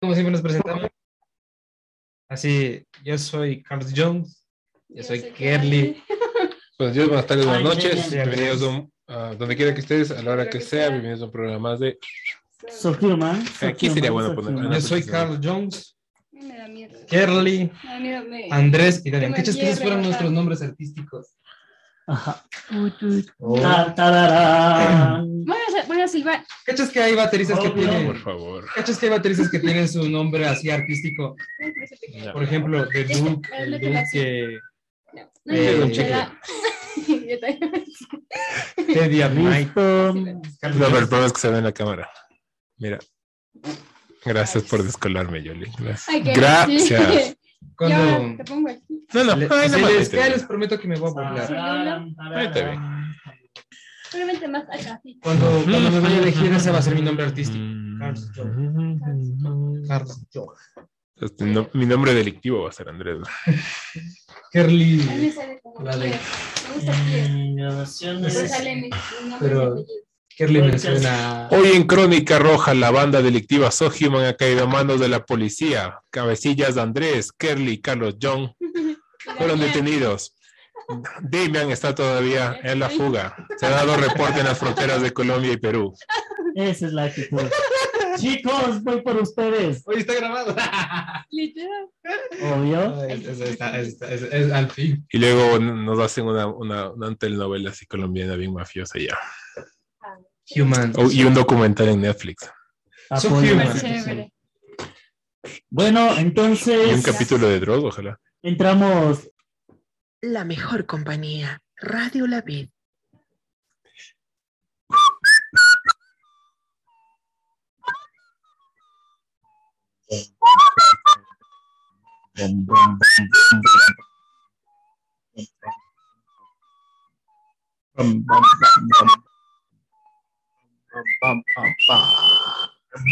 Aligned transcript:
como 0.00 0.14
siempre 0.14 0.32
nos 0.32 0.42
presentamos. 0.42 0.86
Así, 2.28 2.84
yo 3.04 3.16
soy 3.18 3.62
Carlos 3.62 3.92
Jones, 3.96 4.44
yo, 4.88 5.02
soy 5.02 5.22
Kerly. 5.32 6.02
Buenos 6.78 6.94
días, 6.96 7.08
buenas 7.08 7.26
tardes, 7.26 7.46
buenas 7.46 7.62
noches. 7.62 8.10
bien, 8.10 8.10
bien. 8.10 8.28
Bienvenidos 8.28 8.62
a 8.62 8.86
a 9.08 9.34
donde 9.36 9.54
quiera 9.56 9.72
que 9.72 9.80
estés, 9.80 10.10
a 10.10 10.20
la 10.22 10.32
hora 10.32 10.50
que 10.50 10.60
sea. 10.60 10.88
Bienvenidos 10.88 11.22
a 11.22 11.26
un 11.26 11.30
programa 11.32 11.70
más 11.70 11.80
de. 11.80 11.98
Sofía 12.68 13.16
Man. 13.16 13.44
Aquí 13.62 13.88
sería 13.88 14.10
bueno 14.10 14.34
poner- 14.34 14.72
Yo 14.72 14.80
soy 14.80 15.04
Carlos 15.04 15.38
Jones, 15.42 15.96
Me 16.32 16.56
da 16.58 16.66
miedo. 16.66 16.98
Kerly, 17.08 17.70
Me 17.84 17.90
da 17.90 18.00
miedo. 18.00 18.24
Me... 18.24 18.48
Andrés 18.50 19.02
y 19.04 19.10
Daniel. 19.10 19.32
¿Qué 19.34 19.42
esos 19.42 19.80
fueron 19.80 20.02
nuestros 20.02 20.32
nombres 20.32 20.60
artísticos? 20.62 21.36
Ajá. 22.08 22.44
Oh. 23.38 23.60
Ta- 23.60 23.94
tararán. 23.94 25.44
Voy 26.12 26.22
a, 26.22 26.32
voy 26.32 26.38
a 26.38 26.38
silbar. 26.38 26.46
¿Cachas 26.64 26.90
que 26.90 27.00
hay 27.00 27.14
bateristas 27.14 27.58
que. 27.58 27.68
Por 27.70 27.78
tienen... 27.78 28.16
favor. 28.16 28.66
¿Cachas 28.74 28.98
que 28.98 29.06
hay 29.06 29.12
bateristas 29.12 29.50
que 29.50 29.58
tienen 29.58 29.88
su 29.88 30.08
nombre 30.08 30.46
así 30.46 30.70
artístico? 30.70 31.36
Por 32.32 32.42
ejemplo, 32.42 32.88
The 32.88 33.04
Duke, 33.04 33.48
el 33.58 33.72
Duque, 33.72 34.58
No, 35.12 35.54
Eh, 35.54 35.76
no, 35.78 35.86
Yo. 35.86 36.02
Teddy. 38.86 39.18
No, 39.20 39.72
pero 39.74 40.98
el 40.98 41.08
problema 41.08 41.26
es 41.26 41.32
que 41.32 41.40
se 41.40 41.50
ve 41.50 41.58
en 41.58 41.64
la 41.64 41.72
cámara. 41.72 42.10
Mira. 42.78 42.98
Gracias 44.24 44.64
por 44.64 44.82
descolarme, 44.82 45.42
Yoli. 45.42 45.70
Gracias. 46.34 47.36
Cuando... 47.76 48.36
te 48.36 48.44
pongo 48.44 48.70
aquí. 48.70 49.06
No, 49.12 49.24
no, 49.24 49.36
Le- 49.36 49.48
ay, 49.50 49.68
si 49.70 49.80
no 49.80 49.88
les 50.28 50.44
prometo 50.44 50.78
que 50.78 50.88
me 50.88 50.96
voy 50.98 51.10
a 51.10 51.12
burlar. 51.12 52.14
Ahí 52.34 52.50
te 52.52 52.64
ve. 52.64 52.78
Más 54.48 54.64
acá. 54.64 55.00
sí. 55.02 55.18
Cuando, 55.22 55.46
cuando 55.64 55.90
me 55.90 56.00
vaya 56.00 56.16
a 56.16 56.22
elegir, 56.22 56.52
ese 56.52 56.70
va 56.70 56.78
a 56.78 56.82
ser 56.82 56.94
mi 56.94 57.02
nombre 57.02 57.24
artístico. 57.26 57.58
Mm. 57.64 57.98
Carlos 57.98 58.30
Carlos 59.88 60.20
Jones. 60.32 60.58
Este, 61.18 61.44
no- 61.46 61.70
mi 61.72 61.86
nombre 61.86 62.12
delictivo 62.12 62.64
va 62.64 62.68
a 62.68 62.72
ser 62.72 62.88
Andrés. 62.88 63.18
Kerly. 64.52 64.96
de- 64.98 65.32
Pierre. 65.78 67.30
Mm, 67.30 67.56
Pero- 69.40 69.62
y 69.62 69.80
apellido. 69.82 69.84
Kerly 70.36 70.60
me 70.60 70.78
suena... 70.78 71.48
Hoy 71.50 71.68
en 71.72 71.84
Crónica 71.84 72.38
Roja, 72.38 72.74
la 72.74 72.90
banda 72.90 73.22
delictiva 73.22 73.70
So 73.70 73.86
Human 73.90 74.26
ha 74.26 74.34
caído 74.34 74.64
a 74.64 74.66
manos 74.66 75.00
de 75.00 75.08
la 75.08 75.24
policía. 75.24 75.98
Cabecillas 76.10 76.74
de 76.74 76.82
Andrés, 76.82 77.32
Kerly 77.32 77.72
y 77.72 77.80
Carlos 77.80 78.16
John 78.20 78.52
fueron 79.38 79.58
detenidos. 79.60 80.35
Damian 81.20 81.70
está 81.70 81.94
todavía 81.94 82.58
en 82.62 82.78
la 82.80 82.88
fuga. 82.90 83.34
Se 83.56 83.66
ha 83.66 83.70
dado 83.70 83.96
reporte 83.96 84.40
en 84.40 84.46
las 84.46 84.58
fronteras 84.58 85.02
de 85.02 85.12
Colombia 85.12 85.52
y 85.52 85.56
Perú. 85.56 85.94
Esa 86.54 86.86
es 86.86 86.92
la 86.92 87.04
actitud. 87.04 87.40
Chicos, 88.16 88.82
voy 88.82 89.02
por 89.02 89.16
ustedes. 89.16 89.82
Hoy 89.86 89.96
está 89.96 90.14
grabado. 90.14 90.56
Literal. 91.30 91.88
Obvio. 92.42 93.04
Es, 93.04 93.26
es- 93.26 93.40
está- 93.40 93.78
es- 93.78 94.00
es- 94.00 94.22
es- 94.22 94.52
al 94.52 94.70
fin. 94.70 95.06
Y 95.10 95.18
luego 95.18 95.58
nos 95.58 95.98
hacen 95.98 96.24
una, 96.26 96.46
una, 96.46 96.90
una 96.92 97.14
telenovela 97.16 97.70
así 97.70 97.84
colombiana 97.86 98.36
bien 98.36 98.54
mafiosa 98.54 98.98
ya. 98.98 99.18
Human. 100.56 100.92
Oh, 100.96 101.10
y 101.10 101.24
un 101.24 101.34
documental 101.34 101.88
en 101.88 102.00
Netflix. 102.02 102.44
So 103.20 103.28
Apoyo. 103.28 103.52
human. 103.52 103.76
Súper 103.76 103.92
chévere. 104.02 104.32
Bueno, 105.68 106.08
Y 106.08 106.12
un 106.14 106.18
entonces 106.18 107.04
capítulo 107.04 107.48
de 107.48 107.60
Dross, 107.60 107.84
ojalá. 107.84 108.18
entramos. 108.42 109.28
La 110.22 110.44
mejor 110.44 110.86
compañía, 110.86 111.60
Radio 111.76 112.26
La 112.26 112.40
Vid. 112.40 112.70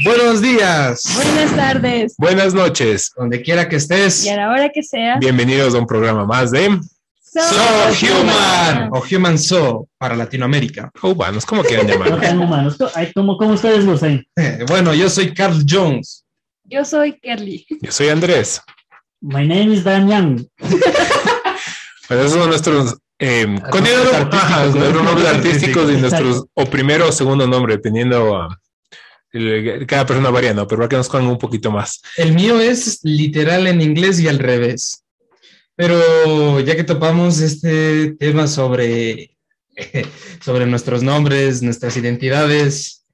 Buenos 0.05 0.41
días. 0.41 1.03
Buenas 1.15 1.55
tardes. 1.55 2.15
Buenas 2.17 2.55
noches. 2.55 3.13
Donde 3.15 3.43
quiera 3.43 3.69
que 3.69 3.77
estés. 3.77 4.25
Y 4.25 4.31
a 4.31 4.37
la 4.37 4.51
hora 4.51 4.71
que 4.71 4.83
sea. 4.83 5.19
Bienvenidos 5.19 5.75
a 5.75 5.79
un 5.79 5.87
programa 5.87 6.25
más 6.25 6.51
de 6.51 6.81
So 7.43 8.07
Human 8.07 8.91
o 8.93 9.03
Human 9.11 9.39
So 9.39 9.89
para 9.99 10.15
Latinoamérica. 10.15 10.91
Humanos, 11.03 11.45
¿cómo 11.45 11.63
quieran 11.65 11.87
No 11.87 11.93
llamar? 11.95 12.21
tan 12.21 12.39
humanos. 12.41 12.77
Ay, 12.95 13.11
como, 13.13 13.37
como 13.37 13.55
ustedes 13.55 13.85
lo 13.85 13.99
saben. 13.99 14.25
Eh, 14.37 14.65
Bueno, 14.69 14.95
yo 14.95 15.11
soy 15.11 15.35
Carl 15.35 15.65
Jones. 15.69 16.25
Yo 16.65 16.85
soy 16.85 17.19
Kerly. 17.21 17.67
Yo 17.83 17.91
soy 17.93 18.09
Andrés. 18.09 18.61
My 19.21 19.47
name 19.47 19.75
is 19.75 19.85
Damian. 19.85 20.47
Pues 22.07 22.21
esos 22.21 22.33
son 22.33 22.49
nuestros 22.51 22.99
eh, 23.19 23.47
continuando- 23.71 24.11
artísticos, 24.15 24.35
ajá, 24.45 24.67
¿no? 24.67 24.75
nuestros 24.75 25.03
nombres 25.05 25.27
artísticos 25.27 25.91
y 25.91 25.97
nuestros, 25.97 26.45
o 26.53 26.67
primero 26.67 27.09
o 27.09 27.13
segundo 27.13 27.47
nombre, 27.47 27.77
dependiendo 27.77 28.37
a 28.37 28.61
cada 29.87 30.05
persona 30.07 30.29
varía, 30.31 30.53
¿no? 30.53 30.67
Pero 30.67 30.81
para 30.81 30.89
que 30.91 30.97
nos 30.97 31.09
conozcan 31.09 31.33
un 31.33 31.39
poquito 31.39 31.71
más. 31.71 32.03
El 32.19 32.35
mío 32.35 32.61
es 32.61 33.01
literal 33.05 33.67
en 33.67 33.81
inglés 33.81 34.21
y 34.21 34.29
al 34.29 34.39
revés. 34.39 35.03
Pero 35.77 36.61
ya 36.61 36.77
que 36.77 36.85
topamos 36.85 37.41
este 37.41 38.13
tema 38.13 38.47
sobre, 38.47 39.37
sobre 40.41 40.67
nuestros 40.67 41.03
nombres, 41.03 41.63
nuestras 41.63 41.97
identidades, 41.97 43.05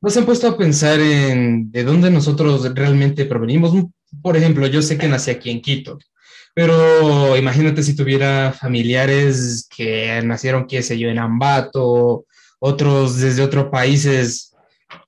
nos 0.00 0.16
han 0.16 0.26
puesto 0.26 0.48
a 0.48 0.58
pensar 0.58 1.00
en 1.00 1.70
de 1.70 1.84
dónde 1.84 2.10
nosotros 2.10 2.74
realmente 2.74 3.24
provenimos. 3.24 3.72
Por 4.22 4.36
ejemplo, 4.36 4.66
yo 4.66 4.82
sé 4.82 4.98
que 4.98 5.08
nací 5.08 5.30
aquí 5.30 5.50
en 5.50 5.60
Quito, 5.60 5.98
pero 6.54 7.36
imagínate 7.36 7.82
si 7.82 7.94
tuviera 7.94 8.52
familiares 8.52 9.68
que 9.74 10.20
nacieron, 10.22 10.66
qué 10.66 10.82
sé 10.82 10.98
yo, 10.98 11.08
en 11.08 11.18
Ambato, 11.18 12.26
otros 12.58 13.18
desde 13.20 13.42
otros 13.42 13.66
países. 13.66 14.54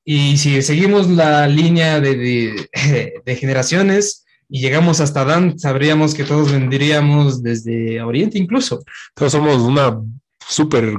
Y 0.04 0.36
si 0.36 0.62
seguimos 0.62 1.08
la 1.08 1.46
línea 1.48 2.00
de, 2.00 2.16
de, 2.16 3.20
de 3.24 3.36
generaciones 3.36 4.17
y 4.48 4.60
llegamos 4.60 5.00
hasta 5.00 5.24
Dan, 5.24 5.58
sabríamos 5.58 6.14
que 6.14 6.24
todos 6.24 6.50
vendríamos 6.52 7.42
desde 7.42 8.00
Oriente 8.02 8.38
incluso. 8.38 8.82
Todos 9.14 9.32
somos 9.32 9.56
una 9.62 10.00
súper 10.48 10.94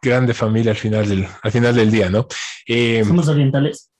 grande 0.00 0.32
familia 0.32 0.72
al 0.72 0.78
final 0.78 1.08
del, 1.08 1.26
al 1.42 1.52
final 1.52 1.74
del 1.74 1.90
día, 1.90 2.08
¿no? 2.08 2.26
Eh, 2.66 3.04
Somos 3.06 3.28
orientales. 3.28 3.90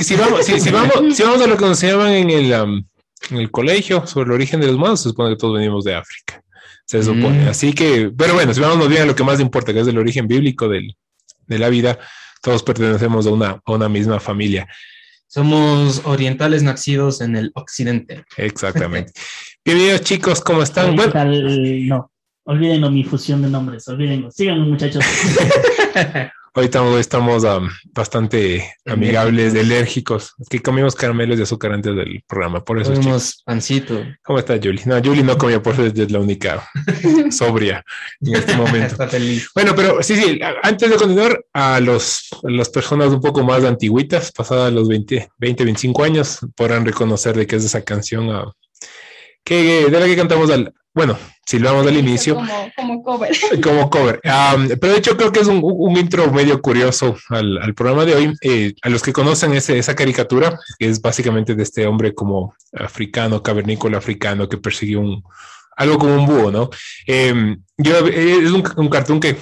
si, 0.00 0.16
vamos, 0.16 0.44
si, 0.44 0.60
si 0.60 0.70
vamos, 0.70 1.16
si 1.16 1.22
vamos 1.22 1.40
a 1.40 1.46
lo 1.46 1.56
que 1.56 1.62
nos 1.62 1.82
enseñaban 1.82 2.10
en 2.12 2.30
el, 2.30 2.52
en 2.52 3.36
el 3.36 3.50
colegio 3.50 4.06
sobre 4.06 4.26
el 4.26 4.32
origen 4.32 4.60
de 4.60 4.66
los 4.66 4.76
humanos, 4.76 5.02
se 5.02 5.10
supone 5.10 5.30
que 5.30 5.36
todos 5.36 5.54
venimos 5.54 5.84
de 5.84 5.94
África. 5.94 6.42
Se 6.84 7.02
supone. 7.04 7.44
Mm. 7.44 7.48
Así 7.48 7.72
que, 7.72 8.10
pero 8.16 8.34
bueno, 8.34 8.52
si 8.52 8.60
vamos 8.60 8.88
bien 8.88 9.02
a 9.02 9.06
lo 9.06 9.14
que 9.14 9.22
más 9.22 9.38
importa, 9.38 9.72
que 9.72 9.80
es 9.80 9.86
el 9.86 9.98
origen 9.98 10.26
bíblico 10.26 10.68
del, 10.68 10.96
de 11.46 11.58
la 11.58 11.68
vida, 11.68 11.98
todos 12.42 12.64
pertenecemos 12.64 13.26
a 13.26 13.30
una, 13.30 13.60
a 13.64 13.72
una 13.72 13.88
misma 13.88 14.18
familia. 14.18 14.66
Somos 15.32 16.02
orientales 16.06 16.64
nacidos 16.64 17.20
en 17.20 17.36
el 17.36 17.52
occidente. 17.54 18.24
Exactamente. 18.36 19.12
Bienvenidos 19.64 20.00
chicos, 20.00 20.40
¿cómo 20.40 20.60
están? 20.60 20.96
Bueno, 20.96 21.12
no. 21.86 22.10
Olvídenlo 22.46 22.90
mi 22.90 23.04
fusión 23.04 23.40
de 23.40 23.48
nombres. 23.48 23.86
Olvídenlo. 23.86 24.32
Síganme, 24.32 24.66
muchachos. 24.66 25.04
hoy 26.54 26.64
estamos, 27.00 27.46
bastante 27.92 28.74
amigables, 28.86 29.54
alérgicos. 29.54 30.34
Es 30.38 30.48
que 30.48 30.60
comimos 30.60 30.94
caramelos 30.94 31.36
de 31.36 31.44
azúcar 31.44 31.72
antes 31.72 31.94
del 31.94 32.22
programa, 32.26 32.64
por 32.64 32.80
eso. 32.80 32.92
Comemos 32.92 33.42
pancito. 33.44 34.04
¿Cómo 34.22 34.38
está 34.38 34.58
Julie? 34.62 34.82
No, 34.86 34.96
Julie 35.02 35.22
no 35.22 35.38
comió, 35.38 35.62
por 35.62 35.74
eso 35.74 35.86
es 35.86 36.10
la 36.10 36.18
única 36.18 36.68
sobria 37.30 37.84
en 38.20 38.36
este 38.36 38.56
momento. 38.56 38.86
Está 38.86 39.08
feliz. 39.08 39.48
Bueno, 39.54 39.74
pero 39.74 40.02
sí, 40.02 40.16
sí, 40.16 40.40
antes 40.62 40.90
de 40.90 40.96
continuar, 40.96 41.44
a, 41.52 41.80
los, 41.80 42.28
a 42.42 42.50
las 42.50 42.68
personas 42.68 43.08
un 43.08 43.20
poco 43.20 43.42
más 43.42 43.64
antiguitas, 43.64 44.32
pasadas 44.32 44.72
los 44.72 44.88
20, 44.88 45.30
20 45.38 45.64
25 45.64 46.04
años, 46.04 46.38
podrán 46.56 46.84
reconocer 46.84 47.36
de 47.36 47.46
qué 47.46 47.56
es 47.56 47.64
esa 47.64 47.82
canción 47.82 48.30
ah, 48.30 48.52
que, 49.44 49.86
de 49.90 50.00
la 50.00 50.06
que 50.06 50.16
cantamos 50.16 50.50
al, 50.50 50.72
bueno, 50.94 51.16
si 51.46 51.58
lo 51.58 51.72
vamos 51.72 51.86
al 51.86 51.96
inicio, 51.96 52.34
Como, 52.34 52.72
como 52.76 53.02
cover. 53.02 53.30
como 53.62 53.90
cover. 53.90 54.20
Um, 54.24 54.68
pero 54.80 54.92
de 54.92 54.98
hecho 54.98 55.16
creo 55.16 55.30
que 55.32 55.40
es 55.40 55.46
un, 55.46 55.60
un 55.62 55.96
intro 55.96 56.30
medio 56.32 56.60
curioso 56.60 57.16
al, 57.28 57.58
al 57.58 57.74
programa 57.74 58.04
de 58.04 58.14
hoy. 58.14 58.32
Eh, 58.42 58.74
a 58.82 58.88
los 58.88 59.02
que 59.02 59.12
conocen 59.12 59.52
ese, 59.54 59.78
esa 59.78 59.94
caricatura, 59.94 60.58
que 60.78 60.88
es 60.88 61.00
básicamente 61.00 61.54
de 61.54 61.62
este 61.62 61.86
hombre 61.86 62.14
como 62.14 62.54
africano, 62.72 63.42
cavernícola 63.42 63.98
africano, 63.98 64.48
que 64.48 64.58
persiguió 64.58 65.00
un, 65.00 65.22
algo 65.76 65.98
como 65.98 66.14
un 66.14 66.26
búho, 66.26 66.50
¿no? 66.50 66.70
Eh, 67.06 67.56
yo, 67.78 68.06
es 68.06 68.50
un, 68.50 68.64
un 68.76 68.88
cartoon 68.88 69.20
que 69.20 69.36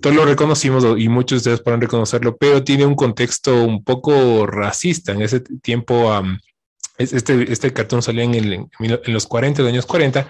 todos 0.00 0.16
lo 0.16 0.24
reconocimos 0.24 0.84
y 0.96 1.08
muchos 1.08 1.42
de 1.42 1.50
ustedes 1.52 1.60
podrán 1.60 1.80
reconocerlo, 1.82 2.36
pero 2.36 2.64
tiene 2.64 2.86
un 2.86 2.94
contexto 2.94 3.62
un 3.64 3.82
poco 3.84 4.46
racista. 4.46 5.12
En 5.12 5.20
ese 5.22 5.40
tiempo, 5.40 6.18
um, 6.18 6.38
es- 6.96 7.12
este, 7.12 7.52
este 7.52 7.72
cartoon 7.74 8.00
salió 8.02 8.22
en, 8.22 8.34
el, 8.34 8.52
en 8.80 9.12
los 9.12 9.26
40, 9.26 9.60
los 9.62 9.70
años 9.72 9.84
40, 9.84 10.26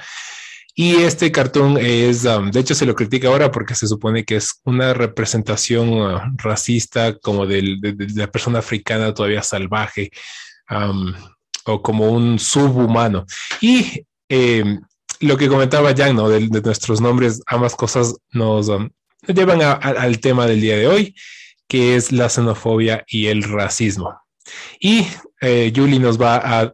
y 0.78 0.96
este 0.96 1.32
cartón 1.32 1.78
es, 1.80 2.24
um, 2.26 2.50
de 2.50 2.60
hecho 2.60 2.74
se 2.74 2.84
lo 2.86 2.94
critica 2.94 3.28
ahora 3.28 3.50
porque 3.50 3.74
se 3.74 3.86
supone 3.88 4.24
que 4.24 4.36
es 4.36 4.60
una 4.64 4.92
representación 4.94 5.88
uh, 5.94 6.18
racista 6.36 7.16
como 7.18 7.46
del- 7.46 7.80
de, 7.80 7.92
de 7.94 8.06
la 8.14 8.30
persona 8.30 8.58
africana 8.60 9.14
todavía 9.14 9.42
salvaje, 9.42 10.10
am, 10.68 11.14
o 11.64 11.80
como 11.82 12.10
un 12.10 12.38
subhumano. 12.38 13.24
Y 13.60 14.04
eh, 14.28 14.78
lo 15.20 15.36
que 15.38 15.48
comentaba 15.48 15.94
Jan, 15.96 16.14
¿no? 16.14 16.28
De, 16.28 16.46
de 16.46 16.60
nuestros 16.60 17.00
nombres, 17.00 17.40
ambas 17.46 17.74
cosas 17.74 18.14
nos, 18.32 18.68
um, 18.68 18.88
llevan 19.26 19.62
a- 19.62 19.72
a- 19.72 20.02
al 20.02 20.20
tema 20.20 20.46
del 20.46 20.60
día 20.60 20.76
de 20.76 20.86
hoy, 20.88 21.14
que 21.68 21.96
es 21.96 22.12
la 22.12 22.28
xenofobia 22.28 23.02
y 23.08 23.26
el 23.28 23.42
racismo. 23.44 24.14
Y 24.78 25.06
eh, 25.40 25.72
Julie 25.74 25.98
nos 25.98 26.20
va 26.20 26.36
a, 26.36 26.72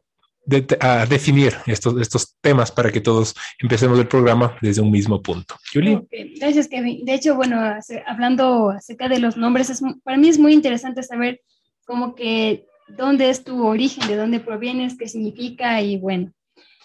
a 0.81 1.06
definir 1.06 1.55
estos, 1.67 2.00
estos 2.00 2.37
temas 2.41 2.71
para 2.71 2.91
que 2.91 3.00
todos 3.00 3.35
empecemos 3.61 3.99
el 3.99 4.09
programa 4.09 4.56
desde 4.61 4.83
un 4.83 4.91
mismo 4.91 5.23
punto. 5.23 5.56
Julie. 5.73 6.00
Gracias, 6.39 6.69
Kevin. 6.69 7.05
De 7.05 7.15
hecho, 7.15 7.37
bueno, 7.37 7.61
hablando 8.06 8.71
acerca 8.71 9.09
de 9.09 9.21
los 9.21 9.37
nombres, 9.37 9.81
para 10.03 10.17
mí 10.17 10.29
es 10.29 10.39
muy 10.39 10.53
interesante 10.53 11.03
saber 11.03 11.41
como 11.87 12.15
que 12.15 12.67
dónde 12.89 13.31
es 13.31 13.44
tu 13.44 13.67
origen, 13.67 14.06
de 14.09 14.17
dónde 14.17 14.41
provienes, 14.41 14.97
qué 14.99 15.09
significa 15.09 15.81
y 15.81 15.97
bueno. 15.99 16.33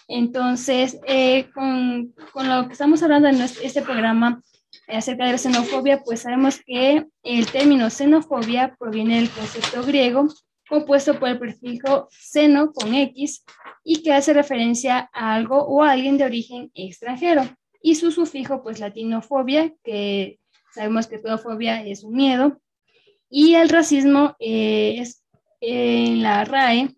Entonces, 0.06 0.98
eh, 1.06 1.50
con, 1.52 2.14
con 2.32 2.48
lo 2.48 2.66
que 2.66 2.72
estamos 2.72 3.02
hablando 3.02 3.28
en 3.28 3.40
este 3.42 3.82
programa 3.82 4.42
eh, 4.86 4.96
acerca 4.96 5.26
de 5.26 5.32
la 5.32 5.38
xenofobia, 5.38 6.02
pues 6.02 6.20
sabemos 6.20 6.60
que 6.64 7.04
el 7.22 7.46
término 7.46 7.90
xenofobia 7.90 8.74
proviene 8.78 9.16
del 9.16 9.30
concepto 9.30 9.82
griego 9.82 10.28
compuesto 10.68 11.18
por 11.18 11.28
el 11.28 11.38
prefijo 11.38 12.08
xeno 12.10 12.72
con 12.72 12.94
X 12.94 13.44
y 13.84 14.02
que 14.02 14.12
hace 14.12 14.32
referencia 14.32 15.08
a 15.12 15.34
algo 15.34 15.62
o 15.64 15.82
a 15.82 15.92
alguien 15.92 16.18
de 16.18 16.24
origen 16.24 16.70
extranjero 16.74 17.42
y 17.82 17.94
su 17.94 18.10
sufijo, 18.10 18.62
pues 18.62 18.80
latinofobia, 18.80 19.72
que 19.82 20.38
sabemos 20.74 21.06
que 21.06 21.18
toda 21.18 21.38
fobia 21.38 21.84
es 21.84 22.04
un 22.04 22.14
miedo, 22.14 22.60
y 23.30 23.54
el 23.54 23.68
racismo 23.68 24.36
eh, 24.38 24.96
es 24.98 25.24
en 25.60 26.22
la 26.22 26.44
RAE, 26.44 26.88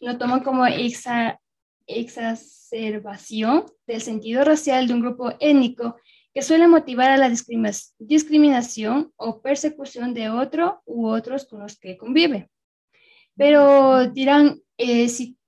lo 0.00 0.16
toman 0.18 0.42
como 0.42 0.64
exa- 0.64 1.38
exacerbación 1.86 3.64
del 3.86 4.00
sentido 4.00 4.44
racial 4.44 4.86
de 4.86 4.94
un 4.94 5.00
grupo 5.00 5.32
étnico 5.40 5.96
que 6.32 6.42
suele 6.42 6.68
motivar 6.68 7.10
a 7.10 7.16
la 7.16 7.28
discriminación 7.98 9.12
o 9.16 9.42
persecución 9.42 10.14
de 10.14 10.30
otro 10.30 10.82
u 10.86 11.08
otros 11.08 11.46
con 11.46 11.60
los 11.60 11.78
que 11.78 11.96
convive. 11.96 12.48
Pero 13.40 14.06
dirán, 14.10 14.60
eh, 14.76 15.08
si 15.08 15.38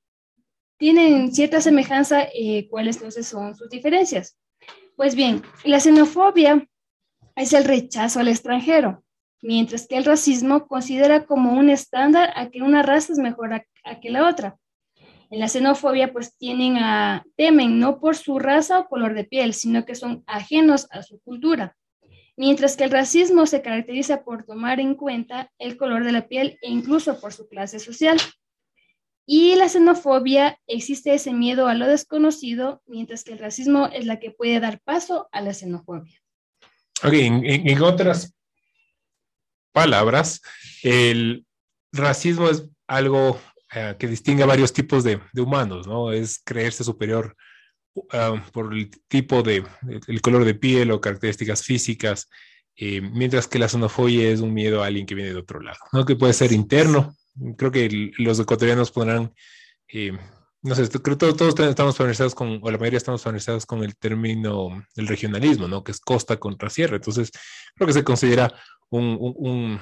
tienen 0.78 1.30
cierta 1.30 1.60
semejanza, 1.60 2.22
eh, 2.22 2.66
¿cuáles 2.70 2.96
entonces 2.96 3.26
son 3.26 3.54
sus 3.54 3.68
diferencias? 3.68 4.38
Pues 4.96 5.14
bien, 5.14 5.42
la 5.62 5.78
xenofobia 5.78 6.66
es 7.36 7.52
el 7.52 7.64
rechazo 7.64 8.20
al 8.20 8.28
extranjero, 8.28 9.04
mientras 9.42 9.86
que 9.86 9.98
el 9.98 10.06
racismo 10.06 10.66
considera 10.68 11.26
como 11.26 11.52
un 11.52 11.68
estándar 11.68 12.32
a 12.34 12.48
que 12.48 12.62
una 12.62 12.82
raza 12.82 13.12
es 13.12 13.18
mejor 13.18 13.52
a, 13.52 14.00
que 14.00 14.08
la 14.08 14.26
otra. 14.26 14.56
En 15.28 15.40
la 15.40 15.48
xenofobia, 15.48 16.14
pues 16.14 16.34
tienen 16.38 16.78
temen 17.36 17.78
no 17.78 18.00
por 18.00 18.16
su 18.16 18.38
raza 18.38 18.78
o 18.78 18.88
color 18.88 19.12
de 19.12 19.24
piel, 19.24 19.52
sino 19.52 19.84
que 19.84 19.96
son 19.96 20.24
ajenos 20.26 20.88
a 20.92 21.02
su 21.02 21.20
cultura. 21.20 21.76
Mientras 22.36 22.76
que 22.76 22.84
el 22.84 22.90
racismo 22.90 23.46
se 23.46 23.62
caracteriza 23.62 24.24
por 24.24 24.44
tomar 24.44 24.80
en 24.80 24.94
cuenta 24.94 25.50
el 25.58 25.76
color 25.76 26.04
de 26.04 26.12
la 26.12 26.28
piel 26.28 26.58
e 26.62 26.70
incluso 26.70 27.20
por 27.20 27.32
su 27.32 27.48
clase 27.48 27.78
social. 27.78 28.18
Y 29.26 29.54
la 29.54 29.68
xenofobia 29.68 30.58
existe 30.66 31.14
ese 31.14 31.32
miedo 31.32 31.68
a 31.68 31.74
lo 31.74 31.86
desconocido, 31.86 32.82
mientras 32.86 33.22
que 33.22 33.32
el 33.32 33.38
racismo 33.38 33.86
es 33.86 34.06
la 34.06 34.18
que 34.18 34.30
puede 34.30 34.60
dar 34.60 34.80
paso 34.80 35.28
a 35.30 35.40
la 35.40 35.54
xenofobia. 35.54 36.20
Ok, 37.04 37.12
en, 37.12 37.82
otras 37.82 38.34
palabras, 39.72 40.40
el 40.82 41.46
racismo 41.92 42.48
es 42.48 42.68
algo 42.86 43.38
eh, 43.74 43.94
que 43.98 44.06
distingue 44.06 44.42
a 44.42 44.46
varios 44.46 44.72
tipos 44.72 45.04
de 45.04 45.20
humanos, 45.36 45.86
¿no? 45.86 46.12
Es 46.12 46.40
creerse 46.44 46.82
superior 46.82 47.36
ah, 48.12 48.44
por 48.52 48.72
el 48.74 48.90
tipo 49.08 49.42
de, 49.42 49.64
el 50.06 50.20
color 50.20 50.44
de 50.44 50.54
piel 50.54 50.90
o 50.90 51.00
características 51.00 51.62
físicas, 51.62 52.28
eh, 52.76 53.00
mientras 53.00 53.46
que 53.48 53.58
la 53.58 53.68
xenofobia 53.68 54.30
es 54.30 54.40
un 54.40 54.54
miedo 54.54 54.82
a 54.82 54.86
alguien 54.86 55.06
que 55.06 55.14
viene 55.14 55.30
de 55.32 55.38
otro 55.40 55.60
lado, 55.60 55.78
¿no? 55.92 56.04
Que 56.04 56.16
puede 56.16 56.32
ser 56.32 56.52
interno. 56.52 57.14
Creo 57.56 57.70
que 57.70 57.86
el- 57.86 58.12
los 58.18 58.38
ecuatorianos 58.40 58.90
podrán, 58.90 59.32
eh, 59.88 60.12
no 60.62 60.74
sé, 60.74 60.88
creo 60.88 61.18
que 61.18 61.34
todos, 61.34 61.54
todos 61.54 61.68
estamos 61.68 61.96
familiarizados 61.96 62.34
con, 62.34 62.60
o 62.62 62.70
la 62.70 62.78
mayoría 62.78 62.96
estamos 62.98 63.22
familiarizados 63.22 63.66
con 63.66 63.82
el 63.84 63.96
término 63.96 64.84
del 64.94 65.06
regionalismo, 65.08 65.68
¿no? 65.68 65.82
Que 65.84 65.92
es 65.92 66.00
costa 66.00 66.36
contra 66.38 66.70
sierra. 66.70 66.96
Entonces, 66.96 67.30
creo 67.74 67.86
que 67.86 67.92
se 67.92 68.04
considera 68.04 68.52
un, 68.90 69.16
un- 69.20 69.34
un- 69.36 69.80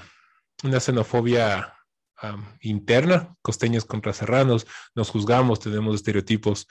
una 0.65 0.81
xenofobia 0.81 1.75
am, 2.17 2.45
interna, 2.61 3.35
costeños 3.43 3.85
contra 3.85 4.13
serranos, 4.13 4.67
nos 4.95 5.11
juzgamos, 5.11 5.59
tenemos 5.61 5.95
estereotipos, 5.95 6.67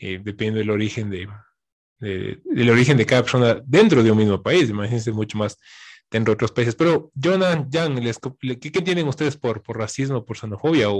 eh, 0.00 0.20
depende 0.22 0.60
del 0.60 0.70
origen 0.70 1.10
de, 1.10 1.28
de- 1.98 2.40
del 2.44 2.70
origen 2.70 2.96
de 2.96 3.06
cada 3.06 3.22
persona 3.22 3.60
dentro 3.64 4.02
de 4.02 4.10
un 4.10 4.18
mismo 4.18 4.42
país, 4.42 4.68
imagínense 4.70 5.12
mucho 5.12 5.36
más 5.38 5.56
dentro 6.10 6.32
de 6.32 6.34
otros 6.34 6.52
países. 6.52 6.74
Pero, 6.74 7.10
co- 8.18 8.36
le- 8.40 8.58
¿qué, 8.58 8.72
qué 8.72 8.82
tienen 8.82 9.06
ustedes 9.06 9.36
por, 9.36 9.62
por 9.62 9.78
racismo, 9.78 10.24
por 10.24 10.36
xenofobia 10.38 10.86
o, 10.90 10.94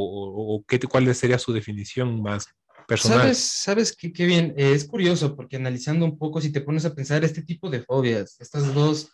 qué, 0.69 0.79
cuál 0.81 1.13
sería 1.15 1.39
su 1.39 1.53
definición 1.53 2.23
más 2.23 2.47
personal? 2.87 3.21
¿Sabes, 3.21 3.39
sabes 3.39 3.97
qué 4.13 4.27
bien? 4.27 4.55
Eh, 4.57 4.73
es 4.73 4.85
curioso 4.85 5.35
porque 5.37 5.57
analizando 5.57 6.05
un 6.05 6.17
poco, 6.19 6.41
si 6.41 6.53
te 6.53 6.61
pones 6.61 6.85
a 6.85 6.95
pensar 6.95 7.25
este 7.25 7.43
tipo 7.43 7.71
de 7.71 7.83
fobias, 7.83 8.37
estas 8.41 8.73
dos 8.75 9.11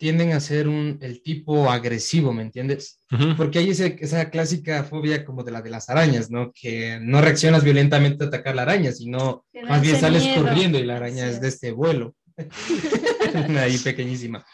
tienden 0.00 0.32
a 0.32 0.40
ser 0.40 0.66
un, 0.66 0.98
el 1.02 1.22
tipo 1.22 1.70
agresivo, 1.70 2.32
¿me 2.32 2.42
entiendes? 2.42 2.98
Ujú. 3.12 3.36
Porque 3.36 3.58
hay 3.58 3.68
ese- 3.70 3.98
esa 4.00 4.30
clásica 4.30 4.82
fobia 4.82 5.24
como 5.26 5.44
de 5.44 5.52
la 5.52 5.60
de 5.60 5.68
las 5.68 5.90
arañas, 5.90 6.30
¿no? 6.30 6.52
Que 6.52 6.98
no 7.02 7.20
reaccionas 7.20 7.62
violentamente 7.62 8.24
a 8.24 8.28
atacar 8.28 8.56
la 8.56 8.62
araña, 8.62 8.92
sino 8.92 9.44
da 9.52 9.62
más 9.68 9.82
bien 9.82 10.00
sales 10.00 10.22
miedo. 10.24 10.42
corriendo 10.42 10.78
y 10.78 10.84
la 10.84 10.96
araña 10.96 11.24
Así 11.26 11.34
es 11.34 11.40
de 11.42 11.48
es. 11.48 11.54
este 11.54 11.70
vuelo. 11.72 12.14
Ahí 13.58 13.78
pequeñísima. 13.78 14.44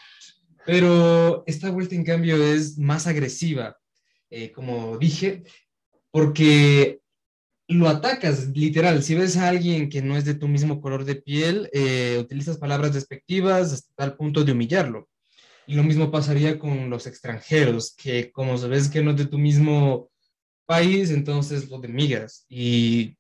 Pero 0.67 1.45
esta 1.47 1.71
vuelta, 1.71 1.95
en 1.95 2.05
cambio, 2.05 2.37
es 2.43 2.77
más 2.77 3.07
agresiva, 3.07 3.77
eh, 4.31 4.51
como 4.51 4.99
dije, 4.99 5.45
porque 6.11 7.01
lo 7.69 7.89
atacas, 7.89 8.49
literal. 8.49 9.03
Si 9.03 9.15
ves 9.15 9.37
a 9.37 9.49
alguien 9.49 9.89
que 9.89 10.03
no 10.03 10.17
es 10.17 10.25
de 10.25 10.35
tu 10.35 10.49
mismo 10.49 10.81
color 10.81 11.05
de 11.05 11.17
piel, 11.17 11.69
eh, 11.73 12.19
utilizas 12.21 12.59
palabras 12.59 12.93
despectivas 12.95 13.73
hasta 13.73 13.91
tal 13.97 14.17
punto 14.17 14.43
de 14.45 14.53
humillarlo. 14.53 15.09
Y 15.67 15.75
lo 15.75 15.83
mismo 15.83 16.11
pasaría 16.11 16.59
con 16.59 16.91
los 16.91 17.07
extranjeros, 17.07 17.95
que 17.97 18.31
como 18.31 18.57
sabes 18.57 18.89
que 18.89 19.03
no 19.03 19.11
es 19.11 19.17
de 19.17 19.27
tu 19.27 19.39
mismo 19.39 20.11
país, 20.65 21.11
entonces 21.11 21.69
lo 21.69 21.79
demigas. 21.79 22.47
Y, 22.49 23.17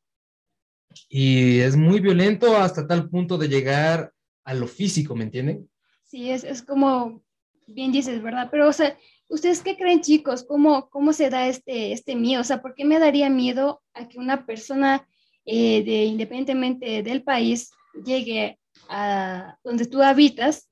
y 1.08 1.58
es 1.60 1.76
muy 1.76 2.00
violento 2.00 2.56
hasta 2.56 2.86
tal 2.86 3.08
punto 3.08 3.36
de 3.38 3.48
llegar 3.48 4.12
a 4.44 4.54
lo 4.54 4.68
físico, 4.68 5.16
¿me 5.16 5.24
entienden? 5.24 5.68
Sí, 6.04 6.30
es, 6.30 6.44
es 6.44 6.62
como 6.62 7.22
bien 7.66 7.92
dices, 7.92 8.22
¿verdad? 8.22 8.48
Pero, 8.50 8.68
o 8.68 8.72
sea, 8.72 8.96
¿ustedes 9.28 9.60
qué 9.60 9.76
creen, 9.76 10.00
chicos? 10.00 10.44
¿Cómo, 10.44 10.88
cómo 10.88 11.12
se 11.12 11.30
da 11.30 11.48
este, 11.48 11.92
este 11.92 12.14
miedo? 12.14 12.40
O 12.40 12.44
sea, 12.44 12.62
¿por 12.62 12.74
qué 12.74 12.84
me 12.84 12.98
daría 12.98 13.28
miedo 13.28 13.82
a 13.92 14.08
que 14.08 14.18
una 14.18 14.46
persona, 14.46 15.08
eh, 15.44 15.82
de, 15.84 16.04
independientemente 16.04 17.02
del 17.02 17.22
país, 17.22 17.70
llegue 18.04 18.58
a 18.88 19.58
donde 19.64 19.86
tú 19.86 20.02
habitas 20.02 20.68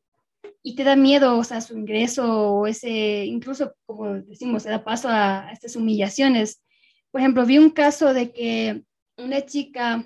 y 0.64 0.74
te 0.74 0.82
da 0.82 0.96
miedo, 0.96 1.38
o 1.38 1.44
sea, 1.44 1.60
su 1.60 1.78
ingreso 1.78 2.24
o 2.54 2.66
ese, 2.66 3.24
incluso, 3.26 3.74
como 3.86 4.14
decimos, 4.14 4.64
se 4.64 4.70
da 4.70 4.82
paso 4.82 5.08
a, 5.08 5.50
estas 5.52 5.76
humillaciones? 5.76 6.62
Por 7.12 7.20
ejemplo, 7.20 7.46
vi 7.46 7.58
un 7.58 7.70
caso 7.70 8.12
de 8.12 8.32
que 8.32 8.82
una 9.16 9.42
chica, 9.46 10.04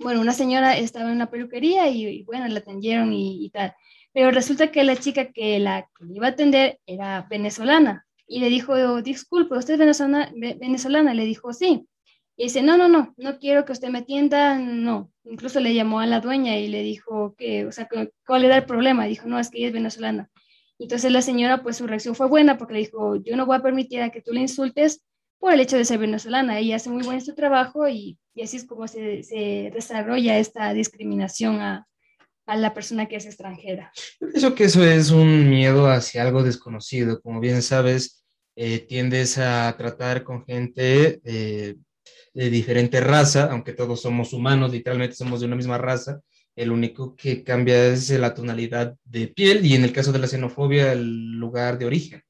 bueno, 0.00 0.20
una 0.20 0.32
señora 0.32 0.76
estaba 0.76 1.10
en 1.10 1.16
una 1.16 1.30
peluquería 1.30 1.88
y, 1.88 2.24
bueno, 2.24 2.48
la 2.48 2.58
atendieron 2.58 3.12
y, 3.12 3.44
y 3.44 3.50
tal 3.50 3.74
pero 4.14 4.30
resulta 4.30 4.70
que 4.70 4.84
la 4.84 4.96
chica 4.96 5.32
que 5.32 5.58
la 5.58 5.90
iba 6.08 6.28
a 6.28 6.30
atender 6.30 6.78
era 6.86 7.26
venezolana 7.28 8.06
y 8.28 8.38
le 8.38 8.48
dijo, 8.48 9.02
disculpe, 9.02 9.58
¿usted 9.58 9.74
es 9.74 9.78
venezolana? 9.80 10.32
Ve- 10.36 10.56
venezolana? 10.58 11.12
Le 11.12 11.24
dijo, 11.24 11.52
sí. 11.52 11.86
Y 12.36 12.44
dice, 12.44 12.62
no, 12.62 12.76
no, 12.76 12.88
no, 12.88 13.14
no 13.16 13.38
quiero 13.38 13.64
que 13.64 13.72
usted 13.72 13.88
me 13.88 14.00
atienda, 14.00 14.58
no. 14.58 15.12
Incluso 15.24 15.60
le 15.60 15.74
llamó 15.74 16.00
a 16.00 16.06
la 16.06 16.20
dueña 16.20 16.56
y 16.58 16.68
le 16.68 16.82
dijo 16.82 17.34
que, 17.38 17.64
o 17.64 17.72
sea, 17.72 17.88
cuál 18.26 18.44
era 18.44 18.56
el 18.56 18.64
problema. 18.64 19.06
Dijo, 19.06 19.28
no, 19.28 19.38
es 19.38 19.50
que 19.50 19.58
ella 19.58 19.68
es 19.68 19.72
venezolana. 19.72 20.30
Entonces 20.78 21.12
la 21.12 21.22
señora, 21.22 21.62
pues 21.62 21.76
su 21.76 21.86
reacción 21.86 22.14
fue 22.14 22.26
buena 22.26 22.58
porque 22.58 22.74
le 22.74 22.80
dijo, 22.80 23.16
yo 23.16 23.36
no 23.36 23.46
voy 23.46 23.56
a 23.56 23.62
permitir 23.62 24.02
a 24.02 24.10
que 24.10 24.20
tú 24.20 24.32
le 24.32 24.40
insultes 24.40 25.04
por 25.38 25.52
el 25.52 25.60
hecho 25.60 25.76
de 25.76 25.84
ser 25.84 25.98
venezolana. 25.98 26.58
Ella 26.58 26.76
hace 26.76 26.90
muy 26.90 27.04
buen 27.04 27.20
su 27.20 27.34
trabajo 27.34 27.88
y, 27.88 28.18
y 28.34 28.42
así 28.42 28.56
es 28.56 28.64
como 28.66 28.88
se, 28.88 29.22
se 29.22 29.70
desarrolla 29.72 30.38
esta 30.38 30.72
discriminación 30.74 31.60
a, 31.60 31.86
a 32.46 32.56
la 32.56 32.74
persona 32.74 33.06
que 33.06 33.16
es 33.16 33.26
extranjera. 33.26 33.92
Yo 34.20 34.28
pienso 34.28 34.54
que 34.54 34.64
eso 34.64 34.84
es 34.84 35.10
un 35.10 35.48
miedo 35.48 35.86
hacia 35.86 36.22
algo 36.22 36.42
desconocido. 36.42 37.20
Como 37.20 37.40
bien 37.40 37.62
sabes, 37.62 38.24
eh, 38.56 38.80
tiendes 38.80 39.38
a 39.38 39.74
tratar 39.76 40.24
con 40.24 40.44
gente 40.44 41.20
eh, 41.24 41.76
de 42.34 42.50
diferente 42.50 43.00
raza, 43.00 43.44
aunque 43.50 43.72
todos 43.72 44.02
somos 44.02 44.32
humanos, 44.32 44.72
literalmente 44.72 45.14
somos 45.16 45.40
de 45.40 45.46
una 45.46 45.56
misma 45.56 45.78
raza. 45.78 46.20
El 46.56 46.70
único 46.70 47.16
que 47.16 47.42
cambia 47.42 47.86
es 47.86 48.10
la 48.10 48.34
tonalidad 48.34 48.94
de 49.04 49.28
piel 49.28 49.64
y 49.64 49.74
en 49.74 49.84
el 49.84 49.92
caso 49.92 50.12
de 50.12 50.18
la 50.18 50.26
xenofobia, 50.28 50.92
el 50.92 51.32
lugar 51.32 51.78
de 51.78 51.86
origen. 51.86 52.22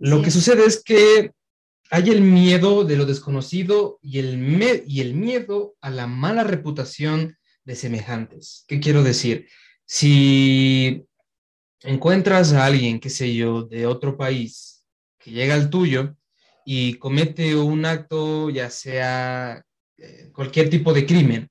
Lo 0.00 0.18
Sí. 0.18 0.24
que 0.24 0.30
sucede 0.30 0.64
es 0.66 0.82
que 0.82 1.32
hay 1.90 2.08
el 2.10 2.20
miedo 2.22 2.84
de 2.84 2.96
lo 2.96 3.04
desconocido 3.04 3.98
y 4.02 4.18
el, 4.18 4.38
me- 4.38 4.82
y 4.86 5.00
el 5.00 5.14
miedo 5.14 5.74
a 5.80 5.90
la 5.90 6.06
mala 6.06 6.42
reputación 6.44 7.36
de 7.64 7.74
semejantes. 7.76 8.64
¿Qué 8.66 8.80
quiero 8.80 9.02
decir? 9.02 9.46
Si 9.86 11.04
encuentras 11.82 12.52
a 12.52 12.64
alguien, 12.64 12.98
qué 13.00 13.10
sé 13.10 13.34
yo, 13.34 13.62
de 13.62 13.86
otro 13.86 14.16
país 14.16 14.84
que 15.18 15.30
llega 15.32 15.54
al 15.54 15.68
tuyo 15.70 16.16
y 16.64 16.94
comete 16.94 17.56
un 17.56 17.84
acto, 17.84 18.50
ya 18.50 18.70
sea 18.70 19.62
eh, 19.98 20.30
cualquier 20.32 20.68
tipo 20.70 20.92
de 20.92 21.06
crimen, 21.06 21.48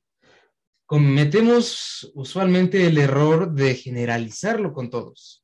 cometemos 0.85 2.11
usualmente 2.15 2.85
el 2.87 2.97
error 2.97 3.51
de 3.51 3.75
generalizarlo 3.75 4.73
con 4.73 4.89
todos. 4.89 5.43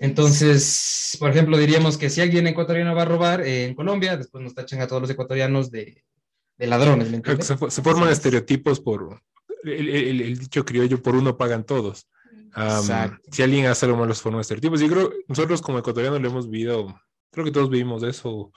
Entonces, 0.00 1.16
por 1.18 1.30
ejemplo, 1.30 1.58
diríamos 1.58 1.98
que 1.98 2.08
si 2.10 2.20
alguien 2.20 2.46
ecuatoriano 2.46 2.94
va 2.94 3.02
a 3.02 3.06
robar 3.06 3.40
eh, 3.42 3.64
en 3.66 3.74
Colombia, 3.74 4.16
después 4.16 4.42
nos 4.42 4.54
tachan 4.54 4.80
a 4.80 4.86
todos 4.86 5.02
los 5.02 5.10
ecuatorianos 5.10 5.70
de, 5.70 6.04
de 6.56 6.66
ladrones, 6.66 7.10
¿me 7.10 7.20
se, 7.42 7.56
se 7.70 7.82
forman 7.82 8.08
estereotipos 8.10 8.80
por 8.80 9.20
el, 9.64 9.88
el- 9.88 10.20
el 10.22 10.38
dicho 10.38 10.64
criollo, 10.64 11.02
por 11.02 11.16
uno 11.16 11.36
pagan 11.36 11.64
todos. 11.64 12.08
Si 13.30 13.42
alguien 13.42 13.66
hace 13.66 13.86
algo 13.86 13.98
malo, 13.98 14.14
se 14.14 14.22
forman 14.22 14.40
estereotipos. 14.40 14.80
Y 14.80 14.88
creo 14.88 15.12
nosotros 15.26 15.60
como 15.60 15.78
ecuatorianos 15.80 16.20
lo 16.22 16.28
hemos 16.28 16.48
vivido, 16.48 16.98
creo 17.30 17.44
que 17.44 17.50
todos 17.52 17.68
vivimos 17.68 18.02
eso. 18.04 18.52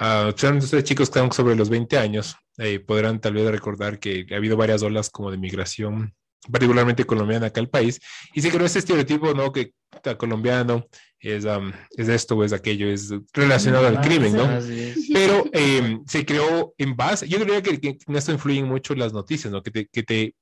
Uh, 0.00 0.28
ustedes 0.28 0.84
chicos 0.84 1.10
que 1.10 1.18
están 1.18 1.32
sobre 1.32 1.56
los 1.56 1.68
20 1.68 1.98
años, 1.98 2.36
eh, 2.58 2.80
podrán 2.80 3.20
tal 3.20 3.34
vez 3.34 3.50
recordar 3.50 3.98
que 3.98 4.26
ha 4.30 4.36
habido 4.36 4.56
varias 4.56 4.82
olas 4.82 5.10
como 5.10 5.30
de 5.30 5.38
migración, 5.38 6.14
particularmente 6.50 7.04
colombiana 7.04 7.46
acá 7.46 7.60
al 7.60 7.68
país. 7.68 8.00
Y 8.34 8.40
se 8.40 8.50
creó 8.50 8.66
ese 8.66 8.78
estereotipo, 8.78 9.34
¿no? 9.34 9.52
Que 9.52 9.72
está 9.92 10.16
colombiano 10.16 10.86
es, 11.20 11.46
am, 11.46 11.72
es 11.96 12.08
esto 12.08 12.36
o 12.36 12.44
es 12.44 12.52
aquello, 12.52 12.88
es 12.88 13.12
relacionado 13.32 13.86
al 13.86 13.96
Ah, 13.96 14.00
crimen, 14.00 14.34
¿no? 14.34 14.48
Pero 15.12 15.44
eh, 15.52 15.98
se 16.06 16.24
creó 16.24 16.74
en 16.78 16.96
base, 16.96 17.28
yo 17.28 17.38
diría 17.38 17.62
que, 17.62 17.80
que 17.80 17.98
en 18.06 18.16
esto 18.16 18.32
influyen 18.32 18.66
mucho 18.66 18.94
las 18.94 19.12
noticias, 19.12 19.52
¿no? 19.52 19.62
Que 19.62 19.70
te, 19.70 19.86
que 19.86 20.02
te 20.02 20.34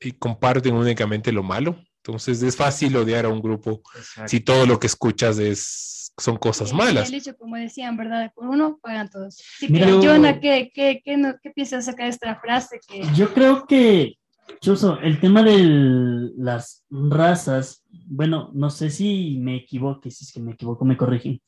eh, 0.00 0.12
comparten 0.18 0.74
únicamente 0.74 1.32
lo 1.32 1.42
malo. 1.42 1.78
Entonces 2.02 2.42
es 2.42 2.56
fácil 2.56 2.96
odiar 2.96 3.24
a 3.24 3.28
un 3.28 3.40
grupo 3.40 3.82
Exacto. 3.96 4.28
si 4.28 4.40
todo 4.40 4.66
lo 4.66 4.78
que 4.78 4.86
escuchas 4.86 5.38
es, 5.38 5.95
son 6.18 6.36
cosas 6.36 6.72
malas. 6.72 7.08
El 7.08 7.16
hecho, 7.16 7.36
como 7.36 7.56
decían, 7.56 7.96
¿verdad? 7.96 8.32
Por 8.34 8.48
uno 8.48 8.78
pagan 8.82 9.08
todos. 9.10 9.38
Así 9.56 9.68
Mira, 9.68 9.86
que, 9.86 9.92
Jonah, 9.92 10.40
¿qué, 10.40 10.70
qué, 10.74 11.02
qué, 11.04 11.16
no- 11.16 11.34
qué 11.42 11.50
piensas 11.50 11.80
acerca 11.86 12.04
de 12.04 12.10
esta 12.10 12.36
frase? 12.40 12.80
Que, 12.88 13.02
Yo 13.14 13.32
creo 13.34 13.66
que, 13.66 14.16
Chuso, 14.60 14.98
el 15.00 15.20
tema 15.20 15.42
de 15.42 16.30
las 16.36 16.84
razas, 16.88 17.84
bueno, 18.06 18.50
no 18.54 18.70
sé 18.70 18.90
si 18.90 19.38
me 19.40 19.56
equivoque, 19.56 20.10
si 20.10 20.24
es 20.24 20.32
que 20.32 20.40
me 20.40 20.52
equivoco, 20.52 20.84
me 20.84 20.96
corrigen, 20.96 21.40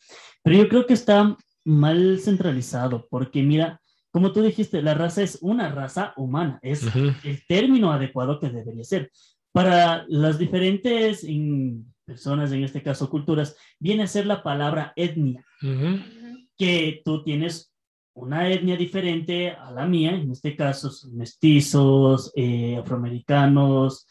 pero 0.43 0.57
yo 0.59 0.69
creo 0.69 0.87
que 0.87 0.95
está 0.95 1.37
mal 1.65 2.19
centralizado, 2.21 3.07
porque 3.09 3.43
mira, 3.43 3.81
como 4.11 4.33
tú 4.33 4.43
dijiste, 4.43 4.83
la 4.83 4.95
raza 4.95 5.23
es 5.23 5.39
una 5.43 5.71
raza 5.71 6.13
humana, 6.17 6.59
es 6.63 6.83
Ujú. 6.83 7.13
el 7.25 7.47
término 7.47 7.93
adecuado 7.93 8.41
que 8.41 8.49
debería 8.51 8.85
ser. 8.85 9.11
Para 9.53 10.05
las 10.09 10.39
diferentes 10.39 11.25
in- 11.25 11.93
personas, 12.09 12.51
en 12.53 12.65
este 12.65 12.83
caso 12.83 13.11
culturas, 13.11 13.55
viene 13.79 14.03
a 14.03 14.07
ser 14.07 14.25
la 14.27 14.43
palabra 14.43 14.93
etnia 14.97 15.45
que 16.57 17.03
tú 17.05 17.23
tienes 17.23 17.73
una 18.15 18.49
etnia 18.51 18.77
diferente 18.77 19.51
a 19.51 19.71
la 19.71 19.87
mía, 19.87 20.13
en 20.15 20.33
este 20.33 20.57
caso 20.57 20.91
mestizos, 21.13 22.33
eh, 22.35 22.77
afroamericanos, 22.79 24.09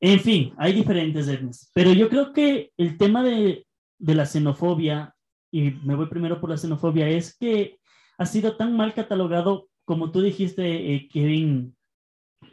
en 0.00 0.20
fin, 0.20 0.52
hay 0.58 0.72
diferentes 0.72 1.28
etnias. 1.28 1.70
Pero 1.74 1.92
yo 1.92 2.08
creo 2.08 2.32
que 2.32 2.72
el 2.76 2.96
tema 2.96 3.22
de, 3.22 3.66
de 3.98 4.14
la 4.14 4.26
xenofobia, 4.26 5.14
y 5.52 5.70
me 5.84 5.94
voy 5.94 6.06
primero 6.06 6.40
por 6.40 6.50
la 6.50 6.56
xenofobia, 6.56 7.08
es 7.08 7.36
que 7.36 7.78
ha 8.18 8.26
sido 8.26 8.56
tan 8.56 8.76
mal 8.76 8.94
catalogado, 8.94 9.68
como 9.84 10.10
tú 10.10 10.20
dijiste, 10.22 10.94
eh, 10.94 11.08
Kevin, 11.12 11.76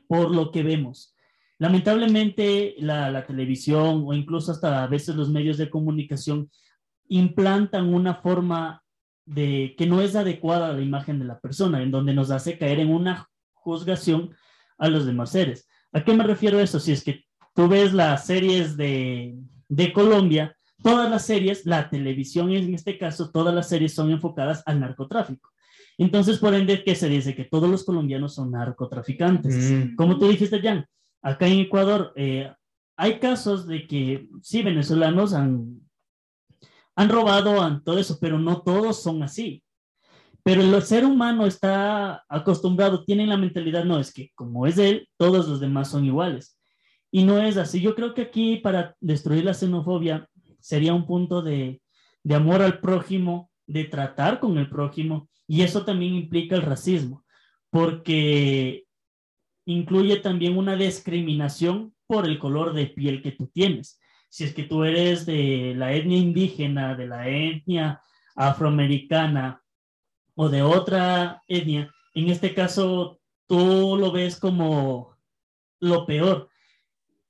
por 0.08 0.34
lo 0.34 0.52
que 0.52 0.64
vemos. 0.64 1.13
Lamentablemente 1.64 2.76
la, 2.80 3.10
la 3.10 3.26
televisión 3.26 4.04
o 4.06 4.14
incluso 4.14 4.52
hasta 4.52 4.84
a 4.84 4.88
veces 4.88 5.16
los 5.16 5.30
medios 5.30 5.58
de 5.58 5.70
comunicación 5.70 6.50
implantan 7.08 7.94
una 7.94 8.16
forma 8.16 8.84
de 9.26 9.74
que 9.78 9.86
no 9.86 10.02
es 10.02 10.14
adecuada 10.18 10.68
a 10.68 10.74
la 10.74 10.82
imagen 10.82 11.20
de 11.20 11.26
la 11.26 11.40
persona, 11.40 11.82
en 11.82 11.90
donde 11.90 12.14
nos 12.14 12.32
hace 12.32 12.58
caer 12.58 12.82
en 12.82 12.90
una 12.90 13.30
juzgación 13.54 14.32
a 14.78 14.90
los 14.90 15.06
demás 15.06 15.30
seres. 15.30 15.66
¿A 15.94 16.04
qué 16.04 16.14
me 16.14 16.26
refiero 16.26 16.60
eso? 16.60 16.82
Si 16.82 16.92
es 16.92 17.02
que 17.02 17.24
tú 17.56 17.70
ves 17.70 17.94
las 17.94 18.26
series 18.26 18.76
de, 18.76 19.34
de 19.70 19.94
Colombia, 19.94 20.58
todas 20.84 21.10
las 21.10 21.26
series, 21.26 21.66
la 21.66 21.90
televisión 21.90 22.52
en 22.52 22.74
este 22.74 22.98
caso, 22.98 23.32
todas 23.32 23.56
las 23.56 23.70
series 23.70 23.94
son 23.94 24.12
enfocadas 24.12 24.64
al 24.66 24.82
narcotráfico. 24.82 25.50
Entonces, 25.98 26.40
por 26.40 26.54
ende, 26.56 26.84
¿qué 26.84 26.94
se 26.94 27.08
dice? 27.08 27.34
Que 27.36 27.46
todos 27.46 27.70
los 27.70 27.86
colombianos 27.86 28.36
son 28.36 28.52
narcotraficantes. 28.52 29.56
Mm, 29.56 29.96
Como 29.96 30.18
tú 30.18 30.28
dijiste, 30.28 30.60
Jan, 30.60 30.86
acá 31.24 31.48
en 31.48 31.60
Ecuador 31.60 32.14
eh, 32.16 32.54
hay 32.96 33.20
casos 33.20 33.66
de 33.66 33.88
que 33.88 34.30
sí, 34.42 34.62
venezolanos 34.62 35.34
han, 35.34 35.82
han 36.96 37.10
robado, 37.10 37.62
han 37.62 37.84
todo 37.84 37.98
eso, 37.98 38.18
pero 38.22 38.38
no 38.38 38.62
todos 38.62 39.02
son 39.02 39.24
así. 39.24 39.64
Pero 40.44 40.62
el 40.62 40.82
ser 40.84 41.06
humano 41.06 41.46
está 41.46 42.24
acostumbrado, 42.28 43.06
tiene 43.06 43.26
la 43.26 43.38
mentalidad, 43.38 43.86
no, 43.86 43.98
es 43.98 44.14
que 44.14 44.32
como 44.36 44.68
es 44.68 44.78
él, 44.78 45.08
todos 45.18 45.48
los 45.48 45.60
demás 45.60 45.90
son 45.90 46.06
iguales. 46.06 46.60
Y 47.10 47.24
no 47.24 47.40
es 47.42 47.58
así. 47.58 47.80
Yo 47.80 47.96
creo 47.96 48.14
que 48.14 48.24
aquí 48.24 48.58
para 48.58 48.96
destruir 49.00 49.46
la 49.46 49.54
xenofobia 49.54 50.28
sería 50.60 50.94
un 50.94 51.06
punto 51.06 51.42
de, 51.42 51.82
de 52.24 52.36
amor 52.36 52.62
al 52.62 52.80
prójimo, 52.80 53.50
de 53.66 53.86
tratar 53.86 54.40
con 54.40 54.58
el 54.58 54.70
prójimo, 54.70 55.30
y 55.48 55.62
eso 55.62 55.86
también 55.86 56.16
implica 56.16 56.56
el 56.56 56.62
racismo, 56.62 57.24
porque 57.70 58.86
incluye 59.66 60.18
también 60.18 60.58
una 60.58 60.76
discriminación 60.76 61.94
por 62.08 62.26
el 62.26 62.40
color 62.40 62.74
de 62.74 62.88
piel 62.88 63.22
que 63.22 63.32
tú 63.32 63.48
tienes. 63.48 64.00
Si 64.30 64.44
es 64.44 64.54
que 64.54 64.64
tú 64.64 64.84
eres 64.84 65.26
de 65.26 65.74
la 65.76 65.94
etnia 65.94 66.18
indígena, 66.18 66.96
de 66.96 67.08
la 67.08 67.28
etnia 67.28 68.02
afroamericana 68.36 69.62
o 70.36 70.50
de 70.50 70.64
otra 70.64 71.42
etnia, 71.48 71.94
en 72.14 72.30
este 72.30 72.54
caso 72.54 73.20
tú 73.48 73.96
lo 73.98 74.12
ves 74.12 74.40
como 74.40 75.18
lo 75.80 76.06
peor. 76.06 76.50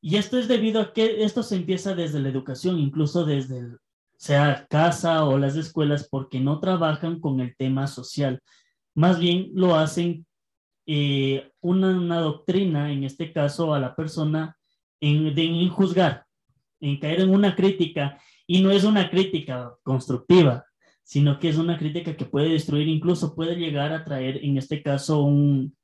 Y 0.01 0.17
esto 0.17 0.37
es 0.37 0.47
debido 0.47 0.81
a 0.81 0.93
que 0.93 1.23
esto 1.23 1.43
se 1.43 1.55
empieza 1.55 1.95
desde 1.95 2.19
la 2.19 2.29
educación, 2.29 2.79
incluso 2.79 3.25
desde 3.25 3.77
sea 4.17 4.67
casa 4.69 5.25
o 5.25 5.37
las 5.37 5.55
escuelas, 5.55 6.07
porque 6.09 6.39
no 6.39 6.59
trabajan 6.59 7.19
con 7.19 7.39
el 7.39 7.55
tema 7.55 7.87
social. 7.87 8.41
Más 8.95 9.19
bien 9.19 9.51
lo 9.53 9.75
hacen 9.75 10.25
eh, 10.85 11.51
una, 11.61 12.19
doctrina, 12.19 12.91
en 12.91 13.03
este 13.03 13.31
caso 13.31 13.73
a 13.73 13.79
la 13.79 13.95
persona, 13.95 14.57
en, 14.99 15.33
de, 15.33 15.43
en 15.43 15.69
juzgar, 15.69 16.25
en 16.79 16.99
caer 16.99 17.21
en 17.21 17.29
una 17.29 17.55
crítica, 17.55 18.19
y 18.45 18.61
no 18.61 18.71
es 18.71 18.83
una 18.83 19.09
crítica 19.09 19.73
constructiva, 19.83 20.65
sino 21.03 21.39
que 21.39 21.49
es 21.49 21.57
una 21.57 21.77
crítica 21.77 22.15
que 22.15 22.25
puede 22.25 22.49
destruir, 22.49 22.87
incluso 22.87 23.35
puede 23.35 23.55
llegar 23.55 23.91
a 23.93 24.03
traer, 24.03 24.43
en 24.43 24.57
este 24.57 24.81
caso, 24.81 25.23
un, 25.23 25.75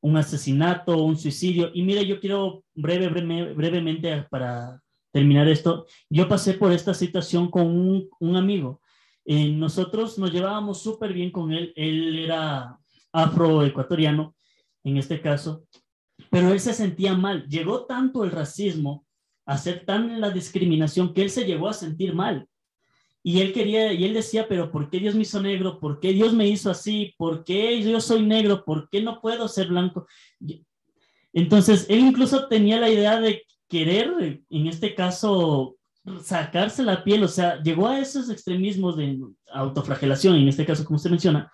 un 0.00 0.16
asesinato, 0.16 1.02
un 1.02 1.16
suicidio. 1.16 1.70
Y 1.72 1.82
mira, 1.82 2.02
yo 2.02 2.20
quiero 2.20 2.64
breve, 2.74 3.08
breve, 3.08 3.54
brevemente 3.54 4.26
para 4.30 4.82
terminar 5.10 5.48
esto, 5.48 5.86
yo 6.10 6.28
pasé 6.28 6.54
por 6.54 6.72
esta 6.72 6.92
situación 6.92 7.50
con 7.50 7.66
un, 7.66 8.08
un 8.20 8.36
amigo. 8.36 8.80
Eh, 9.24 9.48
nosotros 9.48 10.18
nos 10.18 10.30
llevábamos 10.30 10.82
súper 10.82 11.12
bien 11.14 11.30
con 11.30 11.52
él, 11.52 11.72
él 11.76 12.18
era 12.18 12.78
afroecuatoriano, 13.14 14.34
en 14.82 14.98
este 14.98 15.22
caso, 15.22 15.64
pero 16.30 16.52
él 16.52 16.60
se 16.60 16.74
sentía 16.74 17.14
mal. 17.14 17.46
Llegó 17.48 17.86
tanto 17.86 18.24
el 18.24 18.32
racismo 18.32 19.06
a 19.46 19.56
ser 19.56 19.84
tan 19.86 20.20
la 20.20 20.30
discriminación 20.30 21.14
que 21.14 21.22
él 21.22 21.30
se 21.30 21.44
llegó 21.44 21.68
a 21.68 21.72
sentir 21.72 22.14
mal. 22.14 22.46
Y 23.22 23.40
él 23.40 23.54
quería, 23.54 23.92
y 23.92 24.04
él 24.04 24.12
decía, 24.12 24.46
pero 24.48 24.70
¿por 24.70 24.90
qué 24.90 24.98
Dios 24.98 25.14
me 25.14 25.22
hizo 25.22 25.40
negro? 25.40 25.80
¿Por 25.80 25.98
qué 26.00 26.12
Dios 26.12 26.34
me 26.34 26.46
hizo 26.46 26.70
así? 26.70 27.14
¿Por 27.16 27.44
qué 27.44 27.82
yo 27.82 28.00
soy 28.00 28.22
negro? 28.22 28.64
¿Por 28.64 28.90
qué 28.90 29.00
no 29.00 29.20
puedo 29.20 29.48
ser 29.48 29.68
blanco? 29.68 30.06
Entonces, 31.32 31.86
él 31.88 32.00
incluso 32.00 32.48
tenía 32.48 32.78
la 32.78 32.90
idea 32.90 33.18
de 33.20 33.42
querer, 33.68 34.42
en 34.50 34.66
este 34.66 34.94
caso, 34.94 35.76
sacarse 36.22 36.82
la 36.82 37.02
piel, 37.02 37.24
o 37.24 37.28
sea, 37.28 37.62
llegó 37.62 37.88
a 37.88 37.98
esos 37.98 38.28
extremismos 38.28 38.96
de 38.96 39.18
autoflagelación, 39.52 40.36
en 40.36 40.48
este 40.48 40.66
caso, 40.66 40.84
como 40.84 40.96
usted 40.96 41.10
menciona, 41.10 41.50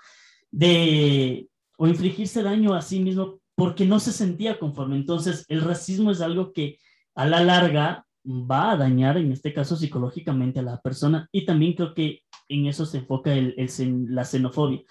de 0.50 1.46
o 1.80 1.88
infligirse 1.88 2.42
daño 2.42 2.74
a 2.74 2.82
sí 2.82 3.00
mismo 3.00 3.40
porque 3.54 3.86
no 3.86 4.00
se 4.00 4.12
sentía 4.12 4.58
conforme. 4.58 4.96
Entonces, 4.96 5.46
el 5.48 5.62
racismo 5.62 6.10
es 6.10 6.20
algo 6.20 6.52
que 6.52 6.76
a 7.14 7.24
la 7.24 7.42
larga 7.42 8.06
va 8.22 8.72
a 8.72 8.76
dañar, 8.76 9.16
en 9.16 9.32
este 9.32 9.54
caso, 9.54 9.76
psicológicamente 9.76 10.60
a 10.60 10.62
la 10.62 10.78
persona 10.82 11.26
y 11.32 11.46
también 11.46 11.72
creo 11.72 11.94
que 11.94 12.22
en 12.50 12.66
eso 12.66 12.84
se 12.84 12.98
enfoca 12.98 13.32
el, 13.32 13.54
el, 13.56 14.14
la 14.14 14.26
xenofobia, 14.26 14.82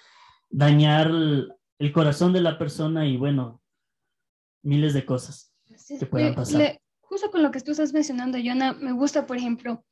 dañar 0.50 1.12
el, 1.12 1.54
el, 1.78 1.92
corazón 1.92 2.34
de 2.34 2.42
la 2.42 2.58
persona 2.58 3.06
y 3.06 3.18
bueno, 3.18 3.62
miles 4.64 4.96
de 4.96 5.06
cosas 5.06 5.54
que 6.00 6.08
puedan 6.08 6.34
pasar. 6.34 6.60
Le, 6.60 6.82
justo 7.02 7.30
con 7.30 7.44
lo 7.44 7.52
que 7.52 7.62
tú 7.62 7.70
estás 7.70 7.94
mencionando, 7.94 8.40
Jonah, 8.44 8.74
me 8.74 8.94
gusta, 8.94 9.28
por 9.28 9.38
ejemplo, 9.38 9.86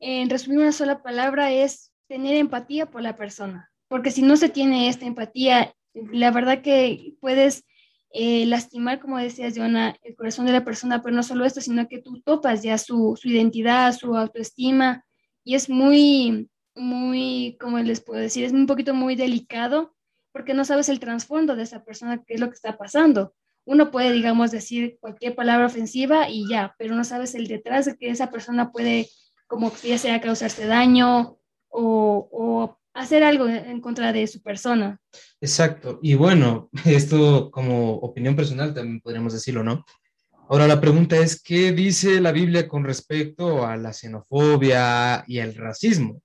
en 0.00 0.28
resumir 0.28 0.58
una 0.58 0.72
sola 0.72 1.02
palabra, 1.02 1.50
es 1.50 1.94
tener 2.08 2.34
empatía 2.34 2.90
por 2.90 3.00
la 3.00 3.16
persona. 3.16 3.70
porque 3.88 4.10
si 4.10 4.20
no 4.20 4.36
se 4.36 4.50
tiene 4.50 4.88
esta 4.88 5.06
empatía, 5.06 5.74
la 5.94 6.30
verdad 6.30 6.62
que 6.62 7.14
puedes 7.20 7.64
eh, 8.10 8.44
lastimar, 8.46 9.00
como 9.00 9.18
decías, 9.18 9.54
Jonah, 9.56 9.96
el 10.02 10.14
corazón 10.14 10.46
de 10.46 10.52
la 10.52 10.64
persona, 10.64 11.02
pero 11.02 11.14
no 11.16 11.22
solo 11.22 11.44
esto, 11.44 11.60
sino 11.60 11.88
que 11.88 11.98
tú 12.02 12.20
topas 12.20 12.62
ya 12.62 12.76
su, 12.78 13.18
su 13.20 13.28
identidad, 13.28 13.92
su 13.94 14.16
autoestima, 14.16 15.04
y 15.44 15.54
es 15.54 15.68
muy, 15.68 16.50
muy, 16.74 17.56
como 17.60 17.78
les 17.78 18.00
puedo 18.00 18.20
decir, 18.20 18.44
es 18.44 18.52
un 18.52 18.66
poquito 18.66 18.94
muy 18.94 19.16
delicado 19.16 19.94
porque 20.32 20.54
no 20.54 20.64
sabes 20.64 20.88
el 20.88 21.00
trasfondo 21.00 21.56
de 21.56 21.64
esa 21.64 21.84
persona, 21.84 22.22
qué 22.26 22.34
es 22.34 22.40
lo 22.40 22.48
que 22.48 22.54
está 22.54 22.78
pasando. 22.78 23.34
Uno 23.64 23.90
puede, 23.90 24.12
digamos, 24.12 24.50
decir 24.50 24.98
cualquier 25.00 25.34
palabra 25.34 25.66
ofensiva 25.66 26.28
y 26.28 26.48
ya, 26.48 26.74
pero 26.78 26.94
no 26.94 27.04
sabes 27.04 27.34
el 27.34 27.46
detrás 27.46 27.84
de 27.84 27.96
que 27.96 28.10
esa 28.10 28.30
persona 28.30 28.72
puede, 28.72 29.08
como 29.46 29.72
ya 29.84 29.98
sea 29.98 30.20
causarse 30.20 30.66
daño 30.66 31.38
o, 31.68 32.28
o 32.32 32.78
hacer 32.94 33.24
algo 33.24 33.48
en 33.48 33.80
contra 33.80 34.12
de 34.12 34.26
su 34.26 34.42
persona. 34.42 34.98
Exacto. 35.40 35.98
Y 36.02 36.14
bueno, 36.14 36.70
esto 36.84 37.50
como 37.50 37.94
opinión 37.96 38.36
personal 38.36 38.74
también 38.74 39.00
podríamos 39.00 39.32
decirlo, 39.32 39.62
¿no? 39.62 39.84
Ahora 40.48 40.66
la 40.66 40.80
pregunta 40.80 41.16
es, 41.16 41.40
¿qué 41.40 41.72
dice 41.72 42.20
la 42.20 42.32
Biblia 42.32 42.68
con 42.68 42.84
respecto 42.84 43.64
a 43.66 43.76
la 43.76 43.92
xenofobia 43.92 45.24
y 45.26 45.38
el 45.38 45.54
racismo? 45.54 46.20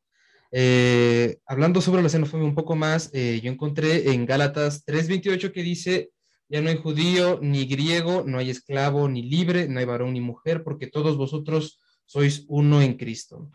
Eh, 0.51 1.38
hablando 1.45 1.81
sobre 1.81 2.01
la 2.01 2.09
xenofobia 2.09 2.45
un 2.45 2.55
poco 2.55 2.75
más, 2.75 3.09
eh, 3.13 3.39
yo 3.41 3.51
encontré 3.51 4.12
en 4.12 4.25
Gálatas 4.25 4.83
3:28 4.86 5.51
que 5.51 5.63
dice, 5.63 6.09
ya 6.50 6.62
no 6.62 6.69
hay 6.69 6.77
judío 6.77 7.39
ni 7.41 7.65
griego, 7.65 8.24
no 8.25 8.38
hay 8.38 8.50
esclavo 8.50 9.07
ni 9.07 9.21
libre, 9.21 9.67
no 9.67 9.79
hay 9.79 9.86
varón 9.86 10.13
ni 10.13 10.21
mujer, 10.21 10.63
porque 10.63 10.88
todos 10.88 11.17
vosotros 11.17 11.79
sois 12.05 12.45
uno 12.47 12.81
en 12.81 12.97
Cristo. 12.97 13.51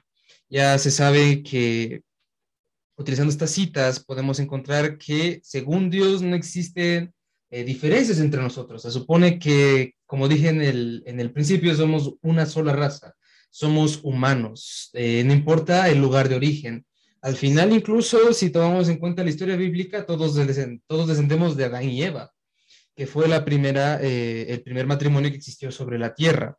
Ya 0.49 0.79
se 0.79 0.91
sabe 0.91 1.43
que 1.43 2.03
utilizando 3.03 3.31
estas 3.31 3.51
citas 3.51 4.03
podemos 4.05 4.41
encontrar 4.41 4.99
que 4.99 5.41
según 5.43 5.91
Dios 5.91 6.23
no 6.23 6.35
existen 6.35 7.13
eh, 7.51 7.65
diferencias 7.65 8.19
entre 8.19 8.41
nosotros. 8.41 8.83
Se 8.83 8.91
supone 8.91 9.39
que, 9.39 9.95
como 10.07 10.29
dije 10.29 10.49
en 10.49 10.63
el, 10.63 11.03
en 11.07 11.21
el 11.21 11.33
principio, 11.33 11.75
somos 11.75 12.15
una 12.23 12.47
sola 12.47 12.73
raza 12.73 13.15
somos 13.53 14.01
humanos, 14.03 14.89
eh, 14.95 15.23
no 15.25 15.35
importa 15.35 15.91
el 15.91 16.01
lugar 16.01 16.29
de 16.29 16.37
origen. 16.37 16.87
Al 17.21 17.37
final, 17.37 17.71
incluso 17.73 18.33
si 18.33 18.51
tomamos 18.51 18.89
en 18.89 18.97
cuenta 18.97 19.23
la 19.23 19.29
historia 19.29 19.57
bíblica, 19.57 20.07
todos, 20.07 20.35
todos 20.87 21.09
descendemos 21.09 21.57
de 21.57 21.65
Adán 21.67 21.85
y 21.85 22.03
Eva, 22.03 22.33
que 22.97 23.07
fue 23.07 23.29
la 23.29 23.45
primera, 23.45 24.01
eh, 24.03 24.47
el 24.49 24.63
primer 24.63 24.87
matrimonio 24.87 25.31
que 25.31 25.37
existió 25.37 25.71
sobre 25.71 25.99
la 25.99 26.15
tierra. 26.15 26.57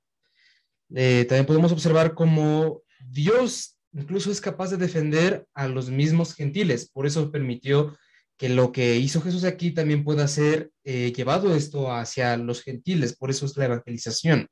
Eh, 0.95 1.25
también 1.27 1.47
podemos 1.47 1.71
observar 1.71 2.13
cómo 2.13 2.83
Dios 3.03 3.72
incluso 3.93 4.31
es 4.31 4.41
capaz 4.41 4.71
de 4.71 4.77
defender 4.77 5.45
a 5.53 5.67
los 5.67 5.89
mismos 5.89 6.33
gentiles, 6.33 6.89
por 6.91 7.05
eso 7.05 7.31
permitió 7.31 7.97
que 8.37 8.49
lo 8.49 8.71
que 8.71 8.97
hizo 8.97 9.21
Jesús 9.21 9.43
aquí 9.43 9.71
también 9.71 10.03
pueda 10.03 10.27
ser 10.27 10.71
llevado 10.83 11.55
esto 11.55 11.91
hacia 11.91 12.35
los 12.37 12.61
gentiles, 12.61 13.15
por 13.15 13.29
eso 13.29 13.45
es 13.45 13.55
la 13.55 13.65
evangelización. 13.65 14.47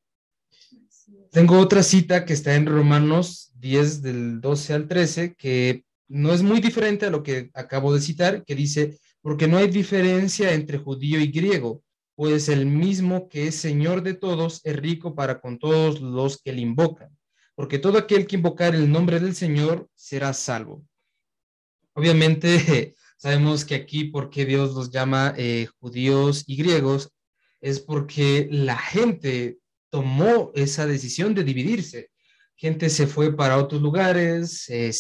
Tengo 1.31 1.60
otra 1.60 1.81
cita 1.81 2.25
que 2.25 2.33
está 2.33 2.55
en 2.55 2.65
Romanos 2.65 3.51
10 3.55 4.01
del 4.01 4.41
12 4.41 4.74
al 4.74 4.88
13, 4.88 5.36
que 5.36 5.83
no 6.07 6.33
es 6.33 6.43
muy 6.43 6.60
diferente 6.60 7.05
a 7.05 7.10
lo 7.10 7.24
que 7.24 7.50
acabo 7.53 7.93
de 7.93 8.01
citar, 8.01 8.43
que 8.43 8.53
dice, 8.53 9.00
porque 9.21 9.48
no 9.48 9.57
hay 9.57 9.67
diferencia 9.67 10.53
entre 10.53 10.77
judío 10.77 11.19
y 11.19 11.27
griego, 11.31 11.83
pues 12.15 12.50
el 12.50 12.65
mismo 12.65 13.29
que 13.29 13.48
es 13.48 13.55
Señor 13.55 14.03
de 14.03 14.13
todos 14.13 14.62
es 14.63 14.75
rico 14.75 15.15
para 15.15 15.39
con 15.39 15.57
todos 15.57 16.01
los 16.01 16.41
que 16.41 16.51
le 16.51 16.62
invocan, 16.62 17.10
porque 17.62 17.77
todo 17.77 18.00
aquel 18.00 18.25
que 18.25 18.38
invocar 18.38 18.74
el 18.74 18.91
nombre 18.91 19.20
del 19.20 19.36
Señor 19.36 19.88
será 19.94 20.34
salvo. 20.34 20.84
Obviamente 21.94 22.96
sabemos 23.20 23.65
que 23.65 23.75
aquí, 23.75 24.06
porque 24.06 24.48
Dios 24.48 24.74
los 24.74 24.89
llama 24.89 25.36
eh, 25.38 25.68
judíos 25.80 26.44
y 26.48 26.56
griegos, 26.56 27.12
es 27.60 27.80
porque 27.80 28.48
la 28.50 28.80
gente 28.80 29.59
tomó 29.92 30.51
esa 30.55 30.88
decisión 30.88 31.35
de 31.35 31.44
dividirse. 31.44 32.09
Gente 32.55 32.90
se 32.90 33.05
fue 33.05 33.38
para 33.38 33.59
otros 33.59 33.79
lugares, 33.79 34.64
se, 34.64 34.92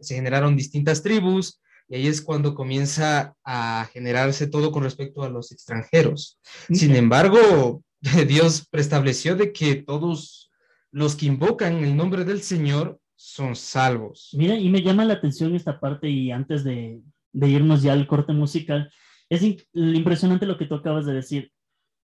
generaron 0.00 0.56
distintas 0.56 1.02
tribus, 1.02 1.60
y 1.90 1.96
ahí 1.96 2.06
es 2.06 2.22
cuando 2.22 2.54
comienza 2.54 3.34
a 3.44 3.86
generarse 3.92 4.46
todo 4.46 4.72
con 4.72 4.82
respecto 4.82 5.24
a 5.24 5.28
los 5.28 5.52
extranjeros. 5.52 6.40
Sin 6.72 6.96
embargo, 6.96 7.82
Dios 8.26 8.66
preestableció 8.70 9.36
de 9.36 9.52
que 9.52 9.74
todos 9.74 10.47
los 10.90 11.16
que 11.16 11.26
invocan 11.26 11.84
el 11.84 11.96
nombre 11.96 12.24
del 12.24 12.42
Señor 12.42 12.98
son 13.16 13.56
salvos. 13.56 14.30
Mira, 14.36 14.54
y 14.54 14.68
me 14.68 14.82
llama 14.82 15.04
la 15.04 15.14
atención 15.14 15.54
esta 15.54 15.80
parte 15.80 16.08
y 16.08 16.30
antes 16.30 16.64
de, 16.64 17.00
de 17.32 17.48
irnos 17.48 17.82
ya 17.82 17.92
al 17.92 18.06
corte 18.06 18.32
musical, 18.32 18.90
es 19.28 19.42
impresionante 19.72 20.46
lo 20.46 20.56
que 20.56 20.66
tú 20.66 20.74
acabas 20.74 21.04
de 21.04 21.14
decir 21.14 21.52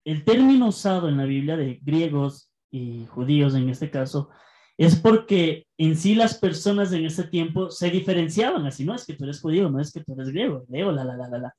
el 0.08 0.24
término 0.24 0.68
usado 0.68 1.08
en 1.08 1.18
la 1.18 1.24
Biblia 1.24 1.56
de 1.56 1.80
griegos 1.82 2.50
y 2.70 3.04
judíos 3.06 3.54
en 3.54 3.68
este 3.68 3.90
caso 3.90 4.30
es 4.78 4.96
porque 4.96 5.66
en 5.76 5.96
sí 5.96 6.14
las 6.14 6.38
personas 6.38 6.92
en 6.92 7.04
ese 7.04 7.24
tiempo 7.24 7.70
se 7.70 7.90
diferenciaban 7.90 8.64
así, 8.64 8.84
no 8.84 8.94
es 8.94 9.04
que 9.04 9.14
tú 9.14 9.24
eres 9.24 9.40
judío, 9.40 9.68
no 9.68 9.80
es 9.80 9.92
que 9.92 10.02
tú 10.02 10.14
eres 10.14 10.30
griego, 10.30 10.64
leo, 10.68 10.92
la, 10.92 11.04
la, 11.04 11.16
la, 11.16 11.28
la, 11.28 11.38
la. 11.38 11.56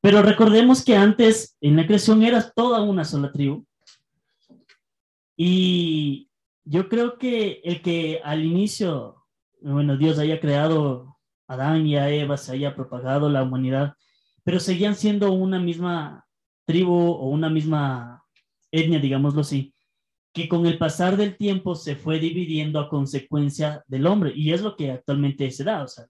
Pero 0.00 0.22
recordemos 0.22 0.84
que 0.84 0.94
antes 0.94 1.56
en 1.60 1.76
la 1.76 1.86
creación 1.86 2.22
era 2.22 2.50
toda 2.50 2.82
una 2.82 3.04
sola 3.04 3.32
tribu. 3.32 3.64
Y 5.34 6.28
yo 6.64 6.88
creo 6.88 7.18
que 7.18 7.60
el 7.64 7.82
que 7.82 8.20
al 8.24 8.44
inicio, 8.44 9.24
bueno, 9.60 9.96
Dios 9.96 10.18
haya 10.18 10.40
creado 10.40 11.18
a 11.48 11.54
Adán 11.54 11.86
y 11.86 11.96
a 11.96 12.10
Eva, 12.10 12.36
se 12.36 12.52
haya 12.52 12.74
propagado 12.74 13.28
la 13.28 13.42
humanidad, 13.42 13.94
pero 14.44 14.60
seguían 14.60 14.94
siendo 14.94 15.32
una 15.32 15.58
misma 15.58 16.26
tribu 16.64 16.92
o 16.92 17.28
una 17.28 17.50
misma 17.50 18.22
etnia, 18.70 18.98
digámoslo 18.98 19.42
así, 19.42 19.74
que 20.32 20.48
con 20.48 20.66
el 20.66 20.78
pasar 20.78 21.16
del 21.16 21.36
tiempo 21.36 21.74
se 21.74 21.94
fue 21.94 22.18
dividiendo 22.18 22.80
a 22.80 22.88
consecuencia 22.88 23.84
del 23.86 24.06
hombre. 24.06 24.32
Y 24.34 24.52
es 24.52 24.62
lo 24.62 24.76
que 24.76 24.90
actualmente 24.90 25.50
se 25.50 25.64
da. 25.64 25.82
O 25.82 25.88
sea, 25.88 26.06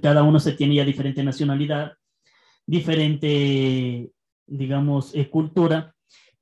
cada 0.00 0.22
uno 0.22 0.40
se 0.40 0.52
tiene 0.52 0.76
ya 0.76 0.84
diferente 0.84 1.22
nacionalidad, 1.22 1.92
diferente, 2.66 4.10
digamos, 4.46 5.14
eh, 5.14 5.28
cultura. 5.28 5.94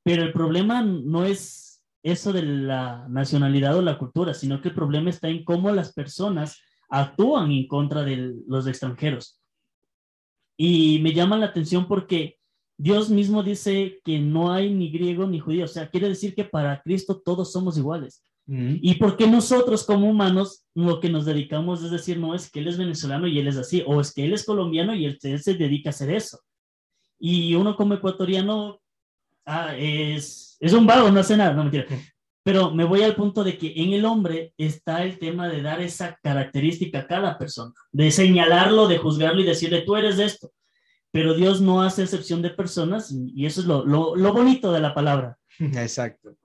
Pero 0.05 0.23
el 0.23 0.33
problema 0.33 0.83
no 0.83 1.25
es 1.25 1.68
eso 2.11 2.33
de 2.33 2.43
la 2.43 3.07
nacionalidad 3.09 3.77
o 3.77 3.83
la 3.83 3.99
cultura, 3.99 4.35
sino 4.35 4.61
que 4.61 4.69
el 4.69 4.75
problema 4.75 5.11
está 5.11 5.29
en 5.29 5.45
cómo 5.45 5.71
las 5.71 5.93
personas 5.93 6.61
actúan 6.89 7.51
en 7.51 7.67
contra 7.67 8.03
de 8.03 8.35
los 8.47 8.67
extranjeros. 8.67 9.41
Y 10.57 10.99
me 11.01 11.13
llama 11.13 11.37
la 11.37 11.47
atención 11.47 11.87
porque 11.87 12.39
Dios 12.77 13.11
mismo 13.11 13.43
dice 13.43 14.01
que 14.05 14.19
no 14.19 14.53
hay 14.53 14.73
ni 14.73 14.91
griego 14.91 15.27
ni 15.27 15.41
judío, 15.41 15.65
o 15.65 15.69
sea, 15.69 15.91
quiere 15.91 16.09
decir 16.09 16.35
que 16.35 16.45
para 16.45 16.81
Cristo 16.83 17.21
todos 17.25 17.53
somos 17.53 17.77
iguales. 17.77 18.23
Y 18.51 18.95
porque 18.95 19.27
nosotros 19.27 19.85
como 19.85 20.09
humanos 20.09 20.65
lo 20.75 21.01
que 21.01 21.11
nos 21.11 21.27
dedicamos 21.27 21.83
es 21.83 21.91
decir, 21.91 22.19
no 22.19 22.35
es 22.35 22.51
que 22.51 22.61
él 22.61 22.69
es 22.69 22.79
venezolano 22.79 23.27
y 23.27 23.39
él 23.39 23.47
es 23.47 23.59
así, 23.59 23.85
o 23.87 24.01
es 24.01 24.15
que 24.15 24.25
él 24.25 24.33
es 24.33 24.47
colombiano 24.47 24.95
y 24.95 25.05
él, 25.05 25.19
se 25.21 25.55
dedica 25.55 25.91
a 25.91 25.93
hacer 25.93 26.09
eso. 26.11 26.41
Y 27.21 27.55
uno 27.57 27.77
como 27.77 27.93
ecuatoriano 27.93 28.81
ah, 29.49 29.75
es, 29.77 30.57
es 30.61 30.73
un 30.73 30.87
vago, 30.87 31.11
no 31.11 31.21
hace 31.21 31.37
nada, 31.37 31.53
no 31.53 31.63
mentira. 31.63 31.87
Pero 32.45 32.71
me 32.71 32.85
voy 32.85 33.03
al 33.03 33.15
punto 33.15 33.43
de 33.45 33.59
que 33.59 33.73
en 33.77 33.93
el 33.93 34.05
hombre 34.05 34.53
está 34.57 35.03
el 35.03 35.19
tema 35.19 35.49
de 35.49 35.63
dar 35.63 35.81
esa 35.81 36.19
característica 36.23 37.01
a 37.01 37.07
cada 37.07 37.39
persona, 37.39 37.73
de 37.93 38.11
señalarlo, 38.11 38.87
de 38.87 38.99
juzgarlo 38.99 39.41
y 39.41 39.45
decirle, 39.45 39.83
tú 39.83 39.97
eres 39.97 40.19
esto 40.19 40.53
pero 41.11 41.35
Dios 41.35 41.61
no 41.61 41.83
hace 41.83 42.03
excepción 42.03 42.43
de 42.43 42.51
personas 42.51 43.13
y 43.13 43.47
eso 43.47 43.61
es 43.61 43.67
lo, 43.67 43.85
lo, 43.85 44.33
bonito 44.33 44.73
de 44.73 44.81
la 44.81 44.95
palabra. 44.95 45.39
Exacto. 45.59 46.37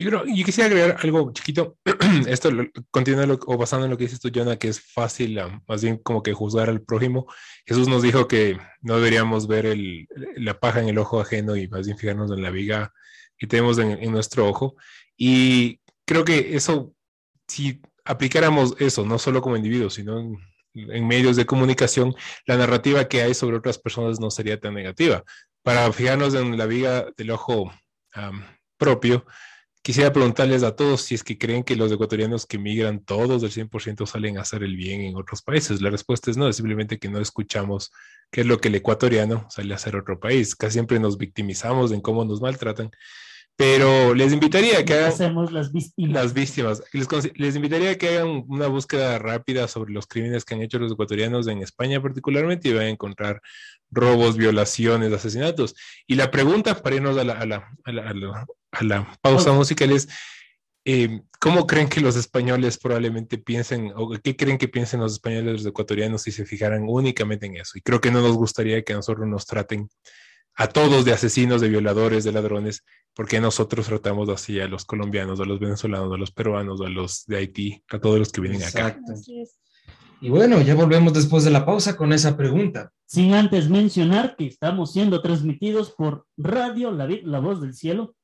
Yo, 0.00 0.10
yo 0.24 0.44
quisiera 0.44 0.68
agregar 0.68 0.96
algo 1.02 1.32
chiquito. 1.32 1.76
Esto 2.28 2.50
continúa 2.90 3.26
o 3.46 3.58
basando 3.58 3.86
en 3.86 3.90
lo 3.90 3.98
que 3.98 4.04
dices 4.04 4.20
tú, 4.20 4.30
Jonah, 4.32 4.56
que 4.56 4.68
es 4.68 4.80
fácil, 4.80 5.40
más 5.66 5.82
bien 5.82 5.96
como 5.96 6.22
que 6.22 6.32
juzgar 6.32 6.68
al 6.68 6.82
prójimo. 6.82 7.26
Jesús 7.66 7.88
nos 7.88 8.02
dijo 8.02 8.28
que 8.28 8.58
no 8.80 8.96
deberíamos 8.96 9.48
ver 9.48 9.66
el, 9.66 10.06
la 10.36 10.60
paja 10.60 10.80
en 10.80 10.88
el 10.88 10.98
ojo 10.98 11.20
ajeno 11.20 11.56
y 11.56 11.66
más 11.66 11.86
bien 11.86 11.98
fijarnos 11.98 12.30
en 12.30 12.42
la 12.42 12.50
viga 12.50 12.92
que 13.36 13.48
tenemos 13.48 13.78
en, 13.78 13.90
en 13.90 14.12
nuestro 14.12 14.48
ojo. 14.48 14.76
Y 15.16 15.80
creo 16.04 16.24
que 16.24 16.54
eso, 16.54 16.94
si 17.48 17.80
aplicáramos 18.04 18.76
eso, 18.78 19.04
no 19.04 19.18
solo 19.18 19.42
como 19.42 19.56
individuos, 19.56 19.94
sino 19.94 20.20
en, 20.20 20.38
en 20.74 21.08
medios 21.08 21.34
de 21.34 21.46
comunicación, 21.46 22.14
la 22.46 22.56
narrativa 22.56 23.08
que 23.08 23.22
hay 23.22 23.34
sobre 23.34 23.56
otras 23.56 23.78
personas 23.78 24.20
no 24.20 24.30
sería 24.30 24.60
tan 24.60 24.74
negativa. 24.74 25.24
Para 25.64 25.92
fijarnos 25.92 26.34
en 26.34 26.56
la 26.56 26.66
viga 26.66 27.06
del 27.16 27.32
ojo 27.32 27.72
propio, 28.78 29.26
quisiera 29.82 30.12
preguntarles 30.12 30.62
a 30.62 30.76
todos 30.76 31.02
si 31.02 31.14
es 31.14 31.24
que 31.24 31.38
creen 31.38 31.64
que 31.64 31.76
los 31.76 31.90
ecuatorianos 31.90 32.46
que 32.46 32.58
migran 32.58 33.00
todos 33.00 33.42
del 33.42 33.50
100% 33.50 34.06
salen 34.06 34.38
a 34.38 34.42
hacer 34.42 34.62
el 34.62 34.76
bien 34.76 35.00
en 35.02 35.16
otros 35.16 35.42
países. 35.42 35.80
La 35.80 35.90
respuesta 35.90 36.30
es 36.30 36.36
no, 36.36 36.48
es 36.48 36.56
simplemente 36.56 36.98
que 36.98 37.08
no 37.08 37.20
escuchamos 37.20 37.90
qué 38.30 38.42
es 38.42 38.46
lo 38.46 38.60
que 38.60 38.68
el 38.68 38.74
ecuatoriano 38.74 39.46
sale 39.50 39.72
a 39.72 39.76
hacer 39.76 39.96
otro 39.96 40.20
país. 40.20 40.54
Casi 40.54 40.74
siempre 40.74 40.98
nos 40.98 41.16
victimizamos 41.18 41.92
en 41.92 42.00
cómo 42.00 42.24
nos 42.24 42.40
maltratan, 42.40 42.90
Pero 43.56 44.14
les 44.14 44.32
invitaría 44.32 44.78
a 44.78 44.84
que 44.84 44.94
hagan 44.94 45.08
Hacemos 45.08 45.52
las 45.52 45.72
víctimas. 45.72 46.12
las 46.12 46.34
víctimas. 46.34 46.82
Les, 46.92 47.08
les 47.38 47.56
invitaría 47.56 47.90
a 47.92 47.94
que 47.96 48.08
hagan 48.18 48.44
una 48.48 48.68
búsqueda 48.68 49.18
rápida 49.18 49.66
sobre 49.68 49.92
los 49.92 50.06
crímenes 50.06 50.44
que 50.44 50.54
han 50.54 50.62
hecho 50.62 50.78
los 50.78 50.92
ecuatorianos 50.92 51.48
en 51.48 51.62
España 51.62 52.00
particularmente 52.00 52.68
y 52.68 52.74
van 52.74 52.84
a 52.84 52.88
encontrar 52.90 53.40
robos, 53.90 54.36
violaciones, 54.36 55.12
asesinatos. 55.12 55.74
Y 56.06 56.14
la 56.14 56.30
pregunta 56.30 56.80
para 56.82 56.96
irnos 56.96 57.16
a 57.16 57.24
la, 57.24 57.34
a 57.34 57.46
la, 57.46 57.68
a 57.84 57.92
la, 57.92 58.46
a 58.72 58.84
la- 58.84 59.18
pausa 59.20 59.52
musical 59.52 59.90
es, 59.92 60.08
eh, 60.84 61.20
¿cómo 61.40 61.66
creen 61.66 61.88
que 61.88 62.00
los 62.00 62.16
españoles 62.16 62.78
probablemente 62.78 63.38
piensen 63.38 63.92
o 63.94 64.10
qué 64.22 64.36
creen 64.36 64.58
que 64.58 64.68
piensen 64.68 65.00
los 65.00 65.12
españoles 65.12 65.52
los 65.52 65.66
ecuatorianos 65.66 66.22
si 66.22 66.32
se 66.32 66.46
fijaran 66.46 66.84
únicamente 66.88 67.46
en 67.46 67.56
eso? 67.56 67.76
Y 67.78 67.82
creo 67.82 68.00
que 68.00 68.10
no 68.10 68.20
nos 68.20 68.36
gustaría 68.36 68.82
que 68.82 68.92
a 68.92 68.96
nosotros 68.96 69.26
nos 69.26 69.46
traten 69.46 69.88
a 70.54 70.66
todos 70.68 71.04
de 71.04 71.12
asesinos, 71.12 71.60
de 71.60 71.68
violadores, 71.68 72.24
de 72.24 72.32
ladrones, 72.32 72.84
porque 73.14 73.40
nosotros 73.40 73.86
tratamos 73.86 74.28
así 74.28 74.58
a 74.60 74.66
los 74.66 74.84
colombianos, 74.84 75.38
a 75.40 75.44
los 75.44 75.60
venezolanos, 75.60 76.12
a 76.12 76.16
los 76.16 76.32
peruanos, 76.32 76.80
a 76.80 76.88
los 76.88 77.24
de 77.26 77.36
Haití, 77.36 77.84
a 77.90 77.98
todos 78.00 78.18
los 78.18 78.32
que 78.32 78.40
vienen 78.40 78.62
acá. 78.62 78.88
Exacto. 78.88 79.12
Así 79.12 79.40
es. 79.40 79.56
Y 80.20 80.30
bueno, 80.30 80.60
ya 80.60 80.74
volvemos 80.74 81.12
después 81.12 81.44
de 81.44 81.50
la 81.50 81.64
pausa 81.64 81.96
con 81.96 82.12
esa 82.12 82.36
pregunta. 82.36 82.92
Sin 83.06 83.34
antes 83.34 83.70
mencionar 83.70 84.34
que 84.36 84.46
estamos 84.46 84.92
siendo 84.92 85.22
transmitidos 85.22 85.92
por 85.92 86.26
Radio 86.36 86.90
La, 86.90 87.06
La 87.22 87.38
Voz 87.38 87.60
del 87.60 87.74
Cielo 87.74 88.16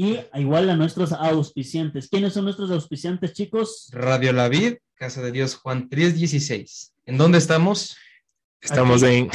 y 0.00 0.18
igual 0.34 0.70
a 0.70 0.76
nuestros 0.76 1.12
auspiciantes. 1.12 2.08
¿Quiénes 2.08 2.32
son 2.32 2.44
nuestros 2.44 2.70
auspiciantes, 2.70 3.34
chicos? 3.34 3.90
Radio 3.92 4.32
La 4.32 4.48
Vid, 4.48 4.76
Casa 4.94 5.20
de 5.20 5.30
Dios 5.30 5.56
Juan 5.56 5.90
316. 5.90 6.94
¿En 7.04 7.18
dónde 7.18 7.36
estamos? 7.36 7.98
Estamos 8.62 9.02
en, 9.02 9.28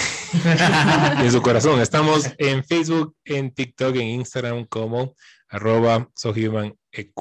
en 1.21 1.31
su 1.31 1.39
corazón. 1.43 1.79
Estamos 1.81 2.31
en 2.39 2.63
Facebook, 2.63 3.15
en 3.25 3.51
TikTok, 3.51 3.95
en 3.97 4.07
Instagram 4.07 4.65
como 4.65 5.13
arroba 5.49 6.09
sohumaneq. 6.15 7.13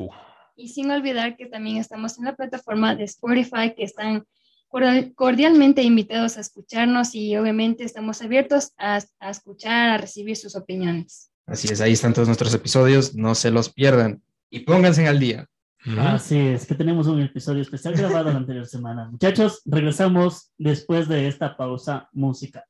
Y 0.56 0.68
sin 0.68 0.90
olvidar 0.90 1.36
que 1.36 1.44
también 1.44 1.76
estamos 1.76 2.16
en 2.18 2.24
la 2.24 2.34
plataforma 2.36 2.96
de 2.96 3.04
Spotify, 3.04 3.74
que 3.76 3.84
están 3.84 4.24
cordial- 4.68 5.12
cordialmente 5.14 5.82
invitados 5.82 6.38
a 6.38 6.40
escucharnos 6.40 7.14
y 7.14 7.36
obviamente 7.36 7.84
estamos 7.84 8.22
abiertos 8.22 8.72
a, 8.78 9.00
a 9.20 9.30
escuchar, 9.30 9.90
a 9.90 9.98
recibir 9.98 10.34
sus 10.38 10.56
opiniones. 10.56 11.30
Así 11.46 11.68
es, 11.70 11.80
ahí 11.80 11.92
están 11.92 12.14
todos 12.14 12.28
nuestros 12.28 12.54
episodios, 12.54 13.14
no 13.14 13.34
se 13.34 13.50
los 13.50 13.68
pierdan 13.68 14.22
y 14.50 14.60
pónganse 14.60 15.06
al 15.06 15.20
día. 15.20 15.46
Así 15.98 16.38
es, 16.38 16.64
que 16.64 16.74
tenemos 16.74 17.06
un 17.06 17.20
episodio 17.20 17.60
especial 17.60 17.94
grabado 17.94 18.30
la 18.30 18.38
anterior 18.38 18.66
semana. 18.66 19.10
Muchachos, 19.10 19.60
regresamos 19.66 20.50
después 20.56 21.08
de 21.08 21.28
esta 21.28 21.56
pausa 21.56 22.08
musical. 22.12 22.64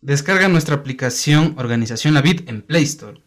Descarga 0.00 0.48
nuestra 0.48 0.74
aplicación 0.74 1.54
Organización 1.58 2.14
La 2.14 2.22
Vid 2.22 2.48
en 2.48 2.62
Play 2.62 2.82
Store. 2.84 3.22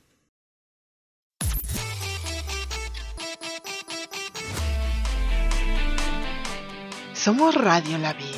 Somos 7.14 7.56
Radio 7.56 7.98
La 8.00 8.12
Vid, 8.14 8.36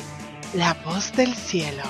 la 0.54 0.74
voz 0.84 1.12
del 1.16 1.34
cielo. 1.34 1.82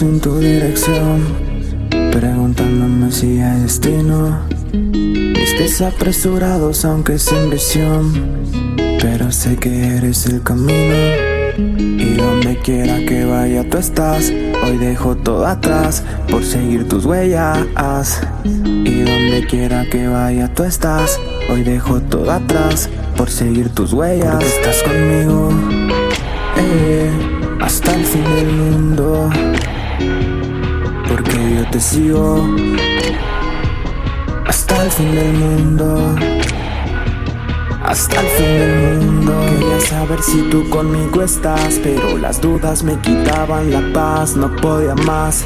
Pasos 0.00 0.02
en 0.02 0.20
tu 0.20 0.38
dirección, 0.38 1.24
preguntándome 2.12 3.10
si 3.10 3.40
hay 3.40 3.60
destino. 3.60 4.38
Pies 5.60 5.82
apresurados, 5.82 6.86
aunque 6.86 7.18
sin 7.18 7.50
visión, 7.50 8.12
pero 8.98 9.30
sé 9.30 9.56
que 9.56 9.96
eres 9.96 10.24
el 10.26 10.42
camino. 10.42 10.94
Y 11.58 12.14
donde 12.14 12.56
quiera 12.64 12.96
que 13.06 13.26
vaya 13.26 13.68
tú 13.68 13.76
estás, 13.76 14.32
hoy 14.64 14.78
dejo 14.78 15.16
todo 15.16 15.46
atrás 15.46 16.02
por 16.30 16.42
seguir 16.44 16.88
tus 16.88 17.04
huellas. 17.04 18.22
Y 18.44 19.02
donde 19.02 19.46
quiera 19.48 19.84
que 19.90 20.08
vaya 20.08 20.48
tú 20.54 20.64
estás, 20.64 21.20
hoy 21.50 21.62
dejo 21.62 22.00
todo 22.00 22.30
atrás 22.30 22.88
por 23.16 23.28
seguir 23.28 23.68
tus 23.68 23.92
huellas. 23.92 24.42
Estás 24.42 24.82
conmigo 24.82 25.50
eh, 26.56 27.10
hasta 27.60 27.94
el 27.94 28.04
fin 28.04 28.24
del 28.24 28.46
mundo. 28.46 29.49
Yo 31.60 31.66
te 31.70 31.78
sigo 31.78 32.48
hasta 34.46 34.82
el 34.82 34.90
fin 34.90 35.14
del 35.14 35.32
mundo. 35.34 36.16
Hasta 37.84 38.18
el 38.18 38.26
fin 38.28 38.46
del 38.46 39.00
mundo. 39.02 39.32
Quería 39.46 39.80
saber 39.80 40.22
si 40.22 40.40
tú 40.48 40.66
conmigo 40.70 41.20
estás, 41.20 41.78
pero 41.82 42.16
las 42.16 42.40
dudas 42.40 42.82
me 42.82 42.98
quitaban 43.00 43.70
la 43.70 43.92
paz, 43.92 44.36
no 44.36 44.56
podía 44.56 44.94
más. 44.94 45.44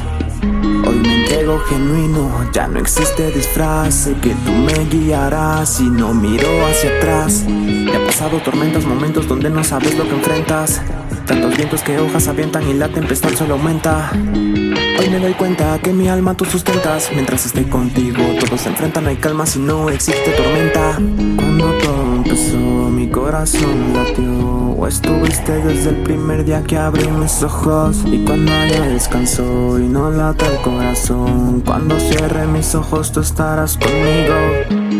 Hoy 0.87 0.95
me 0.99 1.21
entrego 1.21 1.59
genuino, 1.67 2.49
ya 2.53 2.69
no 2.69 2.79
existe 2.79 3.31
disfraz. 3.31 3.93
Sé 3.93 4.13
que 4.15 4.33
tú 4.45 4.53
me 4.53 4.85
guiarás 4.85 5.81
y 5.81 5.89
no 5.89 6.13
miro 6.13 6.47
hacia 6.65 6.97
atrás. 6.97 7.43
He 7.45 8.05
pasado 8.05 8.37
tormentas, 8.37 8.85
momentos 8.85 9.27
donde 9.27 9.49
no 9.49 9.65
sabes 9.65 9.97
lo 9.97 10.05
que 10.05 10.15
enfrentas. 10.15 10.81
Tantos 11.25 11.57
vientos 11.57 11.81
que 11.81 11.97
hojas 11.97 12.27
avientan 12.27 12.67
y 12.69 12.73
la 12.73 12.87
tempestad 12.87 13.31
solo 13.31 13.55
aumenta. 13.55 14.11
Hoy 14.13 15.09
me 15.09 15.19
doy 15.19 15.33
cuenta 15.33 15.79
que 15.79 15.91
mi 15.91 16.07
alma 16.07 16.35
tú 16.35 16.45
sustentas. 16.45 17.09
Mientras 17.13 17.47
esté 17.47 17.67
contigo, 17.67 18.21
todos 18.39 18.61
se 18.61 18.69
enfrentan, 18.69 19.07
hay 19.07 19.15
calma 19.15 19.45
si 19.45 19.59
no 19.59 19.89
existe 19.89 20.31
tormenta. 20.31 20.93
Cuando 21.35 21.71
todo 21.79 22.15
empezó, 22.15 22.57
mi 22.57 23.09
corazón 23.09 23.93
latió. 23.93 24.75
O 24.77 24.87
estuviste 24.87 25.53
desde 25.63 25.91
el 25.91 26.03
primer 26.03 26.45
día 26.45 26.61
que 26.61 26.77
abrí 26.77 27.07
mis 27.07 27.41
ojos. 27.41 28.03
Y 28.05 28.23
cuando 28.23 28.53
haya 28.53 28.81
descanso 28.81 29.79
y 29.79 29.87
no 29.87 30.11
lata 30.11 30.45
el 30.45 30.61
corazón. 30.61 31.61
Cuando 31.65 31.99
cierre 31.99 32.45
mis 32.45 32.75
ojos, 32.75 33.11
tú 33.11 33.21
estarás 33.21 33.77
conmigo. 33.77 34.35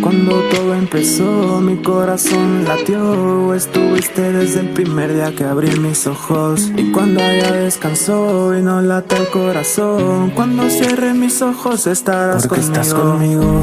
Cuando 0.06 0.40
todo 0.52 0.76
empezó, 0.76 1.60
mi 1.62 1.78
corazón 1.78 2.64
latió. 2.64 3.56
Estuviste 3.56 4.32
desde 4.34 4.60
el 4.60 4.70
primer 4.70 5.12
día 5.16 5.36
que 5.36 5.44
abrí 5.44 5.80
mis 5.80 6.06
ojos. 6.06 6.72
Y 6.78 6.92
cuando 6.92 7.24
haya 7.24 7.52
descansó 7.52 8.56
y 8.56 8.62
no 8.62 8.84
lata 8.84 9.18
el 9.18 9.28
corazón. 9.30 10.30
Cuando 10.36 10.70
cierre 10.70 11.16
mis 11.16 11.42
ojos, 11.42 11.88
estarás 11.88 12.46
Porque 12.46 12.62
conmigo. 12.62 12.82
estás 12.82 12.94
conmigo. 12.94 13.62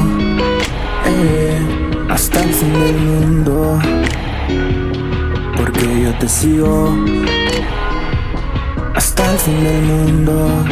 Eh, 1.06 1.60
hasta 2.10 2.42
el 2.42 2.52
fin 2.52 2.72
del 2.72 2.96
mundo. 2.98 3.78
Porque 5.56 6.02
yo 6.02 6.18
te 6.18 6.28
sigo. 6.28 6.92
Hasta 8.96 9.30
el 9.30 9.38
fin 9.38 9.62
del 9.62 9.82
mundo. 9.82 10.64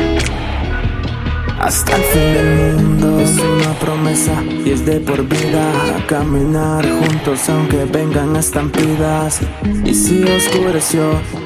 Hasta 1.60 1.94
el 1.94 2.02
fin 2.02 2.34
del 2.34 2.76
mundo 2.76 3.20
Es 3.20 3.38
una 3.38 3.72
promesa 3.78 4.42
y 4.42 4.70
es 4.70 4.86
de 4.86 4.98
por 5.00 5.22
vida 5.28 5.72
Caminar 6.06 6.84
juntos 6.88 7.48
aunque 7.48 7.84
vengan 7.84 8.34
estampidas. 8.34 9.40
Y 9.84 9.94
si 9.94 10.24
oscureció, 10.24 11.02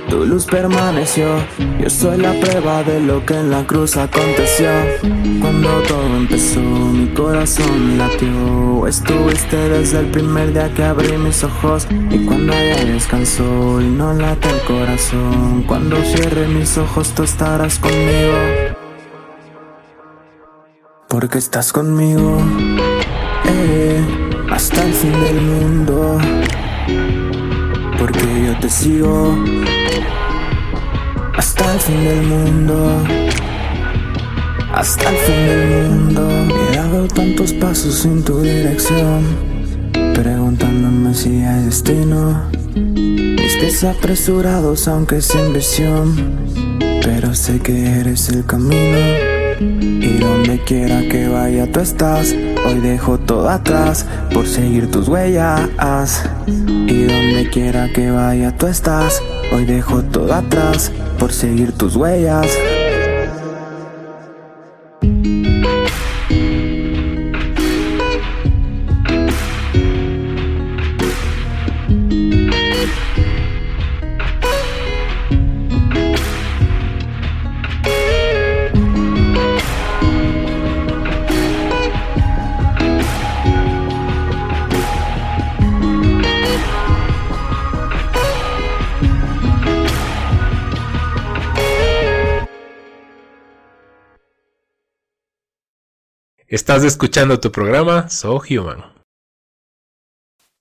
tu 0.09 0.25
luz 0.25 0.47
permaneció. 0.47 1.27
Yo 1.79 1.91
soy 1.91 2.17
la 2.17 2.33
prueba 2.41 2.83
de 2.83 3.01
lo 3.01 3.27
que 3.27 3.35
en 3.35 3.51
la 3.51 3.67
cruz 3.67 3.99
aconteció. 3.99 4.71
Cuando 5.41 5.69
todo 5.83 6.17
empezó, 6.17 6.61
mi 6.61 7.09
corazón 7.09 7.99
latió. 7.99 8.87
Estuviste 8.87 9.69
desde 9.69 10.01
el 10.01 10.07
primer 10.07 10.55
día 10.55 10.73
que 10.73 10.85
abrí 10.85 11.19
mis 11.19 11.45
ojos. 11.45 11.87
Y 12.11 12.25
cuando 12.25 12.55
haya 12.55 12.85
descansó 12.87 13.83
y 13.83 13.89
no 13.89 14.15
late 14.15 14.49
el 14.49 14.61
corazón. 14.63 15.65
Cuando 15.67 16.03
cierre 16.03 16.49
mis 16.49 16.79
ojos 16.79 17.11
tú 17.11 17.25
estarás 17.25 17.79
conmigo 17.79 18.64
porque 21.25 21.39
estás 21.39 21.73
conmigo, 21.73 22.37
eh, 23.47 23.99
hasta 24.51 24.85
el 24.85 24.93
fin 24.93 25.13
del 25.13 25.41
mundo. 25.41 26.19
Porque 27.99 28.27
yo 28.47 28.59
te 28.61 28.69
sigo, 28.69 29.35
hasta 31.35 31.73
el 31.73 31.81
fin 31.81 32.05
del 32.05 32.23
mundo. 32.27 33.05
Hasta 34.71 35.09
el 35.09 35.17
fin 35.17 35.47
del 35.47 35.89
mundo. 35.89 36.29
He 36.71 36.77
dado 36.77 37.09
tantos 37.09 37.55
pasos 37.55 38.05
en 38.05 38.23
tu 38.23 38.43
dirección, 38.43 39.25
preguntándome 40.13 41.15
si 41.15 41.43
hay 41.43 41.65
destino. 41.65 42.51
Mis 42.75 43.57
pies 43.57 43.83
apresurados, 43.83 44.89
aunque 44.89 45.23
sin 45.23 45.55
visión, 45.55 46.37
pero 47.03 47.35
sé 47.35 47.61
que 47.61 47.99
eres 47.99 48.29
el 48.29 48.45
camino. 48.45 49.34
Y 49.61 50.19
donde 50.19 50.59
quiera 50.65 51.01
que 51.03 51.29
vaya 51.29 51.71
tú 51.71 51.81
estás, 51.81 52.35
hoy 52.67 52.81
dejo 52.81 53.19
todo 53.19 53.49
atrás 53.49 54.07
por 54.33 54.47
seguir 54.47 54.91
tus 54.91 55.09
huellas. 55.09 56.25
Y 56.47 57.05
donde 57.05 57.49
quiera 57.53 57.89
que 57.93 58.11
vaya 58.11 58.57
tú 58.57 58.67
estás, 58.67 59.23
hoy 59.53 59.65
dejo 59.65 60.03
todo 60.03 60.33
atrás 60.35 60.91
por 61.19 61.33
seguir 61.33 61.73
tus 61.73 61.97
huellas. 61.97 62.49
Estás 96.55 96.85
escuchando 96.85 97.41
tu 97.41 97.51
programa 97.51 98.09
So 98.09 98.41
Human. 98.49 98.85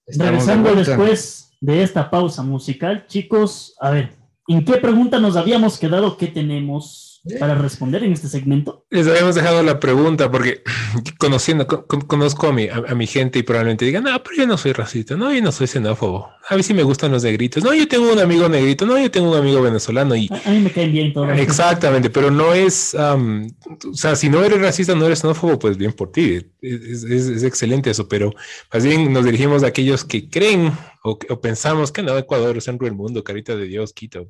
Regresando 0.07 0.73
después 0.73 1.51
de 1.61 1.83
esta 1.83 2.09
pausa 2.09 2.41
musical, 2.41 3.05
chicos, 3.05 3.75
a 3.79 3.91
ver, 3.91 4.15
¿en 4.47 4.65
qué 4.65 4.77
pregunta 4.77 5.19
nos 5.19 5.35
habíamos 5.35 5.77
quedado? 5.77 6.17
¿Qué 6.17 6.25
tenemos? 6.25 7.12
Para 7.39 7.55
responder 7.55 8.03
en 8.03 8.11
este 8.11 8.27
segmento? 8.27 8.85
Les 8.89 9.07
habíamos 9.07 9.35
dejado 9.35 9.63
la 9.63 9.79
pregunta 9.79 10.29
porque 10.29 10.61
conociendo, 11.19 11.65
conozco 11.67 12.47
a 12.47 12.53
mi, 12.53 12.67
a, 12.67 12.93
mi 12.95 13.07
gente 13.07 13.39
y 13.39 13.43
probablemente 13.43 13.85
digan, 13.85 14.03
no, 14.03 14.23
pero 14.23 14.35
yo 14.35 14.47
no 14.47 14.57
soy 14.57 14.73
racista, 14.73 15.15
no, 15.15 15.33
yo 15.33 15.41
no 15.41 15.51
soy 15.51 15.67
xenófobo, 15.67 16.29
a 16.49 16.55
mí 16.57 16.63
sí 16.63 16.73
me 16.73 16.83
gustan 16.83 17.11
los 17.11 17.23
negritos, 17.23 17.63
no, 17.63 17.73
yo 17.73 17.87
tengo 17.87 18.11
un 18.11 18.19
amigo 18.19 18.49
negrito, 18.49 18.85
no, 18.85 18.99
yo 18.99 19.09
tengo 19.09 19.31
un 19.31 19.37
amigo 19.37 19.61
venezolano 19.61 20.15
y... 20.15 20.29
A, 20.45 20.49
mí 20.51 20.59
me 20.59 20.71
caen 20.71 20.91
bien 20.91 21.13
todos. 21.13 21.37
Exactamente, 21.37 22.09
pero 22.09 22.29
no 22.29 22.53
es, 22.53 22.93
o 22.93 23.93
sea, 23.93 24.15
si 24.15 24.29
no 24.29 24.43
eres 24.43 24.59
racista, 24.61 24.93
no 24.93 25.05
eres 25.05 25.19
xenófobo, 25.19 25.57
pues 25.57 25.77
bien 25.77 25.93
por 25.93 26.11
ti, 26.11 26.41
es, 26.61 27.03
es, 27.03 27.43
excelente 27.43 27.89
eso, 27.89 28.07
pero 28.07 28.33
más 28.73 28.83
bien 28.83 29.13
nos 29.13 29.23
dirigimos 29.23 29.63
a 29.63 29.67
aquellos 29.67 30.03
que 30.03 30.29
creen 30.29 30.73
o, 31.03 31.17
o 31.29 31.41
pensamos 31.41 31.91
que 31.91 32.03
no, 32.03 32.17
Ecuador 32.17 32.57
es 32.57 32.65
centro 32.65 32.85
del 32.85 32.95
mundo, 32.95 33.23
carita 33.23 33.55
de 33.55 33.65
Dios, 33.65 33.93
Quito, 33.93 34.27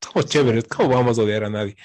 somos 0.00 0.26
chéveres, 0.26 0.64
¿cómo 0.64 0.88
vamos 0.88 1.20
a 1.20 1.22
odiar 1.22 1.44
a 1.44 1.50
nadie? 1.50 1.76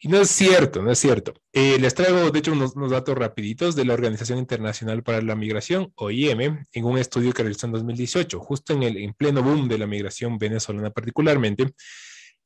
Y 0.00 0.08
no 0.08 0.20
es 0.20 0.30
cierto, 0.30 0.80
no 0.80 0.92
es 0.92 0.98
cierto. 0.98 1.34
Eh, 1.52 1.76
les 1.80 1.92
traigo, 1.92 2.30
de 2.30 2.38
hecho, 2.38 2.52
unos, 2.52 2.74
datos 2.90 3.18
rapiditos 3.18 3.74
de 3.74 3.84
la 3.84 3.94
Organización 3.94 4.38
Internacional 4.38 5.02
para 5.02 5.20
la 5.20 5.34
Migración, 5.34 5.92
OIM, 5.96 6.64
en 6.72 6.84
un 6.84 6.98
estudio 6.98 7.32
que 7.32 7.42
realizó 7.42 7.66
en 7.66 7.72
2018, 7.72 8.38
justo 8.38 8.72
en 8.74 8.84
el 8.84 8.96
en 8.96 9.12
pleno 9.14 9.42
boom 9.42 9.66
de 9.68 9.78
la 9.78 9.88
migración 9.88 10.38
venezolana 10.38 10.90
particularmente. 10.90 11.74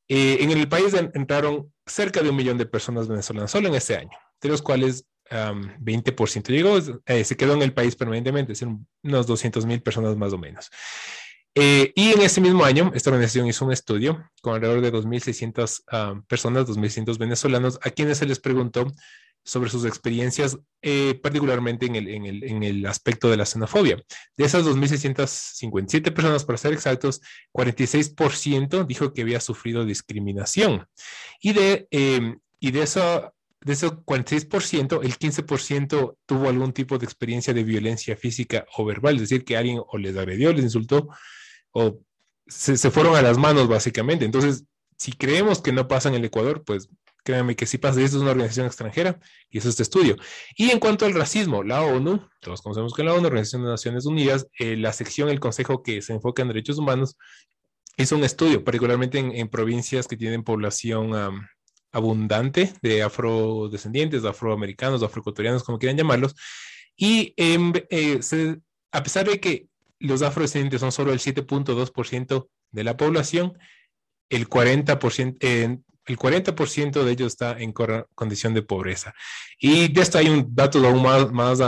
Eh, 0.07 0.37
en 0.41 0.49
el 0.51 0.67
país 0.67 0.93
entraron 1.13 1.71
cerca 1.85 2.21
de 2.21 2.29
un 2.29 2.35
millón 2.35 2.57
de 2.57 2.65
personas 2.65 3.07
venezolanas 3.07 3.51
solo 3.51 3.67
en 3.67 3.75
este 3.75 3.97
año, 3.97 4.17
de 4.41 4.49
los 4.49 4.61
cuales 4.61 5.05
20% 5.29 6.49
llegó, 6.49 6.77
eh, 7.05 7.23
se 7.23 7.37
quedó 7.37 7.53
en 7.53 7.61
el 7.61 7.73
país 7.73 7.95
permanentemente, 7.95 8.53
es 8.53 8.61
unos 9.03 9.27
200 9.27 9.65
mil 9.65 9.81
personas 9.81 10.15
más 10.15 10.33
o 10.33 10.37
menos. 10.37 10.69
Eh, 11.55 11.93
y 11.95 12.11
en 12.11 12.21
ese 12.21 12.41
mismo 12.41 12.65
año, 12.65 12.91
esta 12.95 13.11
organización 13.11 13.47
hizo 13.47 13.65
un 13.65 13.71
estudio 13.71 14.29
con 14.41 14.55
alrededor 14.55 14.81
de 14.81 14.91
2.600 14.91 16.17
uh, 16.17 16.23
personas, 16.25 16.67
2.600 16.67 17.17
venezolanos, 17.17 17.79
a 17.83 17.91
quienes 17.91 18.17
se 18.17 18.25
les 18.25 18.39
preguntó 18.39 18.91
sobre 19.45 19.69
sus 19.69 19.85
experiencias, 19.85 20.57
eh, 20.81 21.19
particularmente 21.21 21.85
en 21.85 21.95
el, 21.95 22.07
en, 22.07 22.25
el, 22.25 22.43
en 22.43 22.63
el, 22.63 22.85
aspecto 22.85 23.29
de 23.29 23.37
la 23.37 23.45
xenofobia. 23.45 24.01
De 24.37 24.45
esas 24.45 24.65
2.657 24.65 26.13
personas, 26.13 26.45
para 26.45 26.57
ser 26.57 26.73
exactos, 26.73 27.21
46% 27.51 28.87
dijo 28.87 29.13
que 29.13 29.21
había 29.21 29.41
sufrido 29.41 29.85
discriminación. 29.85 30.87
Y 31.41 31.53
de, 31.53 31.87
eh, 31.91 32.37
y 32.59 32.71
de 32.71 32.81
eso 32.81 33.33
de 33.61 33.73
ese 33.73 33.87
46%, 33.87 35.03
el 35.03 35.17
15% 35.17 36.17
tuvo 36.25 36.49
algún 36.49 36.73
tipo 36.73 36.97
de 36.97 37.05
experiencia 37.05 37.53
de 37.53 37.63
violencia 37.63 38.17
física 38.17 38.65
o 38.75 38.83
verbal, 38.85 39.15
es 39.15 39.21
decir, 39.21 39.45
que 39.45 39.55
alguien 39.55 39.79
o 39.85 39.97
les 39.97 40.17
agredió, 40.17 40.51
les 40.51 40.63
insultó 40.63 41.07
o 41.73 41.99
se, 42.47 42.77
fueron 42.91 43.15
a 43.15 43.21
las 43.21 43.37
manos 43.37 43.67
básicamente. 43.67 44.25
Entonces, 44.25 44.65
si 44.97 45.11
creemos 45.11 45.61
que 45.61 45.73
no 45.73 45.87
pasa 45.87 46.09
en 46.09 46.15
el 46.15 46.25
Ecuador, 46.25 46.63
pues 46.63 46.89
créanme 47.23 47.55
que 47.55 47.65
sí 47.65 47.77
pasa. 47.77 47.99
Y 47.99 48.03
esto 48.03 48.17
es 48.17 48.21
una 48.21 48.31
organización 48.31 48.67
extranjera 48.67 49.19
y 49.49 49.57
eso 49.57 49.67
es 49.67 49.73
este 49.73 49.83
estudio. 49.83 50.15
Y 50.55 50.69
en 50.69 50.79
cuanto 50.79 51.05
al 51.05 51.13
racismo, 51.13 51.63
la 51.63 51.81
ONU, 51.81 52.27
todos 52.39 52.61
conocemos 52.61 52.93
que 52.93 53.03
la 53.03 53.13
ONU, 53.13 53.27
Organización 53.27 53.63
de 53.63 53.69
Naciones 53.69 54.05
Unidas, 54.05 54.47
eh, 54.59 54.77
la 54.77 54.93
sección, 54.93 55.29
el 55.29 55.39
consejo 55.39 55.83
que 55.83 56.01
se 56.01 56.13
enfoca 56.13 56.41
en 56.41 56.49
derechos 56.49 56.77
humanos, 56.77 57.17
hizo 57.97 58.15
un 58.15 58.23
estudio, 58.23 58.63
particularmente 58.63 59.19
en, 59.19 59.47
provincias 59.49 60.07
que 60.07 60.17
tienen 60.17 60.43
población 60.43 61.11
abundante 61.91 62.73
de 62.81 63.03
afrodescendientes, 63.03 64.23
de 64.23 64.29
afroamericanos, 64.29 65.03
afroecuatorianos, 65.03 65.63
como 65.63 65.77
quieran 65.77 65.97
llamarlos. 65.97 66.33
Y 66.95 67.33
em, 67.37 67.71
eh, 67.89 68.19
a 68.91 69.03
pesar 69.03 69.29
de 69.29 69.39
que 69.39 69.67
los 70.03 70.21
afrodescendientes 70.21 70.81
son 70.81 70.91
solo 70.91 71.13
el 71.13 71.19
7.2% 71.19 72.49
de 72.71 72.83
la 72.83 72.97
población, 72.97 73.57
el 74.29 74.49
40%, 74.49 75.83
el 76.05 76.17
40 76.17 76.51
de 76.51 77.11
ellos 77.11 77.27
está 77.27 77.57
en 77.59 77.71
condición 77.71 78.53
de 78.53 78.61
pobreza. 78.63 79.13
Y 79.57 79.87
de 79.87 80.01
esto 80.01 80.17
hay 80.17 80.27
un 80.27 80.53
datos 80.53 80.83
aún 80.83 81.01
más, 81.01 81.31
más 81.31 81.59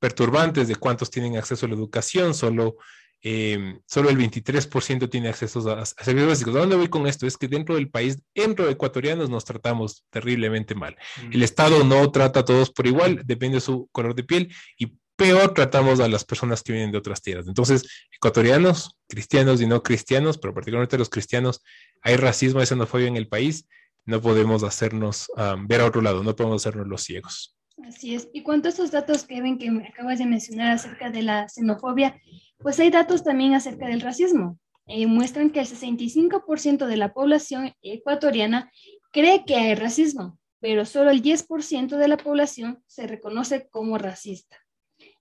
perturbantes 0.00 0.66
de 0.66 0.74
cuántos 0.74 1.10
tienen 1.10 1.36
acceso 1.36 1.66
a 1.66 1.68
la 1.68 1.76
educación, 1.76 2.34
solo, 2.34 2.76
em, 3.22 3.80
solo 3.86 4.10
el 4.10 4.16
23% 4.16 5.08
tiene 5.08 5.28
acceso 5.28 5.60
a, 5.70 5.86
servicios 5.86 6.28
básicos. 6.28 6.56
¿A 6.56 6.60
dónde 6.60 6.76
voy 6.76 6.88
con 6.88 7.06
esto? 7.06 7.24
Es 7.24 7.36
que 7.36 7.46
dentro 7.46 7.76
del 7.76 7.88
país, 7.88 8.18
dentro 8.34 8.66
de 8.66 8.72
ecuatorianos, 8.72 9.30
nos 9.30 9.44
tratamos 9.44 10.04
terriblemente 10.10 10.74
mal. 10.74 10.96
El 11.30 11.44
Estado 11.44 11.84
no 11.84 12.10
trata 12.10 12.40
a 12.40 12.44
todos 12.44 12.70
por 12.70 12.88
igual, 12.88 13.22
depende 13.24 13.56
de 13.56 13.60
su 13.60 13.88
color 13.92 14.16
de 14.16 14.24
piel 14.24 14.52
y 14.76 14.92
peor 15.16 15.54
tratamos 15.54 16.00
a 16.00 16.08
las 16.08 16.24
personas 16.24 16.62
que 16.62 16.72
vienen 16.72 16.92
de 16.92 16.98
otras 16.98 17.22
tierras. 17.22 17.48
Entonces, 17.48 17.88
ecuatorianos, 18.14 18.96
cristianos 19.08 19.60
y 19.60 19.66
no 19.66 19.82
cristianos, 19.82 20.38
pero 20.38 20.54
particularmente 20.54 20.98
los 20.98 21.10
cristianos, 21.10 21.62
hay 22.02 22.16
racismo, 22.16 22.60
hay 22.60 22.66
xenofobia 22.66 23.08
en 23.08 23.16
el 23.16 23.28
país, 23.28 23.66
no 24.04 24.20
podemos 24.20 24.62
hacernos 24.62 25.30
ver 25.66 25.80
a 25.80 25.86
otro 25.86 26.00
lado, 26.00 26.22
no 26.22 26.36
podemos 26.36 26.62
hacernos 26.62 26.86
los 26.86 27.02
ciegos. 27.02 27.56
Así 27.84 28.14
es. 28.14 28.28
Y 28.32 28.42
cuanto 28.42 28.68
a 28.68 28.72
esos 28.72 28.90
datos, 28.90 29.24
Kevin, 29.24 29.58
que 29.58 29.70
me 29.70 29.88
acabas 29.88 30.18
de 30.18 30.26
mencionar 30.26 30.72
acerca 30.72 31.10
de 31.10 31.22
la 31.22 31.48
xenofobia, 31.48 32.20
pues 32.58 32.78
hay 32.80 32.90
datos 32.90 33.22
también 33.22 33.54
acerca 33.54 33.86
del 33.86 34.00
racismo. 34.00 34.58
Eh, 34.86 35.06
muestran 35.06 35.50
que 35.50 35.60
el 35.60 35.66
65% 35.66 36.86
de 36.86 36.96
la 36.96 37.12
población 37.12 37.72
ecuatoriana 37.82 38.70
cree 39.12 39.44
que 39.44 39.56
hay 39.56 39.74
racismo, 39.74 40.38
pero 40.60 40.84
solo 40.84 41.10
el 41.10 41.22
10% 41.22 41.96
de 41.96 42.08
la 42.08 42.16
población 42.16 42.82
se 42.86 43.06
reconoce 43.06 43.68
como 43.68 43.98
racista. 43.98 44.56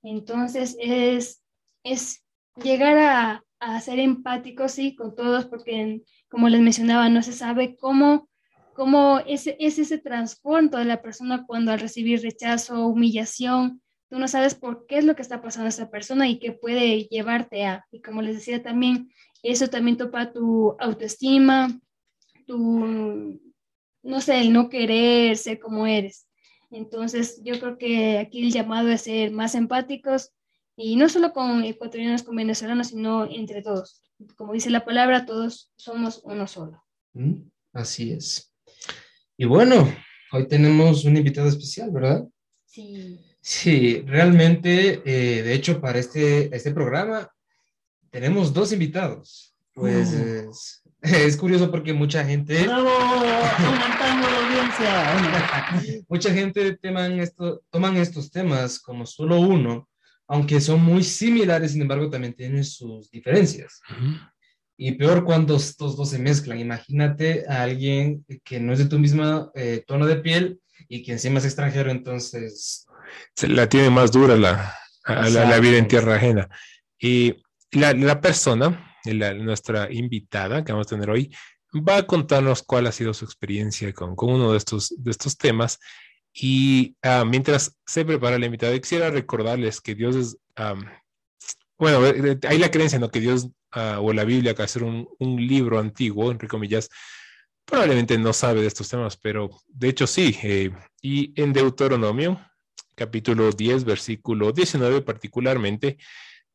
Entonces, 0.05 0.77
es, 0.79 1.43
es 1.83 2.23
llegar 2.61 2.97
a, 2.97 3.41
ser 3.81 3.97
empáticos, 3.97 4.73
sí, 4.73 4.95
con 4.95 5.15
todos, 5.15 5.47
porque 5.47 6.03
como 6.29 6.49
les 6.49 6.61
mencionaba, 6.61 7.09
no 7.09 7.23
se 7.23 7.33
sabe 7.33 7.75
cómo, 7.77 8.29
cómo 8.75 9.19
es, 9.25 9.47
es 9.47 9.79
ese 9.79 9.97
trasfondo 9.97 10.77
de 10.77 10.85
la 10.85 11.01
persona 11.01 11.45
cuando 11.47 11.71
al 11.71 11.79
recibir 11.79 12.21
rechazo, 12.21 12.85
humillación, 12.85 13.81
tú 14.07 14.19
no 14.19 14.27
sabes 14.27 14.53
por 14.53 14.85
qué 14.85 14.99
es 14.99 15.05
lo 15.05 15.15
que 15.15 15.23
está 15.23 15.41
pasando 15.41 15.65
a 15.65 15.69
esa 15.69 15.89
persona 15.89 16.29
y 16.29 16.37
qué 16.37 16.51
puede 16.51 17.05
llevarte 17.05 17.65
a. 17.65 17.87
Y 17.91 18.01
como 18.01 18.21
les 18.21 18.35
decía 18.35 18.61
también, 18.61 19.09
eso 19.41 19.67
también 19.67 19.97
topa 19.97 20.31
tu 20.31 20.75
autoestima, 20.79 21.79
tu, 22.45 23.39
no 24.03 24.21
sé, 24.21 24.41
el 24.41 24.53
no 24.53 24.69
querer 24.69 25.37
ser 25.37 25.57
como 25.57 25.87
eres. 25.87 26.24
Entonces, 26.75 27.41
yo 27.43 27.57
creo 27.59 27.77
que 27.77 28.17
aquí 28.17 28.43
el 28.43 28.51
llamado 28.51 28.89
es 28.89 29.01
ser 29.01 29.31
más 29.31 29.55
empáticos 29.55 30.33
y 30.75 30.97
no 30.97 31.07
solo 31.07 31.31
con 31.31 31.63
ecuatorianos, 31.63 32.23
con 32.23 32.35
venezolanos, 32.35 32.87
sino 32.87 33.25
entre 33.31 33.61
todos. 33.61 34.03
Como 34.35 34.51
dice 34.51 34.69
la 34.69 34.83
palabra, 34.83 35.25
todos 35.25 35.71
somos 35.77 36.21
uno 36.25 36.47
solo. 36.47 36.83
Mm, 37.13 37.49
así 37.71 38.11
es. 38.11 38.53
Y 39.37 39.45
bueno, 39.45 39.87
hoy 40.33 40.47
tenemos 40.47 41.05
un 41.05 41.15
invitado 41.15 41.47
especial, 41.47 41.91
¿verdad? 41.91 42.27
Sí. 42.65 43.19
Sí, 43.39 44.01
realmente, 44.01 45.01
eh, 45.05 45.43
de 45.43 45.53
hecho, 45.53 45.79
para 45.79 45.99
este, 45.99 46.53
este 46.53 46.71
programa 46.71 47.31
tenemos 48.09 48.53
dos 48.53 48.73
invitados. 48.73 49.54
Pues 49.75 50.11
mm. 50.11 50.49
Es 51.05 51.37
curioso 51.37 51.69
porque 51.69 51.93
mucha 51.93 52.25
gente... 52.25 52.63
¡Bravo! 52.63 52.89
la 52.89 54.37
audiencia! 54.47 56.05
mucha 56.09 56.33
gente 56.33 56.77
teman 56.77 57.19
esto, 57.19 57.61
toman 57.69 57.97
estos 57.97 58.31
temas 58.31 58.79
como 58.79 59.05
solo 59.05 59.39
uno, 59.39 59.87
aunque 60.27 60.59
son 60.59 60.81
muy 60.83 61.03
similares, 61.03 61.73
sin 61.73 61.83
embargo, 61.83 62.09
también 62.09 62.33
tienen 62.33 62.63
sus 62.63 63.11
diferencias. 63.11 63.81
Y 64.77 64.93
peor 64.93 65.23
cuando 65.23 65.57
estos 65.57 65.95
dos 65.95 66.09
se 66.09 66.17
mezclan. 66.17 66.59
Imagínate 66.59 67.45
a 67.47 67.61
alguien 67.61 68.25
que 68.43 68.59
no 68.59 68.73
es 68.73 68.79
de 68.79 68.85
tu 68.85 68.97
misma 68.97 69.51
eh, 69.53 69.83
tono 69.85 70.07
de 70.07 70.15
piel 70.17 70.59
y 70.89 71.03
que 71.03 71.11
encima 71.11 71.37
es 71.37 71.45
extranjero, 71.45 71.91
entonces... 71.91 72.87
Se 73.35 73.47
la 73.47 73.69
tiene 73.69 73.91
más 73.91 74.11
dura 74.11 74.35
la, 74.35 74.73
la, 75.05 75.59
vida 75.59 75.77
en 75.77 75.87
tierra 75.87 76.15
ajena. 76.15 76.49
Y 76.99 77.43
la, 77.71 77.93
la 77.93 78.19
persona, 78.19 78.94
la, 79.13 79.33
nuestra 79.33 79.91
invitada 79.91 80.63
que 80.63 80.71
vamos 80.71 80.87
a 80.87 80.95
tener 80.95 81.09
hoy, 81.09 81.33
va 81.73 81.97
a 81.97 82.07
contarnos 82.07 82.63
cuál 82.63 82.87
ha 82.87 82.91
sido 82.91 83.13
su 83.13 83.25
experiencia 83.25 83.93
con, 83.93 84.15
con 84.15 84.31
uno 84.31 84.51
de 84.51 84.57
estos, 84.57 84.93
de 84.97 85.11
estos 85.11 85.37
temas. 85.37 85.79
Y 86.33 86.95
ah, 87.01 87.23
mientras 87.25 87.77
se 87.85 88.05
prepara 88.05 88.39
la 88.39 88.45
invitada, 88.45 88.77
quisiera 88.79 89.09
recordarles 89.09 89.81
que 89.81 89.95
Dios 89.95 90.15
es, 90.15 90.37
bueno, 91.77 92.05
eh, 92.05 92.31
eh, 92.41 92.47
hay 92.47 92.57
la 92.57 92.71
creencia, 92.71 92.99
¿no? 92.99 93.09
Que 93.09 93.19
Dios 93.19 93.49
ah, 93.71 93.99
o 94.01 94.13
la 94.13 94.23
Biblia, 94.23 94.53
que 94.53 94.63
hacer 94.63 94.83
un, 94.83 95.07
un, 95.19 95.35
libro 95.47 95.79
antiguo, 95.79 96.31
entre 96.31 96.47
comillas, 96.47 96.89
probablemente 97.65 98.17
no 98.17 98.31
sabe 98.33 98.61
de 98.61 98.67
estos 98.67 98.89
temas, 98.89 99.17
pero 99.17 99.49
de 99.67 99.89
hecho 99.89 100.07
sí. 100.07 100.37
Eh, 100.43 100.71
y 101.01 101.39
en 101.41 101.53
Deuteronomio, 101.53 102.39
capítulo 102.95 103.51
10, 103.51 103.83
versículo 103.83 104.51
19 104.51 105.01
particularmente, 105.01 105.97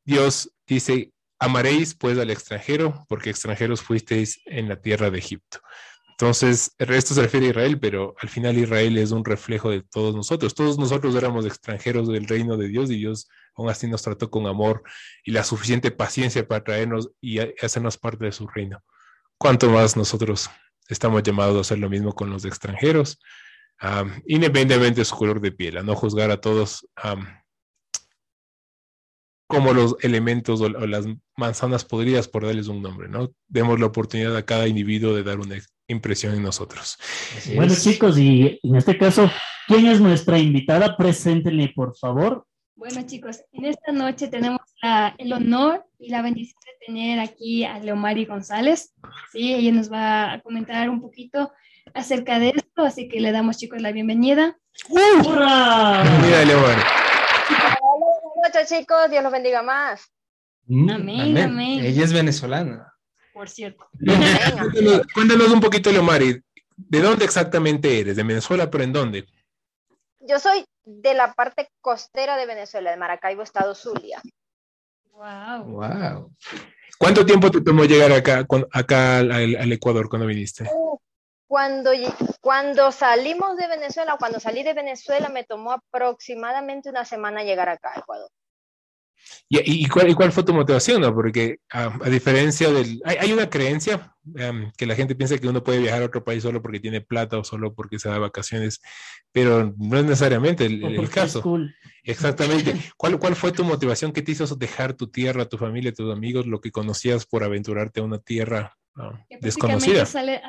Dios 0.05 0.53
dice, 0.67 1.13
amaréis 1.41 1.95
pues 1.95 2.19
al 2.19 2.31
extranjero, 2.31 3.05
porque 3.09 3.31
extranjeros 3.31 3.81
fuisteis 3.83 4.41
en 4.45 4.69
la 4.69 4.81
tierra 4.81 5.11
de 5.11 5.19
Egipto. 5.19 5.61
Entonces, 6.11 6.75
el 6.77 6.89
resto 6.89 7.15
se 7.15 7.23
refiere 7.23 7.47
a 7.47 7.51
Israel, 7.51 7.81
pero 7.81 8.15
al 8.21 8.29
final 8.29 8.59
Israel 8.59 8.99
es 8.99 9.11
un 9.11 9.25
reflejo 9.25 9.71
de 9.71 9.83
todos 9.83 10.15
nosotros. 10.15 10.55
Todos 10.55 10.79
nosotros 10.79 11.15
éramos 11.15 11.47
extranjeros 11.47 12.09
del 12.09 12.29
reino 12.29 12.59
de 12.59 12.69
Dios 12.69 12.91
y 12.91 12.99
Dios 12.99 13.27
aún 13.57 13.71
así 13.71 13.89
nos 13.89 14.03
trató 14.03 14.31
con 14.31 14.47
amor 14.47 14.83
y 15.25 15.33
la 15.33 15.43
suficiente 15.43 15.91
paciencia 15.91 16.47
para 16.47 16.63
traernos 16.63 17.11
y 17.23 17.39
hacernos 17.39 17.97
parte 17.97 18.27
de 18.27 18.33
su 18.33 18.47
reino. 18.47 18.85
¿Cuánto 19.39 19.71
más 19.71 19.97
nosotros 19.97 20.51
estamos 20.91 21.23
llamados 21.23 21.57
a 21.57 21.61
hacer 21.63 21.79
lo 21.79 21.89
mismo 21.89 22.15
con 22.15 22.29
los 22.31 22.45
extranjeros? 22.45 23.19
independientemente 24.27 25.01
de 25.01 25.05
su 25.07 25.17
color 25.17 25.41
de 25.41 25.53
piel, 25.53 25.79
a 25.79 25.83
no 25.83 25.97
juzgar 25.97 26.31
a 26.31 26.39
todos 26.39 26.87
como 29.51 29.75
los 29.75 29.97
elementos 30.03 30.61
o, 30.61 30.69
las 30.69 31.07
manzanas 31.37 31.85
podridas, 31.85 32.29
por 32.29 32.47
darles 32.47 32.69
un 32.69 32.81
nombre, 32.81 33.09
¿no? 33.09 33.33
Demos 33.49 33.81
la 33.81 33.87
oportunidad 33.87 34.37
a 34.37 34.45
cada 34.45 34.69
individuo 34.69 35.13
de 35.13 35.25
dar 35.25 35.41
una 35.41 35.57
impresión 35.89 36.37
en 36.37 36.45
nosotros. 36.45 36.97
bueno, 37.57 37.75
chicos, 37.77 38.17
y 38.17 38.61
en 38.63 38.77
este 38.77 38.97
caso, 38.97 39.29
¿quién 39.67 39.87
es 39.89 40.01
nuestra 40.01 40.39
invitada? 40.39 40.97
Preséntenle, 40.97 41.73
por 41.75 41.97
favor. 41.97 42.47
Bueno, 42.77 43.03
chicos, 43.05 43.41
en 43.53 43.65
esta 43.65 43.91
noche 43.91 44.29
tenemos 44.29 44.61
el 45.19 45.33
honor 45.33 45.85
y 45.99 46.11
la 46.11 46.23
bendición 46.23 46.61
de 46.65 46.87
tener 46.87 47.19
aquí 47.19 47.65
a 47.65 47.81
Leomari 47.81 48.27
González. 48.27 48.95
Sí, 49.33 49.53
ella 49.53 49.73
nos 49.73 49.93
va 49.93 50.33
a 50.33 50.41
comentar 50.43 50.89
un 50.89 51.01
poquito 51.01 51.51
acerca 51.93 52.39
de 52.39 52.51
esto, 52.51 52.83
así 52.85 53.09
que 53.09 53.19
le 53.19 53.33
damos, 53.33 53.59
chicos, 53.59 53.83
la 53.83 53.91
bienvenida. 53.91 54.57
¡Hurra! 54.89 56.05
Bienvenida, 56.05 56.45
Leomari 56.45 56.83
noches, 58.53 58.69
chicos. 58.69 59.11
Dios 59.11 59.23
los 59.23 59.33
bendiga 59.33 59.63
más. 59.63 60.11
Mm, 60.67 60.91
amén, 60.91 61.39
amén, 61.39 61.85
Ella 61.85 62.05
es 62.05 62.13
venezolana. 62.13 62.95
Por 63.33 63.49
cierto. 63.49 63.89
cuéntanos, 65.15 65.51
un 65.51 65.61
poquito, 65.61 65.91
Leomari. 65.91 66.43
¿De 66.77 67.01
dónde 67.01 67.25
exactamente 67.25 68.01
eres? 68.01 68.17
¿De 68.17 68.23
Venezuela, 68.23 68.71
pero 68.71 68.85
en 68.85 68.93
dónde? 68.93 69.27
Yo 70.21 70.39
soy 70.39 70.65
de 70.85 71.15
la 71.15 71.35
parte 71.35 71.69
costera 71.81 72.37
de 72.37 72.47
Venezuela, 72.47 72.91
de 72.91 72.97
Maracaibo, 72.97 73.43
Estado 73.43 73.75
Zulia. 73.75 74.21
Wow. 75.13 75.65
Wow. 75.65 76.33
¿Cuánto 76.99 77.25
tiempo 77.25 77.51
te 77.51 77.61
tomó 77.61 77.85
llegar 77.85 78.13
acá, 78.13 78.47
acá 78.73 79.19
al, 79.19 79.73
Ecuador 79.73 80.09
cuando 80.09 80.27
viniste? 80.27 80.65
Uh, 80.73 80.99
cuando, 81.47 81.91
cuando 82.41 82.93
salimos 82.93 83.57
de 83.57 83.67
Venezuela, 83.67 84.17
cuando 84.19 84.39
salí 84.39 84.63
de 84.63 84.75
Venezuela, 84.75 85.29
me 85.29 85.45
tomó 85.45 85.73
aproximadamente 85.73 86.91
una 86.91 87.05
semana 87.05 87.43
llegar 87.43 87.69
acá 87.69 87.93
a 87.95 88.01
Ecuador. 88.01 88.31
¿Y, 89.49 89.85
y, 89.85 89.89
cuál, 89.89 90.15
cuál, 90.15 90.33
fue 90.33 90.45
tu 90.45 90.55
motivación? 90.55 91.01
No? 91.01 91.15
Porque 91.15 91.59
a, 91.71 92.09
diferencia 92.09 92.71
del... 92.71 93.01
Hay, 93.05 93.33
una 93.33 93.51
creencia 93.51 94.15
em, 94.37 94.71
que 94.77 94.87
la 94.87 94.95
gente 94.95 95.15
piensa 95.15 95.39
que 95.39 95.49
uno 95.49 95.65
puede 95.65 95.81
viajar 95.81 96.03
a 96.03 96.07
otro 96.07 96.23
país 96.23 96.43
solo 96.43 96.63
porque 96.63 96.81
tiene 96.81 97.01
plata 97.01 97.39
o 97.39 97.45
solo 97.45 97.75
porque 97.75 97.99
se 97.99 98.09
da 98.09 98.19
vacaciones, 98.19 98.81
pero 99.33 99.75
no 99.77 99.99
es 99.99 100.05
necesariamente 100.05 100.67
el, 100.67 101.11
caso. 101.11 101.43
Exactamente. 102.05 102.75
¿Cuál, 102.97 103.19
¿Cuál 103.19 103.35
fue 103.35 103.53
tu 103.53 103.65
motivación 103.65 104.13
que 104.13 104.23
te 104.23 104.33
hizo 104.33 104.47
dejar 104.57 104.95
tu 104.95 105.09
tierra, 105.09 105.49
tu 105.49 105.59
familia, 105.59 105.93
tus 105.93 106.13
amigos, 106.13 106.47
lo 106.47 106.61
que 106.61 106.71
conocías 106.71 107.27
por 107.27 107.43
aventurarte 107.43 108.01
a 108.01 108.05
una 108.05 108.19
tierra 108.19 108.77
desconocida. 109.41 110.07
Sale, 110.07 110.43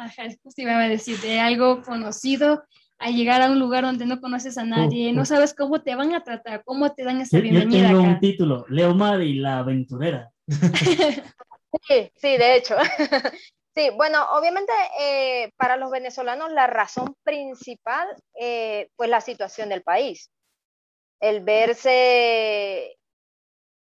iba 0.57 0.83
a 0.83 0.89
decir, 0.89 1.19
de 1.19 1.39
algo 1.39 1.81
conocido 1.81 2.63
a 3.01 3.09
llegar 3.09 3.41
a 3.41 3.49
un 3.49 3.59
lugar 3.59 3.83
donde 3.83 4.05
no 4.05 4.21
conoces 4.21 4.57
a 4.57 4.63
nadie, 4.63 5.11
no 5.11 5.25
sabes 5.25 5.53
cómo 5.53 5.81
te 5.81 5.95
van 5.95 6.13
a 6.13 6.23
tratar, 6.23 6.63
cómo 6.63 6.93
te 6.93 7.03
dan 7.03 7.19
esa 7.19 7.39
bienvenida. 7.39 7.89
Yo 7.89 7.97
tengo 7.97 8.03
un 8.03 8.19
título, 8.19 8.65
Leo 8.69 8.95
y 9.21 9.33
la 9.35 9.59
aventurera. 9.59 10.31
sí, 11.87 12.11
sí, 12.15 12.37
de 12.37 12.55
hecho. 12.55 12.75
Sí, 13.73 13.89
bueno, 13.95 14.21
obviamente 14.33 14.73
eh, 14.99 15.49
para 15.55 15.77
los 15.77 15.89
venezolanos 15.91 16.51
la 16.51 16.67
razón 16.67 17.15
principal, 17.23 18.05
eh, 18.37 18.89
pues 18.97 19.09
la 19.09 19.21
situación 19.21 19.69
del 19.69 19.81
país. 19.81 20.29
El 21.21 21.39
verse 21.39 22.97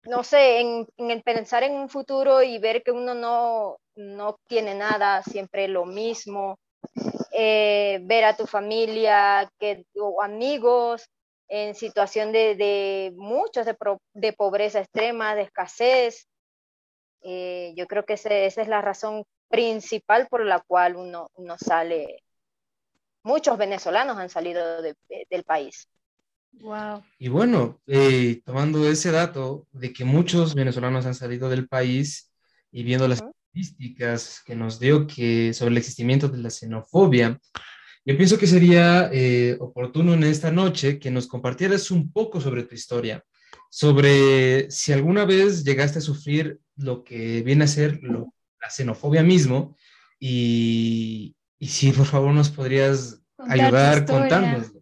no 0.05 0.23
sé, 0.23 0.61
en, 0.61 0.87
el 0.99 1.23
pensar 1.23 1.63
en 1.63 1.73
un 1.73 1.89
futuro 1.89 2.43
y 2.43 2.59
ver 2.59 2.83
que 2.83 2.91
uno 2.91 3.15
no, 3.15 3.79
no 3.97 4.37
tiene 4.47 4.75
nada, 4.75 5.23
siempre 5.23 5.67
lo 5.67 5.87
mismo, 5.87 6.59
eh, 7.43 8.01
ver 8.03 8.25
a 8.25 8.37
tu 8.37 8.47
familia 8.47 9.51
que, 9.59 9.87
o 9.95 10.23
amigos 10.23 11.09
en 11.49 11.75
situación 11.75 12.33
de, 12.33 13.15
muchos, 13.17 13.65
de, 13.65 14.33
pobreza 14.35 14.81
extrema, 14.81 15.35
de 15.35 15.43
escasez. 15.43 16.29
Eh, 17.23 17.73
yo 17.77 17.87
creo 17.87 18.05
que 18.05 18.13
esa 18.13 18.35
es 18.35 18.69
la 18.69 18.83
razón 18.83 19.25
principal 19.49 20.29
por 20.29 20.45
la 20.45 20.61
cual 20.61 20.97
uno, 20.97 21.31
uno 21.33 21.57
sale. 21.57 22.23
Muchos 23.23 23.57
venezolanos 23.57 24.19
han 24.19 24.29
salido 24.29 24.83
del 24.83 25.45
país. 25.45 25.89
Y 27.19 27.29
bueno, 27.29 27.81
eh, 27.87 28.43
tomando 28.45 28.87
ese 28.87 29.13
dato 29.13 29.67
de 29.73 29.95
que 29.95 30.05
muchos 30.05 30.55
venezolanos 30.55 31.07
han 31.07 31.15
salido 31.15 31.49
del 31.49 31.69
país 31.69 32.31
y 32.71 32.83
viendo 32.83 33.09
las 33.09 33.23
estadísticas 33.51 34.43
que 34.45 34.55
nos 34.55 34.79
dio 34.79 35.07
que 35.07 35.53
sobre 35.53 35.73
el 35.73 35.79
existimiento 35.79 36.29
de 36.29 36.39
la 36.39 36.51
xenofobia, 36.51 37.39
yo 38.05 38.17
pienso 38.17 38.39
que 38.39 38.47
sería 38.47 39.11
eh, 39.13 39.57
oportuno 39.61 40.15
en 40.15 40.25
esta 40.25 40.51
noche 40.51 40.99
que 40.99 41.11
nos 41.11 41.27
compartieras 41.27 41.91
un 41.91 42.13
poco 42.13 42.41
sobre 42.41 42.63
tu 42.63 42.75
historia, 42.75 43.23
sobre 43.69 44.71
si 44.71 44.93
alguna 44.93 45.25
vez 45.25 45.65
llegaste 45.65 45.99
a 45.99 46.03
sufrir 46.03 46.59
lo 46.77 47.05
que 47.05 47.43
viene 47.43 47.65
a 47.65 47.69
ser 47.69 48.01
la 48.03 48.71
xenofobia 48.71 49.23
mismo 49.23 49.77
y, 50.19 51.37
y 51.59 51.69
si 51.69 51.93
por 51.93 52.07
favor 52.07 52.33
nos 52.33 52.51
podrías 52.51 53.21
ayudar 53.39 54.07
contándonos. 54.07 54.73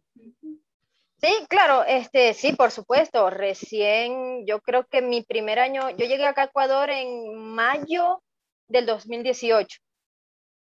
Sí, 1.20 1.32
claro, 1.48 1.82
este, 1.84 2.32
sí, 2.32 2.52
por 2.52 2.70
supuesto. 2.70 3.28
Recién, 3.28 4.46
yo 4.46 4.60
creo 4.60 4.86
que 4.86 5.02
mi 5.02 5.22
primer 5.22 5.58
año, 5.58 5.90
yo 5.90 6.06
llegué 6.06 6.24
acá 6.24 6.42
a 6.42 6.44
Ecuador 6.44 6.90
en 6.90 7.34
mayo 7.34 8.22
del 8.68 8.86
2018 8.86 9.78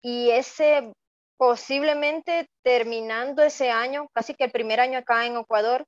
y 0.02 0.30
ese 0.30 0.92
posiblemente 1.36 2.48
terminando 2.62 3.42
ese 3.42 3.70
año, 3.70 4.08
casi 4.14 4.34
que 4.34 4.44
el 4.44 4.52
primer 4.52 4.80
año 4.80 4.98
acá 4.98 5.26
en 5.26 5.36
Ecuador, 5.36 5.84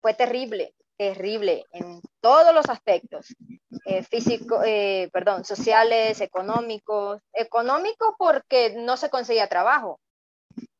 fue 0.00 0.14
terrible, 0.14 0.74
terrible 0.96 1.64
en 1.72 2.00
todos 2.20 2.54
los 2.54 2.68
aspectos, 2.68 3.34
eh, 3.84 4.02
físico, 4.04 4.62
eh, 4.64 5.08
perdón, 5.12 5.44
sociales, 5.44 6.20
económicos, 6.20 7.20
económico 7.32 8.14
porque 8.18 8.74
no 8.76 8.96
se 8.96 9.10
conseguía 9.10 9.48
trabajo. 9.48 9.98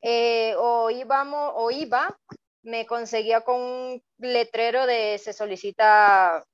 Eh, 0.00 0.54
o 0.56 0.90
íbamos, 0.90 1.52
o 1.56 1.70
iba 1.70 2.16
me 2.62 2.86
conseguía 2.86 3.40
con 3.40 3.60
un 3.60 4.02
letrero 4.18 4.86
de 4.86 5.18
se 5.18 5.32
solicita, 5.32 6.44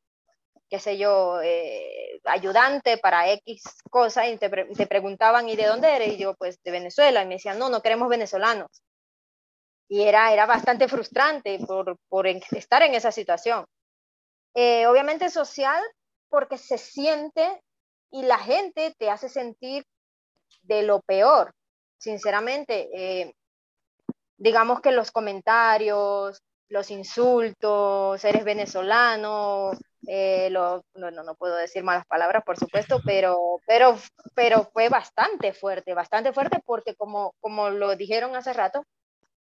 qué 0.74 0.80
sé 0.80 0.98
yo, 0.98 1.40
eh, 1.40 2.20
ayudante 2.24 2.98
para 2.98 3.30
X 3.30 3.62
cosa 3.90 4.26
y 4.28 4.36
te, 4.38 4.50
preguntaban, 4.88 5.48
¿y 5.48 5.54
de 5.54 5.66
dónde 5.66 5.94
eres? 5.94 6.14
Y 6.14 6.16
yo, 6.16 6.34
pues 6.34 6.60
de 6.64 6.72
Venezuela. 6.72 7.22
Y 7.22 7.28
me 7.28 7.34
decían, 7.34 7.60
no, 7.60 7.70
no 7.70 7.80
queremos 7.80 8.08
venezolanos. 8.08 8.82
Y 9.88 10.02
era, 10.02 10.32
era 10.32 10.46
bastante 10.46 10.88
frustrante 10.88 11.60
por, 11.64 11.96
por 12.08 12.26
estar 12.26 12.82
en 12.82 12.96
esa 12.96 13.12
situación. 13.12 13.64
Eh, 14.52 14.88
obviamente 14.88 15.30
social, 15.30 15.80
porque 16.28 16.58
se 16.58 16.76
siente 16.76 17.62
y 18.10 18.24
la 18.24 18.38
gente 18.38 18.96
te 18.98 19.10
hace 19.10 19.28
sentir 19.28 19.84
de 20.62 20.82
lo 20.82 21.02
peor, 21.02 21.52
sinceramente. 21.98 22.88
Eh, 22.92 23.32
digamos 24.38 24.80
que 24.80 24.90
los 24.90 25.12
comentarios, 25.12 26.42
los 26.68 26.90
insultos, 26.90 28.24
eres 28.24 28.42
venezolano, 28.42 29.70
eh, 30.06 30.50
no, 30.50 30.82
no, 30.94 31.34
puedo 31.34 31.56
decir 31.56 31.82
malas 31.82 32.06
palabras, 32.06 32.42
por 32.44 32.58
supuesto, 32.58 33.00
pero, 33.04 33.60
pero, 33.66 33.96
pero 34.34 34.64
fue 34.72 34.88
bastante 34.88 35.52
fuerte, 35.52 35.94
bastante 35.94 36.32
fuerte 36.32 36.60
porque 36.64 36.94
como, 36.94 37.34
como 37.40 37.70
lo 37.70 37.96
dijeron 37.96 38.36
hace 38.36 38.52
rato, 38.52 38.84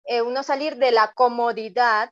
eh, 0.06 0.22
uno 0.22 0.44
salir 0.44 0.78
de 0.78 0.92
la 0.92 1.12
comodidad 1.14 2.10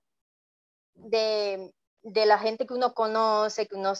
de, 0.95 1.71
de 2.03 2.25
la 2.25 2.37
gente 2.37 2.65
que 2.65 2.73
uno 2.73 2.93
conoce, 2.93 3.67
que 3.67 3.75
uno 3.75 3.93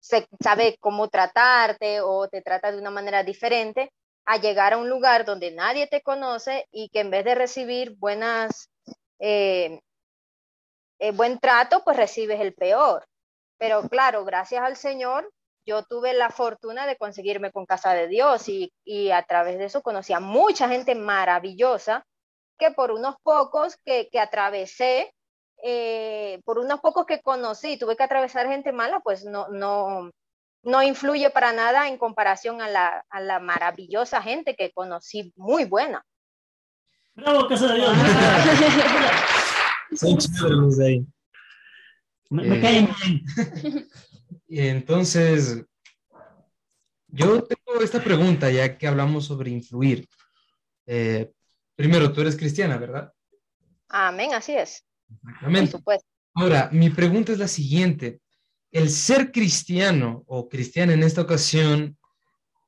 se, 0.00 0.26
sabe 0.40 0.76
cómo 0.80 1.08
tratarte 1.08 2.00
o 2.00 2.28
te 2.28 2.42
trata 2.42 2.72
de 2.72 2.78
una 2.78 2.90
manera 2.90 3.22
diferente, 3.22 3.92
a 4.24 4.36
llegar 4.36 4.72
a 4.72 4.78
un 4.78 4.88
lugar 4.88 5.24
donde 5.24 5.50
nadie 5.50 5.86
te 5.86 6.02
conoce 6.02 6.66
y 6.70 6.88
que 6.90 7.00
en 7.00 7.10
vez 7.10 7.24
de 7.24 7.34
recibir 7.34 7.96
buenas, 7.96 8.70
eh, 9.18 9.80
buen 11.14 11.38
trato, 11.38 11.82
pues 11.84 11.96
recibes 11.96 12.40
el 12.40 12.54
peor. 12.54 13.04
Pero 13.62 13.88
claro, 13.88 14.24
gracias 14.24 14.60
al 14.60 14.74
Señor, 14.74 15.32
yo 15.64 15.84
tuve 15.84 16.14
la 16.14 16.30
fortuna 16.30 16.84
de 16.84 16.96
conseguirme 16.96 17.52
con 17.52 17.64
Casa 17.64 17.94
de 17.94 18.08
Dios 18.08 18.48
y, 18.48 18.72
y 18.84 19.12
a 19.12 19.22
través 19.22 19.56
de 19.56 19.66
eso 19.66 19.82
conocí 19.82 20.12
a 20.12 20.18
mucha 20.18 20.68
gente 20.68 20.96
maravillosa 20.96 22.04
que 22.58 22.72
por 22.72 22.90
unos 22.90 23.14
pocos 23.22 23.76
que, 23.84 24.08
que 24.10 24.18
atravesé, 24.18 25.14
eh, 25.62 26.40
por 26.44 26.58
unos 26.58 26.80
pocos 26.80 27.06
que 27.06 27.22
conocí, 27.22 27.76
tuve 27.76 27.96
que 27.96 28.02
atravesar 28.02 28.48
gente 28.48 28.72
mala, 28.72 28.98
pues 28.98 29.24
no, 29.24 29.46
no, 29.50 30.10
no 30.64 30.82
influye 30.82 31.30
para 31.30 31.52
nada 31.52 31.86
en 31.86 31.98
comparación 31.98 32.62
a 32.62 32.68
la, 32.68 33.04
a 33.10 33.20
la 33.20 33.38
maravillosa 33.38 34.20
gente 34.22 34.56
que 34.56 34.72
conocí, 34.72 35.32
muy 35.36 35.66
buena. 35.66 36.04
Bravo, 37.14 37.46
Casa 37.46 37.68
de 37.68 37.74
Dios. 37.76 37.92
Son 40.00 40.18
chéveres 40.18 40.80
ahí. 40.80 41.06
Me, 42.32 42.42
me 42.44 42.58
Eh. 42.58 42.60
caen 42.60 42.88
bien. 43.04 43.88
Y 44.48 44.58
entonces, 44.60 45.64
yo 47.08 47.42
tengo 47.44 47.80
esta 47.82 48.02
pregunta 48.02 48.50
ya 48.50 48.76
que 48.76 48.86
hablamos 48.86 49.26
sobre 49.26 49.50
influir. 49.50 50.06
Eh, 50.86 51.30
primero, 51.76 52.12
tú 52.12 52.20
eres 52.22 52.36
cristiana, 52.36 52.76
¿verdad? 52.78 53.12
Amén, 53.88 54.32
así 54.34 54.52
es, 54.52 54.84
por 55.08 55.30
Exactamente. 55.30 55.72
supuesto. 55.72 56.06
Ahora, 56.34 56.70
mi 56.72 56.88
pregunta 56.90 57.32
es 57.32 57.38
la 57.38 57.48
siguiente. 57.48 58.20
El 58.70 58.88
ser 58.88 59.30
cristiano 59.30 60.24
o 60.26 60.48
cristiana 60.48 60.94
en 60.94 61.02
esta 61.02 61.20
ocasión, 61.20 61.98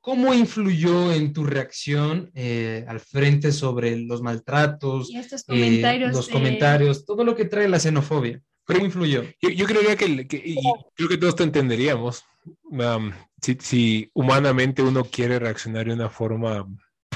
¿cómo 0.02 0.34
influyó 0.34 1.12
en 1.12 1.32
tu 1.32 1.44
reacción 1.44 2.30
eh, 2.34 2.84
al 2.86 3.00
frente 3.00 3.52
sobre 3.52 3.96
los 3.96 4.20
maltratos, 4.20 5.08
Y 5.10 5.16
estos 5.16 5.40
eh, 5.42 5.44
comentarios. 5.48 6.12
los 6.12 6.26
de- 6.26 6.32
comentarios, 6.32 7.06
todo 7.06 7.24
lo 7.24 7.34
que 7.34 7.46
trae 7.46 7.68
la 7.68 7.80
xenofobia? 7.80 8.42
¿Cómo 8.66 8.84
influyó? 8.84 9.22
Yo, 9.40 9.50
yo 9.50 9.66
creería 9.66 9.96
que, 9.96 10.26
que- 10.26 10.42
y 10.44 10.56
creo 10.94 11.08
que 11.08 11.18
todos 11.18 11.36
te 11.36 11.42
entenderíamos 11.42 12.24
um, 12.70 13.12
si, 13.42 13.54
si 13.60 14.10
humanamente 14.14 14.82
uno 14.82 15.04
quiere 15.04 15.38
reaccionar 15.38 15.86
de 15.86 15.92
una 15.92 16.08
forma 16.08 16.66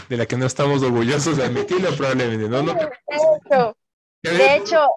de 0.09 0.16
la 0.16 0.26
que 0.26 0.36
no 0.36 0.46
estamos 0.46 0.82
orgullosos 0.82 1.36
de 1.36 1.44
admitirlo, 1.44 1.94
probablemente. 1.96 2.49
No, 2.49 2.62
no, 2.62 2.74
De 2.74 2.86
hecho, 3.16 3.76
de 4.22 4.57
hecho, 4.57 4.88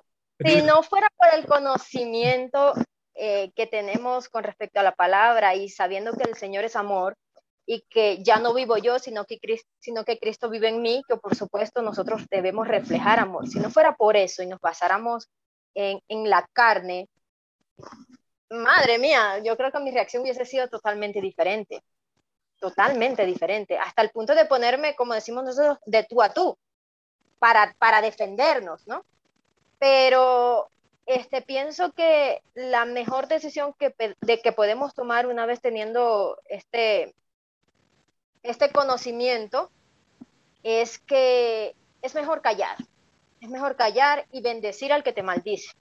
si 0.43 0.62
no 0.64 0.84
fuera 0.84 1.08
por 1.18 1.28
el 1.38 1.45
conocimiento 1.45 2.74
eh, 3.16 3.52
que 3.56 3.68
tenemos 3.68 4.30
con 4.30 4.43
respecto 4.43 4.80
a 4.80 4.84
la 4.84 4.93
palabra 4.95 5.56
y 5.56 5.70
sabiendo 5.70 6.14
que 6.14 6.24
el 6.30 6.36
Señor 6.36 6.64
es 6.66 6.76
amor 6.76 7.16
y 7.66 7.86
que 7.89 8.24
ya 8.24 8.39
no 8.39 8.54
vivo 8.54 8.78
yo, 8.78 8.99
sino 8.99 9.26
que, 9.26 9.38
Cris- 9.39 9.66
sino 9.80 10.04
que 10.04 10.18
Cristo 10.18 10.49
vive 10.49 10.70
en 10.70 10.82
mí, 10.82 11.02
que 11.08 11.16
por 11.18 11.36
supuesto 11.36 11.82
nosotros 11.82 12.24
debemos 12.30 12.68
reflejar 12.68 13.20
amor. 13.20 13.47
Si 13.47 13.60
no 13.60 13.70
fuera 13.70 13.95
por 13.95 14.18
eso 14.18 14.41
y 14.43 14.47
nos 14.47 14.60
basáramos 14.60 15.28
en, 15.74 16.02
en 16.08 16.30
la 16.30 16.48
carne, 16.54 17.08
madre 18.50 18.98
mía, 18.98 19.40
yo 19.44 19.56
creo 19.58 19.72
que 19.72 19.80
mi 19.80 19.92
reacción 19.92 20.24
hubiese 20.24 20.46
sido 20.46 20.68
totalmente 20.68 21.22
diferente, 21.22 21.82
totalmente 22.60 23.26
diferente, 23.26 23.78
hasta 23.78 24.02
el 24.02 24.12
punto 24.12 24.36
de 24.36 24.46
ponerme, 24.46 24.96
como 24.96 25.14
decimos 25.14 25.44
nosotros, 25.44 25.78
de 25.86 26.04
tú 26.04 26.22
a 26.22 26.34
tú, 26.34 26.58
para, 27.40 27.74
para 27.80 28.02
defendernos, 28.02 28.86
¿no? 28.88 29.04
Pero 29.80 30.70
este, 31.06 31.42
pienso 31.42 31.92
que 31.94 32.44
la 32.54 32.86
mejor 32.86 33.28
decisión 33.28 33.74
que, 33.74 33.94
de 34.22 34.42
que 34.42 34.52
podemos 34.52 34.94
tomar 34.94 35.28
una 35.28 35.46
vez 35.46 35.60
teniendo 35.60 36.38
este, 36.46 37.16
este 38.44 38.72
conocimiento 38.72 39.72
es 40.64 41.00
que 41.00 41.76
es 42.02 42.16
mejor 42.16 42.42
callar, 42.42 42.78
es 43.42 43.50
mejor 43.50 43.76
callar 43.76 44.26
y 44.32 44.42
bendecir 44.42 44.94
al 44.94 45.04
que 45.04 45.14
te 45.14 45.24
maldice. 45.24 45.72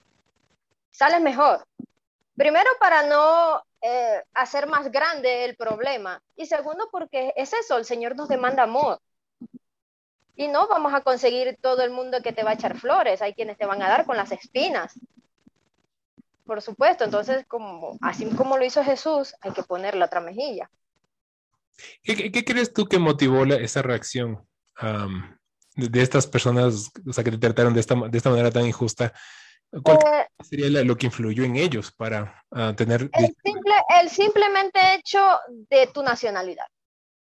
Sales 0.89 1.21
mejor. 1.21 1.65
Primero 2.35 2.69
para 2.79 3.03
no 3.03 3.63
eh, 3.81 4.23
hacer 4.33 4.67
más 4.67 4.91
grande 4.91 5.45
el 5.45 5.55
problema 5.55 6.21
y 6.35 6.47
segundo 6.47 6.89
porque 6.91 7.31
es 7.35 7.53
eso, 7.53 7.77
el 7.77 7.85
Señor 7.85 8.15
nos 8.15 8.27
demanda 8.27 8.63
amor. 8.63 8.99
Y 10.35 10.47
no 10.47 10.67
vamos 10.67 10.93
a 10.93 11.01
conseguir 11.01 11.57
todo 11.61 11.83
el 11.83 11.91
mundo 11.91 12.21
que 12.23 12.33
te 12.33 12.43
va 12.43 12.51
a 12.51 12.53
echar 12.55 12.79
flores, 12.79 13.21
hay 13.21 13.35
quienes 13.35 13.57
te 13.57 13.67
van 13.67 13.81
a 13.83 13.89
dar 13.89 14.05
con 14.05 14.17
las 14.17 14.31
espinas. 14.31 14.99
Por 16.45 16.63
supuesto, 16.63 17.03
entonces 17.03 17.45
como 17.47 17.97
así 18.01 18.27
como 18.35 18.57
lo 18.57 18.65
hizo 18.65 18.83
Jesús, 18.83 19.35
hay 19.41 19.51
que 19.51 19.61
poner 19.61 19.95
la 19.95 20.05
otra 20.05 20.19
mejilla. 20.19 20.69
¿Qué, 22.03 22.43
crees 22.43 22.73
tú 22.73 22.87
que 22.87 22.97
motivó 22.97 23.45
la- 23.45 23.55
esa 23.55 23.83
reacción 23.83 24.47
de, 25.75 25.87
de 25.89 26.01
estas 26.01 26.27
personas, 26.27 26.91
o 27.07 27.13
sea, 27.13 27.23
que 27.23 27.31
te 27.31 27.37
trataron 27.37 27.73
de 27.73 27.79
esta, 27.79 27.95
de 27.95 28.17
esta 28.17 28.29
manera 28.29 28.51
tan 28.51 28.65
injusta? 28.65 29.13
¿Cuál 29.83 29.99
Eh, 30.05 30.27
sería 30.43 30.69
la- 30.69 30.83
lo 30.83 30.97
que 30.97 31.05
influyó 31.05 31.43
en 31.43 31.55
ellos 31.55 31.91
para 31.91 32.43
ah, 32.51 32.73
tener... 32.75 33.09
el, 33.13 33.35
simple, 33.43 33.73
el 34.01 34.09
simplemente 34.09 34.79
hecho 34.95 35.25
de 35.69 35.87
tu 35.87 36.03
nacionalidad. 36.03 36.65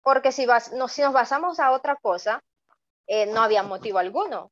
Porque 0.02 0.32
si, 0.32 0.46
vas, 0.46 0.72
no, 0.72 0.88
si 0.88 1.02
nos 1.02 1.12
basamos 1.14 1.60
a 1.60 1.72
otra 1.72 1.98
cosa, 1.98 2.42
eh, 3.08 3.26
no 3.26 3.42
había 3.42 3.64
motivo 3.64 4.00
alguno. 4.00 4.52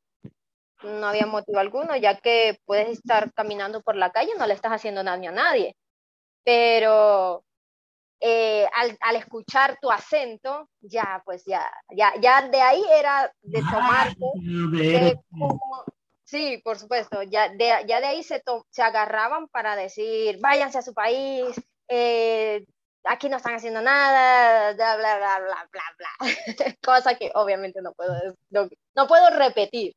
No 0.84 1.08
había 1.08 1.26
motivo 1.26 1.58
alguno, 1.60 1.96
ya 1.96 2.18
que 2.18 2.60
puedes 2.66 2.90
estar 2.90 3.32
caminando 3.34 3.82
por 3.82 3.96
la 3.96 4.12
calle, 4.12 4.32
no 4.38 4.46
le 4.46 4.54
estás 4.54 4.74
haciendo 4.74 5.04
daño 5.04 5.30
a 5.32 5.34
nadie. 5.34 5.76
Pero 6.44 7.44
eh, 8.20 8.68
al, 8.76 8.98
al 9.02 9.16
escuchar 9.16 9.78
tu 9.82 9.92
acento, 9.92 10.70
ya, 10.82 11.22
pues 11.26 11.44
ya, 11.46 11.70
ya, 11.96 12.14
ya 12.20 12.42
de 12.50 12.62
ahí 12.62 12.84
era 13.00 13.32
de 13.42 13.62
tomarte. 13.72 14.26
De- 14.92 14.98
Eh, 15.10 15.16
como- 15.40 15.86
sí, 16.24 16.60
por 16.64 16.78
supuesto, 16.80 17.22
ya 17.24 17.50
de, 17.50 17.74
ya 17.88 18.00
de 18.02 18.08
ahí 18.08 18.24
se, 18.24 18.40
to- 18.40 18.66
se 18.70 18.82
agarraban 18.82 19.48
para 19.50 19.76
decir, 19.76 20.38
váyanse 20.40 20.78
a 20.80 20.82
su 20.82 20.94
país, 20.94 21.56
eh, 21.90 22.66
aquí 23.04 23.30
no 23.30 23.38
están 23.38 23.56
haciendo 23.56 23.82
nada, 23.82 24.74
bla, 24.74 24.98
bla, 24.98 25.18
bla, 25.18 25.40
bla, 25.40 25.70
bla, 25.72 25.84
bla. 25.98 26.10
Cosa 26.84 27.16
que 27.16 27.32
obviamente 27.36 27.82
no 27.82 27.94
puedo, 27.94 28.14
no, 28.50 28.68
no 28.96 29.08
puedo 29.08 29.30
repetir. 29.30 29.94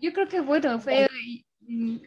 Yo 0.00 0.12
creo 0.12 0.28
que 0.28 0.40
bueno, 0.40 0.78
fue 0.78 1.08
mm, 1.10 1.42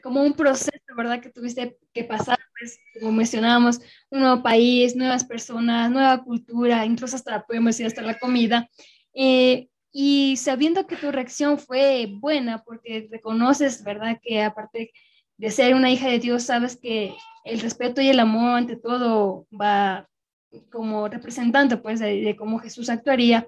como 0.02 0.24
un 0.24 0.34
proceso, 0.34 0.72
¿verdad? 0.96 1.22
Que 1.22 1.30
tuviste 1.30 1.78
que 1.94 2.04
pasar, 2.04 2.40
pues, 2.58 2.80
como 3.00 3.12
mencionábamos, 3.12 3.80
un 4.10 4.22
nuevo 4.22 4.44
país, 4.44 4.96
nuevas 4.96 5.24
personas, 5.24 5.92
nueva 5.92 6.24
cultura, 6.24 6.86
incluso 6.86 7.16
hasta, 7.16 7.46
podemos 7.46 7.68
decir, 7.68 7.86
hasta 7.86 8.02
la 8.02 8.18
comida. 8.18 8.70
Eh, 9.14 9.68
y 9.92 10.36
sabiendo 10.38 10.88
que 10.88 10.96
tu 10.96 11.12
reacción 11.12 11.60
fue 11.60 12.08
buena, 12.10 12.64
porque 12.64 13.08
reconoces, 13.12 13.84
¿verdad? 13.84 14.20
Que 14.22 14.42
aparte 14.42 14.92
de 15.38 15.52
ser 15.52 15.76
una 15.76 15.92
hija 15.92 16.08
de 16.10 16.20
Dios, 16.20 16.44
sabes 16.44 16.78
que 16.78 17.16
el 17.46 17.60
respeto 17.60 18.02
y 18.02 18.10
el 18.10 18.20
amor 18.20 18.58
ante 18.58 18.76
todo 18.76 19.48
va 19.52 20.10
como 20.72 21.08
representante, 21.08 21.78
pues, 21.78 22.00
de 22.00 22.36
cómo 22.38 22.60
Jesús 22.60 22.90
actuaría. 22.90 23.48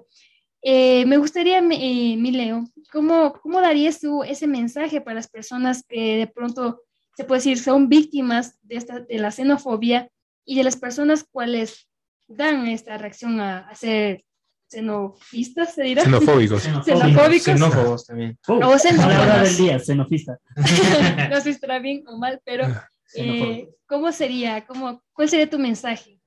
Eh, 0.68 1.06
me 1.06 1.16
gustaría, 1.16 1.58
eh, 1.58 2.16
mi 2.16 2.32
Leo, 2.32 2.64
¿cómo, 2.90 3.34
¿cómo 3.34 3.60
darías 3.60 4.00
tú 4.00 4.24
ese 4.24 4.48
mensaje 4.48 5.00
para 5.00 5.14
las 5.14 5.28
personas 5.28 5.84
que 5.88 6.16
de 6.16 6.26
pronto, 6.26 6.82
se 7.16 7.22
puede 7.22 7.38
decir, 7.38 7.60
son 7.60 7.88
víctimas 7.88 8.58
de, 8.62 8.74
esta, 8.74 8.98
de 8.98 9.18
la 9.18 9.30
xenofobia 9.30 10.10
y 10.44 10.56
de 10.56 10.64
las 10.64 10.74
personas 10.74 11.22
cuales 11.22 11.88
dan 12.26 12.66
esta 12.66 12.98
reacción 12.98 13.38
a, 13.38 13.58
a 13.68 13.76
ser 13.76 14.24
xenofistas, 14.68 15.72
se 15.72 15.84
dirá? 15.84 16.02
xenofóbicos. 16.02 16.60
Xenofóbicos. 16.64 17.44
Xenófobos 17.44 18.06
también. 18.06 18.36
Uh, 18.48 18.54
O 18.54 18.76
palabra 18.96 19.44
del 19.44 19.56
día, 19.56 19.78
xenofista. 19.78 20.36
no 21.30 21.36
sé 21.36 21.42
si 21.42 21.50
estará 21.50 21.78
bien 21.78 22.02
o 22.08 22.18
mal, 22.18 22.40
pero 22.44 22.64
Xenofóbico. 23.06 23.70
eh, 23.70 23.74
¿cómo 23.86 24.10
sería? 24.10 24.66
¿Cómo, 24.66 25.00
¿Cuál 25.12 25.28
sería 25.28 25.48
tu 25.48 25.60
mensaje? 25.60 26.20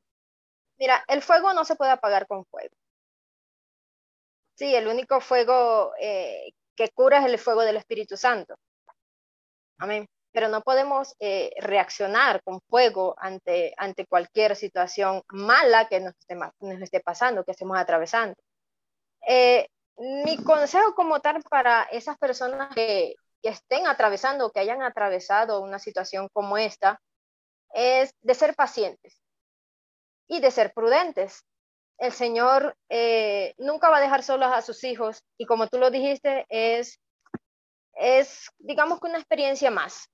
Mira, 0.80 1.04
el 1.10 1.22
fuego 1.22 1.54
no 1.54 1.66
se 1.66 1.76
puede 1.76 1.92
apagar 1.92 2.26
con 2.26 2.46
fuego. 2.46 2.79
Sí, 4.60 4.76
el 4.76 4.90
único 4.90 5.22
fuego 5.22 5.94
eh, 6.02 6.52
que 6.76 6.90
cura 6.90 7.20
es 7.20 7.26
el 7.28 7.40
fuego 7.40 7.62
del 7.62 7.78
Espíritu 7.78 8.18
Santo. 8.18 8.56
Amén. 9.78 10.06
Pero 10.34 10.50
no 10.50 10.62
podemos 10.64 11.16
eh, 11.22 11.52
reaccionar 11.62 12.44
con 12.44 12.60
fuego 12.70 13.16
ante, 13.18 13.74
ante 13.78 14.06
cualquier 14.06 14.58
situación 14.58 15.24
mala 15.30 15.88
que 15.88 16.02
nos 16.02 16.14
esté, 16.82 17.00
pasando, 17.00 17.46
que 17.46 17.52
estemos 17.52 17.78
atravesando. 17.80 18.36
Eh, 19.26 19.66
mi 19.96 20.36
consejo 20.44 20.94
como 20.94 21.22
tal 21.22 21.42
para 21.44 21.84
esas 21.84 22.18
personas 22.18 22.76
que, 22.76 23.16
que 23.42 23.50
estén 23.52 23.88
atravesando, 23.88 24.52
que 24.52 24.60
hayan 24.60 24.82
atravesado 24.82 25.62
una 25.62 25.80
situación 25.80 26.28
como 26.34 26.58
esta, 26.58 27.00
es 27.74 28.12
de 28.22 28.36
ser 28.36 28.56
pacientes 28.56 29.22
y 30.28 30.42
de 30.42 30.52
ser 30.52 30.74
prudentes. 30.74 31.46
El 32.00 32.12
Señor 32.12 32.76
eh, 32.90 33.54
nunca 33.58 33.90
va 33.90 33.98
a 33.98 34.02
dejar 34.02 34.24
solos 34.24 34.52
a 34.52 34.62
sus 34.62 34.84
hijos 34.84 35.22
y 35.38 35.46
como 35.46 35.68
tú 35.68 35.78
lo 35.78 35.92
dijiste, 35.92 36.46
es 36.50 37.00
es, 38.00 38.50
digamos 38.58 39.00
que 39.00 39.08
una 39.08 39.18
experiencia 39.18 39.70
más. 39.70 40.10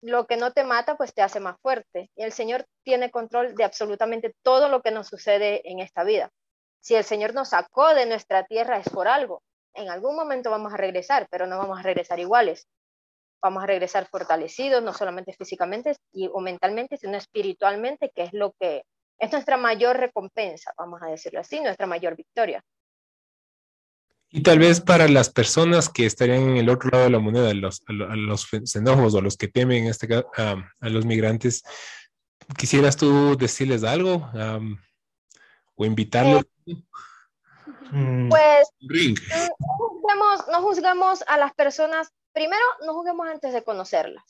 Lo 0.00 0.26
que 0.26 0.36
no 0.36 0.52
te 0.52 0.64
mata, 0.64 0.96
pues 0.96 1.12
te 1.12 1.22
hace 1.22 1.38
más 1.38 1.56
fuerte. 1.60 2.10
Y 2.16 2.22
el 2.22 2.32
Señor 2.32 2.64
tiene 2.82 3.10
control 3.10 3.54
de 3.54 3.64
absolutamente 3.64 4.34
todo 4.42 4.68
lo 4.68 4.80
que 4.80 4.90
nos 4.90 5.08
sucede 5.08 5.60
en 5.70 5.80
esta 5.80 6.02
vida. 6.04 6.30
Si 6.80 6.94
el 6.94 7.04
Señor 7.04 7.34
nos 7.34 7.50
sacó 7.50 7.94
de 7.94 8.06
nuestra 8.06 8.44
tierra 8.44 8.78
es 8.78 8.88
por 8.88 9.08
algo. 9.08 9.42
En 9.74 9.90
algún 9.90 10.16
momento 10.16 10.50
vamos 10.50 10.72
a 10.72 10.76
regresar, 10.76 11.26
pero 11.30 11.46
no 11.46 11.58
vamos 11.58 11.78
a 11.78 11.82
regresar 11.82 12.18
iguales. 12.20 12.66
Vamos 13.42 13.62
a 13.62 13.66
regresar 13.66 14.08
fortalecidos, 14.08 14.82
no 14.82 14.94
solamente 14.94 15.32
físicamente 15.34 15.94
y, 16.12 16.28
o 16.32 16.40
mentalmente, 16.40 16.96
sino 16.96 17.16
espiritualmente, 17.16 18.10
que 18.14 18.22
es 18.22 18.32
lo 18.32 18.52
que 18.58 18.82
es 19.18 19.32
nuestra 19.32 19.56
mayor 19.56 19.96
recompensa, 19.96 20.72
vamos 20.76 21.02
a 21.02 21.06
decirlo 21.06 21.40
así, 21.40 21.60
nuestra 21.60 21.86
mayor 21.86 22.16
victoria. 22.16 22.64
Y 24.30 24.42
tal 24.42 24.58
vez 24.58 24.80
para 24.80 25.08
las 25.08 25.30
personas 25.30 25.88
que 25.88 26.04
estarían 26.04 26.50
en 26.50 26.56
el 26.58 26.68
otro 26.68 26.90
lado 26.90 27.04
de 27.04 27.10
la 27.10 27.18
moneda, 27.18 27.54
los, 27.54 27.82
a 27.86 27.92
los 27.92 28.46
xenófobos 28.64 29.14
o 29.14 29.22
los 29.22 29.38
que 29.38 29.48
temen 29.48 29.86
este, 29.86 30.06
a, 30.14 30.22
a 30.80 30.88
los 30.90 31.06
migrantes, 31.06 31.62
¿quisieras 32.56 32.96
tú 32.96 33.36
decirles 33.36 33.84
algo 33.84 34.30
o 35.74 35.84
invitarlos? 35.84 36.44
Mm. 37.90 38.28
Pues 38.28 38.68
No, 40.50 40.62
juzgamos, 40.62 41.24
a 41.26 41.38
las 41.38 41.54
personas, 41.54 42.12
primero 42.32 42.62
no 42.84 42.94
juzguemos 42.94 43.28
antes 43.28 43.52
de 43.52 43.64
conocerlas. 43.64 44.24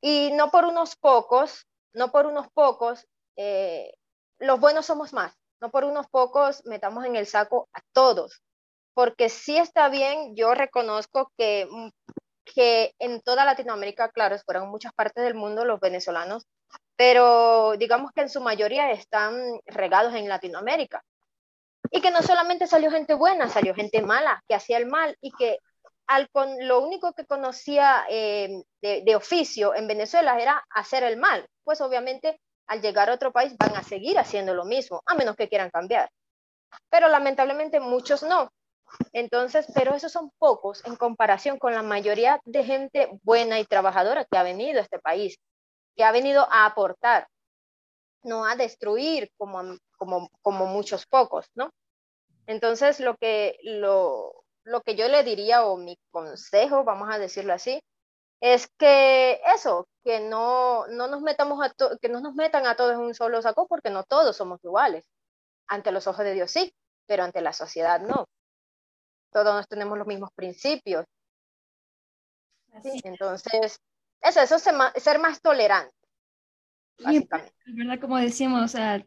Y 0.00 0.30
no 0.32 0.50
por 0.50 0.66
unos 0.66 0.94
pocos, 0.96 1.66
no 1.94 2.12
por 2.12 2.26
unos 2.26 2.48
pocos, 2.52 3.06
eh, 3.36 3.92
los 4.38 4.60
buenos 4.60 4.86
somos 4.86 5.12
más. 5.12 5.34
No 5.60 5.70
por 5.70 5.84
unos 5.84 6.06
pocos 6.08 6.64
metamos 6.66 7.04
en 7.06 7.16
el 7.16 7.26
saco 7.26 7.68
a 7.72 7.80
todos 7.92 8.42
porque 8.96 9.28
sí 9.28 9.58
está 9.58 9.90
bien, 9.90 10.34
yo 10.34 10.54
reconozco 10.54 11.30
que, 11.36 11.68
mm, 11.70 11.90
que 12.46 12.94
en 12.98 13.20
toda 13.20 13.44
Latinoamérica, 13.44 14.10
claro, 14.10 14.38
fueron 14.38 14.70
muchas 14.70 14.94
partes 14.94 15.22
del 15.22 15.34
mundo 15.34 15.66
los 15.66 15.80
venezolanos, 15.80 16.46
pero 16.96 17.76
digamos 17.76 18.12
que 18.12 18.22
en 18.22 18.30
su 18.30 18.40
mayoría 18.40 18.90
están 18.92 19.36
regados 19.66 20.14
en 20.14 20.30
Latinoamérica. 20.30 21.04
Y 21.90 22.00
que 22.00 22.10
no 22.10 22.22
solamente 22.22 22.66
salió 22.66 22.90
gente 22.90 23.12
buena, 23.12 23.50
salió 23.50 23.74
gente 23.74 24.00
mala, 24.00 24.42
que 24.48 24.54
hacía 24.54 24.78
el 24.78 24.86
mal 24.86 25.14
y 25.20 25.30
que 25.32 25.58
al 26.06 26.30
con, 26.30 26.48
lo 26.66 26.80
único 26.80 27.12
que 27.12 27.26
conocía 27.26 28.06
eh, 28.08 28.62
de, 28.80 29.02
de 29.04 29.16
oficio 29.16 29.74
en 29.74 29.88
Venezuela 29.88 30.40
era 30.40 30.64
hacer 30.70 31.04
el 31.04 31.18
mal. 31.18 31.46
Pues 31.64 31.82
obviamente 31.82 32.40
al 32.66 32.80
llegar 32.82 33.10
a 33.10 33.14
otro 33.14 33.32
país 33.32 33.56
van 33.58 33.76
a 33.76 33.82
seguir 33.82 34.18
haciendo 34.18 34.54
lo 34.54 34.64
mismo, 34.64 35.02
a 35.06 35.14
menos 35.14 35.36
que 35.36 35.48
quieran 35.48 35.70
cambiar. 35.70 36.10
Pero 36.90 37.08
lamentablemente 37.08 37.80
muchos 37.80 38.22
no. 38.22 38.50
Entonces, 39.12 39.66
pero 39.74 39.94
esos 39.94 40.12
son 40.12 40.30
pocos 40.38 40.84
en 40.86 40.96
comparación 40.96 41.58
con 41.58 41.74
la 41.74 41.82
mayoría 41.82 42.40
de 42.44 42.64
gente 42.64 43.10
buena 43.22 43.58
y 43.60 43.64
trabajadora 43.64 44.24
que 44.24 44.38
ha 44.38 44.42
venido 44.42 44.78
a 44.78 44.82
este 44.82 44.98
país, 44.98 45.38
que 45.96 46.04
ha 46.04 46.12
venido 46.12 46.46
a 46.50 46.66
aportar, 46.66 47.28
no 48.22 48.44
a 48.44 48.56
destruir 48.56 49.30
como, 49.36 49.76
como, 49.96 50.66
muchos 50.66 51.06
pocos, 51.06 51.46
¿no? 51.54 51.70
Entonces, 52.46 53.00
lo 53.00 53.16
que, 53.16 53.58
lo, 53.62 54.44
lo 54.64 54.80
que 54.82 54.94
yo 54.94 55.08
le 55.08 55.24
diría, 55.24 55.66
o 55.66 55.76
mi 55.76 55.98
consejo, 56.10 56.84
vamos 56.84 57.08
a 57.12 57.18
decirlo 57.18 57.54
así, 57.54 57.80
es 58.40 58.68
que 58.78 59.40
eso, 59.54 59.88
que 60.04 60.20
no, 60.20 60.86
no 60.88 61.08
nos 61.08 61.22
metamos 61.22 61.64
a 61.64 61.72
que 62.00 62.08
no 62.08 62.20
nos 62.20 62.34
metan 62.34 62.66
a 62.66 62.76
todos 62.76 62.94
en 62.94 63.00
un 63.00 63.14
solo 63.14 63.40
saco, 63.42 63.66
porque 63.66 63.90
no 63.90 64.04
todos 64.04 64.36
somos 64.36 64.62
iguales. 64.64 65.08
Ante 65.68 65.92
los 65.92 66.06
ojos 66.06 66.24
de 66.24 66.34
Dios 66.34 66.50
sí, 66.50 66.72
pero 67.06 67.24
ante 67.24 67.40
la 67.40 67.52
sociedad 67.52 68.00
no 68.00 68.26
todos 69.36 69.68
tenemos 69.68 69.98
los 69.98 70.06
mismos 70.06 70.30
principios. 70.34 71.04
Entonces, 73.04 73.78
eso, 74.22 74.40
eso 74.40 74.56
es 74.56 75.02
ser 75.02 75.18
más, 75.18 75.42
tolerante. 75.42 75.94
Básicamente. 76.98 77.52
verdad, 77.66 78.00
como 78.00 78.16
decíamos, 78.16 78.62
o 78.62 78.68
sea, 78.68 79.04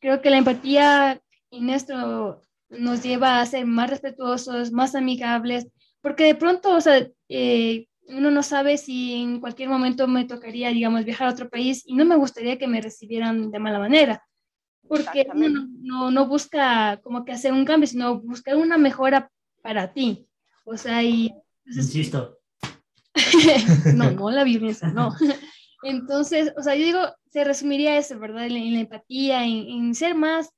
creo 0.00 0.20
que 0.20 0.30
la 0.30 0.38
empatía 0.38 1.22
en 1.52 1.70
esto 1.70 2.42
nos 2.70 3.02
lleva 3.04 3.40
a 3.40 3.46
ser 3.46 3.66
más 3.66 3.88
respetuosos, 3.88 4.72
más 4.72 4.96
amigables, 4.96 5.68
porque 6.00 6.24
de 6.24 6.34
pronto, 6.34 6.74
o 6.74 6.80
sea, 6.80 7.06
eh, 7.28 7.86
uno 8.08 8.30
no 8.30 8.42
sabe 8.42 8.78
si 8.78 9.14
en 9.14 9.40
cualquier 9.40 9.68
momento 9.68 10.06
me 10.06 10.24
tocaría, 10.24 10.70
digamos, 10.70 11.04
viajar 11.04 11.28
a 11.28 11.32
otro 11.32 11.48
país 11.48 11.82
y 11.86 11.94
no 11.94 12.04
me 12.04 12.16
gustaría 12.16 12.58
que 12.58 12.66
me 12.66 12.80
recibieran 12.80 13.50
de 13.50 13.58
mala 13.58 13.78
manera, 13.78 14.24
porque 14.88 15.26
uno 15.32 15.68
no, 15.80 16.10
no, 16.10 16.26
busca 16.26 17.00
como 17.02 17.24
que 17.24 17.32
hacer 17.32 17.52
un 17.52 17.64
cambio, 17.64 17.86
sino 17.86 18.20
buscar 18.20 18.56
una 18.56 18.76
mejora 18.76 19.30
para 19.62 19.92
ti. 19.92 20.26
O 20.64 20.76
sea, 20.76 21.02
y... 21.02 21.32
Insisto. 21.66 22.38
no, 23.94 24.10
no 24.12 24.30
la 24.30 24.44
violencia, 24.44 24.88
no. 24.88 25.14
Entonces, 25.82 26.52
o 26.56 26.62
sea, 26.62 26.74
yo 26.76 26.84
digo, 26.84 27.00
se 27.30 27.44
resumiría 27.44 27.98
eso, 27.98 28.18
¿verdad? 28.18 28.46
En, 28.46 28.74
la 28.74 28.80
empatía, 28.80 29.44
en, 29.44 29.94
ser 29.94 30.14
más, 30.14 30.50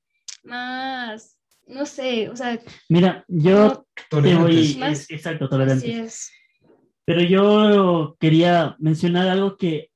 más, 0.43 1.37
no 1.67 1.85
sé, 1.85 2.29
o 2.29 2.35
sea... 2.35 2.59
Mira, 2.89 3.25
yo 3.27 3.87
te 4.09 4.35
voy, 4.35 4.77
exacto, 5.09 5.49
tolerante. 5.49 6.01
es. 6.01 6.29
Pero 7.05 7.21
yo 7.21 8.15
quería 8.19 8.75
mencionar 8.79 9.27
algo 9.27 9.57
que 9.57 9.91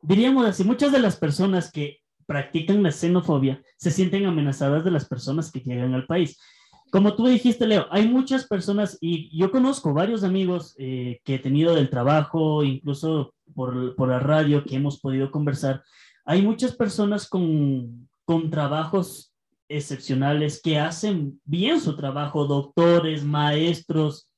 diríamos 0.00 0.46
así, 0.46 0.64
muchas 0.64 0.90
de 0.92 0.98
las 0.98 1.16
personas 1.16 1.70
que 1.70 2.00
practican 2.26 2.82
la 2.82 2.90
xenofobia 2.90 3.62
se 3.76 3.90
sienten 3.90 4.26
amenazadas 4.26 4.84
de 4.84 4.90
las 4.90 5.06
personas 5.06 5.50
que 5.52 5.60
llegan 5.60 5.94
al 5.94 6.06
país 6.06 6.38
como 6.92 7.14
tú 7.14 7.26
dijiste, 7.26 7.66
Leo, 7.66 7.86
hay 7.90 8.06
muchas 8.06 8.46
personas 8.46 8.98
y 9.00 9.34
yo 9.34 9.50
conozco 9.50 9.94
varios 9.94 10.24
amigos 10.24 10.74
eh, 10.76 11.22
que 11.24 11.36
he 11.36 11.38
tenido 11.38 11.74
del 11.74 11.88
trabajo, 11.88 12.62
incluso 12.64 13.32
por, 13.54 13.96
por, 13.96 14.10
la 14.10 14.18
radio 14.18 14.62
que 14.62 14.76
hemos 14.76 15.00
podido 15.00 15.30
conversar. 15.30 15.82
Hay 16.26 16.42
muchas 16.42 16.76
personas 16.76 17.26
con, 17.26 18.10
con 18.26 18.50
trabajos 18.50 19.32
excepcionales 19.70 20.60
que 20.62 20.78
hacen 20.78 21.40
bien 21.46 21.80
su 21.80 21.96
trabajo, 21.96 22.44
doctores, 22.44 23.24
maestros, 23.24 24.28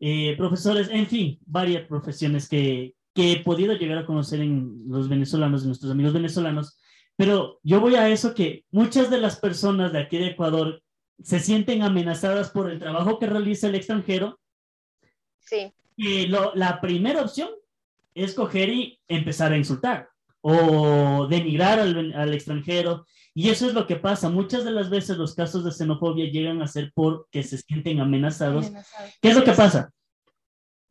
eh, 0.00 0.34
profesores, 0.36 0.88
en 0.90 1.06
fin, 1.06 1.38
varias 1.46 1.86
profesiones 1.86 2.48
que, 2.48 2.94
que 3.14 3.32
he 3.32 3.40
podido 3.40 3.74
llegar 3.74 3.98
a 3.98 4.06
conocer 4.06 4.40
en 4.40 4.84
los 4.86 5.08
venezolanos, 5.08 5.64
nuestros 5.64 5.92
amigos 5.92 6.12
venezolanos. 6.12 6.78
Pero 7.16 7.58
yo 7.62 7.80
voy 7.80 7.96
a 7.96 8.08
eso 8.08 8.34
que 8.34 8.64
muchas 8.70 9.10
de 9.10 9.18
las 9.20 9.40
personas 9.40 9.92
de 9.92 10.00
aquí 10.00 10.18
de 10.18 10.28
Ecuador 10.28 10.82
se 11.20 11.40
sienten 11.40 11.82
amenazadas 11.82 12.50
por 12.50 12.70
el 12.70 12.78
trabajo 12.78 13.18
que 13.18 13.26
realiza 13.26 13.66
el 13.66 13.74
extranjero. 13.74 14.38
Sí. 15.40 15.72
Y 15.96 16.28
la 16.28 16.80
primera 16.80 17.22
opción 17.22 17.48
es 18.14 18.34
coger 18.34 18.68
y 18.68 19.00
empezar 19.08 19.52
a 19.52 19.56
insultar 19.56 20.08
o 20.40 21.26
denigrar 21.28 21.78
al, 21.78 22.12
al, 22.14 22.34
extranjero. 22.34 23.06
Y 23.34 23.50
eso 23.50 23.66
es 23.66 23.74
lo 23.74 23.86
que 23.86 23.96
pasa. 23.96 24.28
Muchas 24.28 24.64
de 24.64 24.72
las 24.72 24.90
veces 24.90 25.16
los 25.16 25.34
casos 25.34 25.64
de 25.64 25.72
xenofobia 25.72 26.30
llegan 26.30 26.62
a 26.62 26.66
ser 26.66 26.92
porque 26.94 27.42
se 27.42 27.58
sienten 27.58 28.00
amenazados. 28.00 28.70
¿Qué 29.20 29.28
es 29.30 29.36
lo 29.36 29.44
que 29.44 29.52
pasa? 29.52 29.90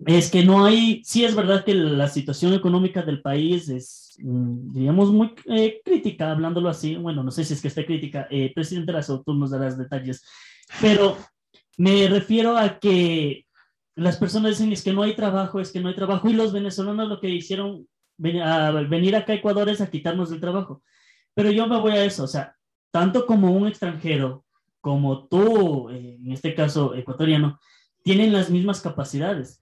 Es 0.06 0.30
que 0.30 0.46
no 0.46 0.64
hay, 0.64 1.02
sí 1.04 1.26
es 1.26 1.36
verdad 1.36 1.66
que 1.66 1.74
la 1.74 2.08
situación 2.08 2.54
económica 2.54 3.02
del 3.02 3.22
país 3.22 3.68
es, 3.68 4.16
mm, 4.20 4.74
diríamos, 4.74 5.12
muy 5.12 5.34
eh, 5.46 5.82
crítica, 5.84 6.32
hablándolo 6.32 6.70
así. 6.70 6.96
Bueno, 6.96 7.24
no 7.24 7.32
sé 7.32 7.44
si 7.44 7.54
es 7.54 7.62
que 7.62 7.68
está 7.68 7.84
crítica. 7.84 8.28
Eh, 8.30 8.54
presidente 8.54 8.92
Lazo, 8.92 9.24
tú 9.26 9.34
nos 9.34 9.50
darás 9.50 9.78
detalles. 9.78 10.24
Pero 10.80 11.18
me 11.78 12.08
refiero 12.08 12.58
a 12.58 12.80
que 12.80 13.46
las 13.96 14.18
personas 14.18 14.52
dicen 14.52 14.72
es 14.72 14.84
que 14.84 14.94
no 14.94 15.02
hay 15.02 15.16
trabajo, 15.16 15.60
es 15.60 15.72
que 15.72 15.80
no 15.80 15.90
hay 15.90 15.96
trabajo. 15.96 16.30
Y 16.30 16.34
los 16.34 16.54
venezolanos 16.54 17.10
lo 17.10 17.20
que 17.20 17.30
hicieron 17.30 17.88
al 18.44 18.88
venir 18.88 19.16
acá 19.16 19.34
a 19.34 19.36
Ecuador 19.38 19.68
es 19.70 19.82
a 19.82 19.90
quitarnos 19.90 20.32
el 20.32 20.40
trabajo. 20.40 20.84
Pero 21.38 21.52
yo 21.52 21.68
me 21.68 21.80
voy 21.80 21.92
a 21.92 22.04
eso, 22.04 22.24
o 22.24 22.28
sea, 22.28 22.56
tanto 22.92 23.28
como 23.28 23.52
un 23.52 23.68
extranjero, 23.68 24.44
como 24.82 25.28
tú, 25.28 25.90
eh, 25.92 26.18
en 26.20 26.32
este 26.32 26.56
caso 26.56 26.96
ecuatoriano, 26.96 27.60
tienen 28.04 28.34
las 28.34 28.50
mismas 28.50 28.82
capacidades 28.82 29.62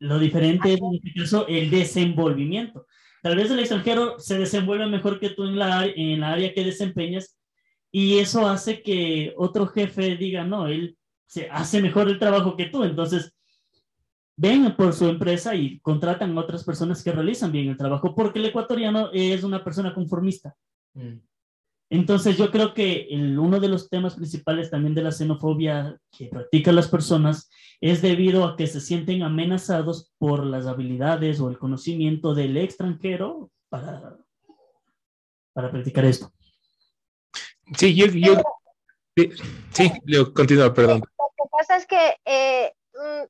lo 0.00 0.18
diferente 0.18 0.72
es, 0.72 0.80
en 0.80 1.22
este 1.22 1.58
el 1.58 1.70
desenvolvimiento. 1.70 2.86
Tal 3.22 3.36
vez 3.36 3.50
el 3.50 3.58
extranjero 3.58 4.18
se 4.18 4.38
desenvuelve 4.38 4.86
mejor 4.86 5.18
que 5.18 5.30
tú 5.30 5.44
en 5.44 5.58
la, 5.58 5.86
en 5.86 6.20
la 6.20 6.32
área 6.32 6.54
que 6.54 6.64
desempeñas 6.64 7.36
y 7.90 8.18
eso 8.18 8.46
hace 8.48 8.82
que 8.82 9.34
otro 9.36 9.66
jefe 9.66 10.16
diga, 10.16 10.44
no, 10.44 10.68
él 10.68 10.96
se 11.26 11.48
hace 11.50 11.82
mejor 11.82 12.08
el 12.08 12.18
trabajo 12.18 12.56
que 12.56 12.66
tú. 12.66 12.84
Entonces, 12.84 13.34
ven 14.36 14.74
por 14.76 14.92
su 14.92 15.08
empresa 15.08 15.54
y 15.56 15.80
contratan 15.80 16.36
a 16.36 16.40
otras 16.40 16.62
personas 16.62 17.02
que 17.02 17.12
realizan 17.12 17.50
bien 17.50 17.68
el 17.68 17.76
trabajo 17.76 18.14
porque 18.14 18.38
el 18.38 18.46
ecuatoriano 18.46 19.10
es 19.12 19.42
una 19.42 19.64
persona 19.64 19.92
conformista. 19.92 20.54
Entonces 21.90 22.36
yo 22.36 22.50
creo 22.50 22.74
que 22.74 23.08
el, 23.10 23.38
uno 23.38 23.60
de 23.60 23.68
los 23.68 23.88
temas 23.88 24.14
principales 24.14 24.70
también 24.70 24.94
de 24.94 25.02
la 25.02 25.12
xenofobia 25.12 25.98
que 26.16 26.26
practican 26.26 26.76
las 26.76 26.88
personas 26.88 27.50
es 27.80 28.02
debido 28.02 28.44
a 28.44 28.56
que 28.56 28.66
se 28.66 28.80
sienten 28.80 29.22
amenazados 29.22 30.12
por 30.18 30.44
las 30.44 30.66
habilidades 30.66 31.40
o 31.40 31.48
el 31.48 31.58
conocimiento 31.58 32.34
del 32.34 32.56
extranjero 32.56 33.50
para, 33.70 34.18
para 35.54 35.70
practicar 35.70 36.04
esto. 36.04 36.30
Sí, 37.76 37.94
yo, 37.94 38.06
yo 38.06 38.42
sí, 39.72 39.92
Leo, 40.04 40.32
continúa, 40.32 40.72
perdón. 40.72 41.00
Lo 41.00 41.30
que 41.36 41.50
pasa 41.50 41.76
es 41.76 41.86
que 41.86 42.16
eh, 42.24 42.72
mm, 42.94 43.26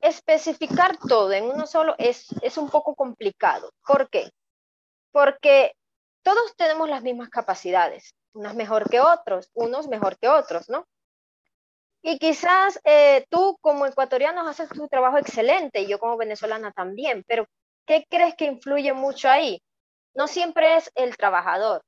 especificar 0.00 0.96
todo 0.98 1.32
en 1.32 1.44
uno 1.44 1.66
solo 1.66 1.94
es, 1.98 2.26
es 2.42 2.56
un 2.58 2.70
poco 2.70 2.94
complicado. 2.94 3.70
¿Por 3.86 4.08
qué? 4.10 4.30
Porque 5.12 5.72
todos 6.26 6.56
tenemos 6.56 6.88
las 6.88 7.04
mismas 7.04 7.28
capacidades, 7.28 8.16
unas 8.32 8.56
mejor 8.56 8.90
que 8.90 8.98
otros, 8.98 9.48
unos 9.54 9.86
mejor 9.86 10.18
que 10.18 10.28
otros, 10.28 10.68
¿no? 10.68 10.84
Y 12.02 12.18
quizás 12.18 12.80
eh, 12.82 13.24
tú 13.30 13.56
como 13.60 13.86
ecuatoriano 13.86 14.48
haces 14.48 14.68
tu 14.70 14.88
trabajo 14.88 15.18
excelente 15.18 15.82
y 15.82 15.86
yo 15.86 16.00
como 16.00 16.16
venezolana 16.16 16.72
también, 16.72 17.22
pero 17.28 17.46
¿qué 17.86 18.06
crees 18.10 18.34
que 18.34 18.46
influye 18.46 18.92
mucho 18.92 19.30
ahí? 19.30 19.62
No 20.16 20.26
siempre 20.26 20.76
es 20.76 20.90
el 20.96 21.16
trabajador, 21.16 21.82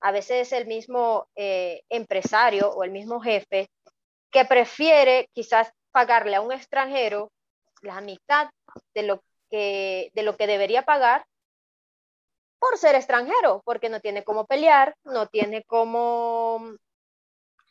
a 0.00 0.12
veces 0.12 0.46
es 0.46 0.52
el 0.52 0.68
mismo 0.68 1.26
eh, 1.34 1.82
empresario 1.88 2.70
o 2.70 2.84
el 2.84 2.92
mismo 2.92 3.20
jefe 3.20 3.68
que 4.30 4.44
prefiere 4.44 5.28
quizás 5.32 5.72
pagarle 5.90 6.36
a 6.36 6.42
un 6.42 6.52
extranjero 6.52 7.32
la 7.80 8.00
mitad 8.02 8.50
de 8.94 9.02
lo 9.02 9.20
que, 9.50 10.12
de 10.14 10.22
lo 10.22 10.36
que 10.36 10.46
debería 10.46 10.82
pagar 10.82 11.26
por 12.62 12.78
ser 12.78 12.94
extranjero, 12.94 13.60
porque 13.64 13.88
no 13.88 13.98
tiene 13.98 14.22
cómo 14.22 14.46
pelear, 14.46 14.94
no 15.02 15.26
tiene 15.26 15.64
cómo 15.64 16.76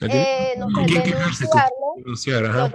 eh, 0.01 0.53
no 0.57 0.67
sé, 0.69 0.81
denunciarlo, 0.99 1.95
no 2.05 2.73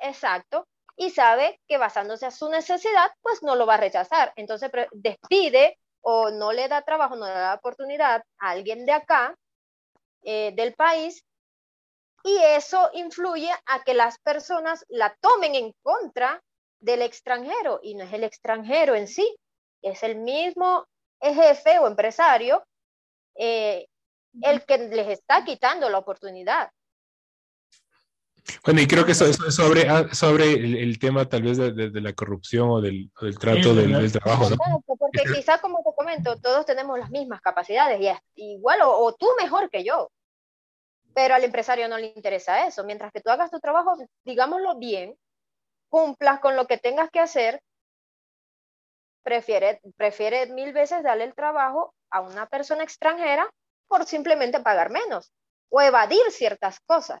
exacto, 0.00 0.68
y 0.96 1.10
sabe 1.10 1.60
que 1.66 1.76
basándose 1.76 2.24
a 2.26 2.30
su 2.30 2.48
necesidad, 2.48 3.10
pues 3.20 3.42
no 3.42 3.56
lo 3.56 3.66
va 3.66 3.74
a 3.74 3.78
rechazar. 3.78 4.32
Entonces 4.36 4.70
despide 4.92 5.76
o 6.02 6.30
no 6.30 6.52
le 6.52 6.68
da 6.68 6.82
trabajo, 6.82 7.16
no 7.16 7.26
le 7.26 7.32
da 7.32 7.54
oportunidad 7.54 8.22
a 8.38 8.50
alguien 8.50 8.86
de 8.86 8.92
acá, 8.92 9.36
eh, 10.22 10.52
del 10.54 10.74
país, 10.74 11.24
y 12.22 12.36
eso 12.36 12.90
influye 12.92 13.50
a 13.66 13.82
que 13.82 13.94
las 13.94 14.20
personas 14.20 14.86
la 14.88 15.16
tomen 15.20 15.56
en 15.56 15.74
contra 15.82 16.40
del 16.78 17.02
extranjero, 17.02 17.80
y 17.82 17.96
no 17.96 18.04
es 18.04 18.12
el 18.12 18.22
extranjero 18.22 18.94
en 18.94 19.08
sí, 19.08 19.36
es 19.82 20.04
el 20.04 20.14
mismo 20.14 20.86
jefe 21.32 21.78
o 21.78 21.86
empresario 21.86 22.66
eh, 23.36 23.86
el 24.42 24.64
que 24.64 24.78
les 24.78 25.08
está 25.08 25.44
quitando 25.44 25.88
la 25.88 25.98
oportunidad. 25.98 26.70
Bueno, 28.64 28.80
y 28.80 28.86
creo 28.86 29.06
que 29.06 29.12
eso, 29.12 29.24
es 29.26 29.36
sobre, 29.54 29.88
ah, 29.88 30.06
sobre 30.12 30.52
el, 30.52 30.98
tema 30.98 31.26
tal 31.26 31.42
vez 31.42 31.56
de, 31.56 32.00
la 32.00 32.12
corrupción 32.12 32.68
o 32.70 32.80
del, 32.80 33.10
trato 33.40 33.74
del, 33.74 34.12
trabajo. 34.12 34.50
¿no? 34.50 34.82
porque 34.86 35.22
quizás 35.34 35.60
como 35.60 35.82
te 35.82 35.90
comento, 35.96 36.36
todos 36.36 36.66
tenemos 36.66 36.98
las 36.98 37.10
mismas 37.10 37.40
capacidades 37.40 38.00
y 38.34 38.52
igual 38.52 38.80
o, 38.84 39.14
tú 39.18 39.26
mejor 39.40 39.70
que 39.70 39.82
yo, 39.82 40.10
pero 41.14 41.34
al 41.34 41.44
empresario 41.44 41.88
no 41.88 41.96
le 41.96 42.12
interesa 42.14 42.66
eso. 42.66 42.84
Mientras 42.84 43.12
que 43.12 43.20
tú 43.22 43.30
hagas 43.30 43.50
tu 43.50 43.60
trabajo, 43.60 43.96
digámoslo 44.24 44.76
bien, 44.78 45.16
cumplas 45.88 46.40
con 46.40 46.54
lo 46.54 46.66
que 46.66 46.76
tengas 46.76 47.10
que 47.10 47.20
hacer, 47.20 47.62
prefiere, 49.24 49.80
prefiere 49.96 50.46
mil 50.52 50.72
veces 50.72 51.02
darle 51.02 51.24
el 51.24 51.34
trabajo 51.34 51.94
a 52.10 52.20
una 52.20 52.46
persona 52.46 52.84
extranjera 52.84 53.48
por 53.88 54.04
simplemente 54.04 54.60
pagar 54.60 54.90
menos 54.90 55.32
o 55.70 55.80
evadir 55.80 56.22
ciertas 56.30 56.78
cosas. 56.86 57.20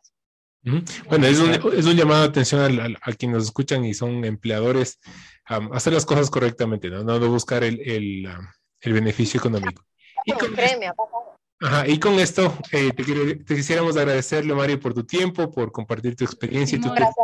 Bueno, 1.08 1.26
es 1.26 1.38
un, 1.40 1.50
es 1.50 1.84
un, 1.84 1.94
llamado 1.94 2.22
de 2.22 2.28
atención 2.28 2.96
a, 3.02 3.12
quienes 3.12 3.36
nos 3.36 3.44
escuchan 3.44 3.84
y 3.84 3.92
son 3.92 4.24
empleadores, 4.24 4.98
a 5.44 5.56
hacer 5.72 5.92
las 5.92 6.06
cosas 6.06 6.30
correctamente, 6.30 6.88
no, 6.88 7.02
no 7.02 7.28
buscar 7.28 7.64
el, 7.64 7.80
el, 7.80 8.26
el 8.80 8.92
beneficio 8.92 9.38
económico. 9.40 9.84
Y 10.24 10.32
con, 10.32 10.54
ajá, 11.60 11.86
y 11.86 12.00
con 12.00 12.14
esto 12.14 12.56
eh, 12.72 12.92
te, 12.92 13.54
quisiéramos 13.54 13.94
agradecerle, 13.98 14.54
Mario, 14.54 14.80
por 14.80 14.94
tu 14.94 15.04
tiempo, 15.04 15.50
por 15.50 15.70
compartir 15.70 16.16
tu 16.16 16.24
experiencia 16.24 16.78
y 16.78 16.80
tu 16.80 16.90
gracias 16.90 17.14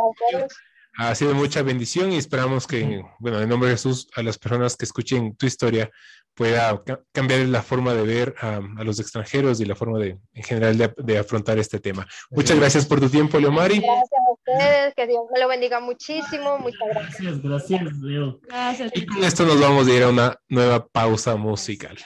ha 0.97 1.15
sido 1.15 1.33
mucha 1.33 1.61
bendición 1.61 2.11
y 2.11 2.17
esperamos 2.17 2.67
que, 2.67 3.01
bueno, 3.19 3.41
en 3.41 3.49
nombre 3.49 3.69
de 3.69 3.75
Jesús, 3.75 4.07
a 4.15 4.23
las 4.23 4.37
personas 4.37 4.75
que 4.75 4.85
escuchen 4.85 5.35
tu 5.35 5.45
historia 5.45 5.89
pueda 6.33 6.81
cambiar 7.11 7.41
la 7.41 7.61
forma 7.61 7.93
de 7.93 8.03
ver 8.03 8.35
a, 8.39 8.59
los 8.83 8.99
extranjeros 8.99 9.59
y 9.59 9.65
la 9.65 9.75
forma 9.75 9.99
de, 9.99 10.17
en 10.33 10.43
general 10.43 10.93
de, 10.97 11.17
afrontar 11.17 11.59
este 11.59 11.79
tema. 11.79 12.07
Muchas 12.29 12.57
gracias 12.57 12.85
por 12.85 12.99
tu 12.99 13.09
tiempo, 13.09 13.39
Leomari. 13.39 13.79
Gracias 13.79 14.09
a 14.11 14.31
ustedes, 14.33 14.93
que 14.95 15.07
Dios 15.07 15.23
me 15.33 15.39
lo 15.39 15.47
bendiga 15.47 15.79
muchísimo. 15.79 16.57
Muchas 16.59 16.87
gracias. 16.89 17.41
Gracias, 17.41 18.01
gracias, 18.01 18.35
Gracias. 18.47 18.91
Y 18.95 19.05
con 19.05 19.23
esto 19.23 19.45
nos 19.45 19.59
vamos 19.59 19.87
a 19.87 19.91
ir 19.91 20.03
a 20.03 20.09
una 20.09 20.35
nueva 20.47 20.87
pausa 20.87 21.35
musical. 21.35 21.97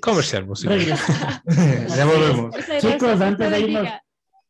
Comercial 0.00 0.46
musical. 0.46 0.78
ya 1.88 2.06
volvemos. 2.06 2.54
Chicos, 2.80 3.20
antes 3.20 3.50
de 3.50 3.60
irnos, 3.60 3.88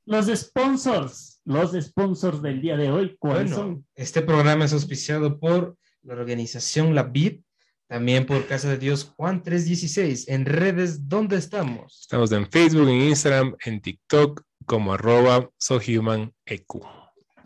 los 0.04 0.26
sponsors, 0.26 1.35
los 1.46 1.72
sponsors 1.72 2.42
del 2.42 2.60
día 2.60 2.76
de 2.76 2.90
hoy, 2.90 3.16
¿cuáles 3.18 3.52
son? 3.52 3.86
Este 3.94 4.20
programa 4.20 4.64
es 4.64 4.72
auspiciado 4.72 5.38
por 5.38 5.76
la 6.02 6.14
organización 6.14 6.94
La 6.94 7.04
Vid, 7.04 7.40
también 7.86 8.26
por 8.26 8.46
Casa 8.46 8.68
de 8.68 8.78
Dios 8.78 9.12
Juan 9.16 9.44
316. 9.44 10.28
En 10.28 10.44
redes, 10.44 11.08
¿dónde 11.08 11.36
estamos? 11.36 12.00
Estamos 12.02 12.32
en 12.32 12.50
Facebook, 12.50 12.88
en 12.88 13.02
Instagram, 13.02 13.54
en 13.64 13.80
TikTok, 13.80 14.42
como 14.66 14.94
arroba 14.94 15.48
sohumaneq. 15.56 16.66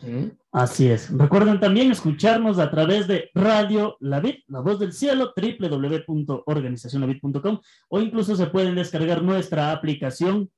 ¿Mm? 0.01 0.29
Así 0.53 0.89
es. 0.89 1.17
Recuerden 1.17 1.61
también 1.61 1.93
escucharnos 1.93 2.59
a 2.59 2.71
través 2.71 3.07
de 3.07 3.31
Radio 3.35 3.99
La 4.01 4.19
Vid, 4.21 4.37
La 4.49 4.61
Voz 4.61 4.81
del 4.81 4.95
Cielo, 4.95 5.35
www.organizacionlavid.com 5.37 7.61
o 7.91 8.01
incluso 8.01 8.35
se 8.35 8.47
pueden 8.47 8.75
descargar 8.75 9.23
nuestra 9.23 9.73
aplicación 9.73 10.51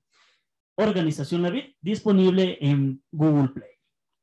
Organización 0.83 1.43
La 1.43 1.53
disponible 1.80 2.59
en 2.61 3.03
Google 3.11 3.49
Play. 3.49 3.70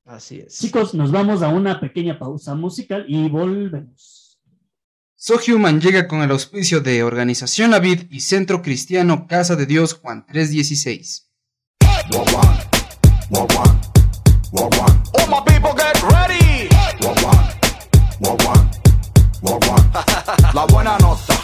Así 0.06 0.40
es. 0.40 0.58
Chicos, 0.58 0.94
nos 0.94 1.12
vamos 1.12 1.44
a 1.44 1.50
una 1.50 1.80
pequeña 1.80 2.18
pausa 2.18 2.56
musical 2.56 3.06
y 3.08 3.30
volvemos. 3.30 4.40
So 5.16 5.38
Human 5.48 5.82
llega 5.82 6.08
con 6.08 6.22
el 6.22 6.32
auspicio 6.32 6.80
de 6.80 7.04
Organización 7.04 7.72
La 7.72 7.82
y 8.10 8.22
Centro 8.22 8.62
Cristiano 8.62 9.28
Casa 9.28 9.56
de 9.56 9.66
Dios 9.66 9.94
Juan 9.94 10.26
316. 10.26 11.30
La 20.54 20.66
buena 20.66 20.98
nota. 20.98 21.40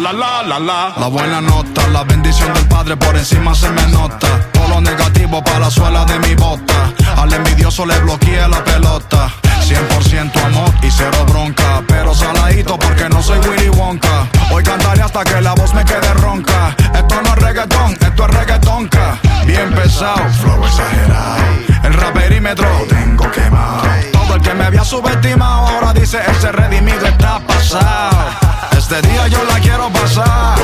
La 0.00 1.06
buena 1.08 1.40
nota, 1.40 1.86
la 1.92 2.02
bendición 2.02 2.52
del 2.52 2.66
Padre 2.66 2.96
por 2.96 3.16
encima 3.16 3.54
se 3.54 3.70
me 3.70 3.86
nota. 3.86 4.26
Todo 4.52 4.66
lo 4.66 4.80
negativo 4.80 5.42
para 5.44 5.60
la 5.60 5.70
suela 5.70 6.04
de 6.04 6.18
mi 6.18 6.34
bota. 6.34 6.92
Al 7.16 7.32
envidioso 7.32 7.86
le 7.86 7.96
bloqueé 8.00 8.48
la 8.48 8.64
pelota. 8.64 9.30
100% 9.62 10.44
amor 10.46 10.74
y 10.82 10.90
cero 10.90 11.24
bronca. 11.28 11.80
Pero 11.86 12.12
saladito 12.12 12.76
porque 12.76 13.08
no 13.08 13.22
soy 13.22 13.38
Willy 13.38 13.68
Wonka. 13.68 14.26
Hoy 14.50 14.64
cantaré 14.64 15.02
hasta 15.02 15.22
que 15.22 15.40
la 15.40 15.54
voz 15.54 15.72
me 15.72 15.84
quede 15.84 16.12
ronca. 16.14 16.74
Esto 16.92 17.22
no 17.22 17.28
es 17.28 17.36
reggaetón, 17.36 17.92
esto 17.92 18.24
es 18.24 18.34
reggaetonca 18.34 19.18
Bien 19.46 19.72
pesado, 19.74 20.28
flow 20.40 20.64
exagerado. 20.64 21.36
El 21.84 21.94
raperímetro 21.94 22.68
tengo 22.88 23.30
quemado. 23.30 23.82
Todo 24.12 24.34
el 24.34 24.42
que 24.42 24.54
me 24.54 24.64
había 24.64 24.84
subestimado 24.84 25.68
Ahora 25.68 25.92
dice 25.92 26.18
ese 26.26 26.50
redimido 26.50 27.06
está 27.06 27.38
pasado 27.46 28.43
Este 28.84 29.00
día 29.08 29.26
yo 29.28 29.42
la 29.44 29.58
quiero 29.60 29.90
pasar 29.90 30.58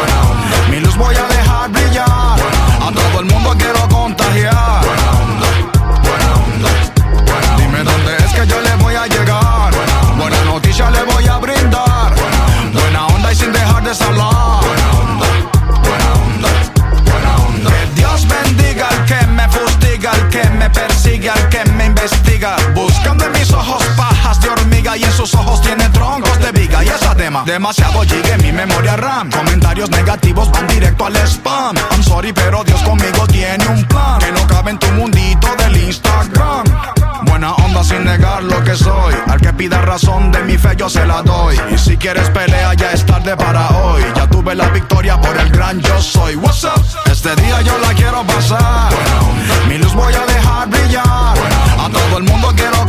Mi 0.71 0.79
luz 0.81 0.95
voy 0.97 1.15
a 1.17 1.27
dejar 1.27 1.71
brillar 1.71 2.07
A 2.07 2.93
todo 2.93 3.21
el 3.21 3.25
mundo 3.25 3.55
quiero 3.59 3.89
contagiar 3.89 4.81
yo 8.47 8.61
le 8.61 8.75
voy 8.77 8.95
a 8.95 9.07
llegar. 9.07 9.73
Buena 10.17 10.45
noticia 10.45 10.91
le 10.91 11.03
voy 11.05 11.27
a 11.27 11.39
brindar. 11.39 12.15
Buena 12.73 13.07
onda 13.07 13.33
y 13.33 13.37
sin 13.37 13.53
dejar 13.53 13.83
de 13.83 13.91
hablar. 14.05 14.61
Buena 14.63 14.93
onda, 15.03 15.27
buena 15.83 16.13
onda, 16.15 16.49
buena 17.11 17.37
onda. 17.49 17.71
Que 17.71 17.87
Dios 18.01 18.27
bendiga 18.27 18.89
al 18.89 19.05
que 19.05 19.27
me 19.27 19.49
fustiga, 19.49 20.13
al 20.13 20.29
que 20.29 20.45
me 20.51 20.71
persigue, 20.71 21.31
al 21.31 21.49
que 21.49 21.65
me 21.73 21.87
investiga. 21.87 22.57
Buscando 22.75 23.25
en 23.25 23.33
mis 23.33 23.53
ojos 23.53 23.83
pajas 23.97 24.41
de 24.41 24.49
hormiga 24.49 24.97
y 24.97 25.05
en 25.05 25.13
sus 25.13 25.35
ojos 25.35 25.61
tiene 25.61 25.89
troncos 25.91 26.39
de 26.39 26.53
viga. 26.53 26.83
Y 26.85 26.89
esa 26.89 27.15
tema, 27.15 27.43
demasiado 27.45 27.90
se 40.91 41.07
la 41.07 41.23
doy. 41.23 41.57
Y 41.73 41.79
si 41.79 41.97
quieres 41.97 42.29
pelea 42.31 42.75
ya 42.75 42.91
es 42.93 43.07
tarde 43.07 43.37
para 43.37 43.69
hoy. 43.69 44.03
Ya 44.17 44.27
tuve 44.27 44.55
la 44.55 44.69
victoria 44.71 45.21
por 45.21 45.37
el 45.37 45.49
gran 45.51 45.81
yo 45.81 46.01
soy. 46.01 46.35
What's 46.35 46.65
up? 46.65 46.85
Este 47.11 47.35
día 47.37 47.61
yo 47.63 47.79
la 47.79 47.95
quiero 47.95 48.25
pasar. 48.27 48.93
Mi 49.69 49.79
luz 49.79 49.95
voy 49.95 50.13
a 50.13 50.27
dejar 50.27 50.69
brillar. 50.69 51.05
A 51.79 51.89
todo 51.93 52.19
el 52.19 52.25
mundo 52.25 52.53
quiero 52.57 52.80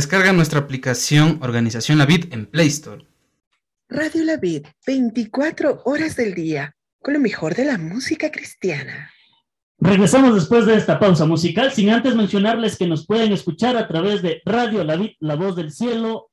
Descarga 0.00 0.32
nuestra 0.32 0.60
aplicación 0.60 1.38
Organización 1.42 1.98
La 1.98 2.06
Vid 2.06 2.32
en 2.32 2.46
Play 2.46 2.68
Store. 2.68 3.06
Radio 3.90 4.24
La 4.24 4.38
Vid, 4.38 4.64
24 4.86 5.82
horas 5.84 6.16
del 6.16 6.34
día, 6.34 6.74
con 7.02 7.12
lo 7.12 7.20
mejor 7.20 7.54
de 7.54 7.66
la 7.66 7.76
música 7.76 8.32
cristiana. 8.32 9.10
Regresamos 9.78 10.34
después 10.34 10.64
de 10.64 10.76
esta 10.76 10.98
pausa 10.98 11.26
musical, 11.26 11.70
sin 11.72 11.90
antes 11.90 12.16
mencionarles 12.16 12.78
que 12.78 12.86
nos 12.86 13.06
pueden 13.06 13.32
escuchar 13.32 13.76
a 13.76 13.86
través 13.88 14.22
de 14.22 14.40
Radio 14.46 14.84
La 14.84 14.96
Vid, 14.96 15.10
La 15.18 15.36
Voz 15.36 15.54
del 15.54 15.70
Cielo, 15.70 16.30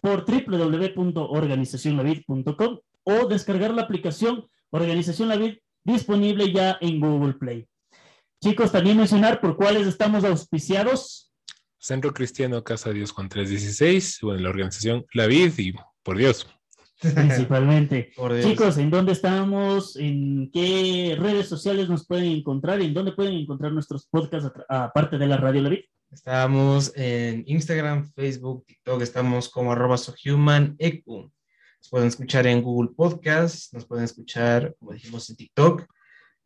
por 0.00 0.24
www.organizacionlavid.com 0.26 2.80
o 3.04 3.28
descargar 3.28 3.74
la 3.74 3.82
aplicación 3.82 4.44
Organización 4.70 5.28
La 5.28 5.36
Vid 5.36 5.58
disponible 5.84 6.52
ya 6.52 6.78
en 6.80 6.98
Google 6.98 7.34
Play. 7.34 7.68
Chicos, 8.42 8.72
también 8.72 8.96
mencionar 8.96 9.40
por 9.40 9.56
cuáles 9.56 9.86
estamos 9.86 10.24
auspiciados. 10.24 11.23
Centro 11.84 12.14
Cristiano 12.14 12.64
Casa 12.64 12.88
de 12.88 12.94
Dios 12.94 13.12
Juan 13.12 13.28
316, 13.28 14.20
bueno, 14.22 14.40
la 14.40 14.48
organización 14.48 15.04
La 15.12 15.26
Vid 15.26 15.52
y 15.58 15.74
por 16.02 16.16
Dios. 16.16 16.46
Principalmente. 16.98 18.10
Por 18.16 18.32
Dios. 18.32 18.46
Chicos, 18.46 18.78
¿en 18.78 18.88
dónde 18.88 19.12
estamos? 19.12 19.96
¿En 19.96 20.50
qué 20.50 21.14
redes 21.20 21.46
sociales 21.46 21.90
nos 21.90 22.06
pueden 22.06 22.32
encontrar? 22.32 22.80
¿En 22.80 22.94
dónde 22.94 23.12
pueden 23.12 23.34
encontrar 23.34 23.72
nuestros 23.72 24.06
podcasts 24.06 24.50
aparte 24.66 25.18
de 25.18 25.26
la 25.26 25.36
Radio 25.36 25.60
La 25.60 25.68
Vid? 25.68 25.80
Estamos 26.10 26.90
en 26.96 27.44
Instagram, 27.46 28.10
Facebook, 28.14 28.64
TikTok, 28.64 29.02
estamos 29.02 29.50
como 29.50 29.72
arroba 29.72 29.98
sohumaneq. 29.98 31.04
Nos 31.06 31.90
pueden 31.90 32.08
escuchar 32.08 32.46
en 32.46 32.62
Google 32.62 32.92
Podcast, 32.96 33.74
nos 33.74 33.84
pueden 33.84 34.06
escuchar, 34.06 34.74
como 34.78 34.92
dijimos, 34.92 35.28
en 35.28 35.36
TikTok 35.36 35.84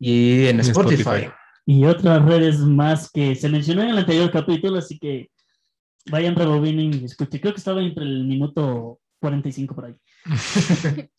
y 0.01 0.47
en 0.47 0.57
En 0.57 0.61
Spotify. 0.61 1.03
Spotify. 1.03 1.33
Y 1.71 1.85
otras 1.85 2.25
redes 2.25 2.61
más 2.61 3.11
que 3.11 3.35
se 3.35 3.47
mencionó 3.51 3.83
en 3.83 3.91
el 3.91 3.99
anterior 3.99 4.31
capítulo, 4.31 4.79
así 4.79 4.99
que 4.99 5.29
vayan 6.11 6.35
rebobinen 6.35 6.95
y 6.95 7.05
escuchen. 7.05 7.43
Creo 7.43 7.53
que 7.53 7.59
estaba 7.59 7.83
entre 7.83 8.05
el 8.05 8.25
minuto 8.25 9.01
45 9.21 9.75
por 9.75 9.85
ahí. 9.85 9.95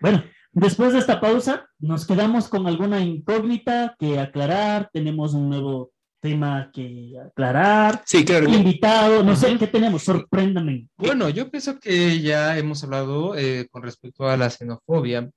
bueno, 0.00 0.24
después 0.52 0.94
de 0.94 1.00
esta 1.00 1.20
pausa, 1.20 1.68
nos 1.78 2.06
quedamos 2.06 2.48
con 2.48 2.66
alguna 2.66 3.02
incógnita 3.02 3.94
que 3.98 4.18
aclarar. 4.18 4.88
Tenemos 4.90 5.34
un 5.34 5.50
nuevo 5.50 5.92
tema 6.18 6.70
que 6.72 7.12
aclarar. 7.22 8.02
Sí, 8.06 8.24
claro. 8.24 8.48
Invitado, 8.48 9.22
no 9.22 9.36
sé 9.36 9.54
qué 9.58 9.66
tenemos, 9.66 10.02
sorpréndame. 10.02 10.88
Bueno, 10.96 11.28
yo 11.28 11.50
pienso 11.50 11.78
que 11.78 12.22
ya 12.22 12.56
hemos 12.56 12.82
hablado 12.84 13.36
eh, 13.36 13.68
con 13.70 13.82
respecto 13.82 14.26
a 14.26 14.38
la 14.38 14.48
xenofobia. 14.48 15.28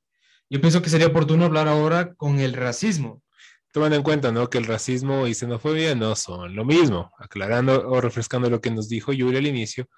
Yo 0.50 0.62
pienso 0.62 0.82
que 0.82 0.90
sería 0.90 1.08
oportuno 1.08 1.44
hablar 1.44 1.68
ahora 1.68 2.14
con 2.14 2.40
el 2.40 2.54
racismo. 2.54 3.23
Tomando 3.74 3.96
en 3.98 4.04
cuenta, 4.04 4.32
¿no? 4.32 4.50
Que 4.50 4.60
el 4.60 4.66
racismo 4.66 5.28
y 5.28 5.34
xenofobia 5.34 5.96
no 5.96 6.16
son 6.16 6.56
lo 6.56 6.64
mismo. 6.64 7.12
Aclarando 7.18 7.90
o 7.90 8.00
refrescando 8.00 8.50
lo 8.50 8.62
que 8.62 8.72
nos 8.72 8.88
dijo 8.88 9.12
Yuri 9.12 9.38
al 9.38 9.48
inicio, 9.48 9.90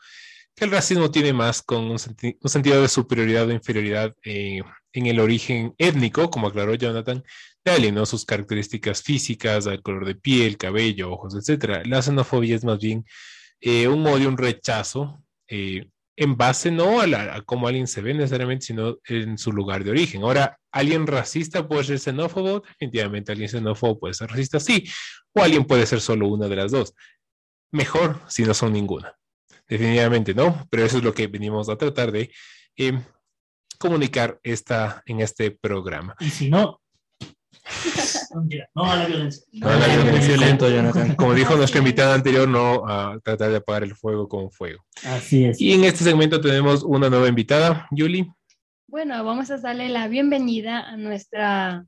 que 0.56 0.64
el 0.66 0.72
racismo 0.72 1.12
tiene 1.12 1.34
más 1.34 1.62
con 1.62 1.84
un, 1.84 1.98
senti- 2.00 2.38
un 2.42 2.50
sentido 2.50 2.82
de 2.82 2.88
superioridad 2.88 3.48
o 3.50 3.52
inferioridad 3.52 4.16
eh, 4.24 4.62
en 4.94 5.06
el 5.08 5.20
origen 5.20 5.76
étnico, 5.78 6.30
como 6.30 6.48
aclaró 6.48 6.74
Jonathan, 6.76 7.22
de 7.66 7.72
alguien, 7.72 7.96
¿no? 7.96 8.06
Sus 8.06 8.24
características 8.26 9.02
físicas, 9.04 9.66
el 9.66 9.82
color 9.82 10.06
de 10.06 10.16
piel, 10.16 10.58
cabello, 10.58 11.12
ojos, 11.12 11.36
etcétera. 11.36 11.84
La 11.86 12.02
xenofobia 12.02 12.56
es 12.56 12.64
más 12.64 12.80
bien 12.80 13.04
eh, 13.60 13.90
un 13.90 14.08
odio, 14.08 14.30
un 14.30 14.38
rechazo, 14.38 15.22
eh, 15.50 15.90
en 16.18 16.38
base 16.38 16.72
no 16.72 17.02
a, 17.02 17.08
la- 17.08 17.36
a 17.36 17.42
cómo 17.42 17.68
alguien 17.68 17.88
se 17.88 18.02
ve 18.02 18.14
necesariamente, 18.14 18.66
sino 18.68 18.98
en 19.08 19.38
su 19.38 19.52
lugar 19.52 19.84
de 19.84 19.92
origen. 19.92 20.24
Ahora, 20.24 20.58
¿alguien 20.72 21.08
racista 21.08 21.68
puede 21.68 21.84
ser 21.84 22.00
xenófobo? 22.00 22.62
Definitivamente 22.62 23.32
alguien 23.32 23.50
xenófobo 23.50 24.00
puede 24.00 24.14
ser 24.14 24.30
racista, 24.30 24.60
sí. 24.60 24.86
O 25.34 25.42
alguien 25.42 25.66
puede 25.66 25.86
ser 25.86 26.00
solo 26.02 26.28
una 26.28 26.48
de 26.48 26.56
las 26.56 26.72
dos. 26.72 26.94
Mejor 27.72 28.22
si 28.28 28.44
no 28.44 28.54
son 28.54 28.74
ninguna. 28.74 29.14
Definitivamente 29.68 30.34
no, 30.34 30.66
pero 30.70 30.86
eso 30.86 30.98
es 30.98 31.04
lo 31.04 31.14
que 31.14 31.28
venimos 31.28 31.68
a 31.70 31.76
tratar 31.76 32.12
de 32.12 32.32
eh, 32.78 33.02
comunicar 33.78 34.40
esta, 34.44 35.02
en 35.06 35.20
este 35.22 35.52
programa. 35.52 36.16
Y 36.20 36.30
si 36.30 36.50
no, 36.50 36.82
mentira, 38.36 38.70
no 38.76 38.84
a 38.92 38.96
la 38.98 39.06
violencia. 39.06 39.44
No 39.54 39.70
a 39.70 39.76
la 39.76 39.88
violencia. 39.88 40.28
violento, 40.36 40.70
Jonathan. 40.70 41.16
Como 41.16 41.34
dijo 41.34 41.56
nuestra 41.56 41.80
invitada 41.80 42.14
anterior, 42.16 42.48
no 42.48 42.88
a 42.88 43.20
tratar 43.24 43.50
de 43.52 43.58
apagar 43.58 43.84
el 43.84 43.96
fuego 43.96 44.28
con 44.28 44.52
fuego. 44.52 44.84
Así 45.04 45.46
es. 45.46 45.60
Y 45.62 45.74
en 45.74 45.84
este 45.86 46.04
segmento 46.04 46.40
tenemos 46.42 46.84
una 46.84 47.10
nueva 47.10 47.28
invitada, 47.28 47.88
Yuli. 47.92 48.32
Bueno, 48.88 49.24
vamos 49.24 49.50
a 49.52 49.58
darle 49.58 49.90
la 49.90 50.08
bienvenida 50.08 50.82
a 50.82 50.96
nuestra 50.98 51.86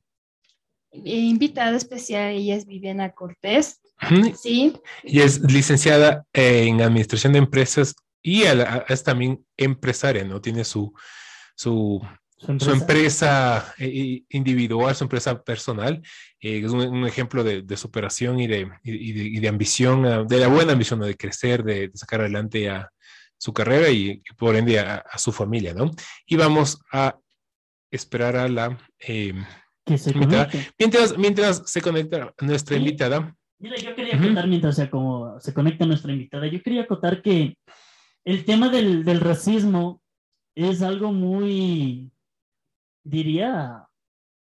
eh, 0.91 0.99
invitada 1.03 1.75
especial. 1.77 2.31
Ella 2.31 2.55
es 2.55 2.65
Viviana 2.65 3.11
Cortés. 3.11 3.79
Sí, 4.39 4.73
y 5.03 5.21
es 5.21 5.39
licenciada 5.51 6.23
en 6.31 6.81
Administración 6.81 7.33
de 7.33 7.39
Empresas 7.39 7.95
y 8.21 8.43
a 8.45 8.53
la- 8.53 8.85
es 8.89 9.03
también 9.03 9.43
empresaria, 9.57 10.23
¿no? 10.23 10.39
Tiene 10.39 10.63
su, 10.63 10.93
su, 11.55 11.99
Su 12.37 12.59
su 12.59 12.71
empresa 12.71 13.73
eh, 13.79 14.21
individual, 14.29 14.95
su 14.95 15.03
empresa 15.05 15.41
personal. 15.43 16.01
eh, 16.39 16.61
es 16.63 16.71
un, 16.71 16.81
un 16.81 17.07
ejemplo 17.07 17.43
de, 17.43 17.63
de 17.63 17.77
superación 17.77 18.39
y 18.39 18.47
de, 18.47 18.69
y, 18.83 19.11
de, 19.13 19.23
y 19.23 19.39
de 19.39 19.47
ambición, 19.47 20.05
ah, 20.05 20.23
de 20.23 20.37
la 20.37 20.47
buena 20.47 20.73
ambición, 20.73 20.99
de 20.99 21.15
crecer, 21.17 21.63
de, 21.63 21.89
sacar 21.95 22.21
adelante 22.21 22.69
a 22.69 22.89
su 23.39 23.53
carrera 23.53 23.89
y, 23.89 24.21
y 24.23 24.33
por 24.37 24.55
ende 24.55 24.79
a, 24.79 24.97
a 24.97 25.17
su 25.17 25.31
familia, 25.31 25.73
¿no? 25.73 25.91
Y 26.27 26.35
vamos 26.35 26.79
a 26.91 27.17
esperar 27.91 28.35
a 28.35 28.47
la... 28.47 28.77
eh, 28.99 29.33
que 29.85 29.97
se 29.97 30.11
invitada. 30.11 30.49
Mientras, 30.77 31.17
mientras 31.17 31.63
se 31.65 31.81
conecta 31.81 32.33
nuestra 32.41 32.75
Sí. 32.75 32.81
invitada, 32.83 33.33
Mira, 33.59 33.77
yo 33.77 33.95
quería 33.95 34.15
acotar 34.15 34.47
mientras 34.47 34.75
sea 34.75 34.89
como 34.91 35.39
se 35.39 35.51
conecta 35.53 35.85
nuestra 35.87 36.11
invitada, 36.11 36.45
yo 36.45 36.61
quería 36.61 36.83
acotar 36.83 37.23
que 37.23 37.57
el 38.25 38.45
tema 38.45 38.69
del, 38.69 39.03
del 39.03 39.19
racismo 39.21 40.01
es 40.53 40.81
algo 40.83 41.11
muy, 41.11 42.11
diría, 43.07 43.87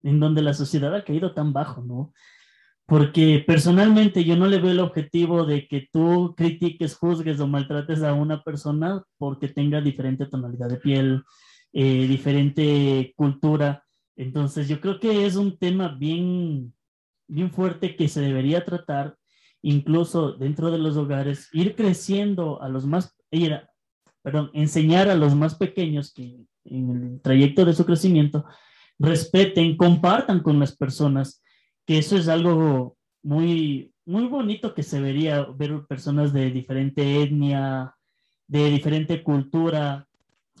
en 0.03 0.19
donde 0.19 0.41
la 0.41 0.53
sociedad 0.53 0.93
ha 0.95 1.03
caído 1.03 1.33
tan 1.33 1.53
bajo, 1.53 1.83
¿no? 1.83 2.13
Porque 2.85 3.43
personalmente 3.45 4.23
yo 4.23 4.35
no 4.35 4.47
le 4.47 4.59
veo 4.59 4.71
el 4.71 4.79
objetivo 4.79 5.45
de 5.45 5.67
que 5.67 5.87
tú 5.91 6.33
critiques, 6.35 6.95
juzgues 6.95 7.39
o 7.39 7.47
maltrates 7.47 8.03
a 8.03 8.13
una 8.13 8.43
persona 8.43 9.03
porque 9.17 9.47
tenga 9.47 9.79
diferente 9.79 10.25
tonalidad 10.25 10.69
de 10.69 10.77
piel, 10.77 11.23
eh, 11.71 12.07
diferente 12.07 13.13
cultura. 13.15 13.83
Entonces 14.15 14.67
yo 14.67 14.81
creo 14.81 14.99
que 14.99 15.25
es 15.25 15.37
un 15.37 15.57
tema 15.57 15.95
bien, 15.97 16.73
bien 17.27 17.51
fuerte 17.51 17.95
que 17.95 18.09
se 18.09 18.21
debería 18.21 18.65
tratar 18.65 19.15
incluso 19.61 20.33
dentro 20.33 20.69
de 20.71 20.77
los 20.77 20.97
hogares, 20.97 21.49
ir 21.53 21.75
creciendo 21.75 22.61
a 22.61 22.67
los 22.67 22.85
más, 22.85 23.15
perdón, 24.21 24.51
enseñar 24.53 25.07
a 25.09 25.15
los 25.15 25.33
más 25.35 25.55
pequeños 25.55 26.13
que 26.13 26.45
en 26.65 26.89
el 26.89 27.21
trayecto 27.21 27.65
de 27.65 27.73
su 27.73 27.85
crecimiento 27.85 28.45
respeten, 28.99 29.75
compartan 29.75 30.41
con 30.41 30.59
las 30.59 30.75
personas, 30.75 31.41
que 31.85 31.97
eso 31.97 32.15
es 32.15 32.27
algo 32.27 32.97
muy, 33.21 33.93
muy 34.05 34.27
bonito 34.27 34.73
que 34.73 34.83
se 34.83 35.01
vería 35.01 35.43
ver 35.43 35.85
personas 35.87 36.33
de 36.33 36.51
diferente 36.51 37.21
etnia, 37.21 37.95
de 38.47 38.69
diferente 38.69 39.23
cultura, 39.23 40.07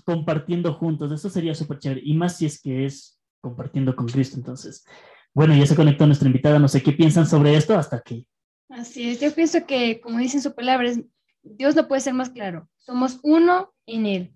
compartiendo 0.05 0.73
juntos. 0.73 1.11
Eso 1.11 1.29
sería 1.29 1.55
súper 1.55 1.79
chévere. 1.79 2.01
Y 2.03 2.13
más 2.15 2.37
si 2.37 2.45
es 2.45 2.61
que 2.61 2.85
es 2.85 3.19
compartiendo 3.41 3.95
con 3.95 4.07
Cristo. 4.07 4.37
Entonces, 4.37 4.85
bueno, 5.33 5.55
ya 5.55 5.65
se 5.65 5.75
conectó 5.75 6.05
nuestra 6.05 6.27
invitada. 6.27 6.59
No 6.59 6.67
sé 6.67 6.81
qué 6.81 6.91
piensan 6.91 7.27
sobre 7.27 7.55
esto 7.55 7.77
hasta 7.77 7.97
aquí. 7.97 8.27
así 8.69 9.09
es. 9.09 9.19
Yo 9.19 9.33
pienso 9.33 9.65
que, 9.65 9.99
como 10.01 10.19
dicen 10.19 10.41
sus 10.41 10.53
palabras, 10.53 10.99
Dios 11.43 11.75
no 11.75 11.87
puede 11.87 12.01
ser 12.01 12.13
más 12.13 12.29
claro. 12.29 12.69
Somos 12.77 13.19
uno 13.23 13.73
en 13.85 14.05
Él. 14.05 14.33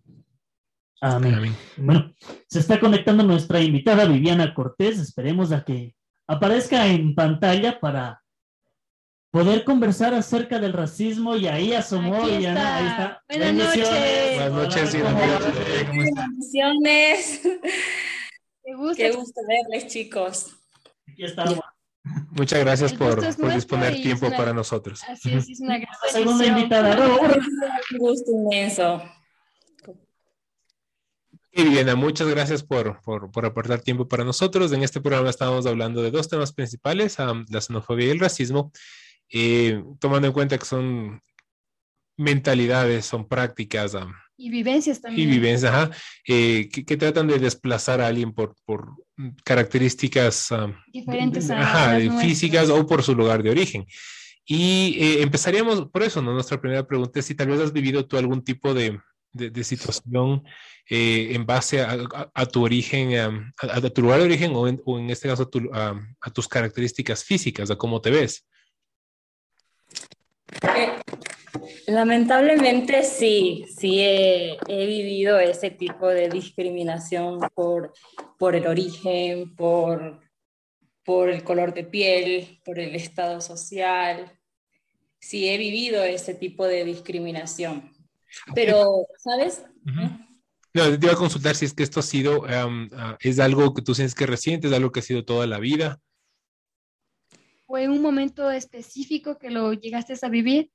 Amén. 1.02 1.36
Amén. 1.36 1.56
Bueno, 1.78 2.14
se 2.50 2.60
está 2.60 2.80
conectando 2.80 3.24
nuestra 3.24 3.62
invitada 3.62 4.06
Viviana 4.06 4.54
Cortés. 4.54 4.98
Esperemos 5.00 5.52
a 5.52 5.64
que 5.64 5.96
aparezca 6.28 6.88
en 6.88 7.14
pantalla 7.14 7.80
para 7.80 8.24
poder 9.32 9.64
conversar 9.64 10.14
acerca 10.16 10.58
del 10.60 10.74
racismo 10.74 11.36
y 11.36 11.48
ahí 11.48 11.74
asomó 11.74 12.16
Aquí 12.24 12.32
Viviana. 12.32 12.60
está. 12.60 12.78
Ahí 12.78 12.88
está. 12.88 13.24
Buenas 13.30 13.48
Bendiciones. 13.48 14.52
noches. 14.52 14.94
Buenas 15.04 15.42
noches. 15.42 16.16
Bendiciones. 16.16 17.42
¿Te 18.64 18.74
gusta? 18.76 19.04
Qué 19.04 19.12
gusto 19.12 19.42
verles, 19.48 19.88
chicos. 19.88 20.56
Aquí 21.12 21.24
estamos. 21.26 21.60
Muchas 22.32 22.60
gracias 22.60 22.94
por, 22.94 23.22
disponer 23.54 23.96
tiempo 23.96 24.28
una- 24.28 24.38
para 24.38 24.54
nosotros. 24.54 25.02
Así 25.08 25.34
es, 25.34 25.50
es 25.50 25.60
una 25.60 25.78
gran 25.78 25.94
segunda 26.12 26.46
invitada. 26.46 26.98
Un 26.98 27.98
gusto 27.98 28.32
inmenso. 28.32 29.04
Y 31.58 31.64
Viviana, 31.64 31.96
muchas 31.96 32.28
gracias 32.28 32.62
por, 32.62 33.02
por, 33.02 33.32
por 33.32 33.44
apartar 33.44 33.82
tiempo 33.82 34.08
para 34.08 34.24
nosotros. 34.24 34.72
En 34.74 34.84
este 34.84 35.02
programa 35.02 35.32
estamos 35.32 35.66
hablando 35.66 36.04
de 36.04 36.12
dos 36.12 36.30
temas 36.30 36.54
principales, 36.54 37.20
am, 37.20 37.46
la 37.50 37.62
xenofobia 37.62 38.06
y 38.06 38.10
el 38.12 38.20
racismo, 38.20 38.72
eh, 39.34 39.84
tomando 40.00 40.28
en 40.28 40.34
cuenta 40.34 40.60
que 40.60 40.66
son 40.68 41.20
mentalidades, 42.16 43.08
son 43.08 43.28
prácticas 43.28 43.96
am, 43.96 44.14
Y 44.38 44.52
vivencias 44.52 45.00
y 45.00 45.02
también. 45.02 45.32
vivencias 45.32 45.74
ajá, 45.74 45.90
eh, 46.28 46.70
que, 46.72 46.86
que 46.86 46.96
tratan 46.96 47.26
de 47.28 47.40
desplazar 47.40 48.02
a 48.02 48.08
alguien 48.08 48.34
por, 48.34 48.54
por 48.64 48.90
características 49.44 50.52
am, 50.52 50.76
Diferentes 50.94 51.50
a 51.50 51.60
ajá, 51.60 51.98
las 51.98 52.22
físicas 52.22 52.70
o 52.70 52.86
por 52.86 53.02
su 53.02 53.16
lugar 53.16 53.42
de 53.42 53.50
origen. 53.50 53.88
Y 54.46 54.96
eh, 55.00 55.24
empezaríamos 55.24 55.88
por 55.90 56.04
eso, 56.04 56.22
¿no? 56.22 56.34
Nuestra 56.34 56.62
primera 56.62 56.86
pregunta 56.86 57.20
es 57.20 57.26
si 57.26 57.34
tal 57.34 57.48
vez 57.48 57.60
has 57.60 57.74
vivido 57.74 58.06
tú 58.06 58.16
algún 58.16 58.44
tipo 58.44 58.76
de, 58.76 59.00
de- 59.38 59.50
de 59.52 59.64
situación 59.64 60.44
eh, 60.90 61.30
en 61.36 61.46
base 61.46 61.82
a, 61.82 61.92
a- 61.94 62.32
a 62.34 62.46
tu 62.46 62.64
origen, 62.64 63.16
am, 63.18 63.54
a, 63.62 63.78
a 63.78 63.90
tu 63.90 64.02
lugar 64.02 64.20
de 64.20 64.26
origen 64.26 64.52
o 64.56 64.68
en, 64.68 64.82
o 64.86 65.00
en 65.00 65.10
este 65.10 65.28
caso 65.30 65.48
tu- 65.48 65.70
a 65.74 66.30
tus 66.34 66.48
características 66.48 67.24
físicas, 67.24 67.70
a 67.72 67.76
cómo 67.78 68.02
te 68.02 68.10
ves. 68.12 68.46
Eh, 70.62 70.90
lamentablemente 71.88 73.04
sí, 73.04 73.66
sí 73.78 74.00
he, 74.00 74.58
he 74.68 74.86
vivido 74.86 75.40
ese 75.40 75.72
tipo 75.72 76.08
de 76.08 76.30
discriminación 76.30 77.40
por, 77.54 77.94
por 78.40 78.56
el 78.56 78.68
origen, 78.68 79.56
por, 79.56 80.20
por 81.04 81.30
el 81.30 81.44
color 81.44 81.74
de 81.74 81.84
piel, 81.84 82.60
por 82.66 82.80
el 82.80 82.96
estado 82.96 83.42
social. 83.42 84.32
Sí 85.20 85.50
he 85.50 85.58
vivido 85.58 86.04
ese 86.04 86.34
tipo 86.36 86.66
de 86.66 86.86
discriminación. 86.86 87.92
Pero, 88.54 89.08
¿sabes? 89.18 89.64
No, 90.74 91.00
te 91.00 91.06
iba 91.06 91.14
a 91.14 91.18
consultar 91.18 91.56
si 91.56 91.66
es 91.66 91.74
que 91.74 91.84
esto 91.84 92.00
ha 92.00 92.04
sido, 92.04 92.46
am, 92.46 92.90
ah, 92.94 93.18
es 93.20 93.40
algo 93.40 93.74
que 93.74 93.82
tú 93.82 93.96
sientes 93.96 94.16
que 94.16 94.26
es 94.26 94.30
reciente, 94.30 94.68
es 94.68 94.74
algo 94.74 94.92
que 94.92 95.00
ha 95.00 95.04
sido 95.04 95.26
toda 95.26 95.48
la 95.48 95.60
vida. 95.60 96.00
¿O 97.66 97.78
en 97.78 97.92
un 97.92 98.02
momento 98.02 98.50
específico 98.50 99.38
que 99.38 99.50
lo 99.50 99.74
llegaste 99.74 100.14
a 100.22 100.30
vivir? 100.30 100.72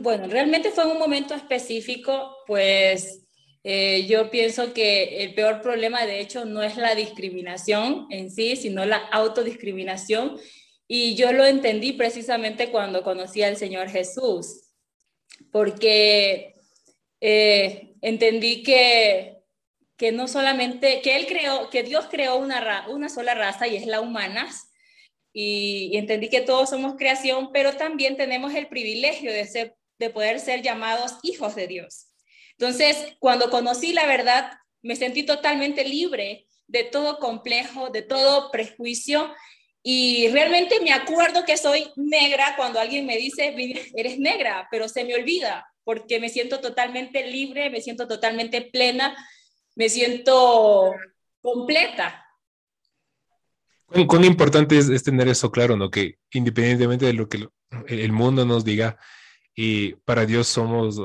Bueno, 0.00 0.26
realmente 0.28 0.70
fue 0.70 0.84
en 0.84 0.90
un 0.90 0.98
momento 0.98 1.34
específico, 1.34 2.36
pues 2.46 3.24
eh, 3.64 4.06
yo 4.06 4.30
pienso 4.30 4.72
que 4.72 5.24
el 5.24 5.34
peor 5.34 5.60
problema 5.60 6.06
de 6.06 6.20
hecho 6.20 6.44
no 6.44 6.62
es 6.62 6.76
la 6.76 6.94
discriminación 6.94 8.06
en 8.10 8.30
sí, 8.30 8.56
sino 8.56 8.84
la 8.84 8.96
autodiscriminación. 8.96 10.38
Y 10.86 11.16
yo 11.16 11.32
lo 11.32 11.44
entendí 11.44 11.92
precisamente 11.92 12.70
cuando 12.70 13.02
conocí 13.02 13.42
al 13.42 13.56
Señor 13.56 13.90
Jesús, 13.90 14.67
porque 15.50 16.54
eh, 17.20 17.94
entendí 18.02 18.62
que, 18.62 19.38
que 19.96 20.12
no 20.12 20.28
solamente, 20.28 21.00
que 21.02 21.16
Él 21.16 21.26
creó, 21.26 21.70
que 21.70 21.82
Dios 21.82 22.06
creó 22.10 22.36
una, 22.36 22.86
una 22.88 23.08
sola 23.08 23.34
raza 23.34 23.66
y 23.66 23.76
es 23.76 23.86
la 23.86 24.00
humana, 24.00 24.48
y, 25.32 25.90
y 25.92 25.96
entendí 25.96 26.28
que 26.28 26.40
todos 26.40 26.70
somos 26.70 26.96
creación, 26.96 27.50
pero 27.52 27.74
también 27.76 28.16
tenemos 28.16 28.54
el 28.54 28.68
privilegio 28.68 29.32
de, 29.32 29.46
ser, 29.46 29.76
de 29.98 30.10
poder 30.10 30.40
ser 30.40 30.62
llamados 30.62 31.18
hijos 31.22 31.54
de 31.54 31.66
Dios. 31.66 32.06
Entonces, 32.52 32.96
cuando 33.20 33.50
conocí 33.50 33.92
la 33.92 34.06
verdad, 34.06 34.50
me 34.82 34.96
sentí 34.96 35.22
totalmente 35.22 35.84
libre 35.84 36.46
de 36.66 36.84
todo 36.84 37.18
complejo, 37.18 37.90
de 37.90 38.02
todo 38.02 38.50
prejuicio. 38.50 39.32
Y 39.82 40.28
realmente 40.28 40.80
me 40.82 40.92
acuerdo 40.92 41.44
que 41.44 41.56
soy 41.56 41.90
negra 41.96 42.54
cuando 42.56 42.80
alguien 42.80 43.06
me 43.06 43.16
dice, 43.16 43.52
"Vivi, 43.52 43.80
eres 43.94 44.18
negra, 44.18 44.68
pero 44.70 44.88
se 44.88 45.04
me 45.04 45.14
olvida 45.14 45.66
porque 45.84 46.20
me 46.20 46.28
siento 46.28 46.60
totalmente 46.60 47.26
libre, 47.26 47.70
me 47.70 47.80
siento 47.80 48.06
totalmente 48.06 48.60
plena, 48.60 49.16
me 49.74 49.88
siento 49.88 50.94
completa. 51.40 52.26
¿Cuán, 54.06 54.24
importante 54.24 54.76
es, 54.76 54.90
es 54.90 55.02
tener 55.02 55.28
eso 55.28 55.50
claro, 55.50 55.76
¿no? 55.76 55.90
Que 55.90 56.18
independientemente 56.32 57.06
de 57.06 57.14
lo 57.14 57.28
que 57.28 57.38
el, 57.38 57.50
el 57.86 58.12
mundo 58.12 58.44
nos 58.44 58.64
diga, 58.64 58.98
y 59.54 59.94
para 60.04 60.26
Dios 60.26 60.46
somos. 60.48 60.96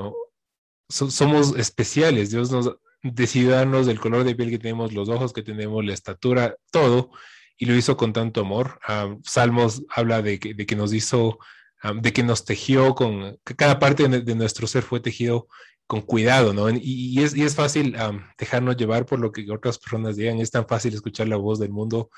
So- 0.90 1.10
somos 1.10 1.58
especiales. 1.58 2.32
Dios 2.32 2.52
nos 2.52 2.76
decidió 3.02 3.52
darnos 3.52 3.88
del 3.88 4.00
color 4.02 4.26
de 4.26 4.36
piel 4.36 4.50
que 4.50 4.60
tenemos, 4.60 4.92
los 4.94 5.08
ojos 5.08 5.32
que 5.32 5.44
tenemos, 5.44 5.84
la 5.86 5.94
estatura, 5.94 6.58
todo, 6.72 7.12
y 7.58 7.66
lo 7.66 7.76
hizo 7.76 7.98
con 7.98 8.14
tanto 8.14 8.42
amor. 8.42 8.80
Ah, 8.88 9.16
Salmos 9.24 9.84
habla 9.90 10.22
de 10.22 10.40
que, 10.40 10.54
de 10.54 10.66
que 10.66 10.76
nos 10.76 10.94
hizo, 10.94 11.40
ah, 11.82 11.94
de 11.94 12.14
que 12.14 12.24
nos 12.24 12.46
tejió 12.46 12.96
con, 12.96 13.38
que 13.46 13.56
cada 13.56 13.80
parte 13.80 14.08
de, 14.08 14.36
nuestro 14.36 14.68
ser 14.68 14.84
fue 14.84 15.00
tejido 15.00 15.48
con 15.88 16.02
cuidado, 16.02 16.54
¿no? 16.54 16.70
Y, 16.70 17.22
es, 17.22 17.36
y 17.36 17.44
es 17.44 17.56
fácil 17.56 17.96
am, 17.98 18.26
dejarnos 18.38 18.78
llevar 18.78 19.06
por 19.06 19.20
lo 19.20 19.32
que 19.32 19.50
otras 19.52 19.78
personas 19.78 20.16
digan, 20.16 20.40
es 20.40 20.52
tan 20.52 20.68
fácil 20.68 20.94
escuchar 20.94 21.28
la 21.28 21.36
voz 21.36 21.60
del 21.60 21.72
mundo 21.72 22.10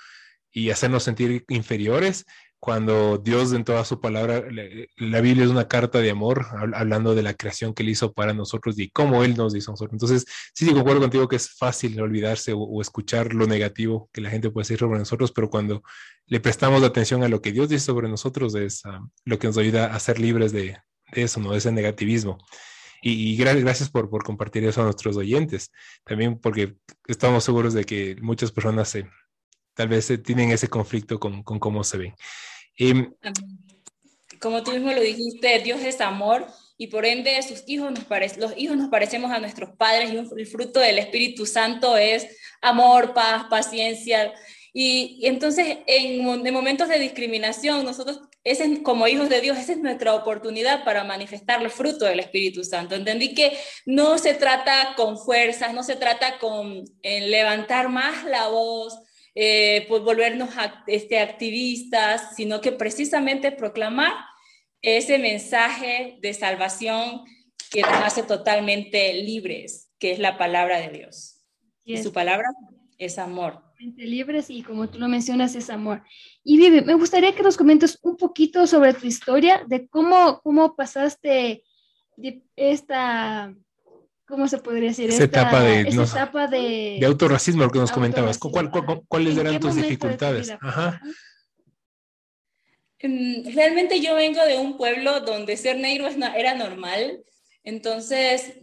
y 0.52 0.70
hacernos 0.70 1.04
sentir 1.04 1.44
inferiores 1.50 2.26
cuando 2.60 3.18
Dios 3.20 3.54
en 3.54 3.64
toda 3.64 3.86
su 3.86 4.00
palabra, 4.02 4.44
la, 4.98 5.22
Biblia 5.22 5.46
es 5.46 5.52
una 5.52 5.68
carta 5.68 6.00
de 6.00 6.10
amor 6.10 6.46
hab- 6.46 6.76
hablando 6.76 7.14
de 7.14 7.22
la 7.22 7.36
creación 7.36 7.74
que 7.74 7.84
él 7.84 7.90
hizo 7.90 8.14
para 8.14 8.34
nosotros 8.34 8.80
y 8.80 8.90
cómo 8.90 9.24
él 9.24 9.36
nos 9.36 9.56
hizo 9.56 9.72
a 9.72 9.74
nosotros. 9.74 9.94
Entonces, 9.94 10.26
sí, 10.54 10.74
concuerdo 10.74 11.02
contigo 11.02 11.28
que 11.28 11.36
es 11.36 11.50
fácil 11.52 12.00
olvidarse 12.02 12.54
o, 12.54 12.60
o 12.60 12.82
escuchar 12.82 13.34
lo 13.34 13.46
negativo 13.46 14.10
que 14.12 14.22
la 14.22 14.30
gente 14.32 14.50
puede 14.50 14.64
decir 14.64 14.80
sobre 14.80 14.98
nosotros, 15.00 15.32
pero 15.32 15.50
cuando 15.50 15.84
le 16.26 16.40
prestamos 16.40 16.82
atención 16.82 17.24
a 17.24 17.30
lo 17.30 17.40
que 17.42 17.52
Dios 17.52 17.70
dice 17.70 17.86
sobre 17.86 18.10
nosotros 18.10 18.56
es 18.56 18.84
ah, 18.86 19.00
lo 19.26 19.38
que 19.38 19.48
nos 19.48 19.58
ayuda 19.60 19.94
a 19.94 20.00
ser 20.00 20.20
libres 20.20 20.52
de, 20.52 20.78
de 21.14 21.22
eso, 21.22 21.40
¿no? 21.40 21.52
De 21.52 21.60
ese 21.60 21.72
negativismo. 21.72 22.38
Y, 23.02 23.12
y 23.34 23.38
gra- 23.38 23.60
gracias 23.60 23.90
por, 23.92 24.10
por 24.10 24.24
compartir 24.24 24.64
eso 24.66 24.82
a 24.82 24.86
nuestros 24.86 25.16
oyentes. 25.18 25.72
También 26.04 26.40
porque 26.40 26.76
estamos 27.08 27.44
seguros 27.44 27.76
de 27.76 27.84
que 27.84 28.16
muchas 28.22 28.52
personas 28.52 28.90
se, 28.90 29.08
tal 29.76 29.88
vez 29.90 30.10
eh, 30.10 30.18
tienen 30.18 30.52
ese 30.52 30.68
conflicto 30.68 31.20
con, 31.20 31.44
con 31.44 31.60
cómo 31.60 31.84
se 31.84 31.98
ven. 31.98 32.16
Em, 32.78 33.14
Como 34.40 34.64
tú 34.64 34.72
mismo 34.72 34.92
lo 34.92 35.02
dijiste, 35.02 35.60
Dios 35.60 35.82
es 35.82 36.02
amor 36.02 36.48
y 36.78 36.88
por 36.88 37.06
ende 37.06 37.42
sus 37.42 37.64
hijos 37.68 37.92
nos 37.92 38.38
los 38.38 38.54
hijos 38.58 38.76
nos 38.78 38.90
parecemos 38.90 39.32
a 39.32 39.40
nuestros 39.40 39.72
padres 39.78 40.12
y 40.12 40.18
el 40.18 40.48
fruto 40.48 40.80
del 40.80 41.00
Espíritu 41.00 41.46
Santo 41.46 41.96
es 41.98 42.28
amor, 42.62 43.14
paz, 43.14 43.46
paciencia. 43.50 44.34
Y, 44.74 45.22
entonces 45.24 45.78
en, 45.88 46.46
en 46.46 46.54
momentos 46.54 46.90
de 46.90 47.00
discriminación, 47.00 47.86
nosotros, 47.86 48.20
ese 48.44 48.66
es- 48.66 48.80
como 48.80 49.08
hijos 49.08 49.30
de 49.30 49.40
Dios, 49.40 49.58
esa 49.58 49.72
es 49.72 49.78
nuestra 49.78 50.14
oportunidad 50.14 50.84
para 50.84 51.06
manifestar 51.06 51.62
el 51.62 51.70
fruto 51.70 52.04
del 52.06 52.20
Espíritu 52.20 52.64
Santo. 52.66 52.94
Entendí 52.96 53.34
que 53.34 53.58
no 53.86 54.18
se 54.18 54.34
trata 54.34 54.94
con 54.98 55.18
fuerzas, 55.18 55.74
no 55.74 55.82
se 55.84 55.96
trata 55.96 56.40
con 56.40 56.84
levantar 57.04 57.88
más 57.88 58.26
la 58.26 58.48
voz, 58.50 59.00
eh, 59.36 59.86
pues 59.90 60.02
volvernos 60.02 60.50
act- 60.56 60.84
este, 60.88 61.20
activistas, 61.20 62.36
sino 62.36 62.62
que 62.62 62.72
precisamente 62.72 63.52
proclamar 63.52 64.14
ese 64.82 65.20
mensaje 65.20 66.18
de 66.22 66.34
salvación 66.34 67.24
que 67.70 67.82
nos 67.82 67.92
hace 67.92 68.24
totalmente 68.24 69.14
libres, 69.14 69.92
que 70.00 70.12
es 70.12 70.20
la 70.20 70.38
palabra 70.38 70.80
de 70.80 70.90
Dios. 70.90 71.42
Y 71.84 71.98
su 71.98 72.12
palabra 72.14 72.48
es 72.98 73.20
amor. 73.20 73.62
Libres 73.98 74.50
y 74.50 74.64
como 74.64 74.90
tú 74.90 74.98
lo 75.00 75.08
mencionas 75.08 75.54
es 75.56 75.70
amor. 75.70 76.02
Y 76.44 76.58
Vivi, 76.58 76.82
me 76.82 76.94
gustaría 76.94 77.36
que 77.36 77.44
nos 77.44 77.58
comentes 77.58 78.00
un 78.02 78.16
poquito 78.16 78.66
sobre 78.68 78.94
tu 78.94 79.06
historia, 79.06 79.64
de 79.68 79.88
cómo, 79.90 80.40
cómo 80.42 80.76
pasaste 80.76 81.64
de 82.16 82.42
esta, 82.56 83.54
¿cómo 84.28 84.48
se 84.48 84.58
podría 84.58 84.90
decir? 84.90 85.10
Esa 85.10 85.24
Esta- 85.26 85.42
etapa 85.42 85.62
de- 85.62 85.82
esa 85.82 86.04
etapa 86.04 86.48
de, 86.48 86.98
de 87.00 87.06
autorracismo, 87.06 87.64
lo 87.64 87.70
que 87.72 87.80
nos 87.80 87.92
comentabas, 87.92 88.38
¿cuál- 88.38 88.70
cuál- 88.72 88.86
cuál- 88.86 89.02
¿cuáles 89.08 89.34
¿En 89.38 89.40
eran 89.48 89.60
tus 89.60 89.76
dificultades? 89.76 90.54
Ajá. 90.62 91.02
Mm, 93.04 93.54
Realmente 93.54 94.00
yo 94.00 94.16
vengo 94.16 94.44
de 94.46 94.58
un 94.58 94.78
pueblo 94.78 95.20
donde 95.22 95.58
ser 95.58 95.78
negro 95.78 96.08
era 96.08 96.56
normal, 96.56 97.24
entonces 97.64 98.54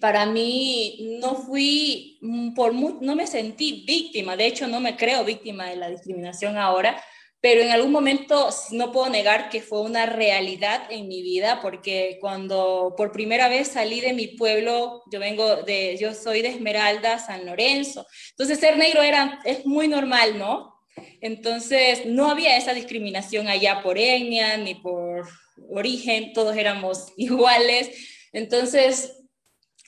para 0.00 0.26
mí 0.26 1.18
no 1.20 1.34
fui, 1.36 2.18
mm, 2.20 2.54
por 2.54 2.74
no 2.74 3.16
me 3.16 3.26
sentí 3.26 3.84
víctima, 3.86 4.36
de 4.36 4.46
hecho 4.46 4.66
no 4.68 4.80
me 4.80 4.96
creo 4.96 5.24
víctima 5.24 5.66
de 5.66 5.76
la 5.76 5.88
discriminación 5.88 6.58
ahora, 6.58 7.00
pero 7.40 7.60
en 7.60 7.70
algún 7.70 7.92
momento 7.92 8.48
no 8.72 8.92
puedo 8.92 9.08
negar 9.08 9.50
que 9.50 9.60
fue 9.60 9.80
una 9.80 10.06
realidad 10.06 10.90
en 10.90 11.06
mi 11.06 11.22
vida, 11.22 11.60
porque 11.60 12.18
cuando 12.20 12.94
por 12.96 13.12
primera 13.12 13.48
vez 13.48 13.68
salí 13.68 14.00
de 14.00 14.12
mi 14.12 14.28
pueblo, 14.28 15.02
yo 15.12 15.20
vengo 15.20 15.62
de, 15.62 15.96
yo 15.98 16.14
soy 16.14 16.42
de 16.42 16.48
Esmeralda, 16.48 17.18
San 17.18 17.46
Lorenzo, 17.46 18.06
entonces 18.30 18.58
ser 18.58 18.76
negro 18.76 19.02
era, 19.02 19.40
es 19.44 19.66
muy 19.66 19.86
normal, 19.86 20.38
¿no? 20.38 20.76
Entonces 21.20 22.06
no 22.06 22.30
había 22.30 22.56
esa 22.56 22.72
discriminación 22.72 23.48
allá 23.48 23.82
por 23.82 23.98
etnia 23.98 24.56
ni 24.56 24.74
por 24.74 25.28
origen, 25.70 26.32
todos 26.32 26.56
éramos 26.56 27.12
iguales. 27.16 27.90
Entonces, 28.32 29.12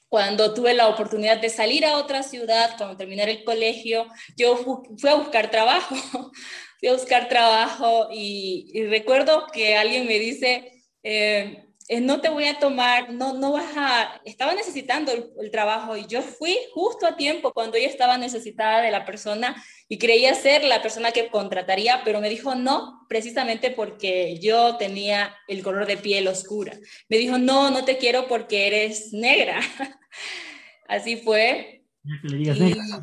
cuando 0.08 0.54
tuve 0.54 0.72
la 0.74 0.88
oportunidad 0.88 1.38
de 1.38 1.50
salir 1.50 1.84
a 1.84 1.98
otra 1.98 2.22
ciudad, 2.22 2.74
cuando 2.76 2.96
terminé 2.96 3.24
el 3.24 3.44
colegio, 3.44 4.06
yo 4.36 4.56
fui 4.56 5.10
a 5.10 5.14
buscar 5.14 5.50
trabajo 5.50 5.94
fui 6.78 6.88
a 6.88 6.92
buscar 6.92 7.28
trabajo 7.28 8.08
y, 8.12 8.86
recuerdo 8.88 9.46
que 9.52 9.76
alguien 9.76 10.06
me 10.06 10.18
dice, 10.18 10.84
eh, 11.02 11.64
eh, 11.88 12.00
no 12.02 12.20
te 12.20 12.28
voy 12.28 12.44
a 12.44 12.58
tomar, 12.58 13.12
no, 13.12 13.32
no 13.32 13.52
vas 13.52 13.72
a, 13.74 14.20
estaba 14.26 14.54
necesitando 14.54 15.10
el, 15.10 15.50
trabajo 15.50 15.96
y 15.96 16.06
yo 16.06 16.20
fui 16.20 16.56
justo 16.74 17.06
a 17.06 17.16
tiempo 17.16 17.52
cuando 17.52 17.78
ella 17.78 17.88
estaba 17.88 18.18
necesitada 18.18 18.82
de 18.82 18.90
la 18.90 19.06
persona 19.06 19.56
y 19.88 19.96
creía 19.96 20.34
ser 20.34 20.64
la 20.64 20.82
persona 20.82 21.12
que 21.12 21.30
contrataría, 21.30 22.02
pero 22.04 22.20
me 22.20 22.28
dijo 22.28 22.54
no, 22.54 23.06
precisamente 23.08 23.70
porque 23.70 24.38
yo 24.38 24.76
tenía 24.76 25.34
el 25.48 25.62
color 25.62 25.86
de 25.86 25.96
piel 25.96 26.28
oscura. 26.28 26.78
Me 27.08 27.16
dijo, 27.16 27.38
no, 27.38 27.70
no 27.70 27.84
te 27.86 27.96
quiero 27.96 28.28
porque 28.28 28.66
eres 28.66 29.12
negra. 29.12 29.60
Así 30.88 31.16
fue, 31.16 31.77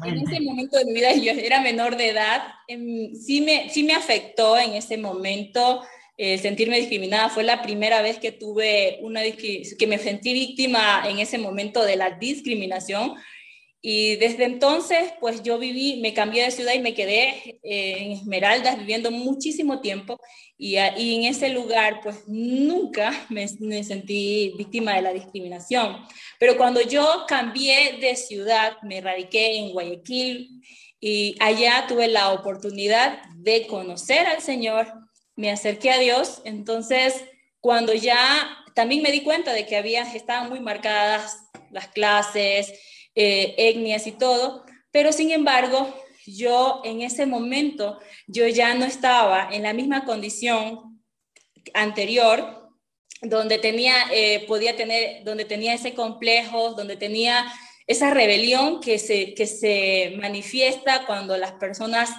en 0.06 0.18
ese 0.18 0.40
momento 0.42 0.78
de 0.78 0.86
mi 0.86 0.94
vida, 0.94 1.14
yo 1.14 1.32
era 1.32 1.62
menor 1.62 1.98
de 1.98 2.10
edad, 2.10 2.44
em, 2.68 3.14
sí 3.16 3.42
me, 3.42 3.70
sí 3.70 3.84
me 3.84 3.94
afectó 3.94 4.58
en 4.58 4.74
ese 4.74 4.98
momento 4.98 5.82
eh, 6.18 6.38
sentirme 6.38 6.80
discriminada. 6.80 7.30
Fue 7.30 7.44
la 7.44 7.62
primera 7.62 8.02
vez 8.02 8.20
que 8.20 8.32
tuve 8.32 9.00
una 9.02 9.22
que 9.22 9.88
me 9.88 9.98
sentí 9.98 10.34
víctima 10.34 11.04
en 11.08 11.20
ese 11.20 11.38
momento 11.38 11.84
de 11.84 11.98
la 11.98 12.12
discriminación. 12.12 13.16
Y 13.88 14.16
desde 14.16 14.46
entonces, 14.46 15.14
pues 15.20 15.44
yo 15.44 15.60
viví, 15.60 16.00
me 16.02 16.16
cambié 16.16 16.44
de 16.44 16.50
ciudad 16.50 16.74
y 16.74 16.80
me 16.80 16.96
quedé 16.96 17.60
eh, 17.62 17.98
en 18.00 18.12
Esmeraldas 18.14 18.80
viviendo 18.80 19.12
muchísimo 19.12 19.80
tiempo. 19.80 20.20
Y, 20.58 20.78
en 20.78 21.24
ese 21.24 21.50
lugar, 21.50 22.00
pues 22.02 22.28
nunca 22.28 23.12
me, 23.30 23.46
me, 23.60 23.84
sentí 23.84 24.54
víctima 24.58 24.96
de 24.96 25.02
la 25.02 25.14
discriminación. 25.14 25.98
Pero 26.40 26.58
cuando 26.58 26.82
yo 26.82 27.26
cambié 27.28 27.98
de 28.00 28.16
ciudad, 28.16 28.78
me 28.84 29.02
radiqué 29.02 29.58
en 29.58 29.72
Guayaquil 29.72 30.62
y 31.00 31.36
allá 31.40 31.86
tuve 31.88 32.08
la 32.08 32.32
oportunidad 32.32 33.22
de 33.36 33.68
conocer 33.68 34.28
al 34.28 34.42
Señor, 34.42 34.92
me 35.36 35.52
acerqué 35.52 35.92
a 35.92 36.00
Dios. 36.00 36.42
Entonces, 36.46 37.24
cuando 37.60 37.94
ya 37.94 38.50
también 38.76 39.02
me 39.02 39.12
di 39.12 39.22
cuenta 39.22 39.54
de 39.54 39.66
que 39.66 39.78
había, 39.78 40.04
estaban 40.14 40.50
muy 40.50 40.60
marcadas 40.60 41.38
las 41.72 41.88
clases, 41.90 42.72
eh, 43.16 43.56
etnias 43.58 44.08
y 44.08 44.12
todo, 44.12 44.66
pero 44.92 45.12
sin 45.12 45.32
embargo, 45.32 45.94
yo 46.26 46.82
en 46.84 47.02
ese 47.02 47.26
momento, 47.26 48.00
yo 48.28 48.48
ya 48.48 48.74
no 48.74 48.86
estaba 48.86 49.50
en 49.52 49.64
la 49.64 49.74
misma 49.74 50.06
condición 50.06 51.02
anterior, 51.74 52.70
donde 53.22 53.58
tenía, 53.58 53.96
eh, 54.12 54.46
podía 54.48 54.76
tener, 54.76 55.24
donde 55.24 55.46
tenía 55.46 55.74
ese 55.74 55.94
complejo, 55.94 56.74
donde 56.74 56.98
tenía 56.98 57.46
esa 57.88 58.12
rebelión 58.12 58.82
que 58.82 59.00
se, 59.00 59.34
que 59.34 59.48
se 59.48 60.16
manifiesta 60.20 61.06
cuando 61.06 61.38
las 61.38 61.54
personas 61.54 62.10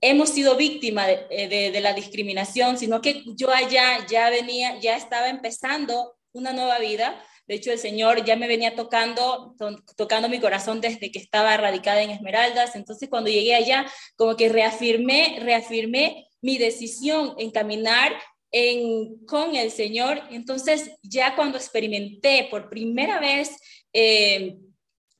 hemos 0.00 0.30
sido 0.30 0.56
víctimas 0.56 1.06
de, 1.06 1.26
eh, 1.30 1.48
de, 1.48 1.70
de, 1.70 1.80
la 1.80 1.94
discriminación, 1.94 2.78
sino 2.78 3.00
que 3.00 3.22
yo 3.36 3.50
allá 3.50 4.06
ya 4.06 4.30
venía, 4.30 4.78
ya 4.80 4.96
estaba 4.96 5.28
empezando 5.28 6.16
una 6.32 6.52
nueva 6.52 6.78
vida, 6.78 7.22
de 7.46 7.54
hecho, 7.54 7.70
el 7.72 7.78
Señor 7.78 8.24
ya 8.24 8.36
me 8.36 8.48
venía 8.48 8.74
tocando, 8.74 9.54
tocando 9.96 10.28
mi 10.30 10.40
corazón 10.40 10.80
desde 10.80 11.10
que 11.10 11.18
estaba 11.18 11.56
radicada 11.56 12.02
en 12.02 12.10
Esmeraldas. 12.10 12.74
Entonces, 12.74 13.10
cuando 13.10 13.30
llegué 13.30 13.54
allá, 13.54 13.86
como 14.16 14.34
que 14.36 14.48
reafirmé, 14.48 15.38
reafirmé 15.40 16.28
mi 16.40 16.56
decisión 16.56 17.34
en 17.38 17.50
caminar 17.50 18.14
en, 18.50 19.26
con 19.26 19.56
el 19.56 19.70
Señor. 19.70 20.22
Entonces, 20.30 20.90
ya 21.02 21.36
cuando 21.36 21.58
experimenté 21.58 22.48
por 22.50 22.70
primera 22.70 23.20
vez 23.20 23.50
eh, 23.92 24.56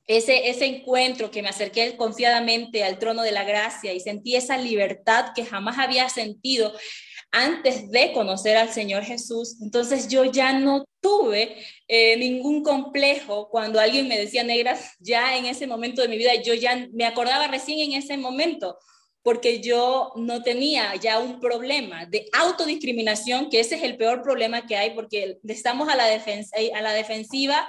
ese, 0.07 0.49
ese 0.49 0.65
encuentro 0.65 1.29
que 1.29 1.43
me 1.43 1.49
acerqué 1.49 1.95
confiadamente 1.95 2.83
al 2.83 2.97
trono 2.97 3.21
de 3.21 3.31
la 3.31 3.43
gracia 3.43 3.93
y 3.93 3.99
sentí 3.99 4.35
esa 4.35 4.57
libertad 4.57 5.27
que 5.35 5.45
jamás 5.45 5.77
había 5.77 6.09
sentido, 6.09 6.73
antes 7.35 7.91
de 7.91 8.13
conocer 8.13 8.55
al 8.55 8.71
Señor 8.71 9.03
Jesús. 9.03 9.57
Entonces 9.61 10.07
yo 10.07 10.23
ya 10.23 10.57
no 10.57 10.85
tuve 11.01 11.57
eh, 11.87 12.15
ningún 12.15 12.63
complejo 12.63 13.49
cuando 13.49 13.79
alguien 13.79 14.07
me 14.07 14.17
decía 14.17 14.43
negras, 14.43 14.91
ya 14.99 15.37
en 15.37 15.45
ese 15.45 15.67
momento 15.67 16.01
de 16.01 16.07
mi 16.07 16.17
vida, 16.17 16.33
yo 16.35 16.53
ya 16.53 16.87
me 16.93 17.05
acordaba 17.05 17.47
recién 17.47 17.91
en 17.91 18.01
ese 18.01 18.15
momento, 18.15 18.77
porque 19.21 19.59
yo 19.59 20.13
no 20.15 20.43
tenía 20.43 20.95
ya 20.95 21.19
un 21.19 21.41
problema 21.41 22.05
de 22.05 22.25
autodiscriminación, 22.31 23.49
que 23.49 23.59
ese 23.59 23.75
es 23.75 23.83
el 23.83 23.97
peor 23.97 24.21
problema 24.21 24.65
que 24.65 24.77
hay, 24.77 24.91
porque 24.91 25.37
estamos 25.43 25.89
a 25.89 25.95
la, 25.95 26.05
defensa, 26.05 26.55
a 26.73 26.81
la 26.81 26.93
defensiva 26.93 27.67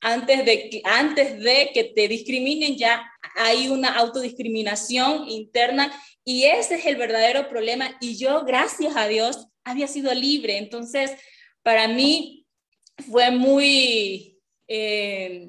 antes 0.00 0.44
de, 0.44 0.80
antes 0.84 1.40
de 1.40 1.70
que 1.74 1.84
te 1.84 2.08
discriminen, 2.08 2.76
ya 2.76 3.04
hay 3.34 3.68
una 3.68 3.94
autodiscriminación 3.96 5.28
interna 5.28 5.92
y 6.24 6.44
ese 6.44 6.76
es 6.76 6.86
el 6.86 6.96
verdadero 6.96 7.48
problema. 7.48 7.96
Y 8.00 8.16
yo, 8.16 8.44
gracias 8.44 8.96
a 8.96 9.08
Dios, 9.08 9.48
había 9.64 9.88
sido 9.88 10.12
libre. 10.14 10.58
Entonces, 10.58 11.12
para 11.62 11.88
mí 11.88 12.46
fue 13.10 13.30
muy, 13.30 14.38
eh, 14.66 15.48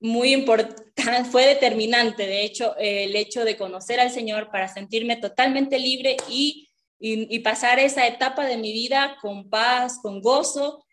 muy 0.00 0.32
importante, 0.32 1.24
fue 1.30 1.46
determinante, 1.46 2.26
de 2.26 2.44
hecho, 2.44 2.76
el 2.78 3.14
hecho 3.16 3.44
de 3.44 3.56
conocer 3.56 4.00
al 4.00 4.10
Señor 4.10 4.50
para 4.50 4.68
sentirme 4.68 5.16
totalmente 5.16 5.78
libre 5.78 6.16
y, 6.28 6.68
y, 6.98 7.34
y 7.34 7.38
pasar 7.40 7.78
esa 7.78 8.06
etapa 8.06 8.46
de 8.46 8.56
mi 8.56 8.72
vida 8.72 9.16
con 9.20 9.50
paz, 9.50 9.98
con 10.00 10.20
gozo. 10.20 10.84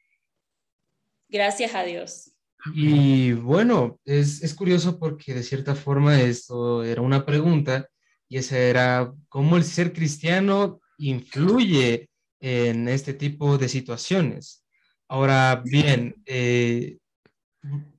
Gracias 1.29 1.75
a 1.75 1.83
Dios. 1.83 2.30
Y 2.73 3.33
bueno, 3.33 3.99
es, 4.05 4.43
es, 4.43 4.53
curioso 4.53 4.99
porque 4.99 5.33
de 5.33 5.43
cierta 5.43 5.75
forma 5.75 6.21
esto 6.21 6.83
era 6.83 7.01
una 7.01 7.25
pregunta 7.25 7.87
y 8.29 8.37
esa 8.37 8.57
era 8.57 9.13
cómo 9.29 9.57
el 9.57 9.63
ser 9.63 9.93
cristiano 9.93 10.79
influye 10.97 12.09
en 12.39 12.87
este 12.87 13.13
tipo 13.13 13.57
de 13.57 13.69
situaciones. 13.69 14.65
Ahora 15.07 15.61
bien, 15.63 16.15
eh, 16.25 16.97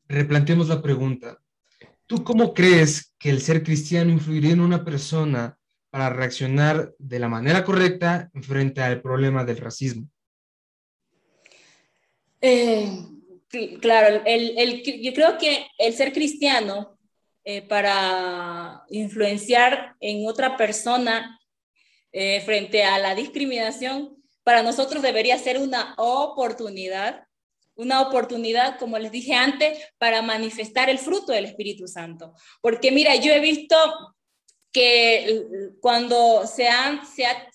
replanteemos 0.08 0.68
la 0.68 0.82
pregunta. 0.82 1.38
¿Tú 2.06 2.24
cómo 2.24 2.52
crees 2.54 3.14
que 3.18 3.30
el 3.30 3.40
ser 3.40 3.62
cristiano 3.62 4.10
influiría 4.10 4.52
en 4.52 4.60
una 4.60 4.84
persona 4.84 5.56
para 5.90 6.10
reaccionar 6.10 6.94
de 6.98 7.18
la 7.18 7.28
manera 7.28 7.64
correcta 7.64 8.30
frente 8.42 8.80
al 8.80 9.00
problema 9.02 9.44
del 9.44 9.58
racismo? 9.58 10.08
Eh, 12.40 12.90
Claro, 13.80 14.22
el, 14.24 14.82
yo 14.82 15.12
creo 15.12 15.36
que 15.36 15.66
el 15.76 15.92
ser 15.92 16.14
cristiano 16.14 16.98
eh, 17.44 17.60
para 17.60 18.82
influenciar 18.88 19.94
en 20.00 20.26
otra 20.26 20.56
persona 20.56 21.38
eh, 22.12 22.40
frente 22.40 22.82
a 22.82 22.98
la 22.98 23.14
discriminación, 23.14 24.16
para 24.42 24.62
nosotros 24.62 25.02
debería 25.02 25.38
ser 25.38 25.58
una 25.58 25.94
oportunidad, 25.98 27.24
una 27.74 28.00
oportunidad, 28.00 28.78
como 28.78 28.98
les 28.98 29.12
dije 29.12 29.34
antes, 29.34 29.78
para 29.98 30.22
manifestar 30.22 30.88
el 30.88 30.98
fruto 30.98 31.32
del 31.32 31.44
Espíritu 31.44 31.86
Santo. 31.86 32.32
Porque 32.62 32.90
mira, 32.90 33.16
yo 33.16 33.32
he 33.32 33.40
visto 33.40 33.76
que 34.72 35.46
cuando 35.82 36.46
se, 36.46 36.68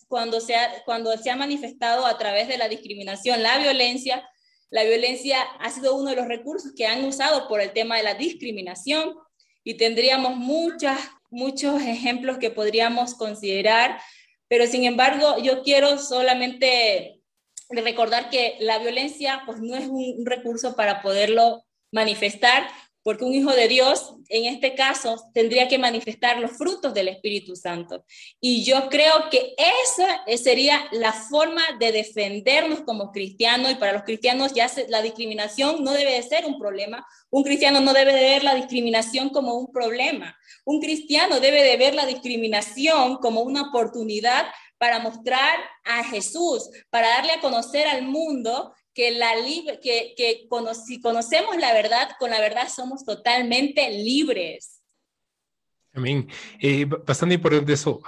cuando, 0.07 0.39
se 0.39 0.55
cuando 0.85 1.17
se 1.17 1.31
ha 1.31 1.35
manifestado 1.35 2.05
a 2.05 2.17
través 2.19 2.47
de 2.47 2.59
la 2.59 2.69
discriminación, 2.69 3.41
la 3.41 3.57
violencia, 3.57 4.27
la 4.69 4.83
violencia 4.83 5.41
ha 5.59 5.69
sido 5.69 5.95
uno 5.95 6.09
de 6.09 6.15
los 6.15 6.27
recursos 6.27 6.73
que 6.75 6.85
han 6.87 7.05
usado 7.05 7.47
por 7.47 7.61
el 7.61 7.71
tema 7.71 7.97
de 7.97 8.03
la 8.03 8.15
discriminación 8.15 9.15
y 9.63 9.75
tendríamos 9.75 10.35
muchas, 10.35 10.99
muchos 11.29 11.81
ejemplos 11.81 12.37
que 12.37 12.51
podríamos 12.51 13.15
considerar, 13.15 13.99
pero 14.47 14.65
sin 14.67 14.85
embargo 14.85 15.37
yo 15.41 15.61
quiero 15.63 15.97
solamente 15.97 17.21
recordar 17.69 18.29
que 18.29 18.55
la 18.59 18.79
violencia 18.79 19.43
pues 19.45 19.59
no 19.59 19.75
es 19.75 19.87
un 19.87 20.25
recurso 20.25 20.75
para 20.75 21.01
poderlo 21.01 21.65
manifestar, 21.91 22.67
porque 23.07 23.23
un 23.23 23.33
hijo 23.33 23.53
de 23.53 23.69
Dios, 23.69 24.15
en 24.27 24.53
este 24.53 24.75
caso, 24.75 25.29
tendría 25.33 25.69
que 25.69 25.77
manifestar 25.77 26.41
los 26.41 26.57
frutos 26.57 26.93
del 26.93 27.07
Espíritu 27.07 27.55
Santo. 27.55 28.03
Y 28.41 28.65
yo 28.65 28.89
creo 28.89 29.29
que 29.31 29.55
esa 29.57 30.25
sería 30.35 30.89
la 30.91 31.13
forma 31.13 31.61
de 31.79 31.93
defendernos 31.93 32.81
como 32.81 33.13
cristianos, 33.13 33.71
y 33.71 33.75
para 33.75 33.93
los 33.93 34.03
cristianos 34.03 34.53
ya 34.53 34.69
la 34.89 35.01
discriminación 35.01 35.85
no 35.85 35.93
debe 35.93 36.15
de 36.15 36.21
ser 36.21 36.45
un 36.45 36.59
problema. 36.59 37.07
Un 37.29 37.45
cristiano 37.45 37.79
no 37.79 37.93
debe 37.93 38.13
de 38.13 38.23
ver 38.23 38.43
la 38.43 38.55
discriminación 38.55 39.29
como 39.29 39.53
un 39.53 39.71
problema. 39.71 40.37
Un 40.65 40.81
cristiano 40.81 41.39
debe 41.39 41.63
de 41.63 41.77
ver 41.77 41.95
la 41.95 42.05
discriminación 42.05 43.19
como 43.19 43.39
una 43.39 43.69
oportunidad 43.69 44.47
para 44.77 44.99
mostrar 44.99 45.57
a 45.85 46.03
Jesús, 46.03 46.69
para 46.89 47.07
darle 47.07 47.31
a 47.31 47.39
conocer 47.39 47.87
al 47.87 48.01
mundo 48.01 48.73
que, 48.97 49.11
la 49.11 49.31
que, 49.79 50.15
que 50.17 50.47
si 50.87 50.99
conocemos 50.99 51.55
la 51.57 51.71
verdad, 51.71 52.09
con 52.17 52.31
la 52.31 52.39
verdad 52.39 52.67
somos 52.67 53.05
totalmente 53.05 53.91
libres. 53.91 54.81
Amén. 55.93 56.27
Eh, 56.59 56.85
bastante 56.85 57.35
importante 57.35 57.73
eso, 57.73 58.01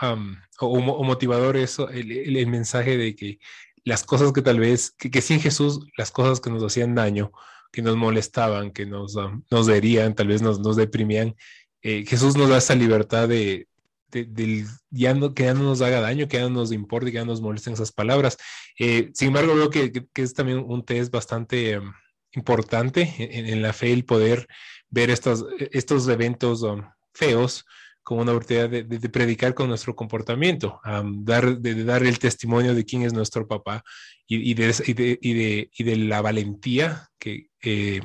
o, 0.60 1.04
motivador 1.04 1.58
eso, 1.58 1.90
el, 1.90 2.12
el, 2.12 2.48
mensaje 2.48 2.98
de 2.98 3.16
que 3.16 3.38
las 3.84 4.04
cosas 4.04 4.34
que 4.34 4.42
tal 4.42 4.60
vez, 4.60 4.90
que, 4.90 5.12
que, 5.12 5.22
sin 5.22 5.40
Jesús, 5.40 5.80
las 5.96 6.10
cosas 6.10 6.42
que 6.42 6.50
nos 6.50 6.64
hacían 6.64 6.96
daño, 6.96 7.32
que 7.72 7.84
nos 7.84 7.96
molestaban, 7.96 8.72
que 8.72 8.88
nos, 8.88 9.16
nos 9.52 9.70
herían, 9.70 10.16
tal 10.16 10.30
vez 10.30 10.42
nos, 10.42 10.60
nos 10.60 10.76
deprimían, 10.76 11.36
eh, 11.84 12.04
Jesús 12.08 12.36
nos 12.36 12.50
da 12.50 12.58
esa 12.58 12.74
libertad 12.74 13.28
de, 13.30 13.69
de, 14.12 14.66
ya 14.90 15.14
no, 15.14 15.34
que 15.34 15.44
ya 15.44 15.54
no 15.54 15.64
nos 15.64 15.82
haga 15.82 16.02
daño, 16.02 16.28
que 16.28 16.38
ya 16.38 16.44
no 16.44 16.50
nos 16.50 16.72
importe, 16.72 17.12
que 17.12 17.16
ya 17.16 17.26
no 17.26 17.32
nos 17.32 17.42
molesten 17.42 17.74
esas 17.74 17.92
palabras. 17.92 18.38
Eh, 18.78 19.12
sin 19.14 19.30
embargo, 19.30 19.54
creo 19.54 19.70
que, 19.70 20.08
que, 20.14 20.22
es 20.22 20.34
también 20.34 20.64
un 20.66 20.84
test 20.84 21.12
bastante 21.12 21.72
em, 21.74 21.92
importante 22.34 23.14
en, 23.18 23.48
en, 23.48 23.62
la 23.62 23.74
fe 23.74 23.92
el 23.92 24.06
poder 24.06 24.48
ver 24.90 25.10
estos, 25.10 25.46
estos 25.72 26.08
eventos 26.08 26.64
um, 26.64 26.84
feos 27.14 27.66
como 28.04 28.22
una 28.22 28.32
oportunidad 28.32 28.70
de, 28.70 28.84
de, 28.84 29.10
predicar 29.10 29.54
con 29.54 29.68
nuestro 29.68 29.96
comportamiento, 29.96 30.82
dar, 31.18 31.60
de, 31.60 31.84
dar 31.84 32.04
el 32.04 32.18
testimonio 32.18 32.74
de 32.74 32.84
quién 32.84 33.04
es 33.04 33.14
nuestro 33.14 33.48
papá 33.48 33.84
y, 34.26 34.50
y, 34.50 34.56
de, 34.56 34.74
y 34.88 35.34
de, 35.34 35.70
y 35.72 35.84
de, 35.84 35.96
la 35.96 36.20
valentía 36.20 37.08
que, 37.20 37.50
eh, 37.62 38.02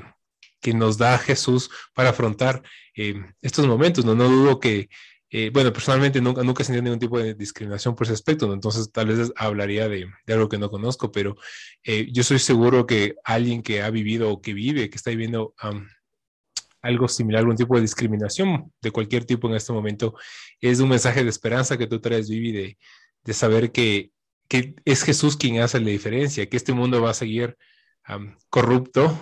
que 0.60 0.74
nos 0.74 0.98
da 0.98 1.16
Jesús 1.16 1.70
para 1.94 2.10
afrontar 2.10 2.62
eh, 2.94 3.14
estos 3.40 3.66
momentos. 3.66 4.04
No, 4.04 4.14
no 4.14 4.28
dudo 4.28 4.60
que, 4.60 4.90
eh, 5.36 5.50
bueno, 5.52 5.72
personalmente 5.72 6.20
nunca, 6.20 6.42
nunca 6.42 6.62
he 6.62 6.66
sentido 6.66 6.84
ningún 6.84 6.98
tipo 6.98 7.18
de 7.18 7.34
discriminación 7.34 7.94
por 7.94 8.06
ese 8.06 8.14
aspecto, 8.14 8.46
¿no? 8.46 8.54
entonces 8.54 8.92
tal 8.92 9.08
vez 9.08 9.32
hablaría 9.36 9.88
de, 9.88 10.06
de 10.26 10.32
algo 10.32 10.48
que 10.48 10.58
no 10.58 10.70
conozco, 10.70 11.10
pero 11.10 11.36
yo 11.84 12.22
soy 12.22 12.38
seguro 12.38 12.86
que 12.86 13.16
alguien 13.24 13.62
que 13.62 13.82
ha 13.82 13.90
vivido 13.90 14.30
o 14.30 14.40
que 14.40 14.54
vive, 14.54 14.88
que 14.90 14.96
está 14.96 15.10
viviendo 15.10 15.54
algo 16.84 17.08
similar, 17.08 17.40
algún 17.40 17.56
tipo 17.56 17.74
de 17.74 17.80
discriminación 17.80 18.70
de 18.82 18.90
cualquier 18.90 19.24
tipo 19.24 19.48
en 19.48 19.54
este 19.54 19.72
momento, 19.72 20.14
es 20.60 20.80
un 20.80 20.90
mensaje 20.90 21.24
de 21.24 21.30
esperanza 21.30 21.78
que 21.78 21.86
tú 21.86 21.98
traes, 21.98 22.28
Vivi, 22.28 22.52
de, 22.52 22.78
de 23.24 23.32
saber 23.32 23.72
que, 23.72 24.10
que, 24.48 24.76
es 24.84 25.02
Jesús 25.02 25.36
quien 25.36 25.60
hace 25.60 25.80
la 25.80 25.88
diferencia, 25.88 26.46
que 26.48 26.56
este 26.56 26.74
mundo 26.74 27.00
va 27.00 27.10
a 27.10 27.14
seguir 27.14 27.56
corrupto 28.50 29.18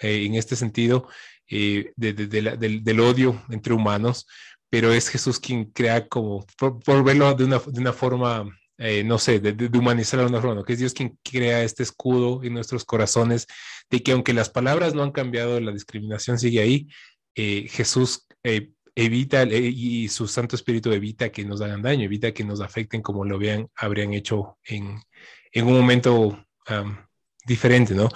eh, 0.00 0.26
en 0.26 0.34
este 0.34 0.56
sentido 0.56 1.08
eh, 1.48 1.92
de, 1.96 2.12
del, 2.12 3.00
odio 3.00 3.42
entre 3.48 3.72
humanos, 3.72 4.26
pero 4.70 4.92
es 4.92 5.08
Jesús 5.08 5.40
quien 5.40 5.66
crea 5.66 6.08
como, 6.08 6.44
por, 6.58 6.80
por 6.80 7.04
verlo 7.04 7.32
de 7.34 7.44
una, 7.44 7.58
de 7.58 7.80
una 7.80 7.92
forma 7.92 8.46
eh, 8.78 9.02
no 9.04 9.18
sé, 9.18 9.40
de, 9.40 9.52
de, 9.54 9.78
humanizar 9.78 10.20
a 10.20 10.26
una 10.26 10.40
forma, 10.40 10.62
que 10.62 10.74
es 10.74 10.78
Dios 10.78 10.92
quien 10.92 11.18
crea 11.22 11.62
este 11.62 11.82
escudo 11.82 12.42
en 12.44 12.52
nuestros 12.52 12.84
corazones, 12.84 13.46
de 13.90 14.02
que 14.02 14.12
aunque 14.12 14.34
las 14.34 14.50
palabras 14.50 14.94
no 14.94 15.02
han 15.02 15.12
cambiado, 15.12 15.58
la 15.60 15.72
discriminación 15.72 16.38
sigue 16.38 16.60
ahí, 16.60 16.86
eh, 17.34 17.68
Jesús 17.70 18.26
eh, 18.42 18.70
evita 18.94 19.44
y 19.44 20.08
su 20.08 20.28
Santo 20.28 20.56
Espíritu 20.56 20.92
evita 20.92 21.30
que 21.30 21.44
nos 21.44 21.62
hagan 21.62 21.82
daño, 21.82 22.04
evita 22.04 22.32
que 22.32 22.44
nos 22.44 22.60
afecten 22.60 23.00
como 23.00 23.24
lo 23.24 23.38
vean, 23.38 23.68
habrían 23.76 24.12
hecho 24.12 24.58
en, 24.64 25.00
en 25.52 25.66
un 25.66 25.72
momento 25.74 26.44
um, 26.68 26.96
diferente, 27.46 27.94
¿no? 27.94 28.08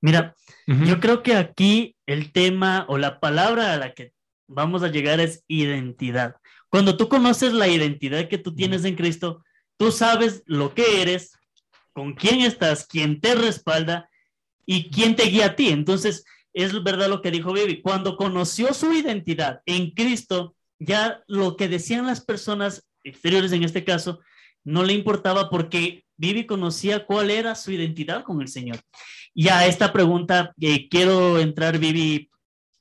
Mira, 0.00 0.34
uh 0.66 0.72
-huh. 0.72 0.84
yo 0.86 1.00
creo 1.00 1.22
que 1.22 1.34
aquí 1.34 1.96
el 2.06 2.32
tema 2.32 2.84
o 2.88 2.98
la 2.98 3.20
palabra 3.20 3.72
a 3.72 3.76
la 3.76 3.94
que 3.94 4.12
vamos 4.46 4.82
a 4.82 4.88
llegar 4.88 5.20
es 5.20 5.44
identidad. 5.48 6.36
Cuando 6.68 6.96
tú 6.96 7.08
conoces 7.08 7.52
la 7.52 7.68
identidad 7.68 8.28
que 8.28 8.38
tú 8.38 8.54
tienes 8.54 8.84
en 8.84 8.96
Cristo, 8.96 9.42
Tú 9.76 9.90
sabes 9.90 10.42
lo 10.46 10.74
que 10.74 11.02
eres, 11.02 11.36
con 11.92 12.14
quién 12.14 12.40
estás, 12.40 12.86
quién 12.86 13.20
te 13.20 13.34
respalda 13.34 14.08
y 14.66 14.90
quién 14.90 15.16
te 15.16 15.24
guía 15.24 15.46
a 15.46 15.56
ti. 15.56 15.68
Entonces, 15.68 16.24
es 16.52 16.82
verdad 16.82 17.08
lo 17.08 17.22
que 17.22 17.30
dijo 17.30 17.52
Baby. 17.52 17.82
Cuando 17.82 18.16
conoció 18.16 18.72
su 18.72 18.92
identidad 18.92 19.60
en 19.66 19.90
Cristo, 19.90 20.54
ya 20.78 21.22
lo 21.26 21.56
que 21.56 21.68
decían 21.68 22.06
las 22.06 22.24
personas 22.24 22.86
exteriores 23.02 23.52
en 23.52 23.64
este 23.64 23.84
caso, 23.84 24.20
no 24.64 24.82
le 24.82 24.92
importaba 24.92 25.50
porque 25.50 26.04
Vivi 26.16 26.46
conocía 26.46 27.04
cuál 27.04 27.30
era 27.30 27.54
su 27.54 27.72
identidad 27.72 28.22
con 28.22 28.40
el 28.40 28.48
Señor. 28.48 28.78
Y 29.34 29.48
a 29.48 29.66
esta 29.66 29.92
pregunta 29.92 30.52
eh, 30.60 30.88
quiero 30.88 31.40
entrar, 31.40 31.78
Vivi. 31.78 32.30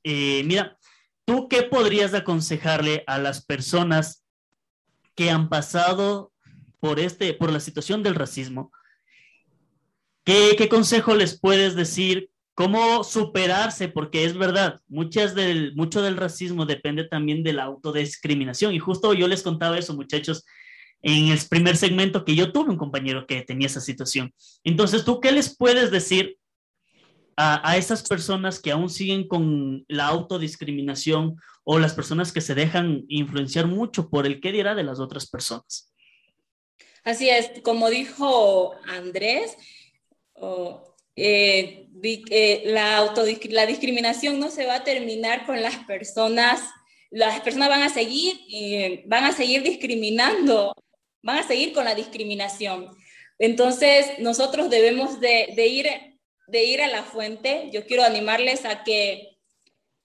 Eh, 0.04 0.44
mira, 0.46 0.78
¿tú 1.26 1.48
qué 1.48 1.64
podrías 1.64 2.14
aconsejarle 2.14 3.04
a 3.08 3.18
las 3.18 3.46
personas 3.46 4.24
que 5.16 5.30
han 5.30 5.50
pasado 5.50 6.34
por, 6.84 7.00
este, 7.00 7.34
por 7.34 7.50
la 7.50 7.62
situación 7.62 8.04
del 8.04 8.16
racismo, 8.16 8.72
¿qué, 10.26 10.68
consejo 10.70 11.16
les 11.16 11.40
puedes 11.40 11.76
decir? 11.76 12.30
¿Cómo 12.56 13.06
superarse? 13.06 13.88
Porque 13.88 14.26
es 14.26 14.38
verdad, 14.38 14.82
muchas 14.90 15.34
del, 15.34 15.74
mucho 15.76 16.02
del 16.02 16.18
racismo 16.18 16.66
depende 16.66 17.06
también 17.06 17.42
de 17.42 17.54
la 17.54 17.64
autodiscriminación. 17.64 18.74
Y 18.74 18.80
justo 18.80 19.14
yo 19.14 19.30
les 19.30 19.44
contaba 19.44 19.78
eso, 19.78 19.96
muchachos, 19.96 20.44
en 21.02 21.30
el 21.30 21.40
primer 21.50 21.78
segmento 21.78 22.26
que 22.26 22.36
yo 22.36 22.52
tuve 22.52 22.70
un 22.70 22.78
compañero 22.78 23.28
que 23.28 23.42
tenía 23.44 23.68
esa 23.68 23.80
situación. 23.80 24.34
Entonces, 24.66 25.06
¿tú 25.06 25.22
qué 25.22 25.32
les 25.32 25.56
puedes 25.56 25.90
decir 25.90 26.38
a, 27.38 27.70
a, 27.70 27.78
esas 27.78 28.04
personas 28.04 28.60
que 28.60 28.72
aún 28.72 28.90
siguen 28.90 29.28
con 29.28 29.86
la 29.88 30.08
autodiscriminación 30.08 31.36
o 31.64 31.80
las 31.80 31.94
personas 31.94 32.32
que 32.32 32.42
se 32.42 32.56
dejan 32.56 33.04
influenciar 33.08 33.68
mucho 33.68 34.10
por 34.10 34.26
el 34.26 34.42
qué 34.42 34.52
dirá 34.52 34.76
de 34.76 34.84
las 34.84 35.00
otras 35.00 35.30
personas? 35.30 35.94
Así 37.04 37.30
es, 37.30 37.52
como 37.64 37.90
dijo 37.90 38.76
Andrés, 38.88 39.58
eh, 41.16 41.90
eh, 42.02 42.64
la, 42.66 43.14
la 43.50 43.66
discriminación 43.66 44.40
no 44.40 44.50
se 44.50 44.66
va 44.66 44.76
a 44.76 44.84
terminar 44.84 45.46
con 45.46 45.62
las 45.62 45.78
personas, 45.86 46.62
las 47.12 47.42
personas 47.42 47.70
van 47.70 47.84
a 47.84 47.90
seguir, 47.90 48.40
eh, 48.52 49.04
van 49.06 49.26
a 49.26 49.34
seguir 49.34 49.64
discriminando, 49.64 50.74
van 51.22 51.40
a 51.40 51.48
seguir 51.48 51.74
con 51.74 51.86
la 51.86 51.94
discriminación. 51.94 52.90
Entonces, 53.38 54.20
nosotros 54.20 54.70
debemos 54.70 55.20
de, 55.20 55.54
de, 55.56 55.68
ir, 55.68 55.88
de 56.48 56.64
ir 56.64 56.82
a 56.82 56.88
la 56.88 57.04
fuente. 57.04 57.70
Yo 57.72 57.86
quiero 57.86 58.04
animarles 58.04 58.66
a 58.66 58.84
que, 58.84 59.38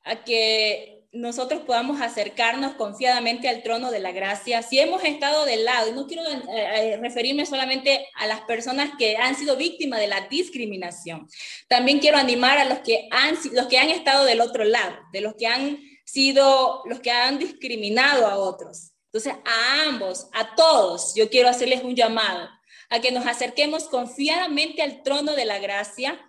a 0.05 0.24
que 0.24 0.99
nosotros 1.11 1.62
podamos 1.62 2.01
acercarnos 2.01 2.74
confiadamente 2.74 3.49
al 3.49 3.62
trono 3.62 3.91
de 3.91 4.01
la 4.01 4.12
gracia. 4.12 4.62
Si 4.62 4.78
hemos 4.78 5.03
estado 5.05 5.45
del 5.47 5.64
lado, 5.64 5.89
y 5.89 5.93
no 5.93 6.07
quiero 6.07 6.22
eh, 6.26 6.43
eh, 6.51 6.97
referirme 6.99 7.47
solamente 7.47 8.07
a 8.14 8.26
las 8.26 8.43
personas 8.43 8.91
que 8.99 9.16
han 9.16 9.34
sido 9.34 9.57
víctimas 9.57 10.01
de 10.01 10.07
la 10.07 10.28
discriminación, 10.28 11.26
también 11.66 11.99
quiero 11.99 12.18
animar 12.18 12.59
a 12.59 12.66
los 12.66 12.80
que 12.80 13.09
han, 13.11 13.36
los 13.53 13.66
que 13.66 13.78
han 13.78 13.89
estado 13.89 14.24
del 14.24 14.41
otro 14.41 14.64
lado, 14.64 14.97
de 15.12 15.22
los 15.22 15.34
que 15.34 15.47
han 15.47 15.78
sido, 16.05 16.82
los 16.84 17.01
que 17.01 17.11
han 17.11 17.39
discriminado 17.39 18.26
a 18.26 18.36
otros. 18.36 18.93
Entonces, 19.07 19.32
a 19.47 19.89
ambos, 19.89 20.28
a 20.34 20.55
todos, 20.55 21.14
yo 21.14 21.30
quiero 21.30 21.49
hacerles 21.49 21.82
un 21.82 21.97
llamado 21.97 22.49
a 22.91 23.01
que 23.01 23.12
nos 23.12 23.26
acerquemos 23.26 23.84
confiadamente 23.84 24.82
al 24.82 25.03
trono 25.03 25.34
de 25.34 25.47
la 25.47 25.59
gracia 25.59 26.27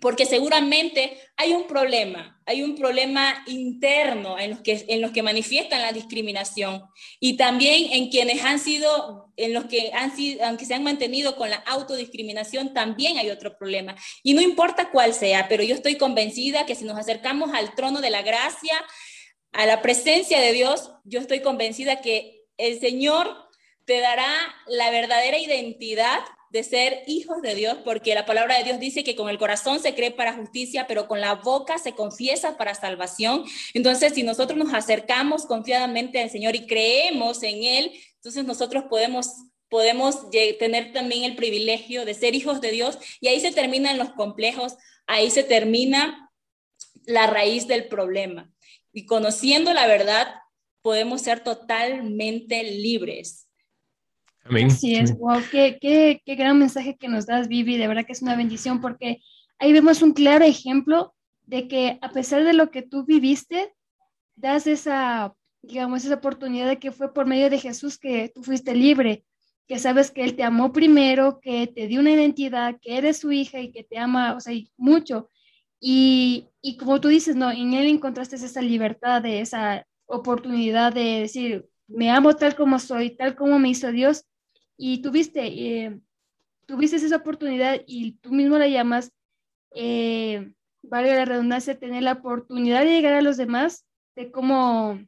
porque 0.00 0.26
seguramente 0.26 1.18
hay 1.36 1.52
un 1.52 1.66
problema, 1.66 2.40
hay 2.46 2.62
un 2.62 2.76
problema 2.76 3.42
interno 3.46 4.38
en 4.38 4.50
los 4.50 4.60
que, 4.60 4.84
en 4.88 5.00
los 5.00 5.12
que 5.12 5.22
manifiestan 5.22 5.82
la 5.82 5.92
discriminación 5.92 6.82
y 7.20 7.36
también 7.36 7.92
en 7.92 8.10
quienes 8.10 8.42
han 8.44 8.58
sido, 8.58 9.32
en 9.36 9.52
los 9.52 9.66
que 9.66 9.92
han 9.92 10.14
sido, 10.16 10.44
aunque 10.44 10.64
se 10.64 10.74
han 10.74 10.82
mantenido 10.82 11.36
con 11.36 11.50
la 11.50 11.56
autodiscriminación, 11.56 12.74
también 12.74 13.18
hay 13.18 13.30
otro 13.30 13.56
problema. 13.56 13.94
Y 14.22 14.34
no 14.34 14.40
importa 14.40 14.90
cuál 14.90 15.14
sea, 15.14 15.48
pero 15.48 15.62
yo 15.62 15.74
estoy 15.74 15.96
convencida 15.96 16.66
que 16.66 16.74
si 16.74 16.84
nos 16.84 16.98
acercamos 16.98 17.52
al 17.54 17.74
trono 17.74 18.00
de 18.00 18.10
la 18.10 18.22
gracia, 18.22 18.74
a 19.52 19.66
la 19.66 19.82
presencia 19.82 20.40
de 20.40 20.52
Dios, 20.52 20.90
yo 21.04 21.20
estoy 21.20 21.40
convencida 21.40 22.00
que 22.00 22.44
el 22.56 22.80
Señor 22.80 23.48
te 23.84 24.00
dará 24.00 24.32
la 24.66 24.90
verdadera 24.90 25.38
identidad 25.38 26.20
de 26.52 26.62
ser 26.62 27.02
hijos 27.06 27.40
de 27.40 27.54
Dios, 27.54 27.78
porque 27.82 28.14
la 28.14 28.26
palabra 28.26 28.58
de 28.58 28.64
Dios 28.64 28.78
dice 28.78 29.02
que 29.02 29.16
con 29.16 29.30
el 29.30 29.38
corazón 29.38 29.80
se 29.80 29.94
cree 29.94 30.10
para 30.10 30.34
justicia, 30.34 30.86
pero 30.86 31.08
con 31.08 31.18
la 31.18 31.36
boca 31.36 31.78
se 31.78 31.94
confiesa 31.94 32.58
para 32.58 32.74
salvación. 32.74 33.44
Entonces, 33.72 34.12
si 34.12 34.22
nosotros 34.22 34.58
nos 34.58 34.74
acercamos 34.74 35.46
confiadamente 35.46 36.20
al 36.20 36.28
Señor 36.28 36.54
y 36.54 36.66
creemos 36.66 37.42
en 37.42 37.64
Él, 37.64 37.92
entonces 38.16 38.44
nosotros 38.44 38.84
podemos 38.90 39.32
podemos 39.70 40.28
tener 40.58 40.92
también 40.92 41.24
el 41.24 41.34
privilegio 41.34 42.04
de 42.04 42.12
ser 42.12 42.34
hijos 42.34 42.60
de 42.60 42.72
Dios 42.72 42.98
y 43.22 43.28
ahí 43.28 43.40
se 43.40 43.52
terminan 43.52 43.96
los 43.96 44.10
complejos, 44.10 44.76
ahí 45.06 45.30
se 45.30 45.44
termina 45.44 46.30
la 47.06 47.26
raíz 47.26 47.66
del 47.66 47.88
problema. 47.88 48.52
Y 48.92 49.06
conociendo 49.06 49.72
la 49.72 49.86
verdad, 49.86 50.28
podemos 50.82 51.22
ser 51.22 51.42
totalmente 51.42 52.62
libres. 52.62 53.41
Amén. 54.44 54.66
Así 54.66 54.96
es, 54.96 55.16
wow, 55.16 55.40
qué, 55.50 55.78
qué, 55.80 56.20
qué, 56.24 56.34
gran 56.34 56.58
mensaje 56.58 56.96
que 56.96 57.08
nos 57.08 57.26
das, 57.26 57.48
Vivi, 57.48 57.76
de 57.76 57.86
verdad 57.86 58.04
que 58.04 58.12
es 58.12 58.22
una 58.22 58.36
bendición 58.36 58.80
porque 58.80 59.22
ahí 59.58 59.72
vemos 59.72 60.02
un 60.02 60.12
claro 60.12 60.44
ejemplo 60.44 61.14
de 61.46 61.68
que 61.68 61.98
a 62.02 62.10
pesar 62.10 62.44
de 62.44 62.52
lo 62.52 62.70
que 62.70 62.82
tú 62.82 63.04
viviste, 63.04 63.72
das 64.34 64.66
esa, 64.66 65.34
digamos, 65.62 66.04
esa 66.04 66.14
oportunidad 66.14 66.66
de 66.66 66.78
que 66.78 66.92
fue 66.92 67.12
por 67.12 67.26
medio 67.26 67.50
de 67.50 67.58
Jesús 67.58 67.98
que 67.98 68.30
tú 68.34 68.42
fuiste 68.42 68.74
libre. 68.74 69.24
que 69.68 69.78
sabes 69.78 70.10
que 70.10 70.24
Él 70.24 70.34
te 70.34 70.42
amó 70.42 70.72
primero, 70.72 71.40
que 71.40 71.66
te 71.66 71.86
dio 71.86 72.00
una 72.00 72.10
identidad, 72.10 72.78
que 72.80 72.98
eres 72.98 73.18
su 73.18 73.32
hija 73.32 73.60
y 73.60 73.70
que 73.70 73.84
te 73.84 73.96
ama, 73.96 74.34
o 74.34 74.40
sea, 74.40 74.54
mucho. 74.76 75.30
Y, 75.80 76.48
y 76.60 76.76
como 76.76 77.00
tú 77.00 77.08
dices, 77.08 77.36
no, 77.36 77.50
en 77.50 77.74
Él 77.74 77.86
encontraste 77.86 78.36
esa 78.36 78.60
libertad, 78.60 79.22
de 79.22 79.40
esa 79.40 79.86
oportunidad 80.06 80.92
de 80.92 81.20
decir, 81.20 81.66
me 81.86 82.10
amo 82.10 82.34
tal 82.34 82.54
como 82.56 82.78
soy, 82.78 83.16
tal 83.16 83.36
como 83.36 83.58
me 83.58 83.70
hizo 83.70 83.92
Dios, 83.92 84.26
y 84.76 85.02
tuviste, 85.02 85.46
eh, 85.46 86.00
tuviste 86.66 86.96
esa 86.96 87.16
oportunidad 87.16 87.80
y 87.86 88.12
tú 88.12 88.32
mismo 88.32 88.58
la 88.58 88.68
llamas, 88.68 89.12
eh, 89.74 90.52
vale 90.82 91.14
la 91.14 91.24
redundancia, 91.24 91.78
tener 91.78 92.02
la 92.02 92.12
oportunidad 92.12 92.80
de 92.84 92.90
llegar 92.90 93.14
a 93.14 93.22
los 93.22 93.36
demás, 93.36 93.84
de 94.16 94.30
cómo, 94.30 95.00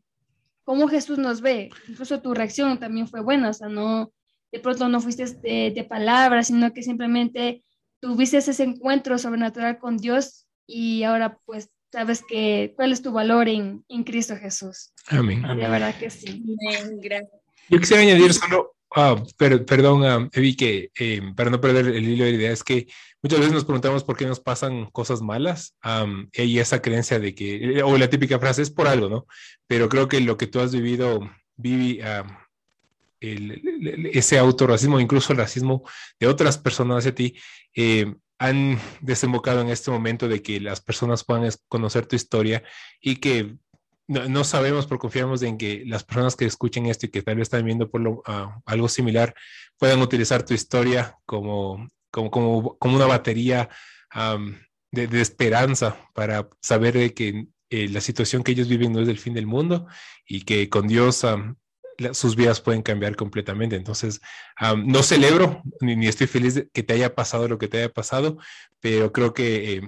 cómo 0.64 0.88
Jesús 0.88 1.18
nos 1.18 1.40
ve. 1.40 1.70
Incluso 1.88 2.20
tu 2.20 2.34
reacción 2.34 2.78
también 2.78 3.08
fue 3.08 3.20
buena, 3.20 3.50
o 3.50 3.52
sea, 3.52 3.68
no, 3.68 4.12
de 4.52 4.60
pronto 4.60 4.88
no 4.88 5.00
fuiste 5.00 5.24
de, 5.26 5.72
de 5.74 5.84
palabras, 5.84 6.46
sino 6.48 6.72
que 6.72 6.82
simplemente 6.82 7.64
tuviste 8.00 8.38
ese 8.38 8.62
encuentro 8.62 9.18
sobrenatural 9.18 9.78
con 9.78 9.96
Dios 9.96 10.46
y 10.66 11.02
ahora 11.02 11.38
pues 11.44 11.70
sabes 11.90 12.22
que 12.28 12.72
cuál 12.76 12.92
es 12.92 13.02
tu 13.02 13.12
valor 13.12 13.48
en, 13.48 13.84
en 13.88 14.04
Cristo 14.04 14.36
Jesús. 14.36 14.92
Amén. 15.06 15.42
De 15.42 15.68
verdad 15.68 15.96
que 15.96 16.10
sí. 16.10 16.42
Amén, 16.42 16.98
gracias. 17.00 17.40
Yo 17.68 17.78
quisiera 17.78 18.02
añadir 18.02 18.34
solo, 18.34 18.74
ah, 18.94 19.22
per- 19.36 19.64
perdón, 19.64 20.04
ah, 20.04 20.28
Evi, 20.32 20.56
que 20.56 20.90
eh, 20.98 21.20
para 21.36 21.50
no 21.50 21.60
perder 21.60 21.88
el 21.88 22.08
hilo 22.08 22.24
de 22.24 22.30
la 22.32 22.36
idea, 22.36 22.52
es 22.52 22.62
que 22.64 22.86
muchas 23.22 23.40
veces 23.40 23.54
nos 23.54 23.64
preguntamos 23.64 24.04
por 24.04 24.16
qué 24.16 24.26
nos 24.26 24.40
pasan 24.40 24.86
cosas 24.90 25.20
malas 25.22 25.76
am, 25.80 26.28
y 26.32 26.58
esa 26.58 26.80
creencia 26.82 27.18
de 27.18 27.34
que, 27.34 27.82
o 27.82 27.96
la 27.98 28.08
típica 28.10 28.38
frase 28.38 28.62
es 28.62 28.70
por 28.70 28.86
algo, 28.88 29.08
¿no? 29.08 29.26
Pero 29.66 29.88
creo 29.88 30.08
que 30.08 30.20
lo 30.20 30.36
que 30.36 30.46
tú 30.46 30.60
has 30.60 30.72
vivido, 30.72 31.20
Vivi, 31.56 32.00
am, 32.02 32.36
el- 33.20 33.52
el- 33.88 34.06
ese 34.12 34.38
autorracismo, 34.38 35.00
incluso 35.00 35.32
el 35.32 35.38
racismo 35.38 35.82
de 36.20 36.26
otras 36.26 36.58
personas 36.58 36.98
hacia 36.98 37.14
ti, 37.14 37.36
eh, 37.74 38.14
han 38.38 38.78
desembocado 39.00 39.60
en 39.60 39.68
este 39.68 39.90
momento 39.90 40.28
de 40.28 40.42
que 40.42 40.60
las 40.60 40.80
personas 40.80 41.24
puedan 41.24 41.48
conocer 41.68 42.06
tu 42.06 42.16
historia 42.16 42.62
y 43.00 43.16
que 43.16 43.56
no, 44.06 44.28
no 44.28 44.44
sabemos, 44.44 44.86
pero 44.86 44.98
confiamos 44.98 45.42
en 45.42 45.56
que 45.56 45.84
las 45.86 46.04
personas 46.04 46.36
que 46.36 46.44
escuchen 46.44 46.86
esto 46.86 47.06
y 47.06 47.08
que 47.08 47.22
tal 47.22 47.36
vez 47.36 47.46
están 47.46 47.64
viendo 47.64 47.90
por 47.90 48.22
ah, 48.26 48.60
algo 48.66 48.88
similar 48.88 49.34
puedan 49.78 50.00
utilizar 50.00 50.44
tu 50.44 50.54
historia 50.54 51.16
como, 51.26 51.88
como, 52.10 52.30
como, 52.30 52.78
como 52.78 52.96
una 52.96 53.06
batería 53.06 53.68
de, 54.92 55.20
esperanza 55.20 55.96
para 56.14 56.48
saber 56.60 56.94
de 56.94 57.14
que 57.14 57.46
eh, 57.70 57.88
la 57.88 58.00
situación 58.00 58.44
que 58.44 58.52
ellos 58.52 58.68
viven 58.68 58.92
no 58.92 59.00
es 59.00 59.08
el 59.08 59.18
fin 59.18 59.34
del 59.34 59.46
mundo 59.46 59.86
y 60.26 60.42
que 60.42 60.68
con 60.68 60.86
Dios 60.86 61.26
sus 62.12 62.36
vidas 62.36 62.60
pueden 62.60 62.82
cambiar 62.82 63.16
completamente. 63.16 63.76
Entonces, 63.76 64.20
no 64.84 65.02
celebro 65.02 65.62
ni, 65.80 66.06
estoy 66.06 66.26
feliz 66.26 66.54
de 66.54 66.68
que 66.68 66.82
te 66.82 66.94
haya 66.94 67.14
pasado 67.14 67.48
lo 67.48 67.58
que 67.58 67.68
te 67.68 67.78
haya 67.78 67.92
pasado, 67.92 68.38
pero 68.80 69.12
creo 69.12 69.34
que... 69.34 69.74
eh, 69.74 69.82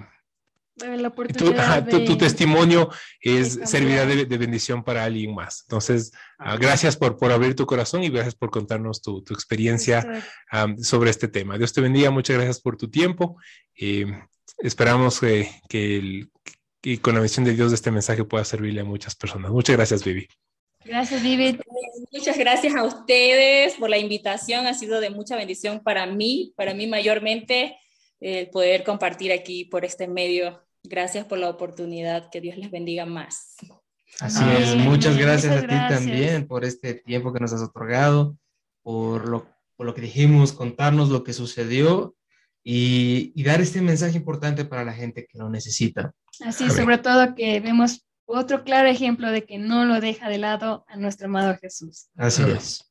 la 0.77 0.97
tu, 0.97 1.05
oportunidad 1.07 1.59
ajá, 1.59 1.85
tu- 1.85 2.05
tu 2.05 2.13
de- 2.13 2.17
testimonio 2.17 2.89
es, 3.21 3.49
cambiar. 3.49 3.67
servirá 3.67 4.05
de, 4.05 4.25
de 4.25 4.37
bendición 4.37 4.83
para 4.83 5.03
alguien 5.03 5.33
más. 5.33 5.61
Entonces, 5.67 6.11
ah, 6.37 6.55
gracias 6.57 6.95
por, 6.95 7.17
por 7.17 7.31
abrir 7.31 7.55
tu 7.55 7.65
corazón 7.65 8.03
y 8.03 8.09
gracias 8.09 8.35
por 8.35 8.51
contarnos 8.51 9.01
tu, 9.01 9.21
tu 9.23 9.33
experiencia 9.33 10.23
am, 10.51 10.77
sobre 10.77 11.09
este 11.09 11.27
tema. 11.27 11.57
Dios 11.57 11.73
te 11.73 11.81
bendiga, 11.81 12.11
muchas 12.11 12.35
gracias 12.35 12.61
por 12.61 12.77
tu 12.77 12.89
tiempo. 12.89 13.37
Eh, 13.75 14.05
esperamos 14.59 15.19
que, 15.19 15.49
que, 15.67 15.97
el- 15.97 16.29
que 16.81 16.99
con 17.01 17.15
la 17.15 17.21
misión 17.21 17.43
de 17.45 17.53
Dios 17.55 17.71
de 17.71 17.75
este 17.75 17.91
mensaje 17.91 18.23
pueda 18.23 18.45
servirle 18.45 18.81
a 18.81 18.85
muchas 18.85 19.15
personas. 19.15 19.51
Muchas 19.51 19.75
gracias, 19.75 20.03
Vivi. 20.03 20.27
Gracias, 20.85 21.21
Vivi. 21.21 21.59
Muchas 22.13 22.37
gracias 22.37 22.75
a 22.75 22.83
ustedes 22.83 23.73
por 23.75 23.89
la 23.89 23.97
invitación. 23.97 24.67
Ha 24.67 24.73
sido 24.73 25.01
de 25.01 25.09
mucha 25.09 25.35
bendición 25.35 25.81
para 25.83 26.05
mí, 26.05 26.53
para 26.55 26.73
mí 26.73 26.87
mayormente, 26.87 27.77
el 28.21 28.49
poder 28.51 28.83
compartir 28.83 29.31
aquí 29.33 29.65
por 29.65 29.83
este 29.83 30.07
medio. 30.07 30.63
Gracias 30.83 31.25
por 31.25 31.37
la 31.37 31.49
oportunidad. 31.49 32.29
Que 32.29 32.41
Dios 32.41 32.57
les 32.57 32.71
bendiga 32.71 33.05
más. 33.05 33.55
Así 34.19 34.41
Amén. 34.43 34.63
es, 34.63 34.75
muchas 34.75 35.17
gracias 35.17 35.51
Muchas 35.51 35.63
a 35.63 35.67
ti 35.67 35.75
gracias. 35.75 35.99
también 35.99 36.47
por 36.47 36.63
este 36.65 36.93
tiempo 36.95 37.33
que 37.33 37.39
nos 37.39 37.53
has 37.53 37.61
otorgado, 37.61 38.37
por 38.81 39.27
lo, 39.27 39.47
por 39.75 39.85
lo 39.85 39.93
que 39.93 40.01
dijimos, 40.01 40.53
contarnos 40.53 41.09
lo 41.09 41.23
que 41.23 41.33
sucedió 41.33 42.15
y, 42.63 43.31
y 43.35 43.43
dar 43.43 43.61
este 43.61 43.81
mensaje 43.81 44.17
importante 44.17 44.65
para 44.65 44.85
la 44.85 44.93
gente 44.93 45.27
que 45.27 45.37
lo 45.37 45.49
necesita. 45.49 46.13
Así, 46.43 46.69
sobre 46.69 46.97
todo 46.97 47.35
que 47.35 47.59
vemos 47.59 48.05
otro 48.25 48.63
claro 48.63 48.89
ejemplo 48.89 49.29
de 49.31 49.45
que 49.45 49.57
no 49.57 49.85
lo 49.85 49.99
deja 50.01 50.29
de 50.29 50.37
lado 50.37 50.85
a 50.87 50.97
nuestro 50.97 51.27
amado 51.27 51.57
Jesús. 51.61 52.07
Así 52.15 52.43
es. 52.43 52.87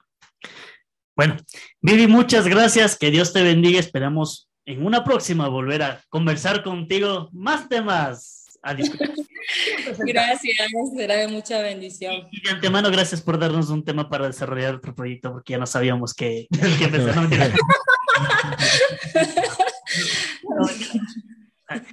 Bueno, 1.15 1.37
Vivi, 1.81 2.07
muchas 2.07 2.47
gracias. 2.47 2.97
Que 2.97 3.11
Dios 3.11 3.33
te 3.33 3.43
bendiga. 3.43 3.81
Esperamos 3.81 4.46
en 4.67 4.85
una 4.85 5.05
próxima 5.05 5.49
volver 5.49 5.83
a 5.83 6.03
conversar 6.09 6.63
contigo 6.63 7.31
más 7.33 7.69
temas. 7.69 8.59
A 8.63 8.75
discutir. 8.75 9.15
Gracias, 9.99 10.57
será 10.97 11.15
de 11.15 11.29
mucha 11.29 11.63
bendición. 11.63 12.15
Y 12.33 12.43
de 12.43 12.51
antemano, 12.51 12.91
gracias 12.91 13.21
por 13.23 13.39
darnos 13.39 13.71
un 13.71 13.85
tema 13.85 14.09
para 14.09 14.27
desarrollar 14.27 14.75
otro 14.75 14.93
proyecto, 14.93 15.31
porque 15.31 15.53
ya 15.53 15.59
no 15.59 15.67
sabíamos 15.67 16.13
qué, 16.13 16.49
qué 16.51 16.85
empezar. 16.85 17.15
No, 17.15 17.23
mentira. 17.23 17.55
No, 20.43 20.67
mentira. 20.67 21.87